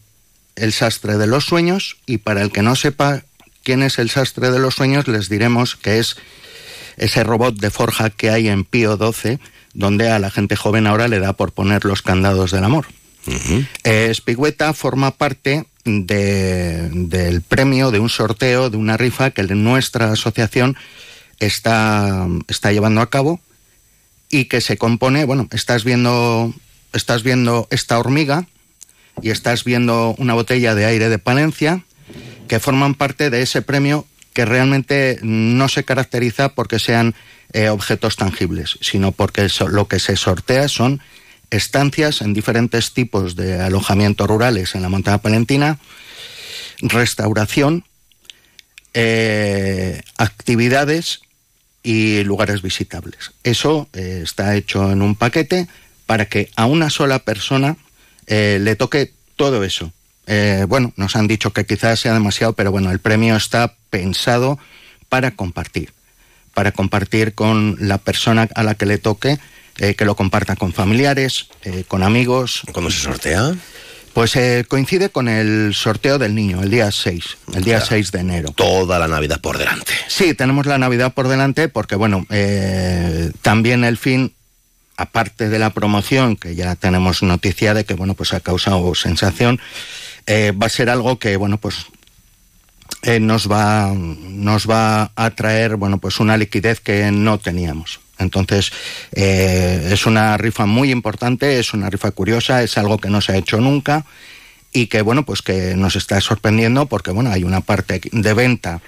El 0.54 0.72
sastre 0.72 1.18
de 1.18 1.26
los 1.26 1.44
sueños 1.44 1.98
y 2.06 2.18
para 2.18 2.42
el 2.42 2.50
que 2.50 2.62
no 2.62 2.76
sepa 2.76 3.24
quién 3.62 3.82
es 3.82 3.98
el 3.98 4.08
sastre 4.08 4.50
de 4.50 4.58
los 4.58 4.76
sueños, 4.76 5.08
les 5.08 5.28
diremos 5.28 5.76
que 5.76 5.98
es 5.98 6.16
ese 6.96 7.24
robot 7.24 7.56
de 7.56 7.70
forja 7.70 8.10
que 8.10 8.30
hay 8.30 8.48
en 8.48 8.64
Pío 8.64 8.96
XII, 8.96 9.38
donde 9.74 10.10
a 10.10 10.18
la 10.18 10.30
gente 10.30 10.56
joven 10.56 10.86
ahora 10.86 11.08
le 11.08 11.18
da 11.18 11.34
por 11.34 11.52
poner 11.52 11.84
los 11.84 12.02
candados 12.02 12.52
del 12.52 12.64
amor. 12.64 12.86
Uh 13.26 14.72
forma 14.74 15.10
parte 15.10 15.66
del 15.86 17.40
premio, 17.42 17.90
de 17.90 18.00
un 18.00 18.10
sorteo, 18.10 18.68
de 18.70 18.76
una 18.76 18.96
rifa 18.96 19.30
que 19.30 19.42
nuestra 19.44 20.12
asociación 20.12 20.76
está, 21.38 22.26
está 22.48 22.72
llevando 22.72 23.00
a 23.00 23.08
cabo 23.08 23.40
y 24.28 24.46
que 24.46 24.60
se 24.60 24.76
compone, 24.76 25.24
bueno, 25.24 25.48
estás 25.52 25.84
viendo, 25.84 26.52
estás 26.92 27.22
viendo 27.22 27.68
esta 27.70 27.98
hormiga 27.98 28.46
y 29.22 29.30
estás 29.30 29.64
viendo 29.64 30.14
una 30.18 30.34
botella 30.34 30.74
de 30.74 30.84
aire 30.84 31.08
de 31.08 31.18
Palencia 31.18 31.84
que 32.48 32.60
forman 32.60 32.94
parte 32.94 33.30
de 33.30 33.42
ese 33.42 33.62
premio 33.62 34.06
que 34.32 34.44
realmente 34.44 35.18
no 35.22 35.68
se 35.68 35.84
caracteriza 35.84 36.50
porque 36.50 36.78
sean 36.78 37.14
eh, 37.52 37.68
objetos 37.68 38.16
tangibles, 38.16 38.76
sino 38.80 39.12
porque 39.12 39.48
lo 39.70 39.88
que 39.88 39.98
se 39.98 40.16
sortea 40.16 40.68
son 40.68 41.00
estancias 41.50 42.22
en 42.22 42.34
diferentes 42.34 42.92
tipos 42.92 43.36
de 43.36 43.60
alojamientos 43.60 44.26
rurales 44.26 44.74
en 44.74 44.82
la 44.82 44.88
montaña 44.88 45.18
palentina, 45.18 45.78
restauración, 46.80 47.84
eh, 48.94 50.02
actividades 50.16 51.20
y 51.82 52.24
lugares 52.24 52.62
visitables. 52.62 53.32
Eso 53.44 53.88
eh, 53.92 54.20
está 54.24 54.56
hecho 54.56 54.90
en 54.90 55.02
un 55.02 55.14
paquete 55.14 55.68
para 56.06 56.26
que 56.26 56.50
a 56.56 56.66
una 56.66 56.90
sola 56.90 57.20
persona 57.20 57.76
eh, 58.26 58.58
le 58.60 58.76
toque 58.76 59.12
todo 59.36 59.64
eso. 59.64 59.92
bueno, 60.68 60.92
nos 60.96 61.14
han 61.14 61.28
dicho 61.28 61.52
que 61.52 61.66
quizás 61.66 62.00
sea 62.00 62.14
demasiado, 62.14 62.54
pero 62.54 62.72
bueno, 62.72 62.90
el 62.90 62.98
premio 62.98 63.36
está 63.36 63.74
pensado 63.90 64.58
para 65.08 65.30
compartir, 65.32 65.92
para 66.52 66.72
compartir 66.72 67.34
con 67.34 67.76
la 67.78 67.98
persona 67.98 68.48
a 68.54 68.62
la 68.64 68.74
que 68.74 68.86
le 68.86 68.98
toque 68.98 69.38
eh, 69.78 69.94
que 69.94 70.04
lo 70.06 70.16
comparta 70.16 70.56
con 70.56 70.72
familiares, 70.72 71.48
eh, 71.62 71.84
con 71.86 72.02
amigos. 72.02 72.62
¿Cómo 72.72 72.90
se 72.90 73.00
sortea? 73.00 73.54
Pues 74.14 74.34
eh, 74.36 74.64
coincide 74.66 75.10
con 75.10 75.28
el 75.28 75.74
sorteo 75.74 76.18
del 76.18 76.34
niño, 76.34 76.62
el 76.62 76.70
día 76.70 76.90
6, 76.90 77.24
el 77.54 77.64
día 77.64 77.82
6 77.82 78.12
de 78.12 78.20
enero. 78.20 78.48
Toda 78.52 78.98
la 78.98 79.06
Navidad 79.06 79.42
por 79.42 79.58
delante. 79.58 79.92
Sí, 80.08 80.32
tenemos 80.32 80.64
la 80.64 80.78
Navidad 80.78 81.12
por 81.12 81.28
delante 81.28 81.68
porque, 81.68 81.96
bueno, 81.96 82.24
también 83.42 83.84
el 83.84 83.98
fin, 83.98 84.32
aparte 84.96 85.50
de 85.50 85.58
la 85.58 85.68
promoción, 85.68 86.36
que 86.36 86.54
ya 86.54 86.74
tenemos 86.76 87.22
noticia 87.22 87.74
de 87.74 87.84
que, 87.84 87.92
bueno, 87.92 88.14
pues 88.14 88.32
ha 88.32 88.40
causado 88.40 88.94
sensación, 88.94 89.60
va 90.26 90.66
a 90.66 90.70
ser 90.70 90.88
algo 90.88 91.18
que, 91.18 91.36
bueno, 91.36 91.58
pues 91.58 91.84
nos 93.20 93.52
va 93.52 93.92
nos 93.94 94.68
va 94.68 95.12
a 95.14 95.30
traer 95.30 95.76
bueno 95.76 95.98
pues 95.98 96.18
una 96.18 96.36
liquidez 96.36 96.80
que 96.80 97.10
no 97.12 97.38
teníamos 97.38 98.00
entonces, 98.18 98.72
eh, 99.12 99.90
es 99.92 100.06
una 100.06 100.36
rifa 100.36 100.66
muy 100.66 100.90
importante, 100.90 101.58
es 101.58 101.74
una 101.74 101.90
rifa 101.90 102.10
curiosa, 102.10 102.62
es 102.62 102.78
algo 102.78 102.98
que 102.98 103.10
no 103.10 103.20
se 103.20 103.32
ha 103.32 103.36
hecho 103.36 103.60
nunca 103.60 104.04
y 104.72 104.86
que, 104.86 105.02
bueno, 105.02 105.24
pues 105.24 105.42
que 105.42 105.74
nos 105.76 105.96
está 105.96 106.20
sorprendiendo 106.20 106.86
porque, 106.86 107.10
bueno, 107.10 107.30
hay 107.30 107.44
una 107.44 107.60
parte 107.60 108.00
de 108.10 108.34
venta 108.34 108.80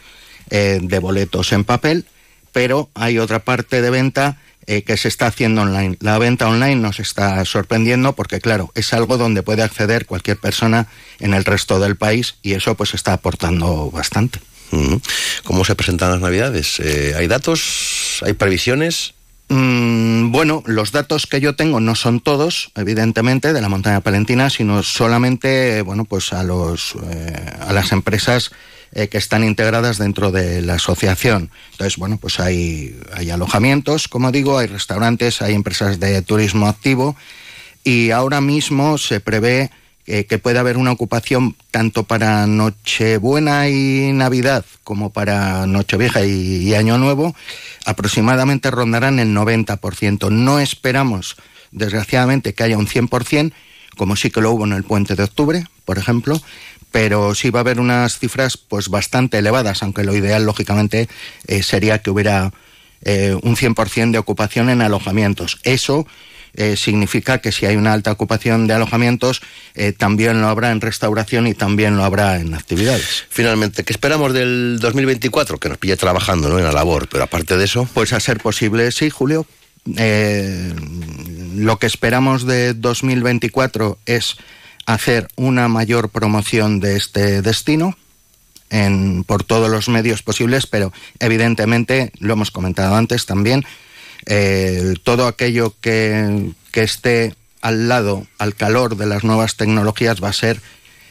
eh, 0.51 0.81
de 0.83 0.99
boletos 0.99 1.53
en 1.53 1.65
papel, 1.65 2.07
pero 2.53 2.91
hay 2.95 3.19
otra 3.19 3.41
parte 3.41 3.83
de 3.83 3.91
venta 3.91 4.39
eh, 4.67 4.83
que 4.83 4.97
se 4.97 5.09
está 5.09 5.27
haciendo 5.27 5.63
online. 5.63 5.97
La 6.01 6.19
venta 6.19 6.49
online 6.49 6.77
nos 6.77 7.01
está 7.01 7.45
sorprendiendo 7.45 8.15
porque, 8.15 8.41
claro, 8.41 8.71
es 8.75 8.93
algo 8.93 9.19
donde 9.19 9.43
puede 9.43 9.63
acceder 9.63 10.07
cualquier 10.07 10.39
persona 10.39 10.89
en 11.21 11.35
el 11.35 11.45
resto 11.45 11.81
del 11.81 11.97
país 11.97 12.37
y 12.43 12.53
eso 12.53 12.75
pues 12.75 12.95
está 12.95 13.13
aportando 13.13 13.91
bastante. 13.91 14.41
¿Cómo 15.45 15.65
se 15.65 15.75
presentan 15.75 16.11
las 16.11 16.21
navidades? 16.21 16.79
¿Hay 17.17 17.27
datos? 17.27 18.21
¿Hay 18.23 18.35
previsiones? 18.35 19.15
Mm, 19.49 20.31
bueno, 20.31 20.63
los 20.67 20.93
datos 20.93 21.27
que 21.27 21.41
yo 21.41 21.57
tengo 21.57 21.81
no 21.81 21.95
son 21.95 22.21
todos, 22.21 22.71
evidentemente, 22.75 23.53
de 23.53 23.61
la 23.63 23.71
montaña 23.71 24.03
palentina, 24.03 24.51
sino 24.51 24.83
solamente, 24.83 25.81
bueno, 25.83 26.05
pues 26.05 26.33
a 26.35 26.45
los 26.45 26.97
eh, 27.11 27.51
a 27.61 27.73
las 27.73 27.93
empresas 27.93 28.51
eh, 28.93 29.09
que 29.09 29.17
están 29.17 29.45
integradas 29.45 29.97
dentro 29.97 30.33
de 30.33 30.61
la 30.61 30.75
asociación. 30.75 31.51
Entonces, 31.73 31.97
bueno, 31.97 32.19
pues 32.19 32.41
hay, 32.41 32.99
hay 33.15 33.31
alojamientos, 33.31 34.07
como 34.09 34.33
digo, 34.33 34.59
hay 34.59 34.67
restaurantes, 34.67 35.41
hay 35.41 35.55
empresas 35.55 35.99
de 35.99 36.21
turismo 36.23 36.69
activo 36.69 37.17
y 37.85 38.11
ahora 38.11 38.41
mismo 38.43 38.99
se 38.99 39.21
prevé 39.21 39.71
eh, 40.11 40.25
que 40.25 40.39
puede 40.39 40.59
haber 40.59 40.79
una 40.79 40.91
ocupación 40.91 41.55
tanto 41.71 42.05
para 42.05 42.47
Nochebuena 42.47 43.69
y 43.69 44.11
Navidad 44.15 44.65
como 44.83 45.11
para 45.11 45.67
Nochevieja 45.67 46.25
y, 46.25 46.67
y 46.67 46.75
Año 46.75 46.97
Nuevo, 46.97 47.37
aproximadamente 47.85 48.71
rondarán 48.71 49.19
el 49.19 49.37
90%. 49.37 50.31
No 50.31 50.61
esperamos, 50.61 51.37
desgraciadamente, 51.73 52.55
que 52.55 52.63
haya 52.63 52.79
un 52.79 52.87
100%, 52.87 53.53
como 53.99 54.17
sí 54.17 54.31
que 54.31 54.41
lo 54.41 54.53
hubo 54.53 54.65
en 54.65 54.73
el 54.73 54.83
puente 54.83 55.15
de 55.15 55.25
octubre, 55.25 55.67
por 55.85 55.99
ejemplo, 55.99 56.41
pero 56.91 57.35
sí 57.35 57.51
va 57.51 57.61
a 57.61 57.63
haber 57.63 57.79
unas 57.79 58.19
cifras 58.19 58.57
pues 58.57 58.89
bastante 58.89 59.37
elevadas, 59.37 59.83
aunque 59.83 60.05
lo 60.05 60.17
ideal, 60.17 60.47
lógicamente, 60.47 61.07
eh, 61.47 61.63
sería 61.63 62.01
que 62.01 62.11
hubiera 62.11 62.51
eh, 63.03 63.37
un 63.43 63.57
100% 63.57 64.13
de 64.13 64.19
ocupación 64.19 64.71
en 64.71 64.81
alojamientos. 64.81 65.59
Eso 65.65 66.07
eh, 66.55 66.77
significa 66.77 67.39
que 67.39 67.53
si 67.53 67.67
hay 67.67 67.77
una 67.77 67.93
alta 67.93 68.13
ocupación 68.13 68.67
de 68.67 68.75
alojamientos, 68.75 69.43
eh, 69.75 69.93
también 69.93 70.41
lo 70.41 70.49
habrá 70.49 70.71
en 70.71 70.81
restauración 70.81 71.47
y 71.47 71.55
también 71.55 71.97
lo 71.97 72.05
habrá 72.05 72.41
en 72.41 72.55
actividades. 72.55 73.25
Finalmente, 73.29 73.85
¿qué 73.85 73.93
esperamos 73.93 74.33
del 74.33 74.79
2024? 74.81 75.59
Que 75.59 75.69
nos 75.69 75.79
pille 75.79 75.97
trabajando 75.97 76.49
¿no? 76.49 76.59
en 76.59 76.65
la 76.65 76.73
labor, 76.73 77.09
pero 77.09 77.25
aparte 77.25 77.57
de 77.57 77.65
eso... 77.65 77.89
Pues 77.95 78.13
a 78.13 78.21
ser 78.21 78.39
posible, 78.39 78.91
sí, 78.93 79.11
Julio. 79.11 79.47
Eh, 79.97 80.75
lo 81.55 81.79
que 81.79 81.87
esperamos 81.87 82.47
de 82.47 82.75
2024 82.75 83.99
es 84.07 84.37
hacer 84.87 85.29
una 85.37 85.69
mayor 85.69 86.09
promoción 86.11 86.81
de 86.81 86.97
este 86.97 87.43
destino 87.43 87.97
en, 88.71 89.25
por 89.25 89.45
todos 89.45 89.71
los 89.71 89.89
medios 89.89 90.23
posibles, 90.23 90.67
pero 90.67 90.93
evidentemente, 91.21 92.13
lo 92.19 92.35
hemos 92.35 92.51
comentado 92.51 92.95
antes 92.97 93.27
también, 93.27 93.65
eh, 94.27 94.95
todo 95.03 95.27
aquello 95.27 95.75
que, 95.81 96.53
que, 96.73 96.83
esté 96.83 97.35
al 97.61 97.89
lado, 97.89 98.27
al 98.39 98.55
calor 98.55 98.97
de 98.97 99.07
las 99.07 99.25
nuevas 99.25 99.57
tecnologías, 99.57 100.23
va 100.23 100.29
a 100.29 100.33
ser 100.33 100.61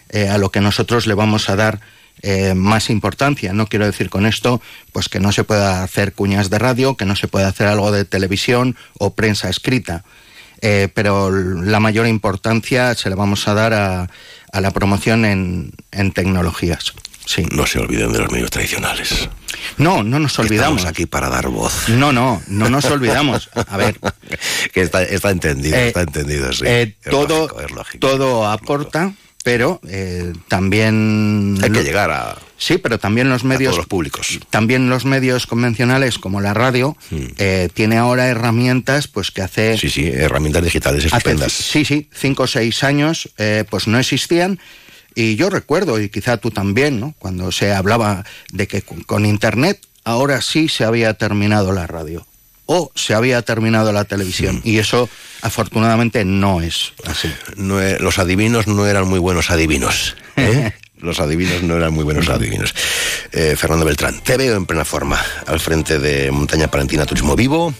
eh, 0.09 0.29
a 0.29 0.37
lo 0.37 0.51
que 0.51 0.61
nosotros 0.61 1.07
le 1.07 1.13
vamos 1.13 1.49
a 1.49 1.55
dar 1.55 1.79
eh, 2.21 2.53
más 2.53 2.89
importancia. 2.89 3.53
No 3.53 3.67
quiero 3.67 3.85
decir 3.85 4.09
con 4.09 4.25
esto 4.25 4.61
pues 4.91 5.09
que 5.09 5.19
no 5.19 5.31
se 5.31 5.43
pueda 5.43 5.83
hacer 5.83 6.13
cuñas 6.13 6.49
de 6.49 6.59
radio, 6.59 6.95
que 6.95 7.05
no 7.05 7.15
se 7.15 7.27
pueda 7.27 7.47
hacer 7.47 7.67
algo 7.67 7.91
de 7.91 8.05
televisión 8.05 8.75
o 8.97 9.13
prensa 9.13 9.49
escrita. 9.49 10.03
Eh, 10.61 10.89
pero 10.93 11.29
la 11.29 11.79
mayor 11.79 12.07
importancia 12.07 12.95
se 12.95 13.09
la 13.09 13.15
vamos 13.15 13.47
a 13.47 13.53
dar 13.53 13.73
a, 13.73 14.09
la 14.59 14.71
promoción 14.71 15.23
en 15.25 16.11
tecnologías. 16.13 16.93
Sí. 17.27 17.45
No 17.51 17.67
se 17.67 17.79
olviden 17.79 18.13
de 18.13 18.19
los 18.19 18.31
medios 18.31 18.49
tradicionales. 18.49 19.27
No, 19.77 20.01
no 20.01 20.17
nos 20.17 20.39
olvidamos. 20.39 20.77
Estamos 20.77 20.85
aquí 20.85 21.05
para 21.05 21.27
dar 21.29 21.49
voz. 21.49 21.89
No, 21.89 22.11
no, 22.13 22.41
no 22.47 22.69
nos 22.69 22.85
olvidamos. 22.85 23.49
A 23.53 23.75
ver. 23.77 23.99
que 24.73 24.81
está, 24.81 25.03
está 25.03 25.29
entendido, 25.31 25.75
Eh, 25.75 25.87
está 25.89 26.01
entendido, 26.01 26.51
sí. 26.53 26.63
eh, 26.65 26.95
Es 27.03 27.11
todo, 27.11 27.41
lógico, 27.47 27.61
es 27.61 27.71
lógico. 27.71 28.07
todo 28.07 28.47
aporta, 28.49 29.13
pero 29.43 29.81
eh, 29.89 30.31
también 30.47 31.57
Hay 31.61 31.69
que 31.71 31.83
llegar 31.83 32.11
a, 32.11 32.37
Sí, 32.57 32.77
pero 32.77 32.97
también 32.97 33.29
los 33.29 33.43
medios 33.43 33.71
todos 33.71 33.77
los 33.79 33.87
públicos. 33.87 34.39
también 34.49 34.89
los 34.89 35.05
medios 35.05 35.45
convencionales 35.47 36.17
como 36.17 36.41
la 36.41 36.53
radio 36.53 36.95
eh, 37.37 37.69
tiene 37.73 37.97
ahora 37.97 38.27
herramientas 38.27 39.07
pues 39.07 39.31
que 39.31 39.41
hace. 39.41 39.77
Sí, 39.77 39.89
sí, 39.89 40.07
herramientas 40.07 40.63
digitales 40.63 41.05
hace- 41.05 41.15
estupendas. 41.17 41.51
sí, 41.51 41.85
sí, 41.85 42.09
cinco 42.13 42.43
o 42.43 42.47
seis 42.47 42.83
años 42.83 43.29
pues 43.69 43.87
no 43.87 43.99
existían 43.99 44.59
y 45.17 45.35
yo 45.35 45.49
recuerdo 45.49 45.99
y 45.99 46.09
quizá 46.09 46.37
tú 46.37 46.51
también, 46.51 46.99
¿no? 46.99 47.15
Cuando 47.17 47.51
se 47.51 47.73
hablaba 47.73 48.23
de 48.51 48.67
que 48.67 48.83
con, 48.83 49.01
con 49.01 49.25
internet 49.25 49.81
ahora 50.03 50.43
sí 50.43 50.69
se 50.69 50.83
había 50.83 51.15
terminado 51.15 51.71
la 51.71 51.87
radio 51.87 52.27
o 52.67 52.91
se 52.93 53.15
había 53.15 53.41
terminado 53.41 53.91
la 53.91 54.05
televisión 54.05 54.61
y 54.63 54.77
eso 54.77 55.09
afortunadamente 55.41 56.23
no 56.23 56.61
es 56.61 56.93
así. 57.05 57.33
No 57.55 57.81
e- 57.81 57.97
los 57.97 58.19
adivinos 58.19 58.67
no 58.67 58.85
eran 58.85 59.07
muy 59.07 59.17
buenos 59.17 59.49
adivinos. 59.49 60.15
¿eh? 60.35 60.71
los 60.99 61.19
adivinos 61.19 61.63
no 61.63 61.77
eran 61.77 61.93
muy 61.93 62.03
buenos 62.03 62.29
adivinos. 62.29 62.75
Eh, 63.31 63.55
Fernando 63.57 63.85
Beltrán, 63.85 64.21
te 64.21 64.37
veo 64.37 64.55
en 64.55 64.67
plena 64.67 64.85
forma 64.85 65.19
al 65.47 65.59
frente 65.59 65.97
de 65.97 66.29
Montaña 66.29 66.69
Palentina 66.69 67.07
Turismo 67.07 67.35
Vivo 67.35 67.73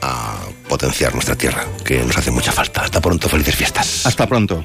a 0.00 0.38
potenciar 0.68 1.12
nuestra 1.14 1.34
tierra, 1.34 1.66
que 1.84 2.04
nos 2.04 2.16
hace 2.16 2.30
mucha 2.30 2.52
falta. 2.52 2.82
Hasta 2.82 3.00
pronto, 3.00 3.28
felices 3.28 3.56
fiestas. 3.56 4.06
Hasta 4.06 4.28
pronto. 4.28 4.64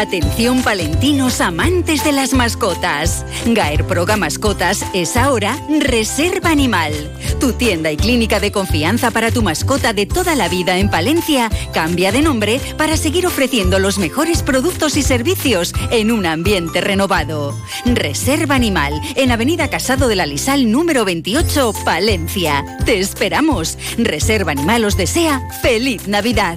Atención 0.00 0.62
palentinos 0.62 1.42
amantes 1.42 2.04
de 2.04 2.12
las 2.12 2.32
mascotas. 2.32 3.26
Gaer 3.44 3.86
Proga 3.86 4.16
Mascotas 4.16 4.82
es 4.94 5.14
ahora 5.14 5.58
Reserva 5.68 6.48
Animal. 6.48 6.94
Tu 7.38 7.52
tienda 7.52 7.92
y 7.92 7.98
clínica 7.98 8.40
de 8.40 8.50
confianza 8.50 9.10
para 9.10 9.30
tu 9.30 9.42
mascota 9.42 9.92
de 9.92 10.06
toda 10.06 10.36
la 10.36 10.48
vida 10.48 10.78
en 10.78 10.88
Palencia 10.88 11.50
cambia 11.74 12.12
de 12.12 12.22
nombre 12.22 12.62
para 12.78 12.96
seguir 12.96 13.26
ofreciendo 13.26 13.78
los 13.78 13.98
mejores 13.98 14.42
productos 14.42 14.96
y 14.96 15.02
servicios 15.02 15.74
en 15.90 16.12
un 16.12 16.24
ambiente 16.24 16.80
renovado. 16.80 17.54
Reserva 17.84 18.54
Animal 18.54 18.98
en 19.16 19.32
Avenida 19.32 19.68
Casado 19.68 20.08
de 20.08 20.16
la 20.16 20.24
Lisal 20.24 20.72
número 20.72 21.04
28, 21.04 21.74
Palencia. 21.84 22.64
Te 22.86 22.98
esperamos. 23.00 23.76
Reserva 23.98 24.52
Animal 24.52 24.82
os 24.86 24.96
desea 24.96 25.46
feliz 25.60 26.08
Navidad. 26.08 26.56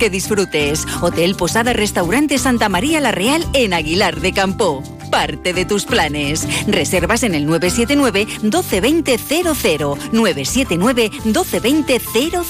que 0.01 0.09
disfrutes. 0.09 0.87
Hotel 1.01 1.35
Posada 1.35 1.73
Restaurante 1.73 2.39
Santa 2.39 2.69
María 2.69 2.99
La 2.99 3.11
Real 3.11 3.45
en 3.53 3.71
Aguilar 3.71 4.19
de 4.19 4.33
Campo. 4.33 4.81
Parte 5.11 5.53
de 5.53 5.63
tus 5.63 5.85
planes. 5.85 6.47
Reservas 6.65 7.21
en 7.21 7.35
el 7.35 7.45
979 7.45 8.25
1220 8.41 9.19
00 9.19 9.97
979 10.11 11.11
1220 11.23 12.01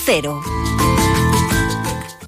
00. 0.05 0.41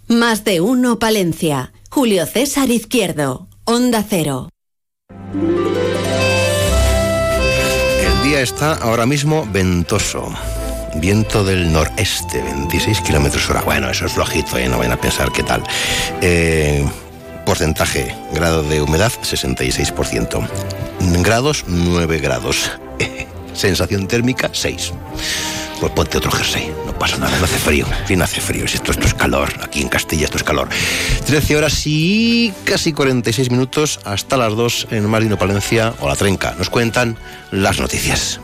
Más 0.10 0.44
de 0.44 0.60
uno 0.60 1.00
Palencia. 1.00 1.72
Julio 1.90 2.26
César 2.26 2.70
Izquierdo. 2.70 3.48
Onda 3.64 4.04
Cero. 4.08 4.50
El 8.02 8.24
día 8.24 8.42
está 8.42 8.74
ahora 8.74 9.06
mismo 9.06 9.48
ventoso. 9.50 10.34
Viento 10.96 11.44
del 11.44 11.72
noreste, 11.72 12.42
26 12.42 13.02
kilómetros 13.02 13.50
hora. 13.50 13.62
Bueno, 13.62 13.90
eso 13.90 14.06
es 14.06 14.14
flojito, 14.14 14.58
¿eh? 14.58 14.68
no 14.68 14.78
vayan 14.78 14.94
a 14.94 15.02
pensar 15.02 15.32
qué 15.32 15.44
tal. 15.44 15.64
Eh, 16.22 16.86
porcentaje, 17.46 18.16
grado 18.34 18.64
de 18.64 18.82
humedad, 18.82 19.12
66%. 19.12 20.48
Grados, 21.24 21.66
9 21.68 22.20
grados. 22.20 22.72
Sensación 23.54 24.08
térmica, 24.08 24.50
6. 24.54 24.94
pues 25.80 25.92
ponte 25.94 26.18
otro 26.18 26.32
jersey. 26.32 26.72
No 26.86 26.98
pasa 26.98 27.18
nada, 27.18 27.38
no 27.40 27.46
hace 27.46 27.58
frío. 27.58 27.86
No 28.16 28.24
hace 28.24 28.40
frío. 28.40 28.66
Esto, 28.66 28.92
esto 28.92 29.06
es 29.06 29.14
calor. 29.14 29.52
Aquí 29.64 29.82
en 29.82 29.90
Castilla 29.90 30.26
esto 30.26 30.38
es 30.38 30.44
calor. 30.44 30.70
13 31.26 31.58
horas 31.58 31.82
y 31.86 32.54
casi 32.64 32.94
46 32.94 33.50
minutos 33.50 34.00
hasta 34.06 34.38
las 34.38 34.56
2 34.56 34.88
en 34.92 35.06
Uno 35.06 35.38
Palencia 35.38 35.94
o 36.00 36.08
La 36.08 36.16
Trenca. 36.16 36.56
Nos 36.58 36.70
cuentan 36.70 37.18
las 37.52 37.80
noticias. 37.80 38.40